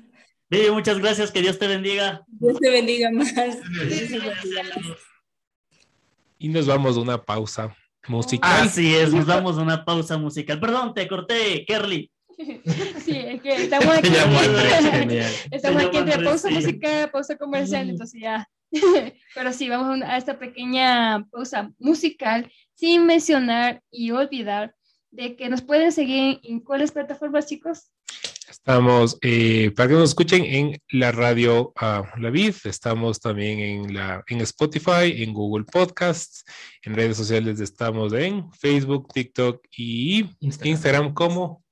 Vivi, 0.50 0.72
muchas 0.72 0.98
gracias. 0.98 1.30
Que 1.30 1.42
Dios 1.42 1.60
te 1.60 1.68
bendiga. 1.68 2.24
Dios 2.28 2.60
te 2.60 2.72
bendiga 2.72 3.12
más. 3.12 3.32
Y 6.40 6.50
nos 6.50 6.66
vamos 6.66 6.98
a 6.98 7.02
una 7.02 7.22
pausa 7.22 7.76
musical. 8.08 8.68
Así 8.68 8.96
es, 8.96 9.14
nos 9.14 9.28
damos 9.28 9.58
una 9.58 9.86
pausa 9.86 10.18
musical. 10.18 10.60
Perdón, 10.60 10.96
te 10.96 11.08
corté, 11.08 11.66
Kerly. 11.68 12.12
Sí, 13.04 13.18
es 13.18 13.42
que 13.42 13.64
estamos 13.64 13.98
aquí, 13.98 14.10
estamos 15.52 15.84
aquí 15.84 15.98
entre 15.98 16.14
Andrés, 16.14 16.30
pausa 16.30 16.48
sí. 16.50 16.54
musical, 16.56 17.12
pausa 17.12 17.38
comercial, 17.38 17.90
entonces 17.90 18.22
ya. 18.22 18.48
Pero 19.36 19.54
sí, 19.54 19.70
vamos 19.70 20.02
a, 20.02 20.18
esta 20.18 20.40
pequeña 20.40 21.26
pausa 21.32 21.72
musical 21.80 22.52
sin 22.76 23.06
mencionar 23.06 23.82
y 23.92 24.12
olvidar 24.12 24.74
de 25.12 25.36
que 25.36 25.50
nos 25.50 25.62
pueden 25.62 25.92
seguir 25.92 26.40
en 26.44 26.60
cuáles 26.60 26.92
plataformas, 26.92 27.46
chicos. 27.46 27.92
Estamos, 28.50 29.18
eh, 29.22 29.72
para 29.76 29.90
que 29.90 29.96
nos 29.96 30.10
escuchen 30.10 30.46
en 30.46 30.78
la 30.92 31.12
radio 31.12 31.74
ah, 31.76 32.04
La 32.18 32.30
Vid, 32.30 32.54
estamos 32.66 33.20
también 33.20 33.60
en, 33.60 33.94
la, 33.94 34.24
en 34.28 34.42
Spotify, 34.42 35.24
en 35.24 35.34
Google 35.34 35.66
Podcasts, 35.66 36.44
en 36.84 36.94
redes 36.94 37.18
sociales 37.18 37.60
estamos 37.60 38.14
en 38.14 38.52
Facebook, 38.54 39.08
TikTok 39.14 39.66
y 39.76 40.26
Instagram. 40.40 40.72
Instagram 40.72 41.14
como, 41.14 41.63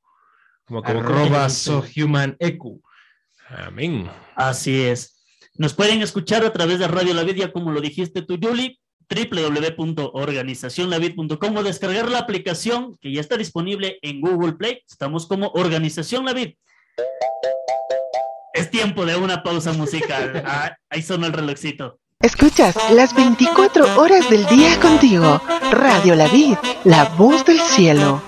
como, 0.72 0.84
como, 0.84 1.00
Arroba 1.00 1.50
SoHumanEQ. 1.50 2.64
Amén. 3.50 4.10
Así 4.36 4.84
es. 4.84 5.18
Nos 5.56 5.74
pueden 5.74 6.02
escuchar 6.02 6.46
a 6.46 6.54
través 6.54 6.80
de 6.80 6.88
Radio 6.88 7.14
La 7.14 7.24
Vid, 7.24 7.36
ya 7.36 7.52
como 7.52 7.72
lo 7.72 7.82
dijiste 7.82 8.22
tú, 8.22 8.40
Julie, 8.42 8.80
www.organizacionlavid.com 9.10 11.58
o 11.58 11.64
descargar 11.64 12.10
la 12.10 12.20
aplicación 12.20 12.98
que 13.02 13.12
ya 13.12 13.20
está 13.20 13.36
disponible 13.36 14.00
en 14.02 14.22
Google 14.22 14.54
Play. 14.54 14.82
Estamos 14.90 15.28
como 15.28 15.50
Organización 15.50 16.24
La 16.24 16.32
Vid. 16.34 16.54
Es 18.54 18.72
tiempo 18.72 19.06
de 19.06 19.18
una 19.18 19.44
pausa 19.44 19.74
musical. 19.74 20.42
Ah, 20.54 20.78
ahí 20.90 21.02
sonó 21.02 21.28
el 21.28 21.34
relojcito. 21.34 22.00
Escuchas 22.22 22.78
las 22.92 23.14
24 23.16 24.00
horas 24.00 24.30
del 24.30 24.46
día 24.48 24.80
contigo. 24.80 25.42
Radio 25.72 26.16
La 26.16 26.28
Vid, 26.28 26.56
la 26.84 27.06
voz 27.06 27.44
del 27.46 27.60
cielo. 27.60 28.22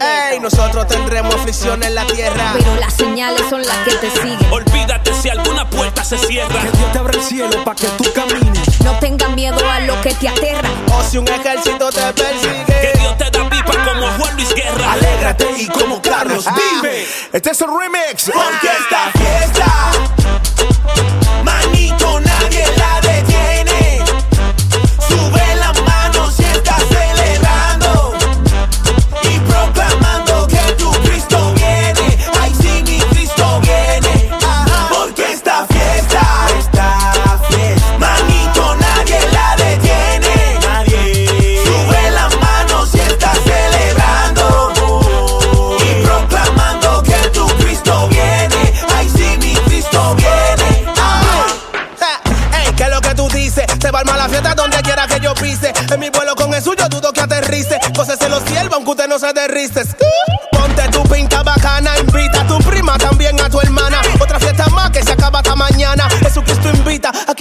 Ey, 0.00 0.40
nosotros 0.40 0.86
tendremos 0.86 1.34
aflicción 1.34 1.82
en 1.82 1.94
la 1.94 2.06
tierra. 2.06 2.52
Pero 2.54 2.74
las 2.76 2.94
señales 2.94 3.42
son 3.48 3.62
las 3.62 3.76
que 3.78 3.94
te 3.94 4.10
siguen. 4.10 4.52
Olvídate 4.52 5.12
si 5.14 5.28
alguna 5.28 5.68
puerta 5.68 6.04
se 6.04 6.18
cierra. 6.18 6.60
Que 6.60 6.70
Dios 6.76 6.92
te 6.92 6.98
abra 6.98 7.14
el 7.18 7.22
cielo 7.22 7.64
para 7.64 7.76
que 7.76 7.86
tú 7.88 8.04
camines. 8.12 8.80
No 8.82 8.98
tengas 8.98 9.30
miedo 9.30 9.58
a 9.70 9.80
lo 9.80 10.00
que 10.00 10.14
te 10.14 10.28
aterra. 10.28 10.68
O 10.92 11.02
si 11.02 11.18
un 11.18 11.28
ejército 11.28 11.90
te 11.90 12.00
Que 12.00 12.22
persigue. 12.22 12.92
Dios 12.98 13.18
te 13.18 13.30
da 13.30 13.48
pipa 13.48 13.72
como 13.84 14.06
Juan 14.18 14.34
Luis 14.36 14.54
Guerra. 14.54 14.92
Alégrate 14.92 15.46
y 15.58 15.66
como 15.68 16.02
Carlos 16.02 16.46
vive. 16.46 17.06
Este 17.32 17.50
es 17.50 17.60
el 17.60 17.68
remix. 17.68 18.30
Porque 18.32 18.68
esta 18.80 19.10
fiesta, 19.18 19.92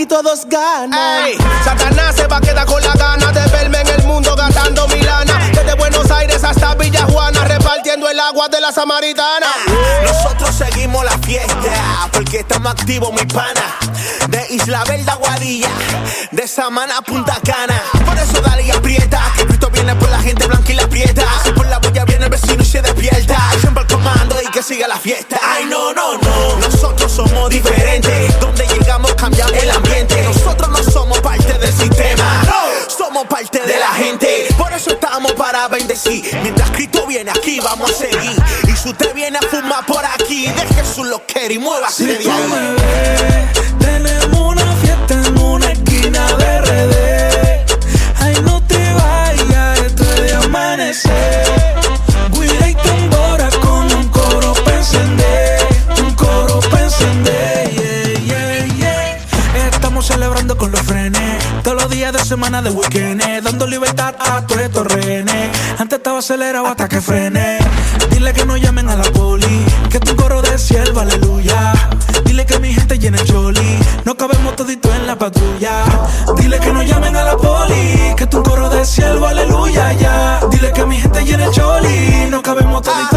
aquí 0.01 0.05
todos 0.07 0.45
ganan. 0.47 1.25
Ey, 1.25 1.37
Satanás 1.63 2.15
se 2.15 2.27
va 2.27 2.37
a 2.37 2.41
quedar 2.41 2.65
con 2.65 2.81
la 2.81 2.93
gana 2.93 3.31
de 3.31 3.45
verme 3.51 3.81
en 3.81 3.87
el 3.87 4.03
mundo 4.03 4.35
gastando 4.35 4.87
milana. 4.87 5.49
Desde 5.53 5.73
Buenos 5.75 6.09
Aires 6.09 6.43
hasta 6.43 6.73
Villa 6.75 7.05
Juana, 7.05 7.43
repartiendo 7.45 8.09
el 8.09 8.19
agua 8.19 8.47
de 8.49 8.61
la 8.61 8.71
samaritana. 8.71 9.47
Nosotros 10.03 10.55
seguimos 10.55 11.03
la 11.05 11.17
fiesta 11.19 12.09
porque 12.11 12.39
estamos 12.39 12.71
activos, 12.71 13.11
mi 13.13 13.25
pana. 13.25 13.77
De 14.29 14.47
Isla 14.49 14.83
Verde 14.85 15.11
Guadilla, 15.19 15.69
de 16.31 16.47
Samana 16.47 16.97
a 16.97 17.01
Punta 17.01 17.37
Cana. 17.43 17.81
Por 18.05 18.17
eso 18.17 18.41
dale 18.41 18.63
y 18.63 18.71
aprieta, 18.71 19.21
que 19.35 19.45
Cristo 19.45 19.69
viene 19.69 19.95
por 19.95 20.09
la 20.09 20.19
gente 20.19 20.47
blanca 20.47 20.71
y 20.71 20.75
la 20.75 20.87
prieta. 20.87 21.25
Si 21.43 21.51
por 21.51 21.67
la 21.67 21.77
bulla 21.79 22.05
viene 22.05 22.25
el 22.25 22.31
vecino 22.31 22.61
y 22.61 22.65
se 22.65 22.81
despierta. 22.81 23.37
Siempre 23.59 23.83
al 23.83 23.87
comando 23.87 24.35
y 24.41 24.49
que 24.49 24.63
siga 24.63 24.87
la 24.87 24.97
fiesta. 24.97 25.39
Ay, 25.43 25.65
no, 25.65 25.93
no, 25.93 26.13
no. 26.13 26.20
Somos 33.21 33.39
parte 33.39 33.59
de 33.59 33.77
la 33.77 33.93
gente. 33.93 34.47
Por 34.57 34.73
eso 34.73 34.89
estamos 34.89 35.33
para 35.33 35.67
bendecir. 35.67 36.23
Mientras 36.41 36.71
Cristo 36.71 37.05
viene 37.05 37.29
aquí, 37.29 37.59
vamos 37.59 37.91
a 37.91 37.93
seguir. 37.93 38.35
Y 38.67 38.75
si 38.75 38.89
usted 38.89 39.13
viene 39.13 39.37
a 39.37 39.41
fumar 39.41 39.85
por 39.85 40.03
aquí, 40.03 40.47
deje 40.47 40.83
su 40.83 41.03
loquera 41.03 41.53
y 41.53 41.59
muévase 41.59 42.05
de 42.05 42.17
ahí. 42.17 43.80
Semana 62.41 62.63
de 62.63 62.71
weekend. 62.71 63.21
Dando 63.43 63.67
libertad 63.67 64.15
a 64.17 64.41
todos 64.47 64.61
estos 64.61 64.87
rehenes. 64.87 65.49
Antes 65.77 65.99
estaba 65.99 66.17
acelerado 66.17 66.65
hasta 66.65 66.89
que 66.89 66.99
frene. 66.99 67.59
Dile 68.09 68.33
que 68.33 68.45
no 68.45 68.57
llamen 68.57 68.89
a 68.89 68.95
la 68.95 69.03
poli. 69.03 69.63
Que 69.91 69.99
tu 69.99 70.15
coro 70.15 70.41
de 70.41 70.57
siervo, 70.57 71.01
aleluya. 71.01 71.71
Dile 72.25 72.43
que 72.47 72.57
mi 72.57 72.73
gente 72.73 72.97
llena 72.97 73.19
el 73.19 73.27
choli. 73.27 73.77
No 74.05 74.17
cabemos 74.17 74.55
todito 74.55 74.91
en 74.91 75.05
la 75.05 75.15
patrulla. 75.19 75.83
Dile 76.37 76.57
que 76.59 76.73
no 76.73 76.81
llamen 76.81 77.15
a 77.15 77.23
la 77.25 77.37
poli. 77.37 78.15
Que 78.17 78.25
tu 78.25 78.41
coro 78.41 78.69
de 78.69 78.85
siervo, 78.85 79.27
aleluya, 79.27 79.93
ya. 79.93 80.39
Dile 80.49 80.73
que 80.73 80.83
mi 80.85 80.99
gente 80.99 81.23
llena 81.23 81.45
el 81.45 81.51
choli. 81.51 82.27
No 82.31 82.41
cabemos 82.41 82.81
todito 82.81 83.10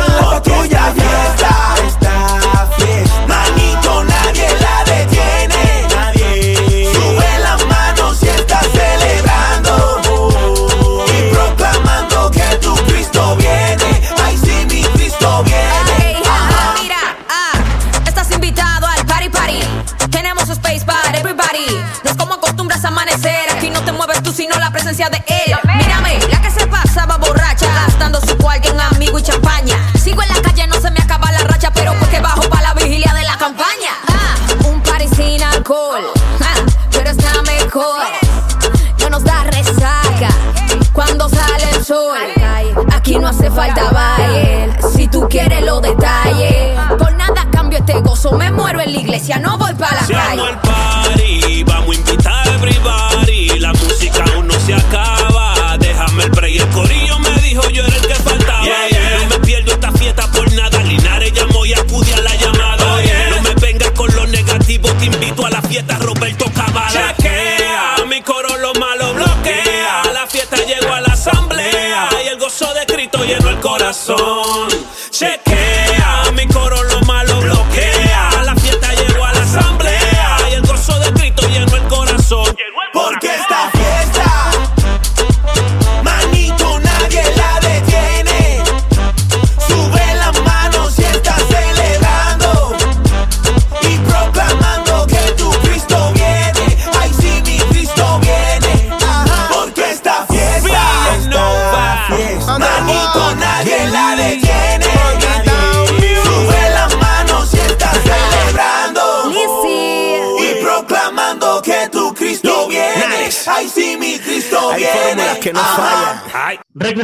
iglesia, 49.15 49.39
no 49.39 49.54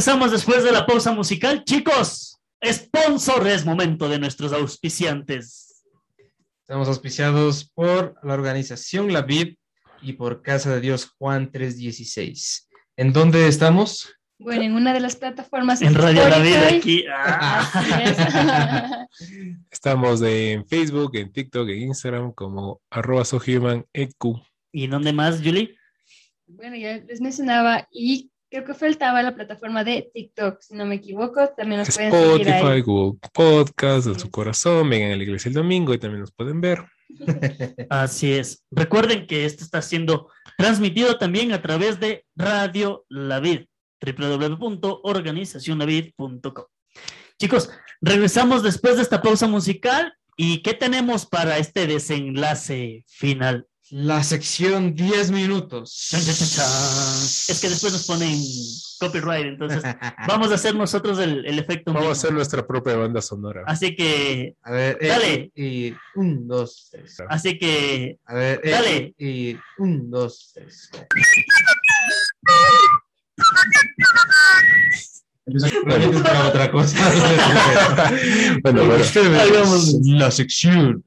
Regresamos 0.00 0.30
después 0.30 0.64
de 0.64 0.72
la 0.72 0.86
pausa 0.86 1.12
musical. 1.12 1.62
Chicos, 1.62 2.40
sponsor 2.64 3.46
es 3.46 3.66
momento 3.66 4.08
de 4.08 4.18
nuestros 4.18 4.50
auspiciantes. 4.50 5.84
Estamos 6.62 6.88
auspiciados 6.88 7.70
por 7.74 8.14
la 8.22 8.32
organización 8.32 9.12
La 9.12 9.20
Vid 9.20 9.56
y 10.00 10.14
por 10.14 10.40
Casa 10.40 10.72
de 10.72 10.80
Dios 10.80 11.12
Juan 11.18 11.52
316. 11.52 12.70
¿En 12.96 13.12
dónde 13.12 13.46
estamos? 13.46 14.10
Bueno, 14.38 14.62
en 14.62 14.74
una 14.74 14.94
de 14.94 15.00
las 15.00 15.16
plataformas. 15.16 15.82
En 15.82 15.94
Radio 15.94 16.26
La 16.30 16.38
Vida 16.38 16.70
Spotify. 16.70 16.78
aquí. 16.78 17.04
ah. 17.14 19.06
Estamos 19.70 20.22
en 20.22 20.66
Facebook, 20.66 21.14
en 21.16 21.30
TikTok, 21.30 21.68
en 21.68 21.82
Instagram 21.82 22.32
como 22.32 22.80
arroba 22.88 23.26
sohumaneq. 23.26 24.16
¿Y 24.72 24.86
dónde 24.86 25.12
más, 25.12 25.42
Julie? 25.44 25.76
Bueno, 26.46 26.74
ya 26.74 26.96
les 26.96 27.20
mencionaba 27.20 27.86
y 27.92 28.29
creo 28.50 28.64
que 28.64 28.74
faltaba 28.74 29.22
la 29.22 29.34
plataforma 29.34 29.82
de 29.84 30.10
TikTok, 30.12 30.60
si 30.60 30.74
no 30.74 30.84
me 30.84 30.96
equivoco, 30.96 31.48
también 31.56 31.78
nos 31.78 31.94
pueden 31.94 32.12
seguir 32.12 32.48
Spotify, 32.48 32.66
ahí. 32.66 32.82
Google 32.82 33.18
Podcast, 33.32 34.08
en 34.08 34.18
su 34.18 34.30
corazón, 34.30 34.90
vengan 34.90 35.12
a 35.12 35.16
la 35.16 35.22
iglesia 35.22 35.48
el 35.48 35.54
domingo 35.54 35.94
y 35.94 35.98
también 35.98 36.20
nos 36.22 36.32
pueden 36.32 36.60
ver. 36.60 36.84
Así 37.90 38.32
es. 38.32 38.64
Recuerden 38.70 39.26
que 39.26 39.44
esto 39.44 39.64
está 39.64 39.82
siendo 39.82 40.30
transmitido 40.58 41.16
también 41.16 41.52
a 41.52 41.62
través 41.62 42.00
de 42.00 42.26
Radio 42.34 43.04
La 43.08 43.38
Vid, 43.40 43.66
www.organizacionlavid.com. 44.04 46.64
Chicos, 47.38 47.70
regresamos 48.00 48.64
después 48.64 48.96
de 48.96 49.02
esta 49.02 49.22
pausa 49.22 49.46
musical 49.46 50.12
y 50.36 50.62
¿qué 50.62 50.74
tenemos 50.74 51.24
para 51.24 51.58
este 51.58 51.86
desenlace 51.86 53.04
final? 53.06 53.68
La 53.90 54.22
sección 54.22 54.94
10 54.94 55.32
minutos. 55.32 56.12
Es 56.12 57.58
que 57.60 57.68
después 57.68 57.92
nos 57.92 58.06
ponen 58.06 58.40
copyright, 59.00 59.46
entonces 59.46 59.82
vamos 60.28 60.52
a 60.52 60.54
hacer 60.54 60.76
nosotros 60.76 61.18
el, 61.18 61.44
el 61.44 61.58
efecto. 61.58 61.92
Vamos 61.92 62.08
a 62.10 62.12
hacer 62.12 62.32
nuestra 62.32 62.64
propia 62.64 62.94
banda 62.94 63.20
sonora. 63.20 63.64
Así 63.66 63.96
que, 63.96 64.54
A 64.62 64.70
ver, 64.70 64.98
eh, 65.00 65.08
Dale. 65.08 65.52
Y, 65.56 65.88
y 65.88 65.96
un, 66.14 66.46
dos, 66.46 66.88
tres. 66.92 67.16
así 67.28 67.58
que, 67.58 68.18
A 68.26 68.34
ver, 68.34 68.60
eh, 68.62 68.70
Dale. 68.70 69.14
Y, 69.18 69.56
un, 69.78 70.08
dos, 70.08 70.52
tres. 70.54 70.90
Otra 76.46 76.70
cosa. 76.70 76.96
Bueno, 78.62 78.84
bueno. 78.84 79.02
Ustedes, 79.02 79.94
la 80.04 80.30
sección 80.30 81.02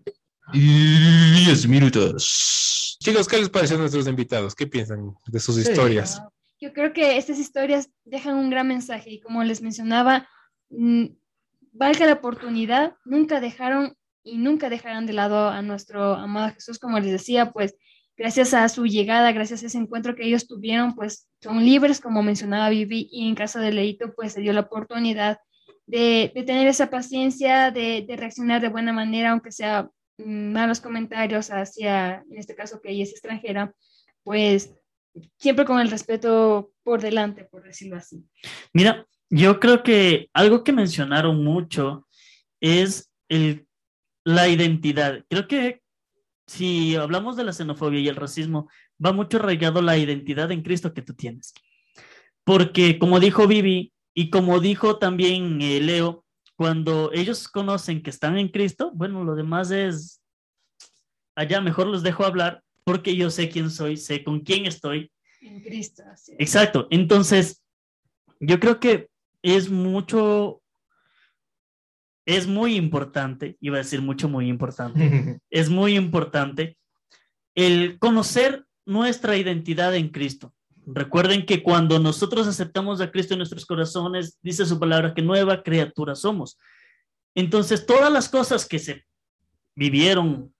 10 0.53 1.67
minutos. 1.67 2.97
Chicos, 2.99 3.27
¿qué 3.27 3.37
les 3.37 3.49
pareció 3.49 3.75
a 3.75 3.79
nuestros 3.79 4.07
invitados? 4.07 4.55
¿Qué 4.55 4.67
piensan 4.67 5.13
de 5.27 5.39
sus 5.39 5.57
historias? 5.57 6.21
yo 6.63 6.71
creo 6.71 6.93
que 6.93 7.17
estas 7.17 7.39
historias 7.39 7.89
dejan 8.05 8.37
un 8.37 8.49
gran 8.49 8.65
mensaje 8.69 9.09
y 9.11 9.19
como 9.19 9.43
les 9.43 9.61
mencionaba, 9.61 10.29
mm, 10.69 11.07
valga 11.73 12.05
la 12.05 12.13
oportunidad, 12.13 12.95
nunca 13.03 13.41
dejaron 13.41 13.97
y 14.23 14.37
nunca 14.37 14.69
dejarán 14.69 15.05
de 15.05 15.11
lado 15.11 15.49
a 15.49 15.61
nuestro 15.61 16.13
amado 16.13 16.53
Jesús, 16.53 16.79
como 16.79 16.97
les 16.99 17.11
decía, 17.11 17.51
pues 17.51 17.75
gracias 18.15 18.53
a 18.53 18.69
su 18.69 18.85
llegada, 18.85 19.33
gracias 19.33 19.61
a 19.63 19.65
ese 19.65 19.77
encuentro 19.77 20.15
que 20.15 20.25
ellos 20.25 20.47
tuvieron, 20.47 20.95
pues 20.95 21.27
son 21.41 21.65
libres, 21.65 21.99
como 21.99 22.23
mencionaba 22.23 22.69
Vivi, 22.69 23.09
y 23.11 23.27
en 23.27 23.35
caso 23.35 23.59
de 23.59 23.73
Leito, 23.73 24.13
pues 24.15 24.31
se 24.31 24.39
dio 24.39 24.53
la 24.53 24.61
oportunidad 24.61 25.39
de, 25.85 26.31
de 26.33 26.43
tener 26.43 26.67
esa 26.67 26.89
paciencia, 26.89 27.71
de, 27.71 28.05
de, 28.07 28.15
reaccionar 28.15 28.61
de 28.61 28.69
buena 28.69 28.93
manera, 28.93 29.31
aunque 29.31 29.51
sea 29.51 29.89
malos 30.25 30.81
comentarios 30.81 31.49
hacia, 31.49 32.23
en 32.29 32.37
este 32.37 32.55
caso 32.55 32.81
que 32.81 32.91
ella 32.91 33.03
es 33.03 33.11
extranjera, 33.11 33.73
pues 34.23 34.75
siempre 35.37 35.65
con 35.65 35.79
el 35.79 35.89
respeto 35.89 36.71
por 36.83 37.01
delante, 37.01 37.45
por 37.45 37.63
decirlo 37.63 37.97
así. 37.97 38.23
Mira, 38.73 39.05
yo 39.29 39.59
creo 39.59 39.83
que 39.83 40.29
algo 40.33 40.63
que 40.63 40.71
mencionaron 40.71 41.43
mucho 41.43 42.07
es 42.61 43.11
el, 43.29 43.67
la 44.23 44.47
identidad. 44.47 45.23
Creo 45.29 45.47
que 45.47 45.81
si 46.47 46.95
hablamos 46.95 47.35
de 47.35 47.43
la 47.43 47.53
xenofobia 47.53 47.99
y 47.99 48.07
el 48.07 48.15
racismo, 48.15 48.69
va 49.03 49.11
mucho 49.11 49.37
arraigado 49.37 49.81
la 49.81 49.97
identidad 49.97 50.51
en 50.51 50.61
Cristo 50.61 50.93
que 50.93 51.01
tú 51.01 51.13
tienes. 51.13 51.53
Porque 52.43 52.99
como 52.99 53.19
dijo 53.19 53.47
Vivi 53.47 53.93
y 54.13 54.29
como 54.29 54.59
dijo 54.59 54.97
también 54.97 55.61
eh, 55.61 55.79
Leo, 55.79 56.22
cuando 56.63 57.11
ellos 57.11 57.49
conocen 57.49 58.01
que 58.01 58.09
están 58.09 58.37
en 58.37 58.47
Cristo, 58.47 58.89
bueno, 58.93 59.25
lo 59.25 59.35
demás 59.35 59.69
es 59.69 60.21
allá, 61.35 61.59
mejor 61.59 61.87
los 61.87 62.03
dejo 62.03 62.23
hablar 62.23 62.63
porque 62.85 63.17
yo 63.17 63.29
sé 63.29 63.49
quién 63.49 63.69
soy, 63.69 63.97
sé 63.97 64.23
con 64.23 64.39
quién 64.39 64.65
estoy. 64.65 65.11
En 65.41 65.59
Cristo. 65.59 66.03
Sí. 66.15 66.31
Exacto. 66.39 66.87
Entonces, 66.89 67.61
yo 68.39 68.61
creo 68.61 68.79
que 68.79 69.09
es 69.41 69.69
mucho, 69.69 70.61
es 72.25 72.47
muy 72.47 72.77
importante, 72.77 73.57
iba 73.59 73.75
a 73.75 73.83
decir 73.83 74.01
mucho, 74.01 74.29
muy 74.29 74.47
importante, 74.47 75.41
es 75.49 75.69
muy 75.69 75.97
importante 75.97 76.77
el 77.55 77.99
conocer 77.99 78.65
nuestra 78.85 79.35
identidad 79.35 79.93
en 79.97 80.07
Cristo. 80.07 80.52
Recuerden 80.85 81.45
que 81.45 81.63
cuando 81.63 81.99
nosotros 81.99 82.47
aceptamos 82.47 82.99
a 83.01 83.11
Cristo 83.11 83.33
en 83.33 83.39
nuestros 83.39 83.65
corazones, 83.65 84.37
dice 84.41 84.65
su 84.65 84.79
palabra 84.79 85.13
que 85.13 85.21
nueva 85.21 85.63
criatura 85.63 86.15
somos. 86.15 86.57
Entonces, 87.35 87.85
todas 87.85 88.11
las 88.11 88.29
cosas 88.29 88.67
que 88.67 88.79
se 88.79 89.05
vivieron 89.75 90.53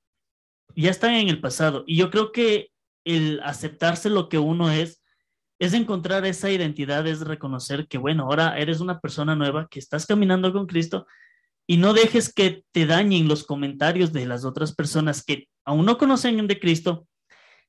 ya 0.76 0.90
están 0.92 1.14
en 1.16 1.30
el 1.30 1.42
pasado. 1.42 1.84
Y 1.86 1.98
yo 1.98 2.10
creo 2.10 2.32
que 2.32 2.70
el 3.06 3.42
aceptarse 3.44 4.10
lo 4.10 4.30
que 4.30 4.40
uno 4.40 4.72
es, 4.72 5.04
es 5.60 5.74
encontrar 5.74 6.26
esa 6.26 6.52
identidad, 6.52 7.06
es 7.06 7.22
reconocer 7.22 7.88
que, 7.88 7.98
bueno, 7.98 8.24
ahora 8.24 8.58
eres 8.58 8.80
una 8.80 9.00
persona 9.00 9.36
nueva, 9.36 9.68
que 9.70 9.80
estás 9.80 10.06
caminando 10.06 10.52
con 10.52 10.66
Cristo 10.66 11.06
y 11.68 11.78
no 11.78 11.94
dejes 11.94 12.34
que 12.34 12.64
te 12.72 12.86
dañen 12.86 13.28
los 13.28 13.44
comentarios 13.44 14.12
de 14.12 14.26
las 14.26 14.46
otras 14.46 14.74
personas 14.74 15.24
que 15.24 15.48
aún 15.66 15.86
no 15.86 15.98
conocen 15.98 16.46
de 16.48 16.60
Cristo 16.60 17.08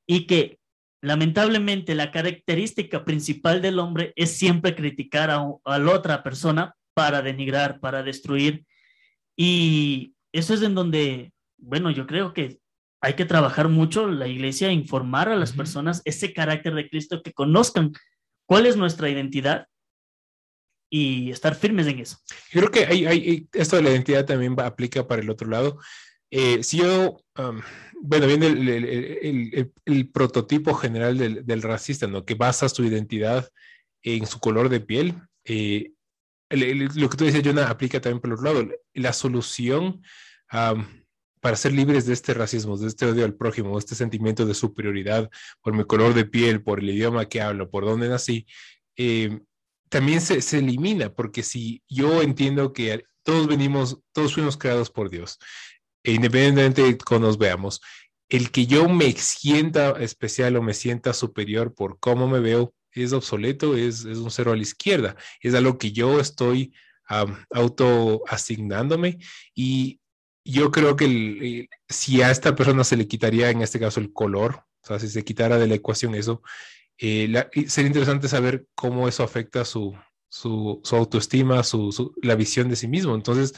y 0.07 0.27
que 0.27 0.59
lamentablemente 1.05 1.95
la 1.95 2.11
característica 2.11 3.05
principal 3.05 3.61
del 3.61 3.79
hombre 3.79 4.13
es 4.17 4.37
siempre 4.37 4.75
criticar 4.75 5.31
a, 5.31 5.45
a 5.65 5.79
la 5.79 5.93
otra 5.93 6.23
persona 6.23 6.75
para 6.95 7.23
denigrar, 7.23 7.81
para 7.81 8.03
destruir. 8.03 8.65
Y 9.37 10.15
eso 10.33 10.55
es 10.55 10.63
en 10.63 10.75
donde, 10.75 11.33
bueno, 11.59 11.91
yo 11.91 12.07
creo 12.07 12.33
que 12.33 12.59
hay 13.03 13.15
que 13.15 13.27
trabajar 13.27 13.69
mucho 13.69 14.09
la 14.09 14.27
iglesia, 14.27 14.73
informar 14.73 15.29
a 15.29 15.37
las 15.37 15.53
personas 15.53 16.01
ese 16.07 16.33
carácter 16.33 16.75
de 16.75 16.89
Cristo, 16.89 17.23
que 17.23 17.35
conozcan 17.35 17.93
cuál 18.47 18.65
es 18.65 18.77
nuestra 18.77 19.11
identidad 19.11 19.67
y 20.91 21.31
estar 21.31 21.55
firmes 21.55 21.87
en 21.87 21.99
eso. 21.99 22.17
Yo 22.51 22.61
creo 22.63 22.71
que 22.71 22.87
hay, 22.87 23.05
hay, 23.05 23.49
esto 23.53 23.77
de 23.77 23.83
la 23.83 23.91
identidad 23.91 24.25
también 24.25 24.57
va, 24.59 24.65
aplica 24.65 25.07
para 25.07 25.21
el 25.21 25.29
otro 25.29 25.51
lado. 25.51 25.79
Eh, 26.31 26.63
si 26.63 26.79
yo, 26.79 27.19
um, 27.39 27.61
bueno, 28.07 28.27
viene 28.27 28.49
el, 28.49 28.69
el, 28.69 29.73
el, 29.87 30.11
prototipo 30.11 30.75
general 30.75 31.17
del, 31.17 31.47
del, 31.47 31.63
racista, 31.63 32.07
¿no? 32.07 32.27
Que 32.27 32.35
basa 32.35 32.69
su 32.69 32.85
identidad 32.85 33.49
en 34.03 34.27
su 34.27 34.41
color 34.41 34.69
de 34.69 34.81
piel. 34.81 35.15
Eh, 35.47 35.93
lo 36.51 37.09
que 37.09 37.17
tú 37.17 37.25
dices, 37.25 37.43
Jonah, 37.43 37.71
aplica 37.71 38.03
también 38.03 38.21
por 38.21 38.35
otro 38.35 38.45
lado. 38.45 38.69
La 38.93 39.15
solución 39.15 40.03
para 41.41 41.57
ser 41.57 41.73
libres 41.73 42.05
de 42.05 42.13
este 42.13 42.35
racismo, 42.35 42.77
de 42.77 42.89
este 42.89 43.07
odio 43.07 43.25
al 43.25 43.35
prójimo, 43.35 43.73
de 43.73 43.79
este 43.79 43.95
sentimiento 43.95 44.45
de 44.45 44.53
superioridad 44.53 45.31
por 45.63 45.73
mi 45.73 45.85
color 45.85 46.13
de 46.13 46.27
piel, 46.27 46.63
por 46.63 46.81
el 46.81 46.91
idioma 46.91 47.27
que 47.27 47.41
hablo, 47.41 47.71
por 47.71 47.87
dónde 47.87 48.11
nací, 48.11 48.47
eh, 48.97 49.41
también 49.89 50.21
se, 50.21 50.43
se, 50.43 50.59
elimina, 50.59 51.13
porque 51.13 51.43
si 51.43 51.83
yo 51.89 52.21
entiendo 52.21 52.75
que 52.75 53.05
todos 53.23 53.47
venimos, 53.47 53.99
todos 54.13 54.35
fuimos 54.35 54.57
creados 54.57 54.91
por 54.91 55.09
Dios, 55.09 55.39
independientemente 56.13 56.83
de 56.83 56.99
cómo 56.99 57.21
nos 57.21 57.39
veamos, 57.39 57.81
el 58.29 58.51
que 58.51 58.67
yo 58.67 58.89
me 58.89 59.13
sienta 59.13 59.91
especial 60.01 60.57
o 60.57 60.63
me 60.63 60.75
sienta 60.75 61.13
superior 61.13 61.75
por 61.75 61.99
cómo 61.99 62.29
me 62.29 62.41
veo 62.41 62.75
es 62.93 63.13
obsoleto, 63.13 63.77
es, 63.77 64.05
es 64.05 64.19
un 64.19 64.31
cero 64.31 64.53
a 64.53 64.57
la 64.57 64.63
izquierda, 64.63 65.17
es 65.41 65.55
algo 65.55 65.79
que 65.79 65.93
yo 65.93 66.21
estoy 66.21 66.73
um, 67.11 67.35
auto 67.51 68.23
asignándome 68.29 69.19
y 69.55 70.01
yo 70.45 70.71
creo 70.71 70.95
que 70.95 71.69
si 71.89 72.23
a 72.23 72.31
esta 72.31 72.55
persona 72.55 72.85
se 72.85 72.97
le 72.97 73.09
quitaría, 73.09 73.51
en 73.51 73.63
este 73.63 73.81
caso, 73.81 73.99
el 73.99 74.13
color, 74.13 74.65
o 74.83 74.87
sea, 74.87 74.99
si 74.99 75.09
se 75.09 75.25
quitara 75.25 75.59
de 75.59 75.67
la 75.67 75.77
ecuación 75.77 76.15
eso, 76.15 76.43
eh, 76.99 77.33
sería 77.67 77.89
interesante 77.89 78.29
saber 78.29 78.67
cómo 78.75 79.09
eso 79.09 79.23
afecta 79.23 79.65
su, 79.65 79.97
su, 80.29 80.81
su 80.85 80.97
autoestima, 80.97 81.63
su, 81.63 81.93
su, 81.93 82.15
la 82.23 82.35
visión 82.35 82.69
de 82.69 82.77
sí 82.77 82.89
mismo. 82.89 83.15
Entonces, 83.15 83.55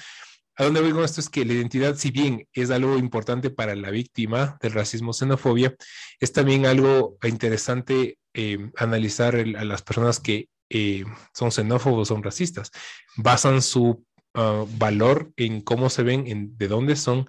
a 0.57 0.65
dónde 0.65 0.81
voy 0.81 0.93
con 0.93 1.05
esto 1.05 1.21
es 1.21 1.29
que 1.29 1.45
la 1.45 1.53
identidad, 1.53 1.97
si 1.97 2.11
bien 2.11 2.49
es 2.53 2.71
algo 2.71 2.97
importante 2.97 3.51
para 3.51 3.77
la 3.77 3.91
víctima 3.91 4.59
del 4.63 4.73
racismo 4.73 5.13
xenofobia, 5.13 5.77
es 6.19 6.33
también 6.33 6.65
algo 6.65 7.19
interesante 7.23 8.19
eh, 8.33 8.71
analizar 8.77 9.35
a 9.37 9.65
las 9.65 9.83
personas 9.83 10.19
que 10.19 10.49
eh, 10.71 11.05
son 11.35 11.53
xenófobos, 11.53 12.09
son 12.09 12.23
racistas, 12.23 12.71
basan 13.17 13.61
su 13.61 14.05
uh, 14.35 14.67
valor 14.79 15.31
en 15.37 15.61
cómo 15.61 15.91
se 15.91 16.03
ven, 16.03 16.27
en 16.27 16.57
de 16.57 16.69
dónde 16.69 16.97
son, 16.97 17.29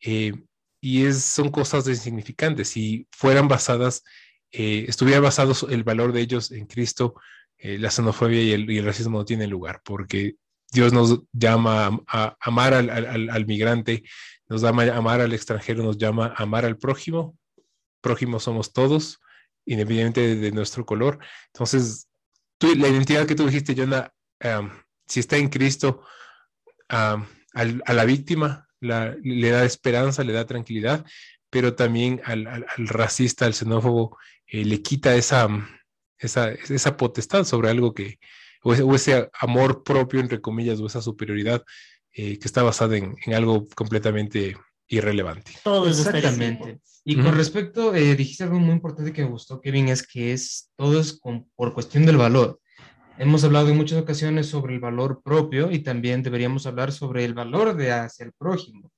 eh, 0.00 0.32
y 0.80 1.04
es, 1.04 1.22
son 1.22 1.50
cosas 1.50 1.86
insignificantes. 1.86 2.68
Si 2.68 3.06
fueran 3.10 3.48
basadas, 3.48 4.02
estuviera 4.50 5.20
basado 5.20 5.52
el 5.68 5.82
valor 5.82 6.12
de 6.12 6.20
ellos 6.20 6.52
en 6.52 6.66
Cristo, 6.66 7.14
la 7.58 7.90
xenofobia 7.90 8.42
y 8.42 8.52
el, 8.52 8.70
y 8.70 8.78
el, 8.78 8.84
racismo 8.84 9.18
no 9.18 9.24
tienen 9.24 9.50
lugar, 9.50 9.80
porque 9.82 10.36
Dios 10.74 10.92
nos 10.92 11.20
llama 11.32 12.02
a, 12.08 12.36
amar 12.40 12.74
al, 12.74 13.46
migrante, 13.46 14.02
nos 14.48 14.60
llama 14.60 14.82
a 14.82 14.96
amar 14.96 15.20
al 15.20 15.32
extranjero, 15.32 15.84
nos 15.84 15.96
llama 15.96 16.34
a 16.36 16.42
amar 16.42 16.64
al 16.64 16.76
prójimo. 16.76 17.38
Prójimo 18.00 18.40
somos 18.40 18.72
todos, 18.72 19.20
independientemente 19.64 20.36
de, 20.36 20.52
nuestro 20.52 20.84
color. 20.84 21.20
Entonces, 21.52 22.08
tú, 22.58 22.74
la 22.74 22.88
identidad 22.88 23.24
que 23.24 23.36
tú 23.36 23.46
dijiste, 23.46 23.74
Jonah, 23.76 24.12
um, 24.42 24.68
si 25.06 25.20
está 25.20 25.36
en 25.36 25.48
Cristo, 25.48 26.02
a, 26.88 27.24
la 27.54 28.04
víctima, 28.04 28.68
le 28.80 29.50
da 29.50 29.64
esperanza, 29.64 30.24
le 30.24 30.32
da 30.32 30.44
tranquilidad, 30.44 31.06
pero 31.50 31.76
también 31.76 32.20
al, 32.24 32.66
racista, 32.78 33.46
al 33.46 33.54
xenófobo, 33.54 34.18
eh, 34.48 34.64
le 34.64 34.82
quita 34.82 35.14
esa, 35.14 35.48
potestad 36.98 37.44
sobre 37.44 37.70
algo 37.70 37.94
que, 37.94 38.18
o 38.64 38.72
ese, 38.72 38.82
o 38.82 38.94
ese, 38.94 39.30
amor 39.38 39.84
propio, 39.84 40.20
entre 40.20 40.40
comillas, 40.40 40.80
o 40.80 40.86
esa 40.86 41.02
superioridad 41.02 41.62
eh, 42.12 42.38
que 42.38 42.48
está 42.48 42.62
basada 42.62 42.96
en, 42.96 43.14
en, 43.24 43.34
algo 43.34 43.66
completamente 43.76 44.56
irrelevante. 44.88 45.52
Todo 45.62 45.88
Exactamente. 45.88 46.80
Y 47.04 47.16
con 47.16 47.26
uh 47.26 47.28
-huh. 47.28 47.34
respecto, 47.34 47.94
eh, 47.94 48.16
dijiste 48.16 48.44
algo 48.44 48.58
muy 48.58 48.72
importante 48.72 49.12
que 49.12 49.22
me 49.22 49.30
gustó, 49.30 49.60
Kevin, 49.60 49.88
es 49.88 50.06
que 50.06 50.32
es 50.32 50.70
todo 50.76 50.98
es 50.98 51.18
con, 51.20 51.46
por 51.54 51.74
cuestión 51.74 52.06
del 52.06 52.16
valor. 52.16 52.60
Hemos 53.18 53.44
hablado 53.44 53.68
en 53.68 53.76
muchas 53.76 54.00
ocasiones 54.00 54.46
sobre 54.46 54.74
el 54.74 54.80
valor 54.80 55.20
propio 55.22 55.70
y 55.70 55.80
también 55.80 56.22
deberíamos 56.22 56.66
hablar 56.66 56.90
sobre 56.90 57.24
el 57.24 57.34
valor 57.34 57.76
de 57.76 57.92
hacia 57.92 58.24
el 58.24 58.32
prójimo. 58.32 58.90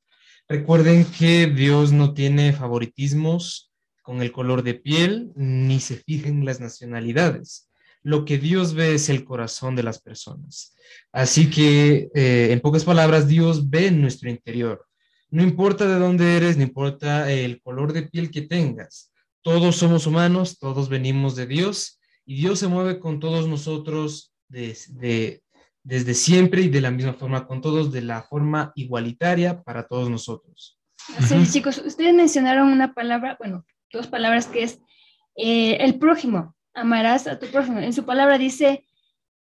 Recuerden 0.49 1.05
que 1.05 1.49
Dios 1.49 1.93
no 1.93 2.15
tiene 2.15 2.53
favoritismos 2.53 3.73
con 4.03 4.23
el 4.23 4.31
color 4.31 4.63
de 4.63 4.75
piel 4.75 5.33
ni 5.35 5.81
se 5.81 5.97
fija 5.97 6.29
en 6.29 6.45
las 6.45 6.61
nacionalidades. 6.61 7.69
Lo 8.07 8.25
que 8.25 8.39
Dios 8.39 8.75
ve 8.75 8.95
es 8.95 9.09
el 9.09 9.25
corazón 9.25 9.75
de 9.75 9.83
las 9.83 10.01
personas. 10.01 10.77
Así 11.11 11.51
que, 11.51 12.09
eh, 12.15 12.53
en 12.53 12.61
pocas 12.61 12.85
palabras, 12.85 13.27
Dios 13.27 13.69
ve 13.69 13.89
en 13.89 14.01
nuestro 14.01 14.31
interior. 14.31 14.87
No 15.29 15.43
importa 15.43 15.89
de 15.89 15.99
dónde 15.99 16.37
eres, 16.37 16.57
no 16.57 16.63
importa 16.63 17.29
el 17.33 17.61
color 17.61 17.93
de 17.93 18.03
piel 18.03 18.31
que 18.31 18.43
tengas. 18.43 19.13
Todos 19.43 19.75
somos 19.75 20.07
humanos, 20.07 20.57
todos 20.61 20.89
venimos 20.89 21.35
de 21.35 21.49
Dios 21.49 21.99
y 22.25 22.37
Dios 22.37 22.61
se 22.61 22.69
mueve 22.69 23.01
con 23.01 23.19
todos 23.19 23.49
nosotros 23.49 24.33
de, 24.47 24.79
de, 24.91 25.43
desde 25.83 26.15
siempre 26.15 26.63
y 26.63 26.69
de 26.69 26.83
la 26.83 26.93
misma 26.93 27.15
forma 27.15 27.45
con 27.49 27.61
todos, 27.61 27.91
de 27.91 28.03
la 28.03 28.23
forma 28.23 28.71
igualitaria 28.77 29.65
para 29.65 29.85
todos 29.85 30.09
nosotros. 30.09 30.79
Sí, 30.97 31.35
uh 31.35 31.39
-huh. 31.39 31.53
chicos, 31.53 31.79
ustedes 31.85 32.15
mencionaron 32.15 32.69
una 32.69 32.95
palabra, 32.95 33.37
bueno, 33.37 33.67
dos 33.93 34.07
palabras 34.07 34.47
que 34.47 34.63
es 34.63 34.79
eh, 35.35 35.79
el 35.81 35.99
prójimo. 35.99 36.56
Amarás 36.77 37.27
a 37.27 37.39
tu 37.39 37.47
prójimo. 37.47 37.81
En 37.81 37.93
su 37.93 38.05
palabra 38.05 38.39
dice, 38.39 38.87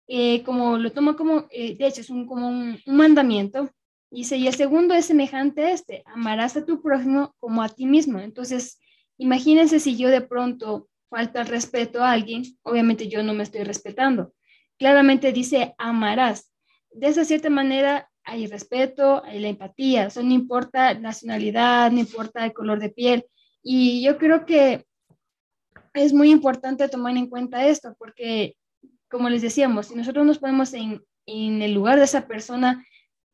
eh, 0.08 0.44
como 0.44 0.78
lo 0.78 0.92
toma 0.92 1.16
como, 1.16 1.48
eh, 1.50 1.76
de 1.76 1.88
hecho, 1.88 2.02
es 2.02 2.10
un, 2.10 2.26
como 2.28 2.48
un, 2.48 2.80
un 2.86 2.96
mandamiento. 2.96 3.70
Dice, 4.12 4.38
y 4.38 4.48
el 4.48 4.54
segundo 4.54 4.94
es 4.94 5.08
semejante 5.08 5.66
a 5.66 5.72
este, 5.72 6.04
amarás 6.06 6.56
a 6.56 6.66
tu 6.66 6.82
prójimo 6.82 7.36
como 7.40 7.64
a 7.64 7.70
ti 7.70 7.86
mismo. 7.86 8.20
Entonces, 8.20 8.80
imagínense 9.18 9.80
si 9.80 9.98
yo 9.98 10.10
de 10.10 10.22
pronto 10.22 10.88
falta 11.10 11.42
el 11.42 11.48
respeto 11.48 12.04
a 12.04 12.12
alguien, 12.12 12.44
obviamente 12.64 13.08
yo 13.08 13.24
no 13.24 13.34
me 13.34 13.44
estoy 13.44 13.64
respetando. 13.64 14.34
Claramente 14.78 15.34
dice, 15.34 15.74
amarás. 15.78 16.52
De 16.92 17.08
esa 17.08 17.26
cierta 17.26 17.50
manera 17.50 18.10
hay 18.24 18.48
respeto, 18.48 19.24
hay 19.24 19.40
la 19.40 19.50
empatía, 19.50 20.08
o 20.08 20.10
sea, 20.10 20.24
no 20.24 20.34
importa 20.34 20.94
nacionalidad, 20.94 21.92
no 21.92 22.00
importa 22.00 22.46
el 22.46 22.54
color 22.54 22.80
de 22.80 22.90
piel. 22.90 23.26
Y 23.64 24.04
yo 24.04 24.18
creo 24.18 24.46
que 24.46 24.86
es 25.96 26.14
muy 26.14 26.32
importante 26.32 26.88
tomar 26.90 27.18
en 27.18 27.28
cuenta 27.28 27.66
esto, 27.66 27.96
porque, 27.98 28.56
como 29.10 29.30
les 29.30 29.42
decíamos, 29.42 29.88
si 29.88 29.96
nosotros 29.96 30.26
nos 30.26 30.40
ponemos 30.40 30.74
en, 30.74 31.02
en 31.26 31.62
el 31.62 31.74
lugar 31.74 31.98
de 31.98 32.06
esa 32.06 32.28
persona, 32.28 32.86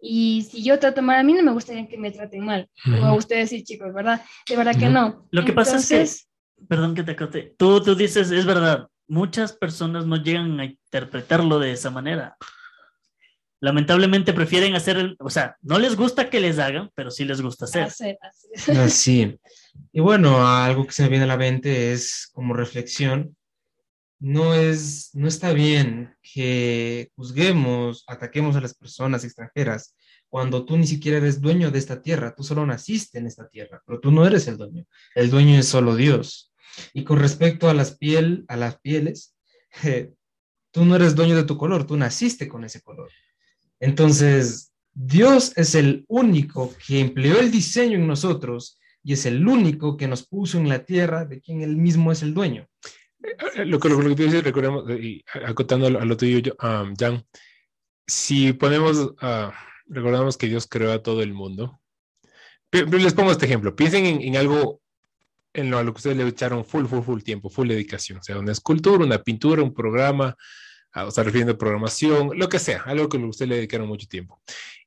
y 0.01 0.47
si 0.49 0.63
yo 0.63 0.79
trato 0.79 1.01
mal, 1.01 1.19
a 1.19 1.23
mí 1.23 1.33
no 1.33 1.43
me 1.43 1.51
gustaría 1.51 1.87
que 1.87 1.97
me 1.97 2.11
traten 2.11 2.43
mal. 2.43 2.67
O 3.01 3.05
a 3.05 3.13
ustedes 3.13 3.51
sí, 3.51 3.63
chicos, 3.63 3.93
¿verdad? 3.93 4.21
De 4.49 4.57
verdad 4.57 4.75
que 4.75 4.89
no. 4.89 5.27
Lo 5.29 5.45
que 5.45 5.53
pasa 5.53 5.77
es 5.77 6.27
que, 6.57 6.65
perdón 6.65 6.95
que 6.95 7.03
te 7.03 7.15
corte, 7.15 7.53
tú, 7.57 7.81
tú 7.81 7.93
dices, 7.93 8.31
es 8.31 8.45
verdad, 8.45 8.87
muchas 9.07 9.53
personas 9.53 10.07
no 10.07 10.15
llegan 10.15 10.59
a 10.59 10.65
interpretarlo 10.65 11.59
de 11.59 11.73
esa 11.73 11.91
manera. 11.91 12.35
Lamentablemente 13.61 14.33
prefieren 14.33 14.75
hacer, 14.75 14.97
el, 14.97 15.15
o 15.19 15.29
sea, 15.29 15.55
no 15.61 15.79
les 15.79 15.95
gusta 15.95 16.29
que 16.29 16.39
les 16.39 16.59
hagan, 16.59 16.89
pero 16.95 17.11
sí 17.11 17.23
les 17.23 17.41
gusta 17.41 17.65
hacer. 17.65 17.83
hacer, 17.83 18.17
Así. 18.77 19.39
Y 19.93 20.01
bueno, 20.01 20.45
algo 20.45 20.85
que 20.85 20.91
se 20.91 21.03
me 21.03 21.09
viene 21.09 21.23
a 21.23 21.27
la 21.27 21.37
mente 21.37 21.93
es 21.93 22.29
como 22.33 22.53
reflexión. 22.53 23.37
No 24.19 24.53
es, 24.53 25.11
no 25.13 25.27
está 25.27 25.53
bien 25.53 26.15
que 26.21 27.09
juzguemos, 27.15 28.03
ataquemos 28.07 28.55
a 28.55 28.61
las 28.61 28.73
personas 28.73 29.23
extranjeras 29.23 29.95
cuando 30.31 30.63
tú 30.63 30.77
ni 30.77 30.87
siquiera 30.87 31.17
eres 31.17 31.41
dueño 31.41 31.71
de 31.71 31.77
esta 31.77 32.01
tierra, 32.01 32.33
tú 32.33 32.41
solo 32.41 32.65
naciste 32.65 33.19
en 33.19 33.27
esta 33.27 33.49
tierra, 33.49 33.83
pero 33.85 33.99
tú 33.99 34.11
no 34.11 34.25
eres 34.25 34.47
el 34.47 34.55
dueño. 34.55 34.85
El 35.13 35.29
dueño 35.29 35.59
es 35.59 35.67
solo 35.67 35.93
Dios. 35.93 36.53
Y 36.93 37.03
con 37.03 37.19
respecto 37.19 37.69
a 37.69 37.73
las 37.73 37.97
piel, 37.97 38.45
a 38.47 38.55
las 38.55 38.79
pieles, 38.79 39.35
eh, 39.83 40.13
tú 40.71 40.85
no 40.85 40.95
eres 40.95 41.15
dueño 41.15 41.35
de 41.35 41.43
tu 41.43 41.57
color, 41.57 41.85
tú 41.85 41.97
naciste 41.97 42.47
con 42.47 42.63
ese 42.63 42.81
color. 42.81 43.09
Entonces, 43.81 44.71
Dios 44.93 45.51
es 45.57 45.75
el 45.75 46.05
único 46.07 46.73
que 46.87 47.01
empleó 47.01 47.39
el 47.39 47.51
diseño 47.51 47.95
en 47.97 48.07
nosotros 48.07 48.79
y 49.03 49.13
es 49.13 49.25
el 49.25 49.45
único 49.45 49.97
que 49.97 50.07
nos 50.07 50.25
puso 50.25 50.57
en 50.59 50.69
la 50.69 50.85
tierra 50.85 51.25
de 51.25 51.41
quien 51.41 51.61
él 51.61 51.75
mismo 51.75 52.11
es 52.11 52.21
el 52.21 52.33
dueño. 52.33 52.67
Eh, 53.55 53.65
Lo 53.65 53.79
que, 53.79 53.89
lo 53.89 53.97
que 53.99 54.15
tú 54.15 54.23
dices, 54.23 54.43
recordemos, 54.43 54.89
eh, 54.89 54.99
y 55.01 55.25
acotando 55.45 55.87
a 55.87 55.89
lo, 55.89 56.05
lo 56.05 56.15
tuyo, 56.15 56.39
yo, 56.39 56.53
um, 56.61 56.95
Jan, 56.95 57.25
si 58.07 58.53
ponemos, 58.53 59.13
ah, 59.21 59.51
recordamos 59.87 60.37
que 60.37 60.47
Dios 60.47 60.67
creó 60.67 60.91
a 60.91 61.01
todo 61.01 61.21
el 61.23 61.33
mundo. 61.33 61.79
Les 62.71 63.13
pongo 63.13 63.31
este 63.31 63.47
ejemplo. 63.47 63.75
Piensen 63.75 64.05
en, 64.05 64.21
en 64.21 64.37
algo 64.37 64.81
en 65.53 65.69
lo, 65.69 65.77
a 65.77 65.83
lo 65.83 65.91
que 65.93 65.97
ustedes 65.97 66.17
le 66.17 66.27
echaron 66.27 66.63
full, 66.63 66.85
full, 66.85 67.01
full 67.01 67.21
tiempo, 67.21 67.49
full 67.49 67.67
dedicación. 67.67 68.19
O 68.19 68.23
sea, 68.23 68.39
una 68.39 68.51
escultura, 68.51 69.03
una 69.03 69.21
pintura, 69.21 69.61
un 69.61 69.73
programa, 69.73 70.35
o 70.95 71.11
sea, 71.11 71.23
refiriendo 71.23 71.53
a 71.53 71.57
programación, 71.57 72.31
lo 72.37 72.49
que 72.49 72.59
sea, 72.59 72.81
algo 72.85 73.07
que 73.09 73.17
ustedes 73.17 73.49
le 73.49 73.55
dedicaron 73.55 73.87
mucho 73.87 74.07
tiempo. 74.07 74.41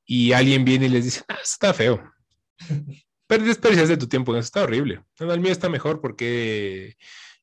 Y 0.07 0.33
alguien 0.33 0.65
viene 0.65 0.87
y 0.87 0.91
les 0.91 1.05
dice, 1.05 1.23
ah, 1.29 1.39
está 1.43 1.73
feo. 1.75 2.03
Pero 3.27 3.45
desperdiciaste 3.45 3.97
tu 3.97 4.07
tiempo 4.07 4.33
eso, 4.33 4.41
está 4.41 4.63
horrible. 4.65 5.03
No, 5.19 5.33
el 5.33 5.41
mío 5.41 5.53
está 5.53 5.69
mejor 5.69 6.01
porque 6.01 6.97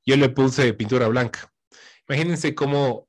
yo 0.05 0.15
le 0.15 0.29
puse 0.29 0.73
pintura 0.73 1.07
blanca. 1.07 1.51
Imagínense 2.07 2.53
cómo, 2.53 3.07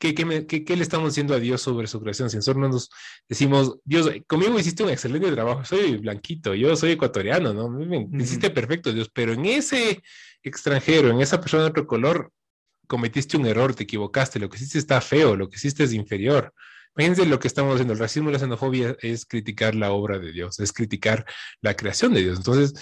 qué, 0.00 0.14
qué, 0.14 0.24
me- 0.24 0.46
qué- 0.46 0.64
qué 0.64 0.76
le 0.76 0.82
estamos 0.82 1.10
diciendo 1.10 1.34
a 1.34 1.38
Dios 1.38 1.62
sobre 1.62 1.86
su 1.86 2.00
creación. 2.00 2.28
Si 2.28 2.36
nosotros 2.36 2.68
nos 2.68 2.90
decimos, 3.28 3.78
Dios, 3.84 4.10
conmigo 4.26 4.58
hiciste 4.58 4.82
un 4.82 4.90
excelente 4.90 5.30
trabajo, 5.30 5.64
soy 5.64 5.98
blanquito, 5.98 6.54
yo 6.54 6.74
soy 6.74 6.92
ecuatoriano, 6.92 7.54
¿no? 7.54 7.68
Me, 7.68 8.06
me 8.06 8.22
hiciste 8.24 8.50
perfecto, 8.50 8.92
Dios, 8.92 9.08
pero 9.14 9.32
en 9.32 9.46
ese 9.46 10.02
extranjero, 10.42 11.08
en 11.10 11.20
esa 11.20 11.40
persona 11.40 11.62
de 11.64 11.68
otro 11.70 11.86
color, 11.86 12.32
cometiste 12.92 13.38
un 13.38 13.46
error, 13.46 13.74
te 13.74 13.84
equivocaste, 13.84 14.38
lo 14.38 14.50
que 14.50 14.58
hiciste 14.58 14.78
está 14.78 15.00
feo, 15.00 15.34
lo 15.34 15.48
que 15.48 15.56
hiciste 15.56 15.82
es 15.82 15.94
inferior. 15.94 16.52
Imagínense 16.94 17.24
lo 17.24 17.38
que 17.38 17.48
estamos 17.48 17.72
haciendo. 17.72 17.94
El 17.94 17.98
racismo 17.98 18.28
y 18.28 18.34
la 18.34 18.38
xenofobia 18.38 18.94
es 19.00 19.24
criticar 19.24 19.74
la 19.74 19.92
obra 19.92 20.18
de 20.18 20.30
Dios, 20.30 20.60
es 20.60 20.74
criticar 20.74 21.24
la 21.62 21.74
creación 21.74 22.12
de 22.12 22.20
Dios. 22.20 22.36
Entonces, 22.36 22.74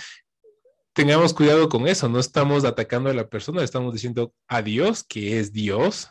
tengamos 0.92 1.32
cuidado 1.32 1.68
con 1.68 1.86
eso. 1.86 2.08
No 2.08 2.18
estamos 2.18 2.64
atacando 2.64 3.08
a 3.08 3.14
la 3.14 3.28
persona, 3.28 3.62
estamos 3.62 3.94
diciendo 3.94 4.34
a 4.48 4.62
Dios, 4.62 5.04
que 5.04 5.38
es 5.38 5.52
Dios, 5.52 6.08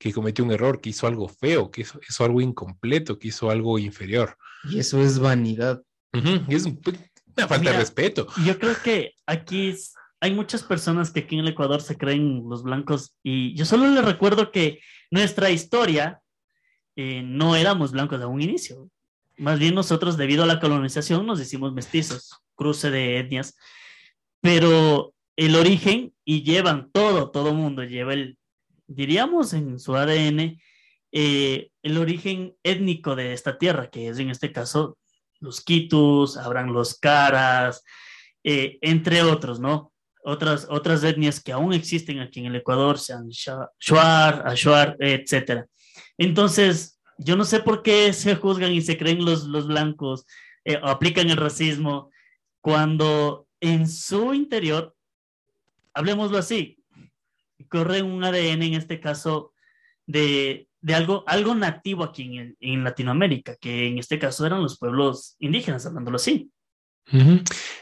que 0.00 0.12
cometió 0.12 0.44
un 0.44 0.50
error, 0.50 0.80
que 0.80 0.90
hizo 0.90 1.06
algo 1.06 1.28
feo, 1.28 1.70
que 1.70 1.82
hizo, 1.82 2.00
hizo 2.08 2.24
algo 2.24 2.40
incompleto, 2.40 3.16
que 3.16 3.28
hizo 3.28 3.48
algo 3.48 3.78
inferior. 3.78 4.36
Y 4.64 4.80
eso 4.80 5.00
es 5.00 5.20
vanidad. 5.20 5.80
Es 6.48 6.64
un- 6.64 6.80
una 7.36 7.46
falta 7.46 7.58
Mira, 7.60 7.72
de 7.74 7.78
respeto. 7.78 8.26
Yo 8.44 8.58
creo 8.58 8.74
que 8.82 9.12
aquí 9.24 9.68
es- 9.68 9.94
hay 10.20 10.34
muchas 10.34 10.62
personas 10.62 11.10
que 11.10 11.20
aquí 11.20 11.34
en 11.34 11.42
el 11.42 11.48
Ecuador 11.48 11.80
se 11.80 11.96
creen 11.96 12.44
los 12.48 12.62
blancos 12.62 13.16
y 13.22 13.54
yo 13.54 13.64
solo 13.64 13.88
les 13.88 14.04
recuerdo 14.04 14.52
que 14.52 14.80
nuestra 15.10 15.50
historia 15.50 16.20
eh, 16.96 17.22
no 17.24 17.56
éramos 17.56 17.92
blancos 17.92 18.20
a 18.20 18.26
un 18.26 18.42
inicio. 18.42 18.90
Más 19.38 19.58
bien 19.58 19.74
nosotros 19.74 20.18
debido 20.18 20.44
a 20.44 20.46
la 20.46 20.60
colonización 20.60 21.26
nos 21.26 21.40
hicimos 21.40 21.72
mestizos, 21.72 22.38
cruce 22.54 22.90
de 22.90 23.18
etnias, 23.18 23.56
pero 24.42 25.14
el 25.36 25.56
origen 25.56 26.12
y 26.24 26.42
llevan 26.42 26.90
todo, 26.92 27.30
todo 27.30 27.54
mundo 27.54 27.82
lleva 27.82 28.12
el, 28.12 28.36
diríamos 28.86 29.54
en 29.54 29.78
su 29.78 29.96
ADN, 29.96 30.60
eh, 31.12 31.70
el 31.82 31.96
origen 31.96 32.54
étnico 32.62 33.16
de 33.16 33.32
esta 33.32 33.56
tierra, 33.56 33.88
que 33.88 34.08
es 34.08 34.18
en 34.18 34.28
este 34.28 34.52
caso 34.52 34.98
los 35.38 35.62
quitus, 35.62 36.36
habrán 36.36 36.74
los 36.74 36.98
caras, 36.98 37.82
eh, 38.44 38.78
entre 38.82 39.22
otros, 39.22 39.58
¿no? 39.58 39.92
Otras, 40.22 40.66
otras 40.70 41.02
etnias 41.04 41.42
que 41.42 41.52
aún 41.52 41.72
existen 41.72 42.20
aquí 42.20 42.40
en 42.40 42.46
el 42.46 42.56
Ecuador, 42.56 42.98
sean 42.98 43.28
Shuar, 43.30 44.42
Ashuar, 44.46 44.96
etcétera. 45.00 45.66
Entonces, 46.18 47.00
yo 47.18 47.36
no 47.36 47.44
sé 47.44 47.60
por 47.60 47.82
qué 47.82 48.12
se 48.12 48.34
juzgan 48.36 48.72
y 48.72 48.82
se 48.82 48.98
creen 48.98 49.24
los, 49.24 49.44
los 49.44 49.66
blancos, 49.66 50.26
eh, 50.64 50.78
o 50.82 50.88
aplican 50.88 51.30
el 51.30 51.36
racismo, 51.38 52.10
cuando 52.60 53.46
en 53.60 53.88
su 53.88 54.34
interior, 54.34 54.94
hablemoslo 55.94 56.38
así, 56.38 56.78
corre 57.68 58.02
un 58.02 58.22
ADN 58.24 58.62
en 58.62 58.74
este 58.74 59.00
caso 59.00 59.52
de, 60.06 60.68
de 60.80 60.94
algo, 60.94 61.24
algo 61.26 61.54
nativo 61.54 62.04
aquí 62.04 62.22
en, 62.24 62.34
el- 62.34 62.56
en 62.60 62.84
Latinoamérica, 62.84 63.56
que 63.56 63.86
en 63.88 63.98
este 63.98 64.18
caso 64.18 64.44
eran 64.46 64.62
los 64.62 64.78
pueblos 64.78 65.36
indígenas, 65.38 65.86
hablándolo 65.86 66.16
así. 66.16 66.50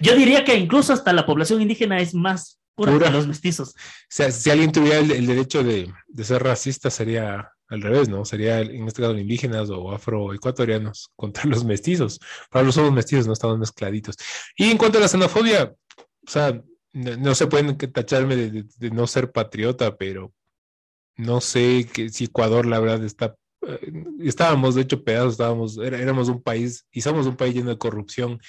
Yo 0.01 0.17
diría 0.17 0.45
que 0.45 0.57
incluso 0.57 0.93
hasta 0.93 1.13
la 1.13 1.27
población 1.27 1.61
indígena 1.63 1.99
es 2.01 2.15
más 2.15 2.59
pura, 2.75 2.93
Pura. 2.93 3.07
que 3.07 3.13
los 3.13 3.27
mestizos. 3.27 3.71
O 3.71 3.75
sea, 4.09 4.31
si 4.31 4.51
alguien 4.51 4.73
tuviera 4.73 4.99
el, 4.99 5.11
el 5.11 5.27
derecho 5.27 5.63
de, 5.65 5.93
de 6.07 6.25
ser 6.25 6.43
racista, 6.43 6.91
sería 6.91 7.51
al 7.69 7.83
revés, 7.83 8.09
¿no? 8.09 8.25
Sería 8.25 8.61
en 8.61 8.87
este 8.89 9.03
caso 9.03 9.19
indígenas 9.19 9.69
o 9.71 9.93
afroecuatorianos 9.93 11.11
contra 11.17 11.45
los 11.45 11.65
mestizos. 11.65 12.19
Para 12.51 12.65
los 12.65 12.75
somos 12.75 12.93
mestizos, 12.93 13.27
no 13.27 13.33
estamos 13.35 13.59
mezcladitos. 13.59 14.17
Y 14.57 14.71
en 14.71 14.79
cuanto 14.79 14.99
a 14.99 15.01
la 15.03 15.09
xenofobia, 15.09 15.75
o 16.27 16.31
sea, 16.31 16.63
no, 16.93 17.17
no 17.17 17.35
se 17.35 17.47
pueden 17.47 17.77
tacharme 17.77 18.37
de, 18.37 18.51
de- 18.51 18.65
de 18.77 18.91
no 18.91 19.07
ser 19.07 19.31
patriota, 19.33 19.97
pero 19.97 20.33
no 21.17 21.41
sé 21.41 21.89
que, 21.93 22.09
si 22.11 22.25
Ecuador, 22.25 22.65
la 22.65 22.79
verdad, 22.81 23.05
está. 23.05 23.35
eh, 23.67 23.93
estábamos, 24.21 24.75
de 24.77 24.83
hecho, 24.83 25.03
pedazos, 25.05 25.33
estábamos, 25.33 25.77
era- 25.79 25.99
éramos 26.01 26.29
un 26.29 26.41
país 26.43 26.87
y 26.93 27.01
somos 27.03 27.27
un 27.27 27.37
país 27.37 27.55
lleno 27.55 27.71
de 27.71 27.79
corrupción, 27.79 28.41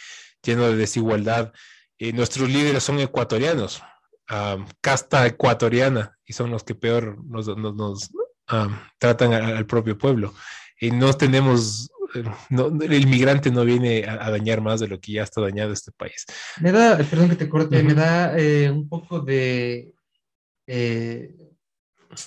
lleno 0.44 0.68
de 0.68 0.76
desigualdad. 0.76 1.52
Eh, 1.98 2.14
nuestros 2.14 2.50
líderes 2.50 2.84
son 2.84 3.00
ecuatorianos 3.00 3.82
am, 4.28 4.68
casta 4.82 5.26
ecuatoriana 5.26 6.18
y 6.26 6.34
son 6.34 6.52
los 6.52 6.64
que 6.64 6.76
peor 6.76 7.18
nos, 7.26 7.48
nos- 7.58 7.76
nos, 7.76 8.10
am, 8.48 8.80
tratan 8.98 9.34
a- 9.34 9.58
al 9.58 9.66
propio 9.66 9.98
pueblo. 9.98 10.34
Y 10.80 10.92
no 10.92 11.12
tenemos, 11.14 11.90
eh, 12.16 12.24
no- 12.50 12.68
el 12.82 12.94
inmigrante 12.94 13.52
no 13.52 13.66
viene 13.66 14.06
a, 14.06 14.26
a 14.28 14.32
dañar 14.32 14.62
más 14.62 14.80
de 14.80 14.88
lo 14.88 15.00
que 15.00 15.14
ya 15.14 15.24
está 15.24 15.42
dañado 15.42 15.74
este 15.74 15.92
país. 15.92 16.26
Me 16.62 16.72
da, 16.72 16.98
perdón 16.98 17.30
que 17.30 17.36
te 17.36 17.50
corte, 17.50 17.82
me 17.84 17.94
Ujú. 17.94 18.02
da 18.02 18.38
eh, 18.38 18.70
un 18.72 18.88
poco 18.88 19.20
de, 19.20 19.94
eh, 20.68 21.36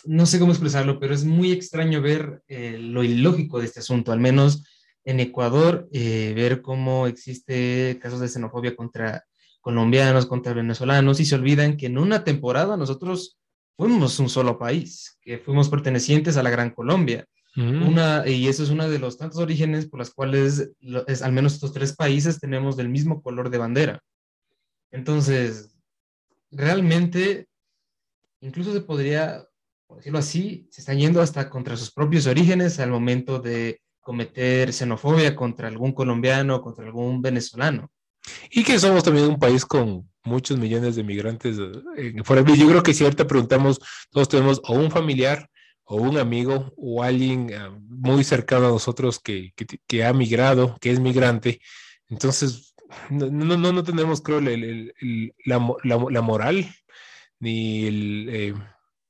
no 0.05 0.27
sé 0.27 0.39
cómo 0.39 0.53
expresarlo, 0.53 0.99
pero 1.01 1.15
es 1.15 1.25
muy 1.25 1.51
extraño 1.53 2.01
ver 2.03 2.43
eh, 2.49 2.77
lo 2.79 3.03
ilógico 3.03 3.59
de 3.59 3.67
este 3.67 3.81
asunto, 3.81 4.13
al 4.13 4.21
menos 4.21 4.65
en 5.05 5.20
Ecuador, 5.20 5.89
eh, 5.93 6.33
ver 6.35 6.62
cómo 6.62 7.07
existe 7.07 7.99
casos 8.01 8.20
de 8.20 8.29
xenofobia 8.29 8.77
contra 8.77 9.24
colombianos, 9.61 10.27
contra 10.27 10.53
venezolanos, 10.55 11.20
y 11.20 11.24
se 11.24 11.35
olvidan 11.35 11.77
que 11.77 11.87
en 11.87 11.99
una 11.99 12.24
temporada 12.24 12.77
nosotros 12.77 13.39
fuimos 13.77 14.19
un 14.19 14.29
solo 14.29 14.59
país, 14.59 15.19
que 15.23 15.39
fuimos 15.39 15.69
pertenecientes 15.69 16.37
a 16.37 16.43
la 16.43 16.51
Gran 16.51 16.70
Colombia. 16.70 17.27
Una, 17.89 18.27
y 18.27 18.49
eso 18.49 18.62
es 18.62 18.70
uno 18.70 18.89
de 18.89 18.99
los 18.99 19.19
tantos 19.19 19.39
orígenes 19.39 19.87
por 19.87 19.99
las 19.99 20.11
cuales 20.11 20.70
lo- 20.81 21.07
es, 21.07 21.20
al 21.23 21.33
menos 21.33 21.55
estos 21.55 21.73
tres 21.73 21.95
países 21.95 22.41
tenemos 22.41 22.77
del 22.77 22.89
mismo 22.89 23.20
color 23.23 23.51
de 23.51 23.59
bandera. 23.59 24.01
Entonces, 24.91 25.74
realmente, 26.51 27.47
incluso 28.41 28.73
se 28.73 28.81
podría 28.81 29.47
por 29.87 29.99
decirlo 29.99 30.20
así, 30.20 30.66
se 30.70 30.81
están 30.81 30.99
yendo 30.99 31.20
hasta 31.20 31.51
contra 31.51 31.77
sus 31.77 31.93
propios 31.93 32.27
orígenes 32.27 32.81
al 32.81 32.91
momento 32.91 33.39
de 33.39 33.83
cometer 34.03 34.73
xenofobia 34.73 35.35
contra 35.35 35.69
algún 35.69 35.93
colombiano, 35.93 36.61
contra 36.61 36.85
algún 36.85 37.23
venezolano. 37.23 37.91
Y 38.51 38.62
que 38.62 38.79
somos 38.79 39.03
también 39.03 39.29
un 39.29 39.39
país 39.39 39.65
con 39.65 40.09
muchos 40.24 40.59
millones 40.59 40.97
de 40.97 41.03
migrantes. 41.03 41.59
eh, 41.97 42.15
yo 42.15 42.69
creo 42.69 42.83
que 42.83 42.95
si 42.95 43.05
ahorita 43.05 43.27
preguntamos, 43.27 43.81
todos 44.11 44.29
tenemos 44.29 44.61
o 44.65 44.74
un 44.74 44.91
familiar 44.91 45.49
o 45.85 45.97
un 45.97 46.19
amigo 46.19 46.73
o 46.77 47.03
alguien 47.03 47.51
eh, 47.51 47.59
muy 47.89 48.23
cercano 48.24 48.66
a 48.66 48.70
nosotros 48.70 49.19
que, 49.19 49.53
que, 49.87 50.05
ha 50.05 50.12
migrado, 50.12 50.77
que 50.81 50.91
es 50.91 51.01
migrante. 51.01 51.61
Entonces, 52.09 52.74
no, 53.11 53.31
no, 53.31 53.57
no, 53.57 53.83
tenemos, 53.83 54.20
creo, 54.20 54.41
la, 54.41 55.77
la 55.85 56.23
moral 56.23 56.66
ni 57.41 57.87
el... 57.87 58.29
eh, 58.31 58.55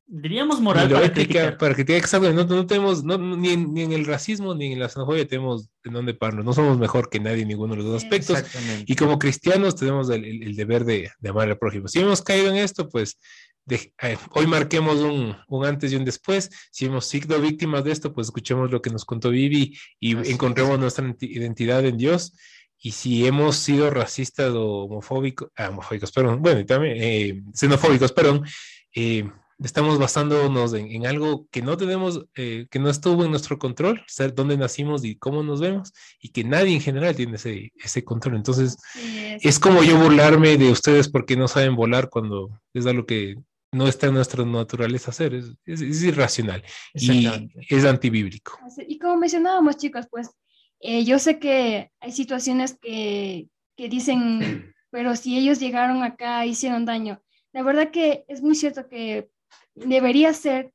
Diríamos 0.06 0.60
moral 0.60 0.90
para 0.90 1.06
ética 1.06 1.14
criticar. 1.26 1.58
para 1.58 1.74
criticar, 1.74 2.00
exacto, 2.00 2.32
no, 2.32 2.44
no 2.44 2.66
tenemos, 2.66 3.02
no, 3.02 3.16
ni, 3.16 3.50
en, 3.50 3.72
ni 3.72 3.82
en 3.82 3.92
el 3.92 4.04
racismo 4.04 4.54
ni 4.54 4.72
en 4.72 4.78
la 4.80 4.88
xenofobia 4.88 5.26
tenemos 5.26 5.70
en 5.84 5.92
dónde 5.94 6.12
pararnos, 6.12 6.44
no 6.44 6.52
somos 6.52 6.76
mejor 6.78 7.08
que 7.08 7.18
nadie 7.20 7.42
en 7.42 7.48
ninguno 7.48 7.74
de 7.74 7.82
los 7.82 7.86
dos 7.92 8.02
aspectos. 8.04 8.42
Y 8.84 8.94
como 8.96 9.18
cristianos 9.18 9.76
tenemos 9.76 10.10
el, 10.10 10.24
el- 10.24 10.42
el 10.42 10.56
deber 10.56 10.84
de, 10.84 11.10
de 11.18 11.28
amar 11.28 11.48
al 11.48 11.56
prójimo. 11.58 11.88
Si 11.88 12.00
hemos 12.00 12.20
caído 12.20 12.50
en 12.50 12.56
esto, 12.56 12.88
pues 12.90 13.18
de- 13.64 13.94
eh, 14.02 14.18
hoy 14.32 14.46
marquemos 14.46 14.96
un, 14.98 15.34
un 15.48 15.64
antes 15.64 15.92
y 15.92 15.96
un 15.96 16.04
después. 16.04 16.50
Si 16.70 16.84
hemos 16.86 17.06
sido 17.06 17.40
víctimas 17.40 17.82
de 17.84 17.92
esto, 17.92 18.12
pues 18.12 18.26
escuchemos 18.26 18.70
lo 18.70 18.82
que 18.82 18.90
nos 18.90 19.04
contó 19.06 19.30
Vivi 19.30 19.78
y 20.00 20.16
Así 20.16 20.32
encontremos 20.32 20.78
nuestra 20.78 21.04
identi- 21.06 21.30
identidad 21.30 21.86
en 21.86 21.96
Dios. 21.96 22.34
Y 22.84 22.90
si 22.90 23.24
hemos 23.26 23.56
sido 23.56 23.88
racistas 23.90 24.52
o 24.52 24.84
homofóbicos, 24.86 25.48
ah, 25.56 25.68
homofóbicos, 25.70 26.10
perdón, 26.12 26.42
bueno, 26.42 26.58
y 26.60 26.66
también 26.66 26.96
eh, 26.98 27.42
xenofóbicos, 27.54 28.10
perdón, 28.12 28.44
eh, 28.94 29.24
estamos 29.64 29.98
basándonos 29.98 30.74
en, 30.74 30.90
en 30.90 31.06
algo 31.06 31.46
que 31.50 31.62
no 31.62 31.76
tenemos, 31.76 32.24
eh, 32.34 32.66
que 32.70 32.78
no 32.78 32.88
estuvo 32.90 33.24
en 33.24 33.30
nuestro 33.30 33.58
control, 33.58 34.02
ser 34.06 34.34
dónde 34.34 34.56
nacimos 34.56 35.04
y 35.04 35.16
cómo 35.16 35.42
nos 35.42 35.60
vemos, 35.60 35.92
y 36.20 36.30
que 36.30 36.44
nadie 36.44 36.74
en 36.74 36.80
general 36.80 37.14
tiene 37.16 37.36
ese, 37.36 37.72
ese 37.82 38.04
control. 38.04 38.36
Entonces, 38.36 38.76
es 39.40 39.58
como 39.58 39.82
yo 39.82 39.98
burlarme 39.98 40.56
de 40.56 40.70
ustedes 40.70 41.08
porque 41.08 41.36
no 41.36 41.48
saben 41.48 41.76
volar 41.76 42.08
cuando 42.10 42.50
es 42.74 42.86
algo 42.86 43.06
que 43.06 43.36
no 43.72 43.86
está 43.88 44.08
en 44.08 44.14
nuestra 44.14 44.44
naturaleza 44.44 45.10
hacer, 45.10 45.34
es, 45.34 45.46
es- 45.64 45.80
es 45.80 46.02
irracional 46.02 46.62
y 46.94 47.26
es 47.70 47.84
antibíblico. 47.84 48.58
Y 48.86 48.98
como 48.98 49.16
mencionábamos, 49.16 49.76
chicos, 49.78 50.06
pues 50.10 50.30
eh, 50.80 51.04
yo 51.04 51.18
sé 51.18 51.38
que 51.38 51.90
hay 52.00 52.12
situaciones 52.12 52.76
que, 52.80 53.48
que 53.76 53.88
dicen, 53.88 54.74
pero 54.90 55.16
si 55.16 55.38
ellos 55.38 55.58
llegaron 55.58 56.02
acá, 56.02 56.44
hicieron 56.44 56.84
daño. 56.84 57.22
La 57.54 57.62
verdad 57.62 57.90
que 57.90 58.24
es 58.28 58.42
muy 58.42 58.54
cierto 58.54 58.88
que 58.88 59.28
debería 59.74 60.32
ser 60.32 60.72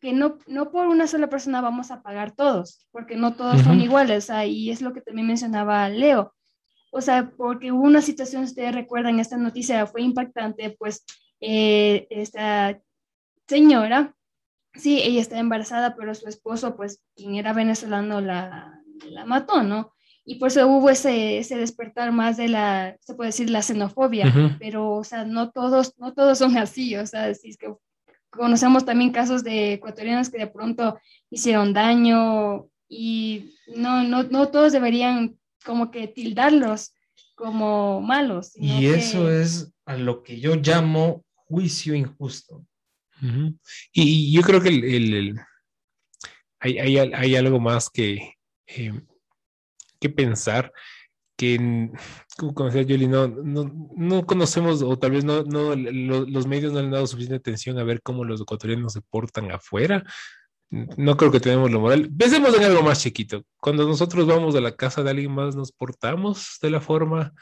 que 0.00 0.12
no, 0.12 0.38
no 0.46 0.70
por 0.70 0.86
una 0.86 1.06
sola 1.06 1.28
persona 1.28 1.60
vamos 1.60 1.90
a 1.90 2.02
pagar 2.02 2.32
todos, 2.32 2.86
porque 2.92 3.16
no 3.16 3.34
todos 3.34 3.62
son 3.62 3.76
Ujú. 3.76 3.84
iguales, 3.84 4.24
o 4.24 4.26
sea, 4.28 4.46
y 4.46 4.70
es 4.70 4.80
lo 4.80 4.92
que 4.92 5.00
también 5.00 5.26
mencionaba 5.26 5.88
Leo. 5.88 6.34
O 6.90 7.00
sea, 7.00 7.32
porque 7.36 7.72
hubo 7.72 7.82
una 7.82 8.00
situación, 8.00 8.44
ustedes 8.44 8.74
recuerdan, 8.74 9.20
esta 9.20 9.36
noticia 9.36 9.86
fue 9.86 10.02
impactante, 10.02 10.74
pues 10.78 11.04
eh, 11.40 12.06
esta 12.10 12.80
señora, 13.46 14.14
sí, 14.74 15.00
ella 15.02 15.20
está 15.20 15.38
embarazada, 15.38 15.96
pero 15.96 16.14
su 16.14 16.28
esposo, 16.28 16.76
pues, 16.76 17.02
quien 17.16 17.34
era 17.34 17.52
venezolano, 17.52 18.20
la, 18.20 18.80
la 19.10 19.24
mató, 19.26 19.62
¿no? 19.62 19.92
Y 20.24 20.36
por 20.36 20.48
eso 20.48 20.66
hubo 20.68 20.90
ese, 20.90 21.38
ese 21.38 21.56
despertar 21.56 22.12
más 22.12 22.36
de 22.36 22.48
la, 22.48 22.96
se 23.00 23.14
puede 23.14 23.28
decir, 23.28 23.50
la 23.50 23.62
xenofobia, 23.62 24.28
Ujú. 24.28 24.58
pero, 24.58 24.90
o 24.92 25.04
sea, 25.04 25.24
no 25.24 25.50
todos, 25.50 25.98
no 25.98 26.14
todos 26.14 26.38
son 26.38 26.56
así, 26.56 26.96
o 26.96 27.06
sea, 27.06 27.34
si 27.34 27.50
es 27.50 27.56
que 27.56 27.74
conocemos 28.30 28.84
también 28.84 29.10
casos 29.12 29.42
de 29.44 29.74
ecuatorianos 29.74 30.30
que 30.30 30.38
de 30.38 30.46
pronto 30.46 30.98
hicieron 31.30 31.72
daño 31.72 32.68
y 32.88 33.54
no, 33.76 34.02
no, 34.04 34.22
no 34.24 34.48
todos 34.48 34.72
deberían 34.72 35.38
como 35.64 35.90
que 35.90 36.08
tildarlos 36.08 36.94
como 37.34 38.00
malos. 38.00 38.52
Y 38.56 38.80
que- 38.80 38.94
eso 38.96 39.30
es 39.30 39.72
a 39.86 39.96
lo 39.96 40.22
que 40.22 40.40
yo 40.40 40.56
llamo 40.56 41.24
juicio 41.46 41.94
injusto. 41.94 42.64
Y, 43.92 44.02
y 44.02 44.32
yo 44.32 44.42
creo 44.42 44.60
que 44.60 44.68
el, 44.68 44.84
el- 44.84 45.14
el- 45.14 45.40
hay, 46.60 46.78
hay 46.78 46.98
hay 46.98 47.36
algo 47.36 47.60
más 47.60 47.88
que, 47.90 48.34
eh, 48.66 48.92
que 50.00 50.08
pensar, 50.08 50.72
que, 51.38 51.90
como 52.36 52.68
decía 52.68 52.82
Julie, 52.82 53.06
no, 53.08 53.28
no, 53.28 53.90
no 53.96 54.26
conocemos 54.26 54.82
o 54.82 54.98
tal 54.98 55.12
vez 55.12 55.24
no, 55.24 55.44
no 55.44 55.76
lo- 55.76 56.26
los 56.26 56.46
medios 56.48 56.72
no 56.72 56.80
han 56.80 56.90
dado 56.90 57.06
suficiente 57.06 57.36
atención 57.36 57.78
a 57.78 57.84
ver 57.84 58.02
cómo 58.02 58.24
los 58.24 58.40
ecuatorianos 58.40 58.92
se 58.92 59.00
portan 59.02 59.50
afuera. 59.52 60.04
No 60.70 61.16
creo 61.16 61.30
que 61.30 61.40
tenemos 61.40 61.70
la 61.70 61.78
moral. 61.78 62.10
Pensemos 62.18 62.54
en 62.56 62.64
algo 62.64 62.82
más 62.82 63.00
chiquito. 63.00 63.44
Cuando 63.60 63.86
nosotros 63.86 64.26
vamos 64.26 64.54
a 64.56 64.60
la 64.60 64.76
casa 64.76 65.02
de 65.02 65.10
alguien 65.10 65.30
más, 65.32 65.54
nos 65.56 65.72
portamos 65.72 66.58
de 66.60 66.70
la 66.70 66.80
forma 66.80 67.32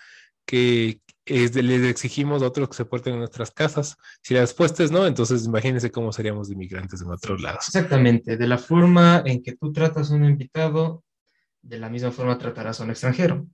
que 0.45 1.01
es 1.25 1.57
les 1.57 1.83
exigimos 1.85 2.43
a 2.43 2.47
otros 2.47 2.69
que 2.69 2.77
se 2.77 2.85
porten 2.85 3.15
en 3.15 3.19
nuestras 3.21 3.51
casas. 3.51 3.97
Si 4.23 4.35
la 4.35 4.43
respuesta 4.43 4.85
es 4.85 4.93
no, 4.93 5.07
entonces 5.07 5.45
imagínense 5.47 5.91
cómo 5.91 6.13
seríamos 6.13 6.47
de 6.49 6.55
inmigrantes 6.55 7.01
en 7.03 7.11
otros 7.11 7.41
lados. 7.43 7.65
Exactamente, 7.67 8.37
de 8.37 8.47
la 8.47 8.59
forma 8.59 9.23
en 9.25 9.43
que 9.43 9.57
tú 9.57 9.73
tratas 9.73 10.13
a 10.13 10.15
un 10.15 10.25
invitado, 10.25 11.03
de 11.69 11.79
la 11.79 11.89
misma 11.89 12.11
forma 12.11 12.39
tratarás 12.39 12.81
a 12.81 12.85
un 12.85 12.91
extranjero. 12.91 13.47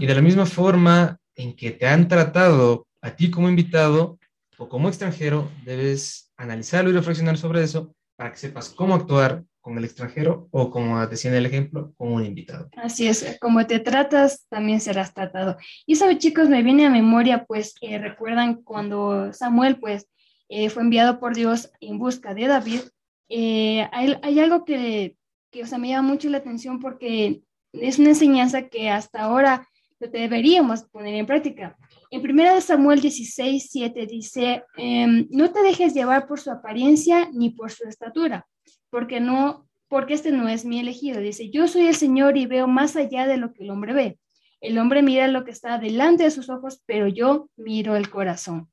Y 0.00 0.06
de 0.06 0.14
la 0.14 0.22
misma 0.22 0.46
forma 0.46 1.18
en 1.34 1.54
que 1.54 1.70
te 1.70 1.86
han 1.86 2.08
tratado 2.08 2.86
a 3.02 3.14
ti 3.14 3.30
como 3.30 3.48
invitado 3.48 4.18
o 4.58 4.68
como 4.68 4.88
extranjero, 4.88 5.50
debes 5.64 6.32
analizarlo 6.36 6.90
y 6.90 6.94
reflexionar 6.94 7.36
sobre 7.36 7.62
eso 7.62 7.94
para 8.16 8.32
que 8.32 8.38
sepas 8.38 8.70
cómo 8.70 8.94
actuar 8.94 9.44
con 9.60 9.76
el 9.76 9.84
extranjero 9.84 10.48
o, 10.52 10.70
como 10.70 11.06
decía 11.06 11.30
en 11.30 11.36
el 11.36 11.46
ejemplo, 11.46 11.92
con 11.96 12.12
un 12.12 12.24
invitado. 12.24 12.70
Así 12.76 13.06
es, 13.06 13.38
como 13.40 13.66
te 13.66 13.78
tratas, 13.78 14.46
también 14.48 14.80
serás 14.80 15.12
tratado. 15.12 15.58
Y 15.86 15.96
sabe, 15.96 16.18
chicos, 16.18 16.48
me 16.48 16.62
viene 16.62 16.86
a 16.86 16.90
memoria, 16.90 17.44
pues, 17.44 17.74
que 17.78 17.98
recuerdan 17.98 18.62
cuando 18.62 19.32
Samuel, 19.34 19.78
pues, 19.78 20.08
eh, 20.48 20.70
fue 20.70 20.82
enviado 20.82 21.20
por 21.20 21.34
Dios 21.34 21.70
en 21.80 21.98
busca 21.98 22.34
de 22.34 22.46
David. 22.46 22.80
eh, 23.28 23.86
hay, 23.92 24.18
hay 24.22 24.40
algo 24.40 24.64
que, 24.64 25.16
que, 25.50 25.62
o 25.62 25.66
sea, 25.66 25.78
me 25.78 25.88
llama 25.88 26.08
mucho 26.08 26.28
la 26.28 26.38
atención 26.38 26.80
porque 26.80 27.42
es 27.72 27.98
una 27.98 28.10
enseñanza 28.10 28.68
que 28.68 28.90
hasta 28.90 29.22
ahora 29.22 29.68
deberíamos 29.98 30.84
poner 30.84 31.14
en 31.14 31.26
práctica. 31.26 31.76
En 32.10 32.22
1 32.22 32.60
Samuel 32.60 33.00
16, 33.00 33.68
7 33.70 34.06
dice, 34.06 34.64
em, 34.76 35.28
no 35.30 35.52
te 35.52 35.62
dejes 35.62 35.94
llevar 35.94 36.26
por 36.26 36.40
su 36.40 36.50
apariencia 36.50 37.28
ni 37.32 37.50
por 37.50 37.70
su 37.70 37.86
estatura, 37.86 38.46
porque 38.88 39.20
no, 39.20 39.68
porque 39.88 40.14
este 40.14 40.32
no 40.32 40.48
es 40.48 40.64
mi 40.64 40.80
elegido. 40.80 41.20
Dice, 41.20 41.50
yo 41.50 41.68
soy 41.68 41.86
el 41.86 41.94
Señor 41.94 42.36
y 42.36 42.46
veo 42.46 42.66
más 42.66 42.96
allá 42.96 43.26
de 43.26 43.36
lo 43.36 43.52
que 43.52 43.64
el 43.64 43.70
hombre 43.70 43.92
ve. 43.92 44.18
El 44.60 44.78
hombre 44.78 45.02
mira 45.02 45.28
lo 45.28 45.44
que 45.44 45.50
está 45.50 45.78
delante 45.78 46.24
de 46.24 46.30
sus 46.30 46.50
ojos, 46.50 46.82
pero 46.86 47.08
yo 47.08 47.48
miro 47.56 47.96
el 47.96 48.10
corazón. 48.10 48.70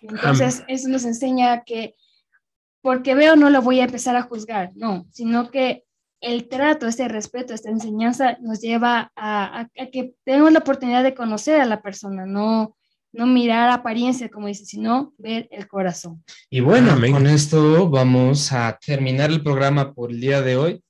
Entonces, 0.00 0.64
eso 0.68 0.88
nos 0.88 1.04
enseña 1.04 1.62
que 1.64 1.94
porque 2.82 3.14
veo 3.14 3.36
no 3.36 3.48
lo 3.48 3.62
voy 3.62 3.80
a 3.80 3.84
empezar 3.84 4.16
a 4.16 4.22
juzgar, 4.22 4.72
no, 4.74 5.06
sino 5.10 5.50
que 5.50 5.84
el 6.22 6.48
trato, 6.48 6.86
este 6.86 7.08
respeto, 7.08 7.52
esta 7.52 7.68
enseñanza 7.70 8.38
nos 8.40 8.60
lleva 8.60 9.12
a, 9.16 9.60
a- 9.60 9.68
a 9.78 9.86
que 9.92 10.14
tenemos 10.24 10.52
la 10.52 10.60
oportunidad 10.60 11.02
de 11.02 11.14
conocer 11.14 11.60
a 11.60 11.66
la 11.66 11.82
persona, 11.82 12.24
no, 12.26 12.76
no 13.12 13.26
mirar 13.26 13.68
apariencia, 13.70 14.30
como 14.30 14.46
dice, 14.46 14.64
sino 14.64 15.12
ver 15.18 15.48
el 15.50 15.66
corazón. 15.68 16.24
Y 16.48 16.60
bueno, 16.60 16.94
con 17.10 17.26
esto 17.26 17.90
vamos 17.90 18.52
a 18.52 18.78
terminar 18.84 19.30
el 19.30 19.42
programa 19.42 19.92
por 19.92 20.10
el 20.10 20.20
día 20.20 20.40
de 20.40 20.56
hoy. 20.56 20.84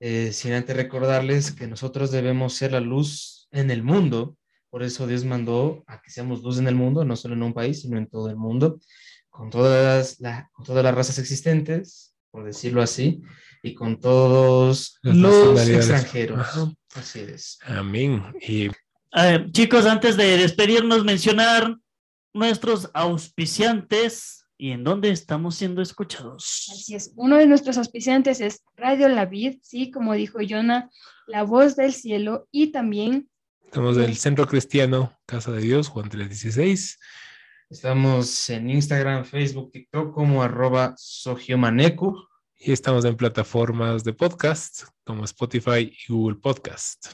Eh, 0.00 0.32
sin 0.32 0.52
antes 0.52 0.76
recordarles 0.76 1.52
que 1.52 1.66
nosotros 1.66 2.10
debemos 2.10 2.54
ser 2.54 2.72
la 2.72 2.80
luz 2.80 3.48
en 3.52 3.70
el 3.70 3.82
mundo. 3.82 4.36
Por 4.70 4.82
eso 4.82 5.06
Dios 5.06 5.24
mandó 5.24 5.84
a 5.86 6.02
que 6.02 6.10
seamos 6.10 6.42
luz 6.42 6.58
en 6.58 6.66
el 6.68 6.74
mundo, 6.74 7.04
no 7.04 7.16
solo 7.16 7.34
en 7.34 7.42
un 7.42 7.54
país, 7.54 7.82
sino 7.82 7.96
en 7.96 8.06
todo 8.08 8.28
el 8.28 8.36
mundo, 8.36 8.78
con 9.30 9.50
todas, 9.50 10.20
la- 10.20 10.50
con 10.52 10.64
todas 10.64 10.82
las 10.84 10.94
razas 10.94 11.18
existentes, 11.18 12.14
por 12.30 12.44
decirlo 12.44 12.82
así, 12.82 13.22
y 13.64 13.72
con 13.72 13.98
todos 13.98 15.00
los 15.02 15.68
extranjeros. 15.68 16.38
Ajá. 16.38 16.72
Así 16.94 17.20
es. 17.20 17.58
Amén. 17.64 18.22
Y 18.46 18.68
chicos, 19.52 19.86
antes 19.86 20.18
de 20.18 20.36
despedirnos, 20.36 21.04
mencionar 21.04 21.76
nuestros 22.34 22.90
auspiciantes 22.92 24.44
y 24.58 24.72
en 24.72 24.84
dónde 24.84 25.10
estamos 25.10 25.54
siendo 25.56 25.80
escuchados. 25.80 26.68
Así 26.72 26.94
es, 26.94 27.12
uno 27.16 27.36
de 27.38 27.46
nuestros 27.46 27.78
auspiciantes 27.78 28.40
es 28.40 28.62
Radio 28.76 29.08
La 29.08 29.24
Vid, 29.24 29.58
sí, 29.62 29.90
como 29.90 30.12
dijo 30.12 30.40
Jonah, 30.46 30.90
la 31.26 31.42
voz 31.42 31.74
del 31.74 31.94
cielo, 31.94 32.46
y 32.52 32.66
también 32.68 33.30
estamos 33.64 33.96
del 33.96 34.14
Centro 34.16 34.46
Cristiano 34.46 35.18
Casa 35.26 35.52
de 35.52 35.62
Dios, 35.62 35.88
Juan 35.88 36.10
316. 36.10 36.98
Estamos 37.70 38.50
en 38.50 38.68
Instagram, 38.68 39.24
Facebook, 39.24 39.72
TikTok 39.72 40.14
como 40.14 40.42
arroba 40.42 40.94
sohiomanecu. 40.98 42.28
Y 42.66 42.72
estamos 42.72 43.04
en 43.04 43.14
plataformas 43.14 44.04
de 44.04 44.14
podcast 44.14 44.84
como 45.04 45.26
Spotify 45.26 45.80
y 45.80 46.10
Google 46.10 46.38
Podcast. 46.38 47.12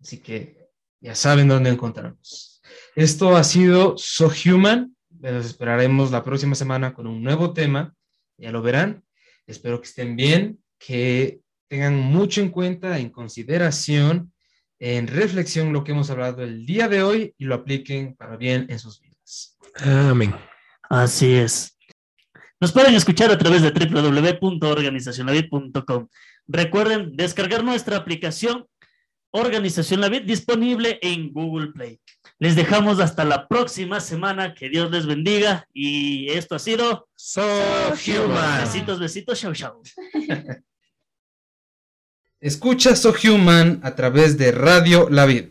Así 0.00 0.18
que 0.18 0.70
ya 1.00 1.14
saben 1.14 1.46
dónde 1.46 1.70
encontrarnos. 1.70 2.60
Esto 2.96 3.36
ha 3.36 3.44
sido 3.44 3.96
So 3.96 4.28
Human. 4.44 4.96
Los 5.20 5.46
esperaremos 5.46 6.10
la 6.10 6.24
próxima 6.24 6.56
semana 6.56 6.94
con 6.94 7.06
un 7.06 7.22
nuevo 7.22 7.52
tema. 7.52 7.94
ya 8.36 8.50
lo 8.50 8.60
verán. 8.60 9.04
Espero 9.46 9.80
que 9.80 9.86
estén 9.86 10.16
bien, 10.16 10.60
que 10.80 11.42
tengan 11.68 11.96
mucho 11.96 12.40
en 12.40 12.48
cuenta, 12.48 12.98
en 12.98 13.10
consideración, 13.10 14.32
en 14.80 15.06
reflexión 15.06 15.72
lo 15.72 15.84
que 15.84 15.92
hemos 15.92 16.10
hablado 16.10 16.42
el 16.42 16.66
día 16.66 16.88
de 16.88 17.04
hoy 17.04 17.36
y 17.38 17.44
lo 17.44 17.54
apliquen 17.54 18.16
para 18.16 18.36
bien 18.36 18.66
en 18.68 18.80
sus 18.80 19.00
vidas. 19.00 19.56
Amén. 19.76 20.34
Así 20.90 21.34
es. 21.34 21.78
Nos 22.62 22.70
pueden 22.70 22.94
escuchar 22.94 23.32
a 23.32 23.38
través 23.38 23.62
de 23.62 23.72
www.organizacionlavid.com. 23.72 26.06
Recuerden 26.46 27.16
descargar 27.16 27.64
nuestra 27.64 27.96
aplicación 27.96 28.68
Organización 29.32 30.00
La 30.00 30.08
Vid 30.08 30.22
disponible 30.22 31.00
en 31.02 31.32
Google 31.32 31.72
Play. 31.72 31.98
Les 32.38 32.54
dejamos 32.54 33.00
hasta 33.00 33.24
la 33.24 33.48
próxima 33.48 33.98
semana. 33.98 34.54
Que 34.54 34.68
Dios 34.68 34.92
les 34.92 35.06
bendiga. 35.06 35.66
Y 35.72 36.28
esto 36.28 36.54
ha 36.54 36.60
sido 36.60 37.08
So 37.16 37.42
Human. 38.06 38.60
Besitos, 38.60 39.00
besitos, 39.00 39.40
chau, 39.40 39.54
chau. 39.54 39.82
Escucha 42.40 42.94
So 42.94 43.12
Human 43.24 43.80
a 43.82 43.96
través 43.96 44.38
de 44.38 44.52
Radio 44.52 45.08
La 45.10 45.26
Vid. 45.26 45.46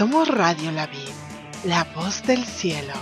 Somos 0.00 0.28
Radio 0.28 0.72
La 0.72 0.86
Vid, 0.86 1.10
la 1.64 1.84
voz 1.94 2.22
del 2.22 2.42
cielo. 2.46 2.94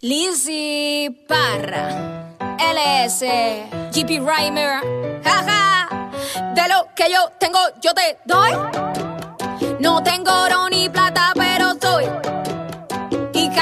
Lizzy 0.00 1.10
Parra, 1.26 2.36
LS, 2.60 3.24
GP 3.92 4.20
Rhymer, 4.20 4.80
jaja, 5.24 5.88
de 6.54 6.68
lo 6.68 6.86
que 6.94 7.10
yo 7.10 7.32
tengo 7.40 7.58
yo 7.82 7.92
te 7.94 8.16
doy. 8.26 8.52
No 9.80 10.02
tengo 10.02 10.32
oro 10.32 10.68
ni 10.68 10.88
plata, 10.88 11.32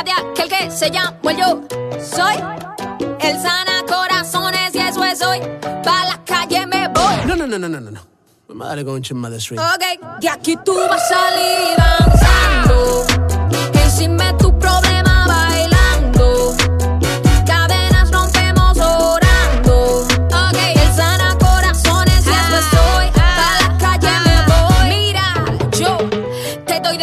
de 0.02 0.10
aquel 0.12 0.48
que 0.48 0.70
se 0.70 0.90
llama 0.90 1.32
yo. 1.32 1.62
Soy 2.00 2.34
el 3.20 3.40
sana 3.40 3.84
corazones 3.88 4.74
y 4.74 4.78
eso 4.78 5.04
es 5.04 5.22
hoy. 5.22 5.40
Pa' 5.60 6.04
la 6.06 6.20
calle 6.24 6.66
me 6.66 6.88
voy. 6.88 7.26
No, 7.26 7.36
no, 7.36 7.46
no, 7.46 7.58
no, 7.58 7.68
no, 7.68 7.80
no. 7.80 7.90
no. 7.90 8.00
Vamos 8.48 8.66
a 8.66 8.68
darle 8.70 8.84
con 8.84 8.94
un 8.94 9.02
chisme 9.02 9.30
de 9.30 9.38
street. 9.38 9.60
Ok, 9.60 10.20
de 10.20 10.28
aquí 10.28 10.56
tú 10.64 10.74
vas 10.88 11.02
a 11.02 11.14
salir 11.14 11.76
danzando. 11.76 13.06
Encima 13.82 14.32
de 14.32 14.38
tu 14.38 14.53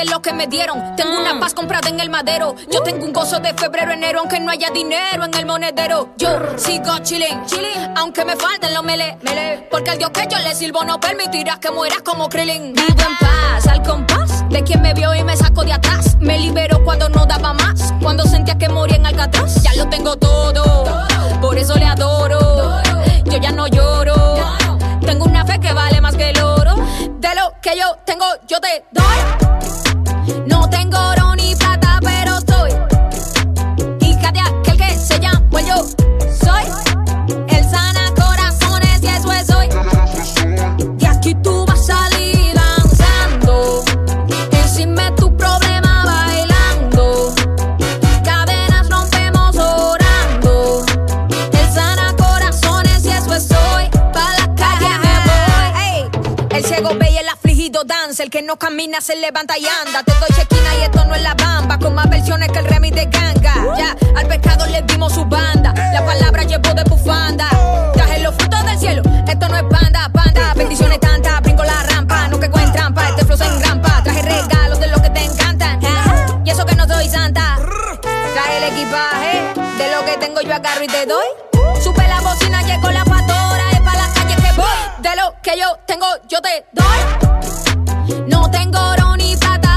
de 0.02 0.10
lo 0.10 0.22
que 0.22 0.34
me 0.34 0.48
dieron. 0.48 0.96
Tengo 0.96 1.20
una 1.20 1.40
paz 1.40 1.54
comprada 1.54 1.90
en 1.90 2.00
el 2.00 2.10
madero. 2.10 2.56
Yo 2.72 2.82
tengo 2.82 3.06
un 3.06 3.14
gozo 3.14 3.40
de 3.40 3.54
febrero, 3.54 3.92
enero, 3.92 4.20
aunque 4.20 4.40
no 4.40 4.52
haya 4.52 4.70
dinero 4.72 5.26
en 5.26 5.34
el 5.36 5.46
monedero. 5.46 6.10
Yo 6.18 6.30
sigo 6.58 6.98
chilling, 7.00 7.46
chilling, 7.46 7.94
aunque 7.96 8.26
me 8.26 8.36
falten 8.36 8.74
los 8.74 8.84
mele, 8.84 9.18
mele. 9.22 9.68
Porque 9.70 9.92
el 9.92 10.00
Dios 10.00 10.10
que 10.10 10.28
yo 10.28 10.40
le 10.40 10.56
sirvo 10.56 10.84
no 10.84 11.00
permitirá 11.00 11.60
que 11.60 11.70
mueras 11.70 12.02
como 12.02 12.30
Krillin. 12.30 12.74
Vivo 12.74 12.88
en 12.88 13.18
paz, 13.20 13.68
al 13.68 13.84
compás 13.84 14.44
de 14.50 14.64
quien 14.64 14.82
me 14.82 14.94
vio 14.94 15.14
y 15.14 15.24
me 15.24 15.38
sacó 15.38 15.64
de 15.64 15.74
atrás. 15.74 16.18
Me 16.20 16.40
libero 16.40 16.84
cuando 16.84 17.08
no 17.10 17.26
daba 17.28 17.54
más, 17.54 17.94
cuando 18.02 18.24
sentía 18.26 18.58
que 18.58 18.70
moría 18.70 18.96
en 18.96 19.06
Alcatraz. 19.06 19.62
Ya 19.62 19.74
lo 19.76 19.88
tengo 19.88 20.16
todo, 20.16 20.84
por 21.42 21.58
eso 21.58 21.76
le 21.76 21.86
adoro. 21.86 22.82
Yo 23.26 23.38
ya 23.38 23.52
no 23.52 23.68
lloro. 23.68 24.16
Tengo 25.06 25.26
una 25.26 25.46
fe 25.46 25.60
que 25.60 25.74
vale 25.74 26.02
más 26.02 26.16
que 26.16 26.32
el 26.32 26.42
oro. 26.42 26.76
De 27.20 27.36
lo 27.36 27.54
que 27.62 27.78
yo 27.78 27.86
tengo, 28.04 28.26
yo 28.48 28.60
te 28.60 28.84
doy. 28.92 29.91
No 30.62 30.70
tengo 30.70 31.00
oro 31.00 31.34
ni 31.36 31.56
El 58.22 58.30
que 58.30 58.44
no 58.44 58.56
camina 58.58 59.02
se 59.02 59.16
levanta 59.16 59.58
y 59.58 59.66
anda. 59.66 60.04
Te 60.04 60.12
doy 60.12 60.30
chequina 60.36 60.76
y 60.80 60.84
esto 60.84 61.04
no 61.06 61.16
es 61.16 61.24
la 61.24 61.34
bamba. 61.34 61.80
Con 61.80 61.96
más 61.96 62.08
versiones 62.08 62.52
que 62.52 62.60
el 62.60 62.66
remix 62.66 62.96
de 62.96 63.06
ganga. 63.06 63.76
Ya, 63.76 63.96
al 64.16 64.28
pescado 64.28 64.68
le 64.68 64.84
dimos 64.84 65.14
su 65.14 65.26
banda. 65.26 65.74
La 65.92 66.06
palabra 66.06 66.44
llevo 66.44 66.72
de 66.76 66.84
bufanda. 66.84 67.50
Traje 67.94 68.20
los 68.20 68.36
frutos 68.36 68.64
del 68.64 68.78
cielo. 68.78 69.02
Esto 69.28 69.50
no 69.50 69.56
es 69.58 69.68
banda, 69.68 70.08
banda. 70.14 70.54
Bendiciones 70.56 71.00
tantas, 71.00 71.42
brinco 71.42 71.64
la 71.64 71.82
rampa. 71.82 72.28
No 72.28 72.40
que 72.40 72.46
en 72.46 72.72
trampa. 72.72 73.10
Este 73.10 73.26
flow 73.26 73.38
se 73.40 73.46
engrampa. 73.46 74.04
Traje 74.04 74.22
regalos 74.22 74.80
de 74.80 74.88
los 74.90 75.02
que 75.02 75.10
te 75.10 75.24
encantan. 75.26 75.80
Y 76.46 76.50
eso 76.52 76.64
que 76.64 76.76
no 76.76 76.88
soy 76.88 77.10
santa. 77.10 77.58
Traje 78.04 78.58
el 78.58 78.64
equipaje. 78.66 79.62
De 79.80 79.92
lo 79.92 80.06
que 80.06 80.18
tengo 80.20 80.42
yo 80.42 80.54
agarro 80.54 80.84
y 80.84 80.88
te 80.88 81.08
doy. 81.08 81.26
Supe 81.82 82.08
la 82.08 82.22
bocina, 82.22 82.62
llegó 82.62 82.92
la 82.92 83.04
pastora 83.04 83.51
yo 85.56 85.78
tengo, 85.86 86.06
yo 86.30 86.42
te 86.42 86.66
doy. 86.72 88.26
No 88.28 88.50
tengo 88.50 88.80
oro 88.80 89.18
ni 89.18 89.36
plata 89.36 89.71